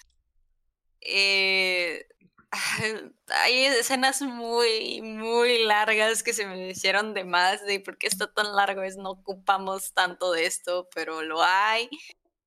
Eh, 1.00 2.06
hay 3.26 3.64
escenas 3.64 4.22
muy, 4.22 5.02
muy 5.02 5.64
largas 5.64 6.22
que 6.22 6.32
se 6.32 6.46
me 6.46 6.68
hicieron 6.68 7.12
de 7.12 7.24
más, 7.24 7.66
de 7.66 7.80
por 7.80 7.98
qué 7.98 8.06
está 8.06 8.32
tan 8.32 8.54
largo, 8.54 8.84
es 8.84 8.96
no 8.96 9.10
ocupamos 9.10 9.92
tanto 9.92 10.30
de 10.30 10.46
esto, 10.46 10.88
pero 10.94 11.22
lo 11.22 11.42
hay. 11.42 11.90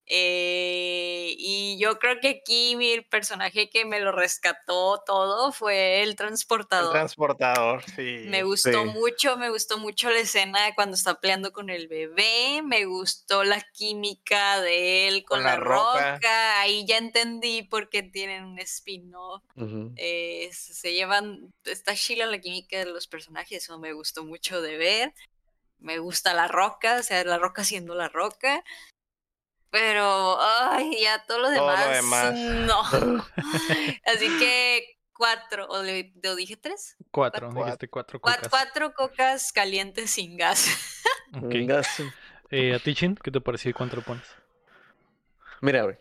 Eh, 0.05 1.35
y 1.37 1.77
yo 1.79 1.97
creo 1.99 2.19
que 2.19 2.41
aquí 2.41 2.75
mi 2.75 2.99
personaje 3.01 3.69
que 3.69 3.85
me 3.85 3.99
lo 4.01 4.11
rescató 4.11 5.01
todo 5.05 5.51
fue 5.51 6.01
el 6.03 6.09
El 6.09 6.15
transportador. 6.17 6.91
transportador, 6.91 7.83
sí. 7.95 8.23
Me 8.27 8.43
gustó 8.43 8.83
Sí. 8.83 8.89
mucho, 8.89 9.37
me 9.37 9.49
gustó 9.49 9.77
mucho 9.77 10.09
la 10.09 10.19
escena 10.19 10.65
de 10.65 10.75
cuando 10.75 10.95
está 10.95 11.19
peleando 11.19 11.51
con 11.53 11.69
el 11.69 11.87
bebé, 11.87 12.61
me 12.63 12.85
gustó 12.85 13.43
la 13.43 13.61
química 13.73 14.59
de 14.61 15.07
él 15.07 15.23
con, 15.23 15.37
Con 15.39 15.43
la, 15.45 15.51
la 15.51 15.57
roca. 15.57 16.15
roca. 16.15 16.59
ahí 16.61 16.85
ya 16.85 16.97
entendí 16.97 17.63
por 17.63 17.89
qué 17.89 18.03
tienen 18.03 18.43
un 18.43 18.59
spin-off, 18.59 19.43
eh, 19.95 20.49
se 20.51 20.73
se 20.73 20.93
llevan, 20.93 21.53
está 21.63 21.95
chila 21.95 22.25
la 22.25 22.39
química 22.39 22.77
de 22.79 22.85
los 22.85 23.07
personajes, 23.07 23.63
eso 23.63 23.79
me 23.79 23.93
gustó 23.93 24.23
mucho 24.25 24.61
de 24.61 24.77
ver, 24.77 25.13
me 25.79 25.97
gusta 25.99 26.33
la 26.33 26.47
roca, 26.47 26.97
o 26.99 27.03
sea, 27.03 27.23
la 27.23 27.37
roca 27.37 27.63
siendo 27.63 27.95
la 27.95 28.07
roca, 28.09 28.63
pero, 29.71 30.37
ay, 30.39 31.01
ya 31.01 31.23
todo 31.25 31.39
lo 31.39 31.47
Todo 31.55 31.71
lo 31.71 31.77
demás, 31.89 32.33
demás. 32.33 32.33
no, 32.35 32.81
así 34.05 34.27
que 34.39 34.97
cuatro, 35.13 35.67
o 35.69 35.81
le, 35.83 36.13
¿o 36.27 36.35
dije 36.35 36.57
tres? 36.57 36.97
Cuatro, 37.11 37.47
Cuatro. 37.47 37.63
dijiste 37.65 37.87
cuatro 37.89 38.19
Cuat- 38.21 38.35
cocas. 38.35 38.49
Cuatro 38.49 38.93
cocas 38.93 39.51
calientes 39.53 40.11
sin 40.11 40.37
gas. 40.37 40.67
Venga, 41.31 41.81
sí. 41.83 42.03
Eh, 42.49 42.75
¿A 42.75 42.79
ti, 42.79 42.93
Chin? 42.95 43.15
¿Qué 43.15 43.31
te 43.31 43.39
pareció 43.39 43.71
y 43.71 43.73
cuánto 43.73 43.95
le 43.95 44.01
pones? 44.01 44.25
Mira, 45.61 45.83
güey. 45.83 45.97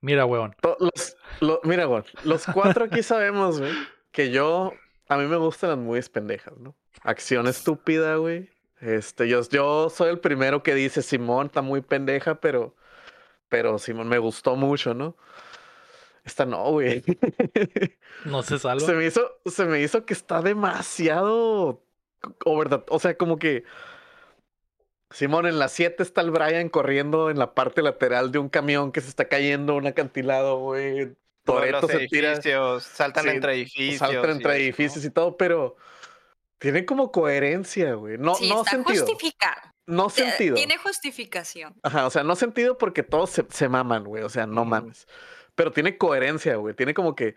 Mira, 0.00 0.24
huevón. 0.26 0.54
To- 0.60 0.76
Los, 0.80 1.16
lo- 1.40 1.60
mira, 1.64 1.84
güey. 1.86 2.02
Los 2.24 2.44
cuatro 2.46 2.84
aquí 2.84 3.02
sabemos, 3.02 3.58
güey, 3.60 3.72
que 4.12 4.30
yo. 4.30 4.72
A 5.08 5.16
mí 5.18 5.26
me 5.26 5.36
gustan 5.36 5.70
las 5.70 5.78
movies 5.78 6.08
pendejas, 6.08 6.56
¿no? 6.56 6.74
Acción 7.02 7.46
estúpida, 7.46 8.16
güey. 8.16 8.50
Este, 8.84 9.28
yo, 9.28 9.40
yo 9.48 9.88
soy 9.88 10.10
el 10.10 10.20
primero 10.20 10.62
que 10.62 10.74
dice, 10.74 11.02
Simón 11.02 11.46
está 11.46 11.62
muy 11.62 11.80
pendeja, 11.80 12.36
pero. 12.40 12.74
Pero 13.48 13.78
Simón 13.78 14.08
me 14.08 14.18
gustó 14.18 14.56
mucho, 14.56 14.94
¿no? 14.94 15.16
Esta 16.24 16.44
no, 16.46 16.70
güey. 16.72 17.02
No 18.24 18.42
se 18.42 18.58
salva. 18.58 18.84
Se 18.84 18.94
me 18.94 19.06
hizo, 19.06 19.38
se 19.46 19.64
me 19.66 19.80
hizo 19.80 20.04
que 20.06 20.14
está 20.14 20.40
demasiado 20.40 21.82
over 22.44 22.68
the- 22.68 22.84
O 22.88 22.98
sea, 22.98 23.16
como 23.16 23.38
que. 23.38 23.64
Simón, 25.10 25.46
en 25.46 25.58
la 25.58 25.68
7 25.68 26.02
está 26.02 26.22
el 26.22 26.30
Brian 26.30 26.68
corriendo 26.68 27.30
en 27.30 27.38
la 27.38 27.54
parte 27.54 27.82
lateral 27.82 28.32
de 28.32 28.38
un 28.38 28.48
camión 28.48 28.90
que 28.90 29.00
se 29.00 29.08
está 29.08 29.28
cayendo 29.28 29.76
un 29.76 29.86
acantilado, 29.86 30.58
güey. 30.58 31.14
Toreto 31.44 31.86
se 31.86 32.08
tira, 32.08 32.30
edificios, 32.32 32.82
saltan 32.84 33.24
Sí, 33.24 33.30
entre 33.30 33.52
edificios. 33.54 33.98
saltan 33.98 34.30
entre 34.30 34.56
edificios 34.56 35.04
y 35.04 35.10
todo, 35.10 35.36
pero 35.36 35.76
tiene 36.64 36.86
como 36.86 37.12
coherencia, 37.12 37.92
güey. 37.92 38.16
No, 38.16 38.36
sí, 38.36 38.48
no 38.48 38.60
está 38.60 38.70
sentido. 38.70 39.04
justificado. 39.04 39.60
No 39.84 40.08
sentido. 40.08 40.54
Tiene 40.54 40.78
justificación. 40.78 41.74
Ajá, 41.82 42.06
o 42.06 42.10
sea, 42.10 42.22
no 42.22 42.36
sentido 42.36 42.78
porque 42.78 43.02
todos 43.02 43.28
se, 43.28 43.44
se 43.50 43.68
maman, 43.68 44.04
güey. 44.04 44.22
O 44.22 44.30
sea, 44.30 44.46
no 44.46 44.64
mames. 44.64 45.06
Pero 45.54 45.72
tiene 45.72 45.98
coherencia, 45.98 46.56
güey. 46.56 46.74
Tiene 46.74 46.94
como 46.94 47.14
que, 47.14 47.36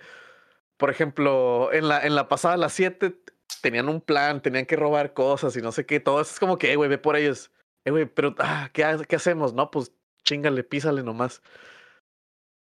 por 0.78 0.90
ejemplo, 0.90 1.74
en 1.74 1.90
la, 1.90 2.06
en 2.06 2.16
la 2.16 2.30
pasada, 2.30 2.56
las 2.56 2.72
7, 2.72 3.20
tenían 3.62 3.90
un 3.90 3.99
plan, 3.99 4.41
tenían 4.41 4.66
que 4.66 4.78
robar 4.78 5.14
cosas 5.14 5.58
y 5.58 5.62
no 5.62 5.74
sé 5.74 5.86
qué. 5.86 5.99
Todo 5.99 6.22
eso 6.22 6.32
es 6.32 6.40
como 6.40 6.58
que, 6.58 6.74
güey, 6.78 6.90
ve 6.90 6.98
por 6.98 7.18
ellos. 7.18 7.52
Eh, 7.84 7.91
güey, 7.91 8.06
pero, 8.06 8.34
ah, 8.40 8.70
¿qué, 8.72 8.98
¿qué 9.10 9.18
hacemos? 9.18 9.54
No, 9.54 9.72
pues 9.72 9.91
chingale, 10.24 10.64
písale 10.64 11.04
nomás. 11.04 11.41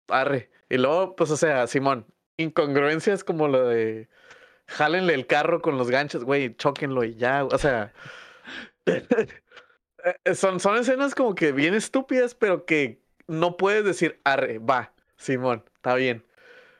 Arre. 0.08 0.50
Y 0.70 0.78
luego, 0.78 1.14
pues, 1.14 1.30
o 1.30 1.36
sea, 1.36 1.66
Simón, 1.66 2.06
incongruencias 2.38 3.22
como 3.22 3.48
lo 3.48 3.66
de 3.68 4.08
jálenle 4.68 5.14
el 5.14 5.26
carro 5.26 5.60
con 5.60 5.76
los 5.78 5.90
ganchos, 5.90 6.24
güey, 6.24 6.54
chóquenlo 6.54 7.02
y 7.04 7.16
ya. 7.16 7.44
O 7.44 7.58
sea, 7.58 7.92
Eh, 10.24 10.34
son, 10.36 10.60
son 10.60 10.76
escenas 10.78 11.12
como 11.14 11.34
que 11.34 11.50
bien 11.50 11.74
estúpidas, 11.74 12.36
pero 12.36 12.64
que 12.64 13.02
no 13.26 13.56
puedes 13.56 13.84
decir, 13.84 14.20
arre, 14.22 14.58
va, 14.60 14.92
Simón, 15.16 15.64
está 15.74 15.96
bien. 15.96 16.24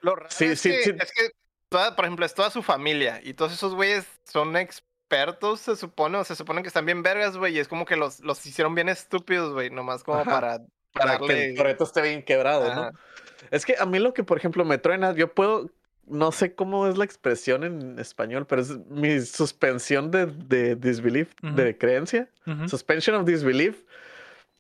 Lo 0.02 0.14
raro 0.14 0.30
Sí, 0.30 0.44
es, 0.46 0.60
sí, 0.60 0.70
que, 0.70 0.82
sí. 0.84 0.90
es 0.98 1.12
que 1.12 1.30
toda- 1.68 1.96
por 1.96 2.04
ejemplo, 2.04 2.24
es 2.24 2.32
toda 2.32 2.48
su 2.50 2.62
familia 2.62 3.20
y 3.24 3.34
todos 3.34 3.52
esos 3.52 3.74
güeyes 3.74 4.06
son 4.24 4.56
expertos, 4.56 5.58
se 5.60 5.74
supone, 5.74 6.16
o 6.18 6.24
se 6.24 6.36
supone 6.36 6.62
que 6.62 6.68
están 6.68 6.86
bien 6.86 7.02
vergas, 7.02 7.36
güey, 7.36 7.56
y 7.56 7.58
es 7.58 7.66
como 7.66 7.84
que 7.86 7.96
los, 7.96 8.20
los 8.20 8.46
hicieron 8.46 8.76
bien 8.76 8.88
estúpidos, 8.88 9.52
güey, 9.52 9.68
nomás 9.70 10.04
como 10.04 10.18
Ajá, 10.20 10.30
para 10.30 10.58
Para 10.92 11.18
que 11.18 11.24
darle- 11.26 11.44
el 11.50 11.56
Toreto 11.56 11.84
esté 11.84 12.02
bien 12.02 12.22
quebrado, 12.22 12.72
¿no? 12.72 12.90
Es 13.50 13.66
que 13.66 13.74
a 13.78 13.84
mí 13.84 13.98
lo 13.98 14.14
que, 14.14 14.22
por 14.22 14.38
ejemplo, 14.38 14.64
me 14.64 14.78
truena, 14.78 15.12
yo 15.12 15.34
puedo, 15.34 15.70
no 16.10 16.32
sé 16.32 16.54
cómo 16.54 16.86
es 16.86 16.96
la 16.96 17.04
expresión 17.04 17.64
en 17.64 17.98
español, 17.98 18.46
pero 18.46 18.62
es 18.62 18.76
mi 18.88 19.20
suspensión 19.20 20.10
de, 20.10 20.26
de 20.26 20.76
disbelief, 20.76 21.32
de 21.42 21.76
creencia, 21.76 22.28
Ujú. 22.46 22.68
suspension 22.68 23.16
of 23.16 23.26
disbelief, 23.26 23.82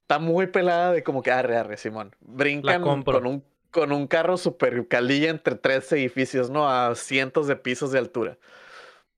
está 0.02 0.18
muy 0.18 0.46
pelada 0.46 0.92
de 0.92 1.02
como 1.02 1.22
que 1.22 1.30
arre, 1.30 1.56
arre, 1.56 1.76
Simón. 1.76 2.14
Brincan 2.20 2.82
con 3.04 3.26
un, 3.26 3.44
con 3.70 3.92
un 3.92 4.06
carro 4.06 4.36
super 4.36 4.86
calilla 4.88 5.30
entre 5.30 5.54
tres 5.54 5.90
edificios, 5.92 6.50
¿no? 6.50 6.68
A 6.68 6.94
cientos 6.94 7.46
de 7.46 7.56
pisos 7.56 7.92
de 7.92 7.98
altura. 7.98 8.38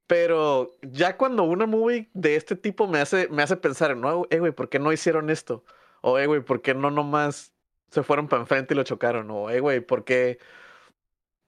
Pero 0.07 0.77
ya 0.82 1.16
cuando 1.16 1.44
una 1.44 1.66
movie 1.66 2.11
de 2.15 2.35
este 2.35 2.57
tipo 2.57 2.89
me 2.89 2.98
hace, 2.98 3.28
me 3.28 3.44
hace 3.44 3.57
pensar, 3.57 3.97
no, 3.97 4.27
eh, 4.31 4.40
güey, 4.40 4.51
¿por 4.51 4.69
qué 4.69 4.81
no 4.81 4.93
hicieron 4.93 5.31
esto? 5.31 5.65
O, 6.01 6.19
eh, 6.19 6.27
güey, 6.27 6.40
¿por 6.40 6.62
qué 6.62 6.74
no 6.74 6.90
nomás 6.90 7.52
se 7.90 8.02
fueron 8.02 8.27
para 8.27 8.43
enfrente 8.43 8.74
y 8.74 8.77
lo 8.77 8.82
chocaron? 8.82 9.31
O, 9.31 9.51
eh, 9.51 9.61
güey, 9.61 9.78
¿por 9.78 10.02
qué, 10.05 10.39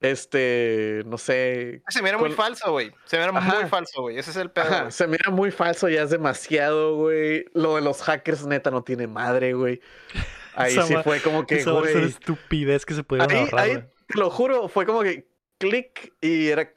este, 0.02 1.02
no 1.06 1.16
sé, 1.18 1.82
Se 1.88 2.02
mira 2.02 2.18
muy 2.18 2.32
falso, 2.32 2.72
güey. 2.72 2.92
Se 3.04 3.16
mira 3.18 3.32
muy 3.32 3.40
Ajá. 3.40 3.66
falso, 3.68 4.02
güey. 4.02 4.18
Ese 4.18 4.30
es 4.32 4.36
el 4.36 4.50
pedo. 4.50 4.90
Se 4.90 5.06
mira 5.06 5.30
muy 5.30 5.50
falso, 5.50 5.88
ya 5.88 6.02
es 6.02 6.10
demasiado, 6.10 6.96
güey. 6.96 7.44
Lo 7.54 7.76
de 7.76 7.82
los 7.82 8.02
hackers, 8.02 8.44
neta, 8.46 8.70
no 8.70 8.82
tiene 8.82 9.06
madre, 9.06 9.54
güey. 9.54 9.80
Ahí 10.54 10.72
Esa 10.72 10.82
sí 10.86 10.94
fue 11.02 11.20
como 11.20 11.46
que, 11.46 11.56
Esa 11.56 11.70
güey. 11.70 12.04
estupidez 12.04 12.84
que 12.84 12.94
se 12.94 13.02
pudieron 13.02 13.30
Ahí, 13.30 13.38
ahorrar, 13.38 13.60
ahí, 13.60 13.84
te 14.06 14.18
lo 14.18 14.28
juro, 14.28 14.68
fue 14.68 14.84
como 14.84 15.02
que 15.02 15.26
clic 15.56 16.12
y 16.20 16.48
era 16.48 16.70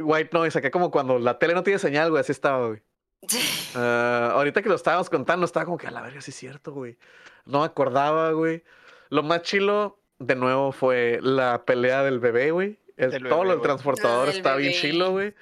white 0.00 0.30
noise, 0.32 0.58
acá 0.58 0.70
como 0.72 0.90
cuando 0.90 1.18
la 1.20 1.38
tele 1.38 1.54
no 1.54 1.62
tiene 1.62 1.78
señal, 1.78 2.10
güey, 2.10 2.20
así 2.20 2.32
estaba, 2.32 2.66
güey. 2.66 2.82
Ah, 3.78 4.30
ahorita 4.32 4.62
que 4.62 4.70
lo 4.70 4.74
estábamos 4.74 5.10
contando, 5.10 5.44
estaba 5.44 5.66
como 5.66 5.76
que 5.76 5.86
a 5.86 5.90
la 5.90 6.00
verga, 6.00 6.22
sí 6.22 6.30
es 6.30 6.36
cierto, 6.36 6.72
güey. 6.72 6.96
No 7.44 7.60
me 7.60 7.66
acordaba, 7.66 8.30
güey. 8.32 8.64
Lo 9.10 9.22
más 9.22 9.42
chilo, 9.42 10.00
de 10.18 10.34
nuevo, 10.36 10.72
fue 10.72 11.18
la 11.22 11.64
pelea 11.64 12.02
del 12.02 12.18
bebé, 12.20 12.50
güey. 12.50 12.78
El- 12.96 13.10
Del 13.10 13.22
todo 13.24 13.40
bebé, 13.40 13.44
lo 13.48 13.50
del 13.56 13.62
transportador 13.62 14.26
del 14.28 14.36
está 14.36 14.56
bien 14.56 14.72
chilo, 14.72 15.10
güey. 15.12 15.34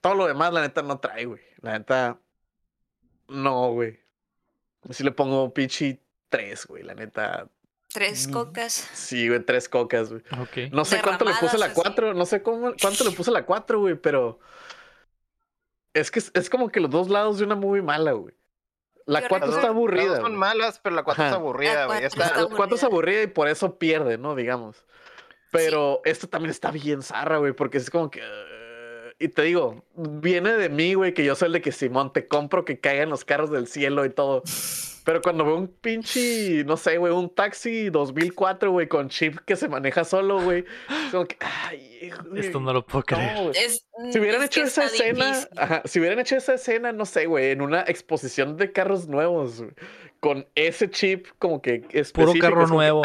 Todo 0.00 0.14
lo 0.14 0.26
demás, 0.26 0.52
la 0.52 0.60
neta, 0.62 0.82
no 0.82 0.98
trae, 0.98 1.24
güey. 1.24 1.40
La 1.60 1.78
neta, 1.78 2.18
no, 3.28 3.70
güey. 3.72 3.98
Si 4.90 5.04
le 5.04 5.10
pongo 5.12 5.52
pinche 5.52 6.00
tres, 6.28 6.66
güey, 6.66 6.82
la 6.82 6.94
neta. 6.94 7.48
Tres 7.92 8.28
Mm. 8.28 8.32
cocas. 8.32 8.72
Sí, 8.72 9.28
güey, 9.28 9.40
tres 9.44 9.68
cocas, 9.68 10.10
güey. 10.10 10.22
Ok. 10.40 10.72
No 10.72 10.84
sé 10.84 11.00
cuánto 11.02 11.24
le 11.24 11.32
puse 11.32 11.58
la 11.58 11.68
Derramadas 11.68 11.72
así. 11.72 11.80
4, 11.82 12.14
no 12.14 12.24
sé 12.26 12.42
cómo, 12.42 12.72
cuánto 12.80 13.04
le 13.04 13.10
puse 13.10 13.30
la 13.30 13.44
4, 13.44 13.80
güey, 13.80 13.94
pero 13.96 14.38
es 15.92 16.10
que 16.10 16.20
es, 16.20 16.30
es 16.34 16.48
como 16.48 16.68
que 16.70 16.80
los 16.80 16.90
dos 16.90 17.08
lados 17.08 17.38
de 17.38 17.44
una 17.44 17.56
muy 17.56 17.82
mala, 17.82 18.12
güey. 18.12 18.34
La 19.10 19.20
Yo 19.20 19.28
4 19.28 19.46
recuerdo- 19.46 19.46
está 19.56 19.62
Las 19.68 19.76
aburrida. 19.76 20.08
dos 20.08 20.18
son 20.20 20.36
malas, 20.36 20.80
pero 20.82 20.94
la 20.96 21.02
4 21.02 21.24
es 21.26 21.32
aburrida, 21.32 21.74
La 21.74 21.86
güey. 21.86 22.00
cuatro 22.00 22.06
Está- 22.06 22.24
está 22.26 22.40
La 22.50 22.56
4 22.56 22.76
es 22.76 22.84
aburrida. 22.84 22.86
aburrida 23.12 23.22
y 23.22 23.26
por 23.28 23.48
eso 23.48 23.78
pierde, 23.78 24.18
¿no? 24.18 24.34
Digamos. 24.34 24.84
Pero 25.50 26.00
esto 26.04 26.28
también 26.28 26.50
está 26.50 26.70
bien 26.70 27.02
zarra, 27.02 27.38
güey, 27.38 27.52
porque 27.52 27.78
es 27.78 27.90
como 27.90 28.10
que... 28.10 28.22
y 29.20 29.28
te 29.28 29.42
digo, 29.42 29.84
viene 29.94 30.54
de 30.54 30.68
mí, 30.68 30.94
güey, 30.94 31.14
que 31.14 31.24
yo 31.24 31.34
soy 31.36 31.46
el 31.46 31.52
de 31.52 31.60
que 31.60 31.70
Simón, 31.72 32.12
te 32.12 32.26
compro 32.26 32.64
que 32.64 32.80
caigan 32.80 33.10
los 33.10 33.24
carros 33.24 33.50
del 33.50 33.66
cielo 33.68 34.04
y 34.04 34.10
todo. 34.10 34.42
Pero 35.04 35.22
cuando 35.22 35.44
veo 35.44 35.56
un 35.56 35.68
pinche, 35.68 36.62
no 36.64 36.76
sé, 36.76 36.98
güey, 36.98 37.12
un 37.12 37.28
taxi 37.34 37.88
2004, 37.90 38.70
güey, 38.70 38.86
con 38.86 39.08
chip 39.08 39.38
que 39.46 39.56
se 39.56 39.66
maneja 39.68 40.04
solo, 40.04 40.40
güey. 40.42 40.64
Como 41.10 41.24
que, 41.26 41.36
ay, 41.40 42.10
güey, 42.28 42.40
Esto 42.46 42.60
no 42.60 42.72
lo 42.72 42.84
puedo 42.84 43.04
creer. 43.04 43.34
no. 43.34 43.50
Es- 43.50 43.86
Si 44.12 44.18
hubieran 44.18 44.40
es 44.42 44.46
hecho 44.46 44.62
esa 44.62 44.84
escena, 44.86 45.32
ajá, 45.56 45.82
si 45.84 46.00
hubieran 46.00 46.18
hecho 46.20 46.36
esa 46.36 46.54
escena, 46.54 46.92
no 46.92 47.04
sé, 47.06 47.26
güey, 47.26 47.50
en 47.50 47.60
una 47.60 47.80
exposición 47.82 48.56
de 48.56 48.72
carros 48.72 49.08
nuevos, 49.08 49.58
güey, 49.60 49.72
con 50.20 50.46
ese 50.54 50.90
chip 50.90 51.26
como 51.38 51.62
que 51.62 51.76
específico. 51.92 52.12
Puro 52.12 52.32
carro 52.40 52.62
es 52.64 52.68
como 52.68 52.80
que, 52.80 52.84
nuevo. 52.84 53.02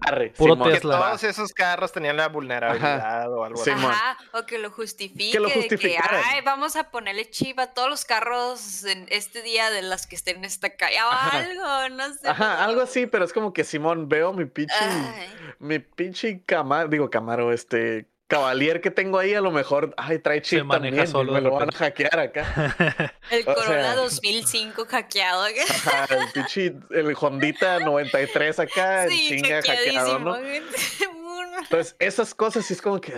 arre, 0.00 0.30
Puro 0.36 0.54
Simón, 0.54 0.68
Que 0.68 0.74
Tesla. 0.74 0.98
todos 0.98 1.22
esos 1.24 1.52
carros 1.52 1.92
tenían 1.92 2.16
la 2.16 2.28
vulnerabilidad 2.28 3.32
o 3.32 3.44
algo 3.44 3.62
Sí, 3.64 3.70
así. 3.70 3.84
Ajá, 3.86 4.18
o 4.32 4.44
que 4.46 4.58
lo 4.58 4.70
justifique. 4.72 5.38
lo 5.38 5.48
de 5.48 5.68
que, 5.68 5.96
ay, 6.02 6.40
vamos 6.44 6.74
a 6.74 6.90
ponerle 6.90 7.30
chip 7.30 7.58
a 7.60 7.68
todos 7.68 7.88
los 7.88 8.04
carros 8.04 8.84
en 8.84 9.06
este 9.10 9.42
día 9.42 9.70
de 9.70 9.82
las 9.82 10.08
que 10.08 10.16
estén 10.16 10.38
en 10.38 10.44
esta 10.46 10.70
calle. 10.76 10.96
O 11.02 11.08
algo, 11.10 11.94
no 11.96 12.12
sé. 12.14 12.28
Ajá, 12.28 12.64
algo 12.64 12.80
así, 12.80 13.06
pero 13.06 13.24
es 13.24 13.32
como 13.32 13.52
que 13.52 13.62
Simón, 13.62 14.08
veo 14.08 14.32
mi 14.32 14.44
pinche, 14.46 14.74
Ay, 14.80 15.28
mi 15.60 15.78
pinche 15.78 16.42
Camaro, 16.44 16.88
digo 16.88 17.08
Camaro, 17.10 17.52
este 17.52 18.06
Cavalier 18.30 18.80
que 18.80 18.92
tengo 18.92 19.18
ahí, 19.18 19.34
a 19.34 19.40
lo 19.40 19.50
mejor, 19.50 19.92
ay, 19.96 20.20
trae 20.20 20.40
chip 20.40 20.70
también, 20.70 21.04
solo 21.08 21.32
me 21.32 21.40
lo 21.40 21.50
van 21.50 21.68
a 21.68 21.76
hackear 21.76 22.20
acá. 22.20 23.12
el 23.32 23.42
o 23.42 23.54
Corolla 23.54 23.82
sea- 23.82 23.96
2005 23.96 24.86
hackeado. 24.86 25.42
Ajá, 25.44 26.06
el 26.14 26.30
pinche, 26.32 26.74
el 26.90 27.16
Hondita 27.20 27.80
93 27.80 28.60
acá, 28.60 29.08
sí, 29.08 29.28
chinga 29.30 29.60
hackeado, 29.60 30.20
¿no? 30.20 30.36
Entonces, 31.60 31.96
esas 31.98 32.32
cosas 32.32 32.64
sí 32.64 32.74
es 32.74 32.80
como 32.80 33.00
que 33.00 33.12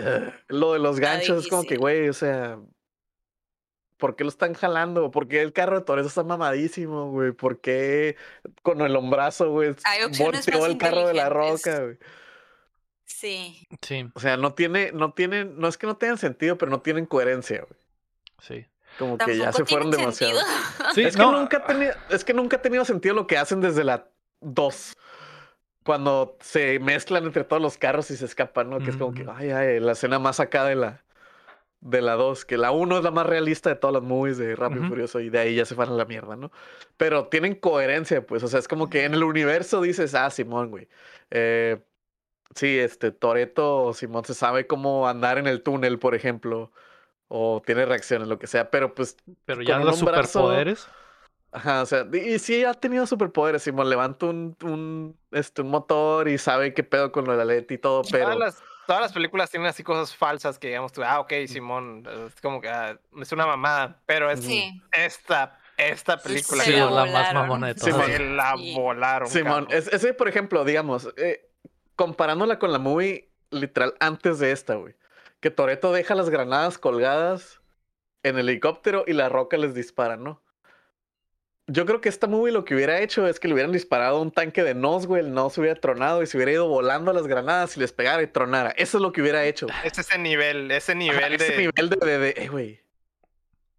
lo 0.47 0.73
de 0.73 0.79
los 0.79 0.99
ganchos 0.99 1.45
es 1.45 1.49
como 1.49 1.63
que, 1.63 1.77
güey, 1.77 2.09
o 2.09 2.13
sea, 2.13 2.57
¿por 3.97 4.15
qué 4.15 4.23
lo 4.23 4.31
están 4.31 4.55
jalando? 4.55 5.11
¿Por 5.11 5.27
qué 5.27 5.41
el 5.41 5.53
carro 5.53 5.77
de 5.77 5.85
Torres 5.85 6.07
está 6.07 6.23
mamadísimo, 6.23 7.11
güey? 7.11 7.33
¿Por 7.33 7.61
qué 7.61 8.15
con 8.63 8.81
el 8.81 8.95
hombrazo, 8.95 9.51
güey, 9.51 9.75
volteó 10.17 10.65
el 10.65 10.79
carro 10.79 11.07
de 11.07 11.13
la 11.13 11.29
roca, 11.29 11.81
güey? 11.81 11.97
Sí. 13.13 13.67
Sí, 13.81 14.09
O 14.15 14.19
sea, 14.19 14.37
no 14.37 14.53
tiene, 14.53 14.91
no 14.91 15.13
tienen, 15.13 15.57
no 15.57 15.67
es 15.67 15.77
que 15.77 15.87
no 15.87 15.97
tengan 15.97 16.17
sentido, 16.17 16.57
pero 16.57 16.71
no 16.71 16.81
tienen 16.81 17.05
coherencia, 17.05 17.61
güey. 17.61 17.79
sí. 18.41 18.65
Como 18.99 19.17
que 19.17 19.35
ya 19.37 19.51
se 19.51 19.65
fueron 19.65 19.89
demasiado. 19.89 20.39
Sí, 20.93 21.01
es, 21.01 21.15
que 21.15 21.23
nunca 21.23 21.57
ha 21.57 21.65
tenido, 21.65 21.93
es 22.09 22.23
que 22.23 22.33
nunca 22.33 22.57
ha 22.57 22.61
tenido 22.61 22.85
sentido 22.85 23.15
lo 23.15 23.25
que 23.25 23.37
hacen 23.37 23.59
desde 23.59 23.83
la 23.83 24.07
2. 24.41 24.95
Cuando 25.83 26.37
se 26.41 26.77
mezclan 26.79 27.25
entre 27.25 27.43
todos 27.43 27.61
los 27.61 27.77
carros 27.77 28.11
y 28.11 28.17
se 28.17 28.25
escapan, 28.25 28.69
¿no? 28.69 28.77
Que 28.79 28.91
es 28.91 28.97
como 28.97 29.13
que, 29.13 29.25
ay, 29.35 29.49
ay, 29.49 29.79
la 29.79 29.93
escena 29.93 30.19
más 30.19 30.39
acá 30.39 30.63
de 30.65 30.75
la 30.75 31.03
de 31.81 32.01
la 32.01 32.13
2, 32.13 32.45
que 32.45 32.57
la 32.57 32.71
1 32.71 32.99
es 32.99 33.03
la 33.03 33.11
más 33.11 33.25
realista 33.25 33.69
de 33.69 33.75
todas 33.75 33.95
las 33.95 34.03
movies 34.03 34.37
de 34.37 34.55
Rápido 34.55 34.85
y. 34.85 34.87
Furioso 34.89 35.19
y 35.19 35.29
de 35.29 35.39
ahí 35.39 35.55
ya 35.55 35.65
se 35.65 35.75
van 35.75 35.89
a 35.89 35.93
la 35.93 36.05
mierda, 36.05 36.35
¿no? 36.35 36.51
Pero 36.95 37.27
tienen 37.27 37.55
coherencia, 37.55 38.25
pues, 38.25 38.43
o 38.43 38.47
sea, 38.47 38.59
es 38.59 38.67
como 38.67 38.89
que 38.89 39.03
en 39.03 39.13
el 39.15 39.23
universo 39.23 39.81
dices, 39.81 40.13
ah, 40.15 40.29
Simón, 40.29 40.69
güey. 40.69 40.87
Eh, 41.31 41.81
sí, 42.55 42.79
este, 42.79 43.11
Toreto 43.11 43.83
o 43.85 43.93
Simón 43.93 44.25
se 44.25 44.33
sabe 44.33 44.67
cómo 44.67 45.07
andar 45.07 45.37
en 45.37 45.47
el 45.47 45.61
túnel, 45.63 45.99
por 45.99 46.15
ejemplo, 46.15 46.71
o 47.27 47.61
tiene 47.65 47.85
reacciones, 47.85 48.27
lo 48.27 48.37
que 48.39 48.47
sea, 48.47 48.69
pero 48.69 48.93
pues 48.93 49.17
pero 49.45 49.61
ya 49.61 49.77
con 49.77 49.85
los 49.85 50.01
brazo- 50.03 50.25
superpoderes. 50.39 50.87
Ajá, 51.51 51.83
o 51.83 51.85
sea, 51.85 52.07
y 52.11 52.17
y 52.17 52.39
sí 52.39 52.63
ha 52.65 52.73
tenido 52.73 53.05
superpoderes, 53.05 53.61
Simón, 53.61 53.87
levanta 53.89 54.25
un, 54.25 54.57
un, 54.63 55.15
este, 55.31 55.61
un 55.61 55.69
motor 55.69 56.27
y 56.27 56.39
sabe 56.39 56.73
qué 56.73 56.83
pedo 56.83 57.11
con 57.11 57.25
lo 57.25 57.31
de 57.37 57.37
la 57.37 57.45
LED 57.53 57.69
y 57.69 57.77
todo, 57.77 58.01
pero... 58.11 58.23
Todas, 58.25 58.37
las, 58.39 58.63
todas 58.87 59.01
las 59.03 59.13
películas 59.13 59.51
tienen 59.51 59.67
así 59.69 59.83
cosas 59.83 60.15
falsas 60.15 60.57
que 60.57 60.69
digamos 60.69 60.91
tú, 60.93 61.03
ah, 61.03 61.19
ok, 61.19 61.31
Simón, 61.47 62.07
es 62.27 62.41
como 62.41 62.59
que 62.59 62.69
ah, 62.69 62.99
es 63.21 63.31
una 63.31 63.45
mamada, 63.45 64.01
pero 64.07 64.31
es 64.31 64.39
Sí. 64.43 64.81
esta, 64.91 65.59
esta 65.77 66.17
película 66.17 66.63
Sí, 66.63 66.71
que 66.71 66.79
es 66.79 66.85
la 66.85 67.05
la 67.05 67.11
más 67.11 67.33
mamona 67.35 67.67
de 67.67 67.73
Sí, 67.79 67.91
todas. 67.91 68.07
se 68.07 68.19
la 68.19 68.55
Sí. 68.57 68.73
volaron. 68.75 69.27
Simón, 69.29 69.67
es- 69.69 69.93
ese, 69.93 70.15
por 70.15 70.27
ejemplo, 70.27 70.65
digamos, 70.65 71.07
eh, 71.17 71.51
comparándola 71.95 72.59
con 72.59 72.71
la 72.71 72.79
movie 72.79 73.29
literal 73.51 73.93
antes 73.99 74.39
de 74.39 74.51
esta, 74.51 74.75
güey, 74.75 74.95
que 75.39 75.51
Toreto 75.51 75.91
deja 75.91 76.15
las 76.15 76.29
granadas 76.29 76.77
colgadas 76.77 77.61
en 78.23 78.37
el 78.37 78.49
helicóptero 78.49 79.03
y 79.07 79.13
la 79.13 79.29
roca 79.29 79.57
les 79.57 79.73
dispara, 79.73 80.15
¿no? 80.17 80.41
Yo 81.67 81.85
creo 81.85 82.01
que 82.01 82.09
esta 82.09 82.27
movie 82.27 82.51
lo 82.51 82.65
que 82.65 82.75
hubiera 82.75 82.99
hecho 82.99 83.25
es 83.25 83.39
que 83.39 83.47
le 83.47 83.53
hubieran 83.53 83.71
disparado 83.71 84.21
un 84.21 84.31
tanque 84.31 84.63
de 84.63 84.75
Nos, 84.75 85.07
güey, 85.07 85.21
el 85.23 85.33
Nos 85.33 85.57
hubiera 85.57 85.79
tronado 85.79 86.21
y 86.21 86.27
se 86.27 86.35
hubiera 86.35 86.51
ido 86.51 86.67
volando 86.67 87.11
a 87.11 87.13
las 87.13 87.25
granadas 87.25 87.77
y 87.77 87.79
les 87.79 87.93
pegara 87.93 88.21
y 88.21 88.27
tronara. 88.27 88.71
Eso 88.71 88.97
es 88.97 89.01
lo 89.01 89.13
que 89.13 89.21
hubiera 89.21 89.45
hecho. 89.45 89.67
Es 89.85 89.97
ese 89.97 90.17
nivel, 90.17 90.69
ese 90.71 90.91
Ajá, 90.91 90.99
nivel 90.99 91.33
ese 91.33 91.51
de... 91.53 91.57
nivel 91.59 91.89
de, 91.89 91.95
de, 92.05 92.17
de, 92.19 92.29
eh, 92.37 92.47
güey. 92.49 92.81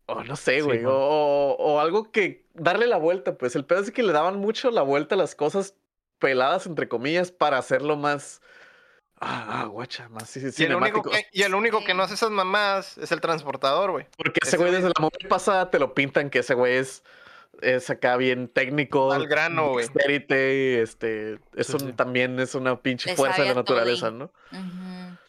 O 0.07 0.25
no 0.25 0.35
sé, 0.37 0.63
güey. 0.63 0.83
o- 0.87 1.57
o 1.59 1.81
algo 1.81 2.11
que 2.11 2.47
darle 2.55 2.87
la 2.87 2.97
vuelta, 2.97 3.37
pues. 3.37 3.55
El 3.55 3.67
pedo 3.67 3.81
es 3.81 3.91
que 3.91 4.03
le 4.03 4.13
daban 4.13 4.37
mucho 4.39 4.71
la 4.71 4.83
vuelta 4.83 5.15
a 5.15 5.19
las 5.19 5.35
cosas 5.35 5.75
peladas, 6.19 6.67
entre 6.67 6.89
comillas, 6.89 7.31
para 7.31 7.59
hacerlo 7.59 7.97
más. 7.97 8.41
Ah, 9.21 9.63
ah, 9.63 9.65
guacha, 9.67 10.09
más 10.09 10.29
sí, 10.29 10.41
sí, 10.53 10.63
Y 10.63 10.67
el, 10.67 10.75
único 10.75 11.03
que, 11.03 11.27
y 11.33 11.43
el 11.43 11.55
único 11.55 11.85
que 11.85 11.95
no 11.95 12.03
hace 12.03 12.15
esas 12.15 12.31
mamadas 12.31 12.99
es 12.99 13.13
el 13.13 13.21
transportador, 13.21 13.93
güey. 13.93 14.07
Porque 14.17 14.41
ese 14.43 14.51
ese 14.51 14.57
güey 14.59 14.73
desde 14.73 14.89
la 14.89 15.01
movie 15.01 15.29
pasada 15.29 15.71
te 15.71 15.79
lo 15.79 15.95
pintan 15.95 16.31
que 16.31 16.41
ese 16.41 16.55
güey 16.55 16.77
es, 16.77 17.05
es 17.63 17.89
acá 17.91 18.17
bien 18.17 18.49
técnico. 18.49 19.13
Al 19.13 19.27
grano, 19.27 19.71
güey. 19.71 19.87
este, 19.87 20.83
es 21.55 21.67
Sí, 21.67 21.73
un, 21.75 21.81
sí. 21.81 21.93
también 21.93 22.39
es 22.41 22.55
una 22.55 22.81
pinche 22.81 23.15
fuerza 23.17 23.43
de 23.43 23.49
la 23.49 23.55
todo 23.55 23.63
naturaleza, 23.63 24.11
¿no? 24.11 24.31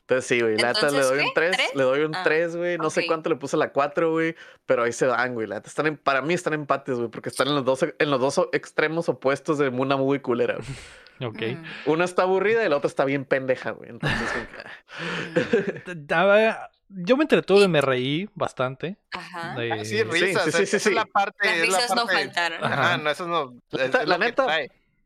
Entonces 0.08 0.26
sí, 0.28 0.40
güey, 0.40 0.56
la 0.58 0.74
neta 0.74 0.92
le 0.92 1.02
doy 1.02 1.18
un 1.20 1.26
¿qué? 1.26 1.32
3, 1.34 1.52
¿Tres? 1.58 1.70
le 1.76 1.84
doy 1.84 2.02
un 2.02 2.14
Ah, 2.16 2.22
3, 2.24 2.56
güey, 2.56 2.78
no 2.78 2.90
sé 2.92 3.08
cuánto 3.08 3.30
le 3.30 3.38
puse 3.38 3.56
a 3.56 3.60
la 3.60 3.72
4, 3.72 4.12
güey, 4.12 4.36
pero 4.68 4.84
ahí 4.84 4.92
se 4.92 5.08
dan, 5.08 5.34
güey, 5.34 5.48
la 5.48 5.56
neta 5.56 5.68
están 5.68 5.88
en- 5.88 5.98
para 5.98 6.22
mí 6.22 6.34
están 6.36 6.54
empates, 6.54 6.96
güey, 6.98 7.10
porque 7.10 7.30
están 7.30 7.48
en 7.48 7.56
los 7.56 7.66
dos 7.66 7.84
en 7.98 8.10
los 8.12 8.20
dos 8.20 8.40
extremos 8.54 9.10
opuestos 9.10 9.58
de 9.58 9.70
una 9.70 9.98
muy 9.98 10.20
culera. 10.20 10.56
güey. 10.56 10.68
Ok. 11.22 11.42
Mm, 11.42 11.90
Una 11.92 12.04
está 12.04 12.24
aburrida 12.24 12.66
y 12.66 12.68
la 12.70 12.76
otra 12.76 12.90
está 12.90 13.06
bien 13.06 13.24
pendeja, 13.24 13.72
güey. 13.72 13.90
Entonces, 13.90 14.20
ah. 16.12 16.70
mm, 16.90 17.04
Yo 17.06 17.18
me 17.18 17.24
entretuve, 17.24 17.68
me 17.68 17.82
reí 17.82 18.30
bastante. 18.36 18.98
Ajá. 19.12 19.56
de- 19.56 19.72
Ah, 19.72 19.86
sí, 19.86 20.04
risas. 20.04 20.44
sí, 20.44 20.52
sí, 20.52 20.64
esa 20.64 20.80
sí, 20.80 20.90
es 20.90 20.96
la 20.96 21.06
parte. 21.06 21.48
Las 21.48 21.56
es 21.58 21.70
la 21.70 21.78
risas 21.80 21.96
no 21.96 22.08
faltaron. 22.08 22.64
Ajá. 22.64 22.74
Ajá, 22.84 22.98
no, 22.98 23.10
eso 23.10 23.28
no. 23.28 23.56
La 23.72 23.80
es- 23.86 23.90
neta- 23.90 24.02
es 24.04 24.08
la 24.08 24.18
neta. 24.18 24.58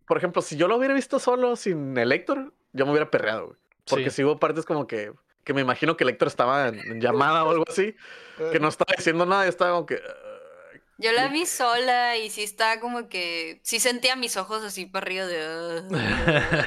Por 0.07 0.17
ejemplo, 0.17 0.41
si 0.41 0.57
yo 0.57 0.67
lo 0.67 0.75
hubiera 0.77 0.93
visto 0.93 1.19
solo 1.19 1.55
sin 1.55 1.95
el 1.97 2.11
Héctor, 2.11 2.53
yo 2.73 2.85
me 2.85 2.91
hubiera 2.91 3.09
perreado, 3.11 3.45
güey. 3.47 3.57
Porque 3.89 4.09
Sí. 4.09 4.17
si 4.17 4.23
hubo 4.23 4.39
partes 4.39 4.65
como 4.65 4.87
que, 4.87 5.11
que 5.43 5.53
me 5.53 5.61
imagino 5.61 5.97
que 5.97 6.03
el 6.03 6.11
Héctor 6.11 6.27
estaba 6.27 6.67
en, 6.69 7.01
llamada 7.01 7.43
o 7.43 7.49
algo 7.51 7.65
así, 7.67 7.95
que 8.51 8.59
no 8.59 8.67
estaba 8.67 8.93
diciendo 8.97 9.25
nada, 9.25 9.43
yo 9.43 9.49
estaba 9.49 9.71
como 9.71 9.85
que. 9.85 9.95
ah, 9.95 10.77
Yo 10.97 11.11
la 11.13 11.27
vi 11.29 11.45
sola 11.45 12.17
y 12.17 12.29
sí 12.29 12.43
estaba 12.43 12.79
como 12.79 13.07
que. 13.09 13.59
Sí 13.63 13.79
sentía 13.79 14.15
mis 14.15 14.37
ojos 14.37 14.63
así 14.63 14.85
para 14.85 15.05
arriba 15.05 15.25
de. 15.25 15.83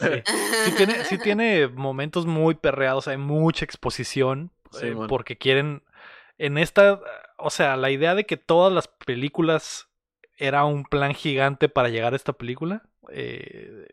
Sí. 0.00 0.22
Sí 0.66 0.72
tiene, 0.76 1.04
sí 1.04 1.18
tiene 1.18 1.68
momentos 1.68 2.26
muy 2.26 2.54
perreados, 2.54 3.08
hay 3.08 3.16
mucha 3.16 3.64
exposición, 3.64 4.50
Sí, 4.72 4.86
eh, 4.88 4.94
man. 4.94 5.08
porque 5.08 5.36
quieren, 5.38 5.82
en 6.38 6.58
esta, 6.58 7.00
o 7.38 7.50
sea, 7.50 7.76
la 7.76 7.90
idea 7.90 8.14
de 8.14 8.24
que 8.26 8.36
todas 8.36 8.72
las 8.72 8.88
películas 8.88 9.88
era 10.36 10.64
un 10.64 10.84
plan 10.84 11.14
gigante 11.14 11.68
para 11.68 11.88
llegar 11.88 12.12
a 12.12 12.16
esta 12.16 12.32
película, 12.32 12.82
eh, 13.10 13.86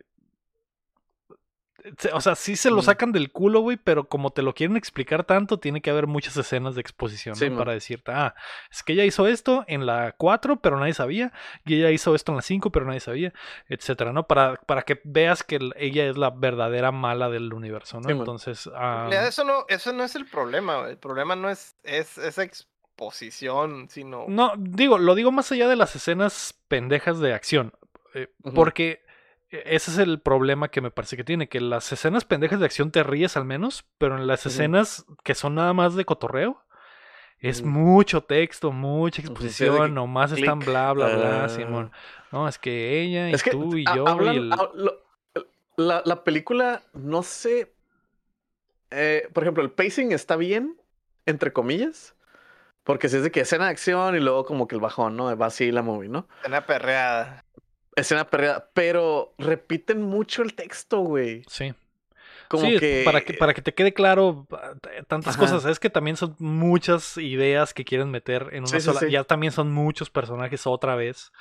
o 2.14 2.22
sea, 2.22 2.36
sí 2.36 2.56
se 2.56 2.70
lo 2.70 2.78
Mm. 2.78 2.84
sacan 2.84 3.12
del 3.12 3.32
culo, 3.32 3.62
güey, 3.62 3.78
pero 3.78 4.06
como 4.08 4.32
te 4.32 4.42
lo 4.42 4.54
quieren 4.54 4.78
explicar 4.78 5.24
tanto, 5.24 5.60
tiene 5.60 5.82
que 5.82 5.90
haber 5.90 6.08
muchas 6.08 6.36
escenas 6.38 6.76
de 6.76 6.82
exposición, 6.82 7.36
Sí, 7.36 7.50
¿no? 7.50 7.58
Para 7.58 7.74
decirte, 7.74 8.12
ah, 8.12 8.36
es 8.72 8.84
que 8.84 8.94
ella 8.94 9.06
hizo 9.06 9.28
esto 9.28 9.64
en 9.68 9.86
la 9.86 10.14
4, 10.18 10.58
pero 10.62 10.78
nadie 10.80 10.94
sabía, 10.94 11.32
y 11.66 11.76
ella 11.76 11.92
hizo 11.92 12.14
esto 12.16 12.32
en 12.32 12.38
la 12.38 12.42
5, 12.42 12.72
pero 12.72 12.86
nadie 12.86 13.00
sabía, 13.00 13.34
etcétera, 13.70 14.14
¿no? 14.14 14.28
Para, 14.28 14.56
para 14.56 14.84
que 14.84 15.02
veas 15.04 15.44
que 15.44 15.56
el- 15.58 15.74
ella 15.78 16.06
es 16.10 16.18
la 16.18 16.30
verdadera 16.30 16.92
mala 16.92 17.30
del 17.30 17.54
universo, 17.54 18.00
¿no? 18.00 18.08
Sí. 18.10 18.12
Entonces, 18.12 18.68
En 18.68 18.74
ah, 18.76 18.98
realidad, 19.10 19.28
eso 19.28 19.44
no, 19.44 19.66
eso 19.68 19.94
no 19.94 20.04
es 20.04 20.16
el 20.16 20.26
problema, 20.26 20.78
güey. 20.80 20.92
El 20.92 20.98
problema 20.98 21.36
no 21.36 21.50
es, 21.50 21.76
es 21.84 22.18
esa 22.18 22.44
exposición, 22.44 23.88
sino. 23.90 24.26
no, 24.28 24.54
digo, 24.58 24.98
lo 24.98 25.16
digo 25.16 25.32
más 25.32 25.52
allá 25.52 25.68
de 25.68 25.76
las 25.76 25.96
escenas 25.96 26.54
pendejas 26.68 27.20
de 27.20 27.34
acción, 27.34 27.74
eh, 28.14 28.28
porque 28.54 29.01
ese 29.52 29.92
es 29.92 29.98
el 29.98 30.20
problema 30.20 30.70
que 30.70 30.82
me 30.82 30.92
parece 30.92 31.18
que 31.18 31.24
tiene, 31.24 31.50
que 31.50 31.60
las 31.62 31.92
escenas 31.92 32.26
pendejas 32.26 32.60
de 32.60 32.66
acción 32.66 32.92
te 32.92 33.04
ríes 33.04 33.38
al 33.38 33.46
menos, 33.46 33.86
pero 33.98 34.18
en 34.18 34.28
las 34.28 34.46
escenas 34.46 35.06
que 35.24 35.36
son 35.36 35.56
nada 35.56 35.74
más 35.74 35.96
de 35.96 36.06
cotorreo, 36.06 36.64
es 37.40 37.64
mucho 37.64 38.22
texto, 38.22 38.72
mucha 38.72 39.22
exposición, 39.22 39.88
que 39.88 39.92
nomás 39.94 40.32
están 40.32 40.60
bla, 40.60 40.94
bla, 40.94 41.08
bla, 41.08 41.44
ah. 41.46 41.50
Simón. 41.50 41.92
No, 42.32 42.48
es 42.48 42.58
que 42.60 43.02
ella 43.02 43.30
y 43.30 43.34
Es 43.34 43.44
que 43.44 43.52
tú 43.52 43.76
y 43.76 43.84
yo 43.84 44.08
hablan- 44.08 44.34
y 44.34 44.38
el... 44.38 44.50
lo- 44.50 45.02
la, 45.78 46.02
la 46.06 46.24
película, 46.24 46.84
no 46.94 47.24
sé. 47.24 47.74
eh, 48.92 49.28
por 49.34 49.44
ejemplo, 49.44 49.64
el 49.64 49.72
pacing 49.72 50.12
está 50.12 50.36
bien, 50.36 50.78
entre 51.26 51.52
comillas. 51.54 52.16
Porque 52.84 53.10
si 53.10 53.18
es 53.18 53.24
de 53.24 53.32
que 53.32 53.42
escena 53.42 53.66
de 53.66 53.72
acción 53.72 54.16
y 54.16 54.20
luego 54.20 54.44
como 54.46 54.68
que 54.68 54.76
el 54.76 54.82
bajón, 54.82 55.16
¿no? 55.16 55.36
Va 55.38 55.46
así 55.48 55.72
la 55.72 55.82
movie, 55.82 56.10
¿no? 56.10 56.28
Una 56.46 56.66
perreada. 56.66 57.44
Escena 57.96 58.30
perreada. 58.30 58.70
Pero 58.74 59.34
repiten 59.38 60.02
mucho 60.02 60.42
el 60.44 60.54
texto, 60.54 61.00
güey. 61.00 61.44
Sí. 61.48 61.74
Como 62.48 62.66
Sí, 62.66 62.80
que. 62.80 63.04
para 63.06 63.22
que 63.22 63.34
para 63.36 63.54
que 63.54 63.62
te 63.62 63.74
quede 63.74 63.94
claro 63.94 64.46
ah, 64.52 64.74
tantas 65.08 65.36
Ajá. 65.36 65.40
cosas, 65.46 65.64
es 65.72 65.80
que 65.80 65.90
también 65.90 66.18
son 66.18 66.36
muchas 66.38 67.16
ideas 67.18 67.74
que 67.74 67.86
quieren 67.86 68.12
meter 68.12 68.50
en 68.52 68.64
una 68.64 68.68
Sí, 68.68 68.82
sola, 68.82 69.00
sí. 69.00 69.10
ya 69.10 69.24
también 69.24 69.54
son 69.54 69.72
muchos 69.72 70.10
personajes 70.10 70.68
otra 70.68 70.96
vez. 70.98 71.32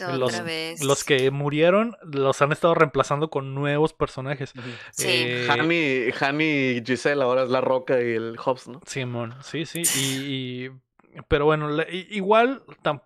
Otra 0.00 0.16
los, 0.16 0.42
vez. 0.42 0.82
los 0.82 1.04
que 1.04 1.30
murieron 1.30 1.98
los 2.02 2.40
han 2.40 2.50
estado 2.52 2.74
reemplazando 2.74 3.28
con 3.28 3.54
nuevos 3.54 3.92
personajes. 3.92 4.54
Sí. 4.92 5.06
Eh, 5.06 5.46
Hani, 5.50 6.10
Hani 6.18 6.44
y 6.78 6.82
Giselle 6.82 7.22
ahora 7.22 7.42
es 7.42 7.50
la 7.50 7.60
roca 7.60 8.00
y 8.00 8.12
el 8.14 8.36
Hobbs, 8.42 8.66
¿no? 8.68 8.80
Simón, 8.86 9.34
sí, 9.42 9.66
sí. 9.66 9.82
Y, 9.98 10.64
y- 11.18 11.20
pero 11.28 11.44
bueno, 11.44 11.68
igual 11.90 12.62
tam- 12.82 13.02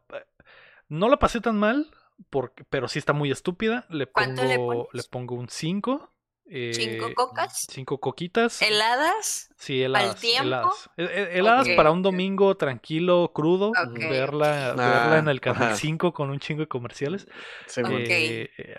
no 0.88 1.08
la 1.08 1.18
pasé 1.18 1.40
tan 1.40 1.58
mal, 1.58 1.90
porque, 2.30 2.64
pero 2.64 2.88
sí 2.88 2.98
está 2.98 3.12
muy 3.12 3.30
estúpida. 3.30 3.86
Le 3.90 4.06
¿Cuánto 4.06 4.44
le 4.44 4.56
pongo, 4.56 4.86
pones? 4.88 5.04
le 5.04 5.10
pongo 5.10 5.34
un 5.34 5.48
5. 5.48 6.12
¿Cinco 6.50 7.12
cocas? 7.14 7.66
Cinco 7.70 8.00
coquitas. 8.00 8.62
¿Heladas? 8.62 9.50
Sí, 9.58 9.82
heladas. 9.82 10.18
tiempo? 10.18 10.44
Heladas, 10.46 10.90
Eh, 10.96 11.04
eh, 11.04 11.28
heladas 11.38 11.68
Ok. 11.68 11.76
para 11.76 11.90
un 11.90 12.00
domingo 12.02 12.56
tranquilo, 12.56 13.32
crudo. 13.34 13.68
Ok. 13.68 13.98
Verla, 13.98 14.70
Ah, 14.70 14.74
verla 14.74 15.18
en 15.18 15.28
el 15.28 15.42
canal 15.42 15.62
ajá. 15.64 15.74
5 15.76 16.14
con 16.14 16.30
un 16.30 16.40
chingo 16.40 16.60
de 16.62 16.68
comerciales. 16.68 17.28
Sí, 17.66 17.82
Ok. 17.82 17.90
man. 17.90 18.00
Eh, 18.00 18.50
eh, 18.56 18.76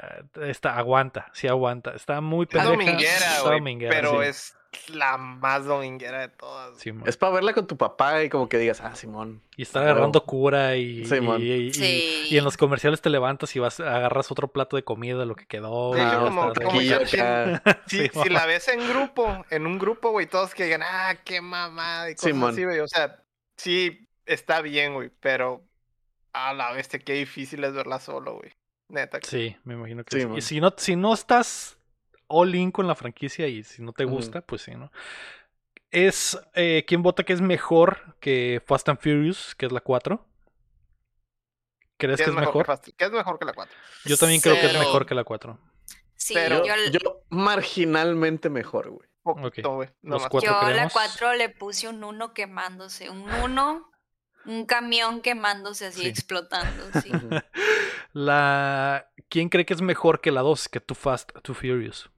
está, 0.48 0.78
aguanta, 0.80 1.30
sí 1.34 1.48
aguanta. 1.48 1.92
Está 1.92 2.22
muy 2.22 2.46
Es 2.46 2.50
pendeja. 2.50 2.72
dominguera, 2.72 3.36
está 3.38 3.52
dominguera, 3.52 3.92
Pero 3.96 4.24
sí. 4.24 4.30
es 4.30 4.56
la 4.94 5.18
más 5.18 5.66
dominguera 5.66 6.20
de 6.22 6.28
todas. 6.30 6.78
Es 7.06 7.18
para 7.18 7.34
verla 7.34 7.54
con 7.54 7.66
tu 7.66 7.76
papá 7.76 8.24
y 8.24 8.30
como 8.30 8.48
que 8.50 8.58
digas, 8.60 8.82
ah, 8.82 8.96
Simón. 8.96 9.42
Y 9.58 9.64
estar 9.64 9.82
Huevo. 9.82 9.94
agarrando 9.94 10.24
cura 10.26 10.76
y, 10.76 11.02
y- 11.02 11.74
Sí. 11.74 12.28
y 12.30 12.38
en 12.38 12.44
los 12.44 12.56
comerciales 12.56 13.02
te 13.02 13.10
levantas 13.10 13.56
y 13.56 13.60
vas 13.60 13.80
agarras 13.80 14.32
otro 14.32 14.48
plato 14.50 14.76
de 14.76 14.84
comida 14.84 15.18
de 15.18 15.26
lo 15.26 15.36
que 15.36 15.48
quedó. 15.48 15.96
Ya 15.98 16.20
como-. 16.20 16.54
Si, 17.88 18.30
la 18.30 18.46
ves 18.46 18.68
en 18.68 18.88
grupo, 18.88 19.44
en 19.50 19.66
un 19.66 19.80
grupo, 19.80 20.12
güey, 20.12 20.28
todos 20.28 20.54
que 20.54 20.66
digan, 20.66 20.84
ah, 20.84 21.16
qué 21.24 21.42
mamada 21.42 22.10
y 22.12 22.16
cosas 22.16 22.30
Simón. 22.32 22.52
así, 22.54 22.64
güey. 22.64 22.80
O 22.80 22.88
sea, 22.88 23.24
sí, 23.58 24.08
está 24.28 24.62
bien, 24.62 24.94
güey, 24.94 25.10
pero 25.20 25.66
a 26.34 26.54
la 26.54 26.72
bestia, 26.74 27.00
qué 27.00 27.14
difícil 27.14 27.64
es 27.64 27.74
verla 27.74 28.00
solo, 28.00 28.36
güey. 28.38 28.52
Neta. 28.90 29.20
Sí, 29.24 29.56
me 29.64 29.74
imagino 29.74 30.04
que 30.04 30.16
Sí, 30.22 30.28
sí. 30.28 30.34
Y 30.38 30.42
si 30.42 30.62
no, 30.62 30.74
si 30.78 30.96
no 30.96 31.14
estás 31.14 31.79
all 32.30 32.56
in 32.56 32.72
con 32.72 32.88
la 32.88 32.96
franquicia 32.96 33.48
y 33.48 33.64
si 33.64 33.82
no 33.82 33.92
te 33.92 34.06
gusta, 34.06 34.42
pues 34.42 34.62
sí, 34.62 34.72
¿no? 34.76 34.92
Es 35.92 36.40
eh, 36.54 36.86
quien 36.88 37.02
vota 37.04 37.24
que 37.24 37.34
es 37.34 37.42
mejor 37.42 38.16
que 38.22 38.62
Fast 38.66 38.88
and 38.90 39.00
Furious, 39.00 39.56
que 39.56 39.66
es 39.66 39.72
la 39.72 39.82
4. 39.82 40.26
¿Crees 41.98 42.18
¿Qué 42.18 42.24
que 42.24 42.30
es 42.30 42.36
que 42.36 42.40
mejor? 42.42 42.66
Fast- 42.66 42.94
¿Qué 42.96 43.06
es 43.06 43.12
mejor 43.12 43.40
que 43.40 43.46
la 43.46 43.54
4? 43.54 43.76
Yo 44.06 44.16
también 44.18 44.40
creo 44.40 44.54
que 44.56 44.62
es 44.68 44.72
Cero. 44.72 44.80
mejor 44.80 45.06
que 45.06 45.16
la 45.16 45.24
4. 45.26 45.60
Sí, 46.16 46.34
Pero 46.34 46.66
yo, 46.66 46.74
Yo, 46.92 47.24
marginalmente 47.30 48.50
mejor, 48.50 48.90
güey. 48.90 49.10
Poquito, 49.24 49.76
güey. 49.76 49.90
Los 50.02 50.28
cuatro 50.28 50.50
yo 50.52 50.60
la 50.62 50.68
creemos. 50.68 50.94
4 50.94 51.34
le 51.34 51.50
puse 51.50 51.88
un 51.88 52.04
1 52.04 52.34
quemándose. 52.34 53.10
Un 53.10 53.30
1, 53.30 53.92
un 54.46 54.66
camión 54.66 55.22
quemándose 55.22 55.88
así, 55.88 56.02
Sí. 56.02 56.08
explotando. 56.08 56.84
Sí. 57.04 57.12
La... 58.14 59.10
¿Quién 59.30 59.50
cree 59.50 59.66
que 59.66 59.74
es 59.74 59.82
mejor 59.82 60.22
que 60.22 60.32
la 60.32 60.42
2, 60.42 60.70
que 60.70 60.80
Too 60.80 60.96
Fast, 60.96 61.32
Too 61.44 61.54
Furious? 61.54 62.10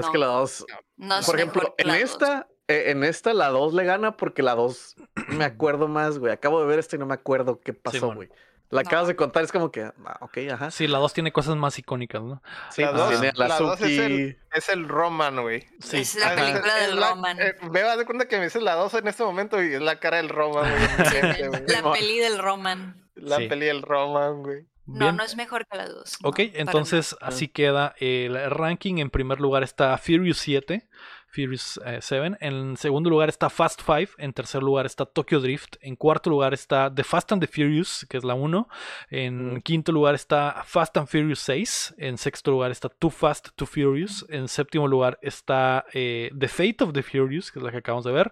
Es 0.00 0.08
que 0.08 0.18
la 0.18 0.26
dos, 0.26 0.64
no 0.96 1.18
es 1.18 1.26
por 1.26 1.36
ejemplo, 1.36 1.74
en 1.78 1.90
esta, 1.90 2.46
eh, 2.68 2.84
en 2.90 3.04
esta 3.04 3.34
la 3.34 3.48
2 3.50 3.74
le 3.74 3.84
gana 3.84 4.16
porque 4.16 4.42
la 4.42 4.54
2 4.54 4.96
me 5.28 5.44
acuerdo 5.44 5.88
más, 5.88 6.18
güey. 6.18 6.32
Acabo 6.32 6.60
de 6.60 6.66
ver 6.66 6.78
esto 6.78 6.96
y 6.96 6.98
no 6.98 7.06
me 7.06 7.14
acuerdo 7.14 7.60
qué 7.60 7.72
pasó, 7.74 8.14
güey. 8.14 8.28
La 8.70 8.82
No. 8.82 8.88
acabas 8.88 9.06
de 9.06 9.14
contar, 9.14 9.44
es 9.44 9.52
como 9.52 9.70
que, 9.70 9.82
ah, 9.82 10.16
ok, 10.20 10.38
ajá. 10.52 10.70
Sí, 10.70 10.86
la 10.88 10.98
2 10.98 11.12
tiene 11.12 11.32
cosas 11.32 11.54
más 11.54 11.78
icónicas, 11.78 12.22
¿no? 12.22 12.42
Sí, 12.70 12.82
La 12.82 12.90
pues 12.90 13.02
dos- 13.02 13.10
tiene 13.10 13.28
a 13.28 13.32
la 13.36 13.48
la 13.48 13.58
dos 13.60 13.80
es 13.82 13.98
el-. 13.98 14.38
Es 14.52 14.68
el 14.70 14.88
Roman, 14.88 15.42
güey. 15.42 15.66
Sí. 15.80 15.98
Es 15.98 16.16
la 16.16 16.32
Ah, 16.32 16.34
película 16.34 16.78
es 16.80 16.86
del 16.88 16.98
la- 17.00 17.10
Roman. 17.10 17.40
eh, 17.40 17.54
me 17.70 17.80
das 17.82 17.98
de 17.98 18.06
cuenta 18.06 18.26
que 18.26 18.38
me 18.38 18.44
dices 18.44 18.62
la 18.62 18.74
2 18.74 18.94
en 18.94 19.06
este 19.06 19.22
momento 19.22 19.62
y 19.62 19.74
es 19.74 19.80
la 19.82 20.00
cara 20.00 20.16
del 20.16 20.28
Roman, 20.30 20.64
güey. 20.98 21.64
La 21.68 21.92
peli 21.92 22.18
del 22.18 22.38
Roman. 22.38 22.96
La 23.14 23.36
Sí. 23.36 23.46
peli 23.48 23.66
del 23.66 23.82
Roman, 23.82 24.42
güey. 24.42 24.66
No, 24.86 25.06
Bien. 25.06 25.16
no 25.16 25.24
es 25.24 25.34
mejor 25.36 25.66
que 25.66 25.78
la 25.78 25.88
2. 25.88 26.18
Ok, 26.24 26.40
entonces 26.54 27.16
así 27.20 27.48
queda 27.48 27.94
el 27.98 28.50
ranking. 28.50 28.98
En 28.98 29.08
primer 29.08 29.40
lugar 29.40 29.62
está 29.62 29.96
Furious 29.96 30.36
7, 30.38 30.86
Furious 31.26 31.80
eh, 31.86 32.00
7. 32.02 32.36
En 32.40 32.76
segundo 32.76 33.08
lugar 33.08 33.30
está 33.30 33.48
Fast 33.48 33.80
5. 33.80 34.12
En 34.18 34.34
tercer 34.34 34.62
lugar 34.62 34.84
está 34.84 35.06
Tokyo 35.06 35.40
Drift. 35.40 35.76
En 35.80 35.96
cuarto 35.96 36.28
lugar 36.28 36.52
está 36.52 36.94
The 36.94 37.02
Fast 37.02 37.32
and 37.32 37.40
the 37.40 37.46
Furious, 37.46 38.06
que 38.10 38.18
es 38.18 38.24
la 38.24 38.34
1. 38.34 38.68
En 39.08 39.62
quinto 39.62 39.90
lugar 39.90 40.14
está 40.14 40.62
Fast 40.66 40.98
and 40.98 41.08
Furious 41.08 41.38
6. 41.40 41.94
En 41.96 42.18
sexto 42.18 42.50
lugar 42.50 42.70
está 42.70 42.90
Too 42.90 43.10
Fast, 43.10 43.48
Too 43.56 43.66
Furious. 43.66 44.26
En 44.28 44.48
séptimo 44.48 44.86
lugar 44.86 45.18
está 45.22 45.86
eh, 45.94 46.30
The 46.38 46.48
Fate 46.48 46.84
of 46.84 46.92
the 46.92 47.02
Furious, 47.02 47.50
que 47.50 47.58
es 47.58 47.62
la 47.64 47.70
que 47.70 47.78
acabamos 47.78 48.04
de 48.04 48.12
ver. 48.12 48.30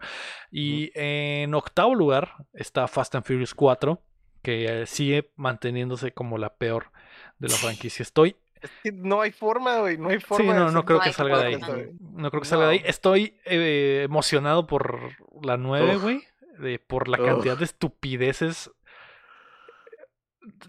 Y 0.51 0.91
en 0.95 1.55
octavo 1.55 1.95
lugar 1.95 2.35
está 2.53 2.87
Fast 2.89 3.15
and 3.15 3.25
Furious 3.25 3.55
4, 3.55 3.99
que 4.43 4.85
sigue 4.87 5.31
manteniéndose 5.37 6.13
como 6.13 6.39
la 6.39 6.55
peor 6.57 6.91
de 7.39 7.49
la 7.49 7.57
franquicia. 7.57 8.03
Estoy 8.03 8.37
Es 8.61 8.71
que 8.83 8.93
no 8.93 9.21
hay 9.21 9.33
forma, 9.33 9.79
güey. 9.79 9.99
No 9.99 10.09
hay 10.09 10.19
Sí, 10.21 10.27
forma. 10.27 10.53
de 10.53 10.59
no, 10.61 10.71
no 10.71 10.85
creo 10.85 10.99
no 10.99 11.05
que 11.05 11.13
salga 11.13 11.39
de 11.39 11.47
ahí. 11.47 11.61
No 12.01 12.31
creo 12.31 12.43
que 12.43 12.49
salga 12.49 12.67
de 12.67 12.73
ahí. 12.73 12.83
Estoy 12.85 13.37
eh, 13.45 14.03
emocionado 14.05 14.67
por 14.67 15.01
la 15.45 15.57
9, 15.57 15.97
Uf. 15.97 16.03
güey. 16.03 16.79
por 16.87 17.09
la 17.09 17.19
cantidad 17.19 17.57
de 17.57 17.65
estupideces. 17.65 18.71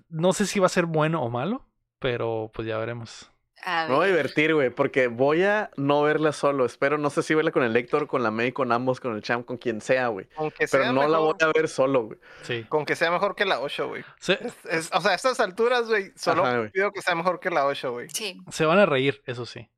No 0.10 0.34
sé 0.34 0.46
si 0.46 0.60
va 0.60 0.68
a 0.68 0.70
ser 0.70 0.86
bueno 0.86 1.22
o 1.24 1.30
malo, 1.30 1.66
pero 2.00 2.52
pues 2.54 2.68
ya 2.68 2.78
veremos. 2.78 3.32
A 3.66 3.88
Me 3.88 3.96
voy 3.96 4.06
a 4.06 4.08
ver. 4.08 4.18
divertir, 4.18 4.54
güey, 4.54 4.70
porque 4.70 5.08
voy 5.08 5.44
a 5.44 5.70
no 5.78 6.02
verla 6.04 6.32
solo. 6.34 6.66
Espero, 6.66 6.98
no 6.98 7.10
sé 7.10 7.24
si 7.24 7.34
verla 7.34 7.52
con 7.52 7.64
el 7.64 7.76
Héctor, 7.76 8.08
con 8.08 8.24
la 8.24 8.32
May, 8.32 8.52
con 8.52 8.72
ambos, 8.72 9.00
con 9.00 9.16
el 9.16 9.22
Champ, 9.22 9.46
con 9.46 9.58
quien 9.58 9.80
sea, 9.82 10.08
güey. 10.10 10.28
Aunque 10.38 10.68
sea 10.68 10.82
Pero 10.82 10.94
no 10.94 11.08
la 11.08 11.18
voy 11.20 11.36
a 11.40 11.48
ver 11.54 11.68
solo, 11.68 12.04
güey. 12.04 12.20
Sí. 12.44 12.64
con 12.70 12.86
que 12.86 12.96
sea 12.96 13.12
mejor 13.12 13.36
que 13.36 13.46
la 13.46 13.60
8, 13.62 13.88
güey. 13.88 14.04
Es- 14.70 14.90
o 14.94 15.02
sea, 15.02 15.12
a 15.12 15.16
estas 15.16 15.40
alturas, 15.40 15.88
güey, 15.88 16.12
solo 16.16 16.46
Ajá, 16.46 16.70
pido 16.74 16.92
que 16.92 17.02
sea 17.02 17.16
mejor 17.16 17.40
que 17.40 17.50
la 17.50 17.66
8, 17.66 17.92
güey. 17.92 18.10
Sí. 18.10 18.42
se 18.52 18.66
van 18.66 18.80
a 18.80 18.86
reír, 18.86 19.22
eso 19.26 19.46
sí. 19.46 19.70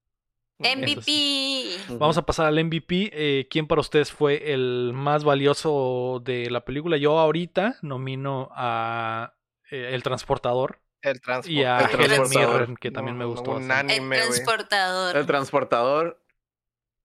MVP. 0.60 1.78
Vamos 1.99 2.18
a 2.18 2.26
pasar 2.26 2.45
al 2.45 2.57
MVP. 2.64 3.10
Eh, 3.14 3.48
¿Quién 3.49 3.68
para 3.68 3.82
ustedes 3.82 4.12
fue 4.12 4.53
el 4.53 4.91
más 4.94 5.24
valioso 5.24 6.22
de 6.24 6.49
la 6.49 6.64
película? 6.64 6.98
Yo 6.98 7.20
ahorita 7.20 7.76
nomino 7.82 8.49
a 8.53 9.34
eh, 9.70 9.90
El 9.94 10.02
Transportador 10.03 10.80
El 11.06 11.22
transporte. 11.22 11.52
y 11.52 11.64
a 11.64 11.80
El 11.80 11.90
Helen 11.91 12.07
Transportador. 12.15 12.60
Mirren, 12.61 12.76
que 12.77 12.91
también 12.91 13.18
me 13.18 13.26
gustó. 13.26 13.52
Un. 13.52 13.72
El 13.72 14.10
transportador. 14.10 15.18
El 15.18 15.26
transportador 15.26 16.22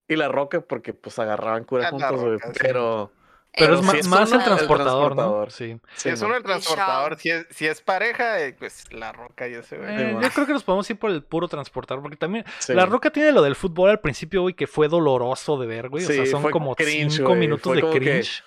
y 0.09 0.17
la 0.17 0.29
roca, 0.29 0.61
porque 0.61 0.93
pues 0.95 1.19
agarraban 1.19 1.65
cura 1.65 1.89
Ah, 1.89 1.97
la 1.97 2.09
juntos, 2.09 2.21
güey. 2.25 2.39
Pero. 2.59 3.13
Pero 3.53 3.75
es 3.81 4.07
más 4.07 4.31
el 4.31 4.45
transportador, 4.45 5.17
¿no? 5.17 5.23
transportador. 5.23 5.51
Sí. 5.51 5.77
Si 5.97 6.09
es 6.09 6.23
uno 6.23 6.37
el 6.37 6.43
transportador, 6.45 7.17
si 7.17 7.31
es, 7.31 7.47
si 7.51 7.67
es 7.67 7.83
pareja, 7.83 8.41
eh, 8.41 8.55
pues 8.57 8.85
la 8.93 9.11
roca 9.11 9.49
y 9.49 9.55
ese, 9.55 9.77
güey. 9.77 9.91
Eh, 9.91 10.13
man. 10.13 10.23
yo 10.23 10.31
creo 10.31 10.47
que 10.47 10.53
nos 10.53 10.63
podemos 10.63 10.89
ir 10.89 10.97
por 11.01 11.11
el 11.11 11.25
puro 11.25 11.49
transportador, 11.49 12.01
porque 12.01 12.17
también 12.17 12.45
Sí. 12.61 12.75
La 12.75 12.87
Roca 12.87 13.11
tiene 13.11 13.33
lo 13.33 13.43
del 13.43 13.57
fútbol 13.57 13.91
al 13.91 13.99
principio, 13.99 14.43
güey, 14.43 14.55
que 14.55 14.69
fue 14.69 14.87
doloroso 14.87 15.59
de 15.59 15.67
ver, 15.67 15.89
güey. 15.89 16.05
o 16.05 16.07
sea, 16.07 16.25
son 16.27 16.49
como 16.53 16.77
cringe, 16.77 17.11
cinco 17.17 17.35
minutos 17.35 17.65
fue 17.73 17.83
de 17.83 17.91
que- 17.91 17.99
cringe. 17.99 18.45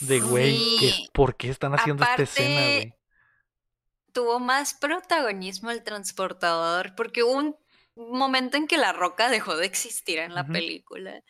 De, 0.00 0.20
güey, 0.20 0.56
¿qué- 0.78 0.88
Sí. 0.90 1.08
¿por 1.12 1.34
qué 1.34 1.48
están 1.50 1.74
haciendo 1.74 2.04
esta 2.04 2.22
escena, 2.22 2.60
güey? 2.60 2.94
Tuvo 4.16 4.40
más 4.40 4.72
protagonismo 4.72 5.70
el 5.70 5.82
transportador 5.82 6.94
porque 6.96 7.22
hubo 7.22 7.32
un 7.34 7.54
momento 7.96 8.56
en 8.56 8.66
que 8.66 8.78
la 8.78 8.94
roca 8.94 9.28
dejó 9.28 9.58
de 9.58 9.66
existir 9.66 10.18
en 10.20 10.34
la 10.34 10.46
película. 10.46 11.22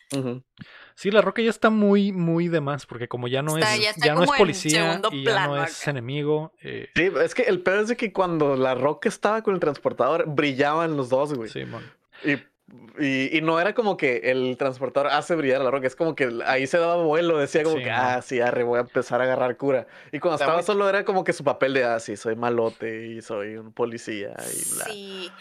Sí, 0.94 1.10
La 1.10 1.20
Roca 1.20 1.42
ya 1.42 1.50
está 1.50 1.68
muy, 1.68 2.12
muy 2.12 2.46
de 2.46 2.60
más, 2.60 2.86
porque 2.86 3.08
como 3.08 3.26
ya 3.26 3.42
no 3.42 3.58
Está- 3.58 3.74
es, 3.74 3.80
ya 3.96 4.06
ya, 4.06 4.14
no 4.14 4.22
es 4.22 4.30
policía 4.30 5.00
y 5.10 5.24
ya 5.24 5.46
no 5.48 5.62
es 5.64 5.82
acá. 5.82 5.90
enemigo. 5.90 6.52
eh, 6.62 6.88
Sí, 6.94 7.10
es 7.24 7.34
que 7.34 7.42
el 7.42 7.60
pedo 7.62 7.80
es 7.80 7.88
de 7.88 7.96
que 7.96 8.12
cuando 8.12 8.54
la 8.54 8.76
roca 8.76 9.08
estaba 9.08 9.42
con 9.42 9.54
el 9.54 9.60
transportador, 9.60 10.24
brillaban 10.28 10.96
los 10.96 11.08
dos, 11.08 11.34
güey. 11.34 11.50
sí, 11.50 11.64
mon. 11.64 11.82
Y, 12.24 12.36
y, 12.98 13.36
y 13.36 13.40
no 13.42 13.60
era 13.60 13.74
como 13.74 13.96
que 13.96 14.16
el 14.30 14.56
transportador 14.56 15.10
hace 15.12 15.36
brillar 15.36 15.60
a 15.60 15.64
la 15.64 15.70
roca, 15.70 15.86
es 15.86 15.94
como 15.96 16.14
que 16.16 16.40
ahí 16.46 16.66
se 16.66 16.78
daba 16.78 16.96
vuelo, 16.96 17.38
decía 17.38 17.62
como 17.62 17.76
Sí, 17.76 17.84
que, 17.84 17.90
ah, 17.90 18.20
sí, 18.22 18.40
arre, 18.40 18.64
voy 18.64 18.78
a 18.78 18.82
empezar 18.82 19.20
a 19.20 19.24
agarrar 19.24 19.56
cura. 19.56 19.86
Y 20.12 20.18
cuando 20.18 20.36
estaba 20.36 20.54
muy- 20.54 20.64
solo 20.64 20.88
era 20.88 21.04
como 21.04 21.22
que 21.24 21.32
su 21.32 21.44
papel 21.44 21.74
de, 21.74 21.84
ah, 21.84 22.00
sí, 22.00 22.16
soy 22.16 22.34
malote 22.34 23.06
y 23.06 23.22
soy 23.22 23.56
un 23.56 23.72
policía 23.72 24.34
y 24.52 24.74
bla. 24.74 24.84
Sí. 24.86 25.32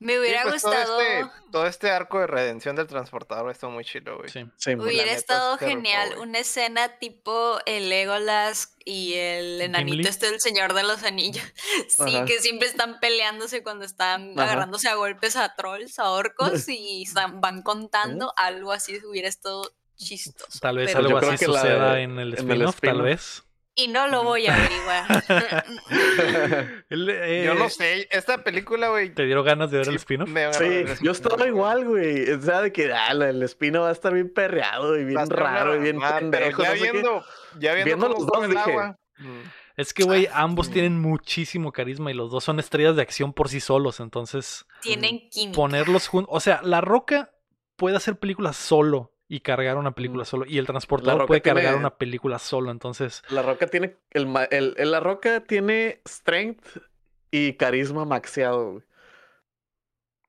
Me 0.00 0.14
Sí, 0.14 0.18
hubiera 0.18 0.42
pues, 0.42 0.62
gustado. 0.62 0.84
Todo 0.84 1.00
este, 1.00 1.30
todo 1.52 1.66
este 1.66 1.90
arco 1.90 2.20
de 2.20 2.26
redención 2.26 2.76
del 2.76 2.86
transportador 2.86 3.50
estuvo 3.50 3.70
muy 3.70 3.84
chido, 3.84 4.16
güey. 4.18 4.28
Sí. 4.28 4.44
Sí. 4.56 4.74
Hubiera 4.74 5.12
estado 5.12 5.56
genial 5.56 6.18
una 6.18 6.40
escena 6.40 6.98
tipo 6.98 7.58
el 7.64 7.88
Legolas 7.88 8.74
y 8.84 9.14
el 9.14 9.60
enanito 9.62 9.94
Gimli. 9.94 10.08
este 10.08 10.30
del 10.30 10.40
Señor 10.40 10.74
de 10.74 10.82
los 10.82 11.02
Anillos. 11.04 11.44
Sí, 11.88 12.16
Ajá. 12.16 12.24
que 12.26 12.38
siempre 12.40 12.68
están 12.68 12.98
peleándose 13.00 13.62
cuando 13.62 13.84
están 13.84 14.32
Ajá. 14.38 14.42
agarrándose 14.50 14.88
a 14.88 14.94
golpes 14.96 15.36
a 15.36 15.54
trolls, 15.54 15.98
a 15.98 16.10
orcos 16.10 16.68
y 16.68 17.02
están- 17.04 17.40
van 17.40 17.62
contando 17.62 18.32
algo 18.36 18.72
así, 18.72 18.98
hubiera 19.06 19.28
estado 19.28 19.72
chistoso. 19.96 20.58
Tal 20.60 20.76
vez 20.78 20.92
pero- 20.92 21.06
algo 21.06 21.18
así 21.18 21.44
suceda 21.44 21.94
de- 21.94 22.02
en 22.02 22.18
el 22.18 22.34
spin-off, 22.34 22.78
tal 22.80 23.02
vez. 23.02 23.44
Y 23.76 23.88
no 23.88 24.06
lo 24.06 24.22
voy 24.22 24.46
a 24.46 24.54
averiguar. 24.54 25.24
El, 26.90 27.08
eh, 27.10 27.42
Yo 27.44 27.54
no 27.54 27.68
sé, 27.68 28.08
esta 28.12 28.44
película, 28.44 28.88
güey. 28.88 29.12
¿Te 29.12 29.24
dieron 29.24 29.44
ganas 29.44 29.70
de 29.70 29.78
ver 29.78 29.88
el 29.88 29.94
sí, 29.94 29.96
spin-off? 29.96 30.30
agarró 30.30 30.58
Sí, 30.58 30.64
el 30.64 30.98
yo 31.00 31.10
estaba 31.12 31.46
igual, 31.46 31.84
güey. 31.84 32.30
O 32.30 32.40
sea, 32.40 32.60
de 32.62 32.72
que 32.72 32.92
ah, 32.92 33.10
el 33.12 33.42
espino 33.42 33.82
va 33.82 33.88
a 33.88 33.92
estar 33.92 34.12
bien 34.14 34.32
perreado 34.32 34.96
y 34.98 35.04
bien 35.04 35.28
raro 35.28 35.74
y 35.76 35.80
bien 35.80 35.98
pendejo. 36.00 36.62
Ya 36.62 36.68
no 36.70 36.76
sé 36.76 36.82
qué. 36.84 36.92
viendo, 36.92 37.24
ya 37.58 37.74
viendo, 37.74 37.84
Viendo 37.84 38.08
los 38.08 38.26
dos, 38.26 38.44
el 38.44 38.50
dije, 38.50 38.62
agua. 38.70 38.96
mm, 39.18 39.40
Es 39.76 39.92
que, 39.92 40.04
güey, 40.04 40.28
ambos 40.32 40.68
mm. 40.68 40.72
tienen 40.72 41.00
muchísimo 41.00 41.72
carisma 41.72 42.10
y 42.12 42.14
los 42.14 42.30
dos 42.30 42.44
son 42.44 42.60
estrellas 42.60 42.94
de 42.96 43.02
acción 43.02 43.32
por 43.32 43.48
sí 43.48 43.58
solos. 43.60 43.98
Entonces, 43.98 44.66
Tienen 44.82 45.28
química. 45.30 45.56
ponerlos 45.56 46.06
juntos. 46.08 46.32
O 46.32 46.38
sea, 46.40 46.60
La 46.62 46.80
Roca 46.80 47.32
puede 47.76 47.96
hacer 47.96 48.18
películas 48.20 48.56
solo 48.56 49.13
y 49.34 49.40
cargar 49.40 49.76
una 49.76 49.90
película 49.92 50.24
solo. 50.24 50.44
Y 50.46 50.58
el 50.58 50.66
transportador 50.66 51.26
puede 51.26 51.42
cargar 51.42 51.64
tiene- 51.64 51.78
una 51.78 51.96
película 51.96 52.38
solo. 52.38 52.70
Entonces, 52.70 53.22
La 53.30 53.42
roca 53.42 53.66
tiene. 53.66 53.96
El, 54.10 54.26
ma- 54.26 54.44
el, 54.44 54.74
el- 54.76 54.92
la 54.92 55.00
roca 55.00 55.40
tiene 55.40 56.00
strength 56.06 56.64
y 57.32 57.54
carisma 57.54 58.04
maxeado, 58.04 58.72
güey. 58.74 58.84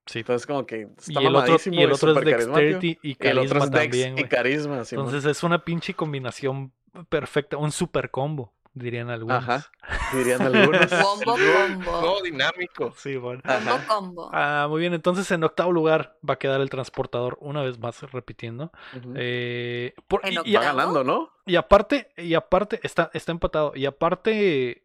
sí. 0.08 0.20
Entonces, 0.20 0.48
como 0.48 0.66
que 0.66 0.88
está 0.98 1.22
Y 1.22 1.26
el 1.26 1.36
otro, 1.36 1.58
y 1.72 1.82
el 1.84 1.92
otro 1.92 2.18
es. 2.20 2.26
Dexterity 2.26 2.98
y 3.04 3.10
Y 3.12 3.18
el 3.28 3.38
otro 3.38 3.60
carisma 3.60 3.80
Dex 3.80 3.92
también, 3.92 4.18
y 4.18 4.24
carisma, 4.24 4.84
sí, 4.86 4.96
Entonces 4.96 5.26
es 5.26 5.44
una 5.44 5.64
pinche 5.64 5.94
combinación 5.94 6.74
perfecta, 7.10 7.58
un 7.58 7.72
super 7.72 8.10
combo, 8.10 8.55
dirían 8.76 9.10
algunos. 9.10 9.38
Ajá. 9.38 9.72
dirían 10.14 10.42
algunos. 10.44 10.86
Combo, 10.92 11.36
combo. 11.36 11.92
Todo 12.02 12.22
dinámico. 12.22 12.94
Sí, 12.98 13.16
bueno. 13.18 13.42
Combo, 13.44 13.80
combo. 13.88 14.30
Ah, 14.32 14.68
muy 14.70 14.82
bien, 14.82 14.94
entonces 14.94 15.30
en 15.32 15.44
octavo 15.44 15.72
lugar 15.72 16.18
va 16.28 16.36
a 16.36 16.38
quedar 16.40 16.62
el 16.62 16.70
transportador, 16.70 17.38
una 17.42 17.64
vez 17.64 17.80
más 17.80 18.00
repitiendo. 18.12 18.72
Eh, 19.16 19.96
por- 20.08 20.22
En 20.28 20.36
y. 20.46 20.54
Va 20.54 20.62
ganando, 20.62 21.04
¿no? 21.04 21.32
y 21.48 21.56
aparte, 21.56 22.12
y 22.18 22.34
aparte, 22.36 22.80
está, 22.84 23.10
está 23.14 23.32
empatado. 23.32 23.72
Y 23.76 23.86
aparte, 23.88 24.84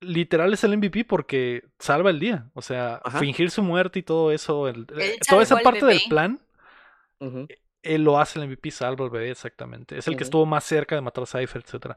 literal 0.00 0.52
es 0.54 0.64
el 0.64 0.76
MVP 0.76 1.04
porque 1.04 1.64
salva 1.78 2.10
el 2.10 2.18
día. 2.20 2.46
O 2.54 2.62
sea, 2.62 3.00
Ajá. 3.04 3.18
fingir 3.18 3.50
su 3.50 3.62
muerte 3.62 3.98
y 3.98 4.02
todo 4.02 4.32
eso, 4.32 4.68
el- 4.68 4.86
toda 5.28 5.42
esa 5.42 5.56
parte 5.58 5.84
del 5.86 6.00
plan, 6.08 6.40
Ujú. 7.20 7.46
Él 7.82 8.04
lo 8.04 8.18
hace 8.20 8.38
el 8.38 8.48
MVP, 8.48 8.70
salva 8.70 9.04
al 9.04 9.10
bebé, 9.10 9.30
exactamente. 9.30 9.96
Es 9.96 10.06
el 10.08 10.16
que 10.16 10.24
estuvo 10.24 10.46
más 10.46 10.64
cerca 10.64 10.94
de 10.94 11.00
matar 11.00 11.24
a 11.24 11.26
Cypher, 11.26 11.62
etc. 11.66 11.94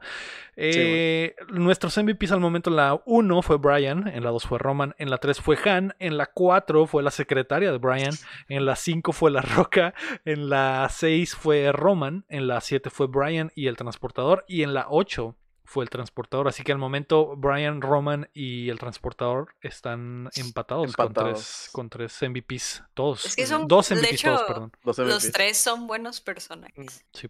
Eh, 0.56 1.34
nuestros 1.50 1.96
MVPs 1.96 2.32
al 2.32 2.40
momento, 2.40 2.70
en 2.70 2.76
la 2.76 3.00
1 3.04 3.42
fue 3.42 3.58
Brian, 3.58 4.08
en 4.08 4.24
la 4.24 4.30
2 4.30 4.44
fue 4.44 4.58
Roman, 4.58 4.94
en 4.98 5.10
la 5.10 5.18
3 5.18 5.40
fue 5.40 5.58
Han, 5.64 5.94
en 5.98 6.16
la 6.16 6.26
4 6.26 6.86
fue 6.86 7.02
la 7.02 7.10
secretaria 7.10 7.70
de 7.70 7.78
Brian, 7.78 8.14
en 8.48 8.64
la 8.64 8.76
5 8.76 9.12
fue 9.12 9.30
La 9.30 9.42
Roca, 9.42 9.94
en 10.24 10.48
la 10.48 10.88
6 10.90 11.34
fue 11.34 11.70
Roman, 11.72 12.24
en 12.28 12.46
la 12.46 12.60
7 12.60 12.90
fue 12.90 13.06
Brian 13.06 13.52
y 13.54 13.66
el 13.66 13.76
transportador, 13.76 14.44
y 14.48 14.62
en 14.62 14.74
la 14.74 14.86
8 14.88 15.36
fue 15.64 15.84
el 15.84 15.90
transportador. 15.90 16.46
Así 16.48 16.62
que 16.62 16.72
al 16.72 16.78
momento 16.78 17.34
Brian, 17.36 17.80
Roman 17.80 18.28
y 18.34 18.68
el 18.68 18.78
transportador 18.78 19.54
están 19.62 20.28
empatados, 20.36 20.94
Con, 20.94 21.12
tres, 21.14 21.68
con 21.72 21.88
tres 21.90 22.22
MVPs, 22.22 22.82
todos. 22.94 23.24
Es 23.24 23.36
que 23.36 23.46
son- 23.46 23.66
dos 23.66 23.88
de 23.88 23.96
MVPs 23.96 24.22
todos, 24.22 24.40
hecho, 24.42 24.46
perdón. 24.46 24.72
Los 25.08 25.32
tres 25.32 25.56
son 25.56 25.86
buenos 25.86 26.20
personajes. 26.20 27.04
Sí. 27.12 27.28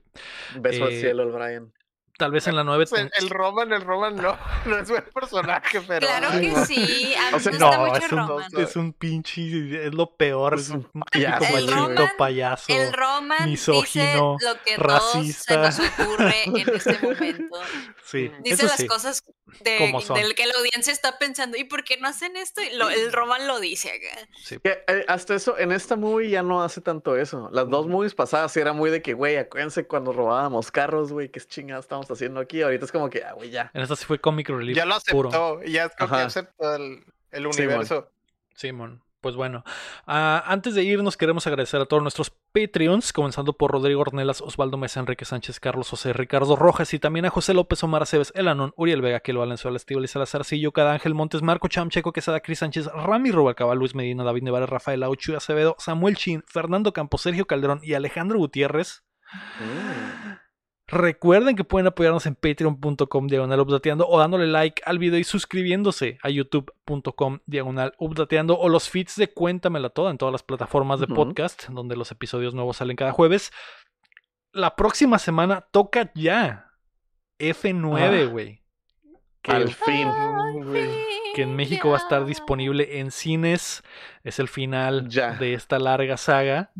Beso 0.56 0.84
al 0.84 0.92
Eh, 0.92 1.00
cielo, 1.00 1.22
el 1.22 1.30
Brian. 1.32 1.72
Tal 2.16 2.30
vez 2.30 2.46
en 2.46 2.54
la 2.54 2.62
9 2.62 2.86
Pues, 2.88 3.08
el, 3.18 3.28
Roman, 3.28 3.72
el 3.72 3.82
Roman 3.82 4.14
no, 4.14 4.38
no 4.66 4.78
es 4.78 4.88
buen 4.88 5.02
personaje, 5.12 5.80
pero. 5.80 6.06
Claro 6.06 6.30
que 6.40 6.48
no. 6.48 6.64
sí. 6.64 7.12
A 7.16 7.30
mí 7.30 7.36
O 7.36 7.40
sea, 7.40 7.52
me 7.52 7.58
no, 7.58 7.66
gusta 7.66 7.80
mucho 7.80 7.96
es 8.06 8.12
un, 8.12 8.18
Roman. 8.28 8.50
es 8.56 8.76
un 8.76 8.92
pinche, 8.92 9.86
es 9.86 9.94
lo 9.94 10.14
peor, 10.16 10.54
es 10.54 10.60
Es 10.62 10.70
un 10.70 10.88
un 10.94 11.02
payaso. 11.02 11.56
El 11.58 11.68
Roman- 11.68 12.10
payaso. 12.16 12.72
El 12.72 12.92
Roman 12.92 13.50
misógino, 13.50 14.36
dice 14.38 14.46
lo 14.54 14.62
que 14.62 14.76
racista. 14.76 15.72
se 15.72 15.82
nos 15.82 15.90
ocurre 16.00 16.34
en 16.44 16.56
este 16.74 16.98
momento. 17.02 17.56
Sí, 18.04 18.30
Dice 18.42 18.62
las 18.64 18.76
sí. 18.76 18.86
cosas 18.86 19.22
de, 19.60 19.78
Como 19.78 20.00
son. 20.00 20.16
del 20.16 20.34
que 20.34 20.46
la 20.46 20.54
audiencia 20.58 20.92
está 20.92 21.18
pensando, 21.18 21.56
¿y 21.56 21.64
por 21.64 21.82
qué 21.84 21.96
no 21.96 22.06
hacen 22.08 22.36
esto? 22.36 22.60
Y 22.62 22.70
lo- 22.76 22.90
el 22.90 23.12
Roman 23.12 23.46
lo 23.48 23.58
dice 23.60 23.90
acá. 23.90 24.28
sí. 24.42 24.58
Que, 24.62 24.84
eh, 24.86 25.04
hasta 25.08 25.34
eso, 25.34 25.58
en 25.58 25.72
esta 25.72 25.96
movie 25.96 26.30
ya 26.30 26.42
no 26.42 26.62
hace 26.62 26.80
tanto 26.80 27.16
eso. 27.16 27.48
Las 27.52 27.68
dos 27.68 27.86
movies 27.88 28.14
pasadas 28.14 28.52
sí 28.52 28.60
era 28.60 28.72
muy 28.72 28.90
de 28.90 29.02
que, 29.02 29.14
güey, 29.14 29.36
acuérdense 29.36 29.86
cuando 29.86 30.12
robábamos 30.12 30.70
carros, 30.70 31.12
güey, 31.12 31.28
qué 31.28 31.40
chingados 31.40 31.84
estamos 31.86 32.03
haciendo 32.10 32.40
aquí. 32.40 32.62
Ahorita 32.62 32.84
es 32.84 32.92
como 32.92 33.08
que, 33.10 33.22
ah, 33.24 33.32
güey, 33.32 33.50
ya. 33.50 33.70
En 33.74 33.82
esta 33.82 33.96
sí 33.96 34.04
fue 34.04 34.18
comic 34.18 34.48
relief 34.48 34.76
Ya 34.76 34.84
lo 34.86 34.96
puro. 35.10 35.28
aceptó, 35.28 35.60
y 35.64 35.72
ya 35.72 35.88
creo 35.88 36.08
que 36.08 36.14
Ajá. 36.14 36.24
aceptó 36.26 36.74
el, 36.76 37.04
el 37.30 37.46
universo. 37.46 38.10
Simón. 38.54 39.02
Pues 39.20 39.36
bueno, 39.36 39.64
ah, 40.06 40.44
antes 40.46 40.74
de 40.74 40.82
irnos 40.82 41.16
queremos 41.16 41.46
agradecer 41.46 41.80
a 41.80 41.86
todos 41.86 42.02
nuestros 42.02 42.30
Patreons, 42.52 43.10
comenzando 43.14 43.54
por 43.54 43.70
Rodrigo 43.72 44.02
Ornelas, 44.02 44.42
Osvaldo 44.42 44.76
Mesa, 44.76 45.00
Enrique 45.00 45.24
Sánchez, 45.24 45.60
Carlos 45.60 45.88
José, 45.88 46.12
Ricardo 46.12 46.56
Rojas 46.56 46.92
y 46.92 46.98
también 46.98 47.24
a 47.24 47.30
José 47.30 47.54
López, 47.54 47.82
Omar 47.82 48.02
Aceves, 48.02 48.32
Elanón, 48.36 48.74
Uriel 48.76 49.00
Vega, 49.00 49.20
Kilo 49.20 49.40
Valenzuela, 49.40 49.78
Estíbal 49.78 50.04
y 50.04 50.08
Salazar, 50.08 50.44
Sillo, 50.44 50.72
Cada 50.72 50.92
Ángel 50.92 51.14
Montes, 51.14 51.40
Marco 51.40 51.68
Cham, 51.68 51.88
Checo 51.88 52.12
Quesada, 52.12 52.40
Cris 52.40 52.58
Sánchez, 52.58 52.84
Rami 52.88 53.30
Rubalcaba, 53.30 53.74
Luis 53.74 53.94
Medina, 53.94 54.24
David 54.24 54.42
Nevares, 54.42 54.68
Rafael 54.68 55.02
Auchu, 55.02 55.34
Acevedo, 55.34 55.74
Samuel 55.78 56.16
Chin, 56.16 56.44
Fernando 56.46 56.92
Campos, 56.92 57.22
Sergio 57.22 57.46
Calderón 57.46 57.80
y 57.82 57.94
Alejandro 57.94 58.36
Gutiérrez. 58.36 59.04
Mm. 59.58 60.32
Recuerden 60.86 61.56
que 61.56 61.64
pueden 61.64 61.86
apoyarnos 61.86 62.26
en 62.26 62.34
patreon.com 62.34 63.26
diagonal 63.26 63.60
updateando 63.60 64.06
o 64.06 64.18
dándole 64.18 64.46
like 64.46 64.82
al 64.84 64.98
video 64.98 65.18
y 65.18 65.24
suscribiéndose 65.24 66.18
a 66.22 66.28
youtube.com 66.28 67.38
diagonal 67.46 67.94
updateando 67.98 68.58
o 68.58 68.68
los 68.68 68.90
feeds 68.90 69.16
de 69.16 69.28
Cuéntamela 69.32 69.88
Toda 69.88 70.10
en 70.10 70.18
todas 70.18 70.32
las 70.32 70.42
plataformas 70.42 71.00
de 71.00 71.06
podcast 71.06 71.68
donde 71.70 71.96
los 71.96 72.10
episodios 72.12 72.54
nuevos 72.54 72.76
salen 72.76 72.96
cada 72.96 73.12
jueves. 73.12 73.50
La 74.52 74.76
próxima 74.76 75.18
semana 75.18 75.62
toca 75.72 76.12
ya 76.14 76.70
F9, 77.38 78.26
Ah. 78.26 78.30
güey. 78.30 78.62
Al 79.44 79.70
fin. 79.72 80.08
Que 81.34 81.42
en 81.42 81.56
México 81.56 81.88
va 81.90 81.96
a 81.96 82.00
estar 82.00 82.24
disponible 82.24 83.00
en 83.00 83.10
cines. 83.10 83.82
Es 84.22 84.38
el 84.38 84.48
final 84.48 85.08
Ya. 85.08 85.32
de 85.32 85.54
esta 85.54 85.78
larga 85.78 86.16
saga. 86.16 86.70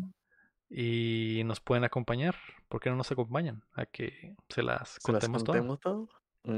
Y 0.77 1.41
nos 1.45 1.61
pueden 1.61 1.85
acompañar. 1.85 2.35
¿Por 2.67 2.81
qué 2.81 2.89
no 2.89 2.97
nos 2.97 3.09
acompañan? 3.09 3.63
A 3.75 3.85
que 3.85 4.35
se 4.49 4.61
las 4.61 4.97
¿Se 5.01 5.09
las 5.13 5.21
contemos 5.21 5.43
todas. 5.45 5.61
contemos 5.61 5.79
todo? 5.79 6.09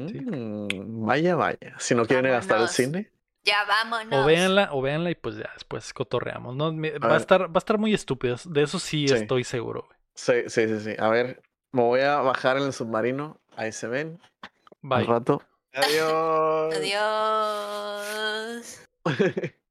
Sí. 0.08 0.20
Mm, 0.20 1.06
Vaya, 1.06 1.36
vaya. 1.36 1.76
Si 1.78 1.94
no 1.94 2.04
quieren 2.06 2.26
a 2.26 2.30
gastar 2.30 2.56
el 2.58 2.62
Vámonos. 2.64 2.76
cine. 2.76 3.12
Ya 3.44 3.64
vámonos. 3.66 4.20
O 4.20 4.26
véanla, 4.26 4.70
o 4.74 4.82
véanla 4.82 5.12
y 5.12 5.16
pues 5.16 5.38
ya 5.38 5.52
después 5.54 5.94
cotorreamos. 5.94 6.56
¿no? 6.56 6.74
Me- 6.74 6.98
va, 6.98 7.14
a 7.14 7.18
estar, 7.18 7.44
va 7.44 7.52
a 7.56 7.60
estar 7.60 7.78
muy 7.78 7.94
estúpido. 7.94 8.36
De 8.46 8.64
eso 8.64 8.80
sí, 8.80 9.08
Sí. 9.08 9.14
estoy 9.14 9.44
seguro. 9.44 9.84
güey. 9.88 9.98
Sí, 10.16 10.34
sí, 10.48 10.68
sí, 10.68 10.80
sí. 10.80 10.96
A 10.98 11.10
ver, 11.10 11.44
me 11.72 11.84
voy 11.84 12.00
a 12.02 12.16
bajar 12.18 12.58
en 12.58 12.64
el 12.64 12.74
submarino. 12.74 13.40
Ahí 13.56 13.72
se 13.72 13.88
ven. 13.88 14.20
Bye. 14.82 15.00
Al 15.02 15.06
rato. 15.08 15.44
Adiós. 15.74 16.76
Adiós. 16.76 18.82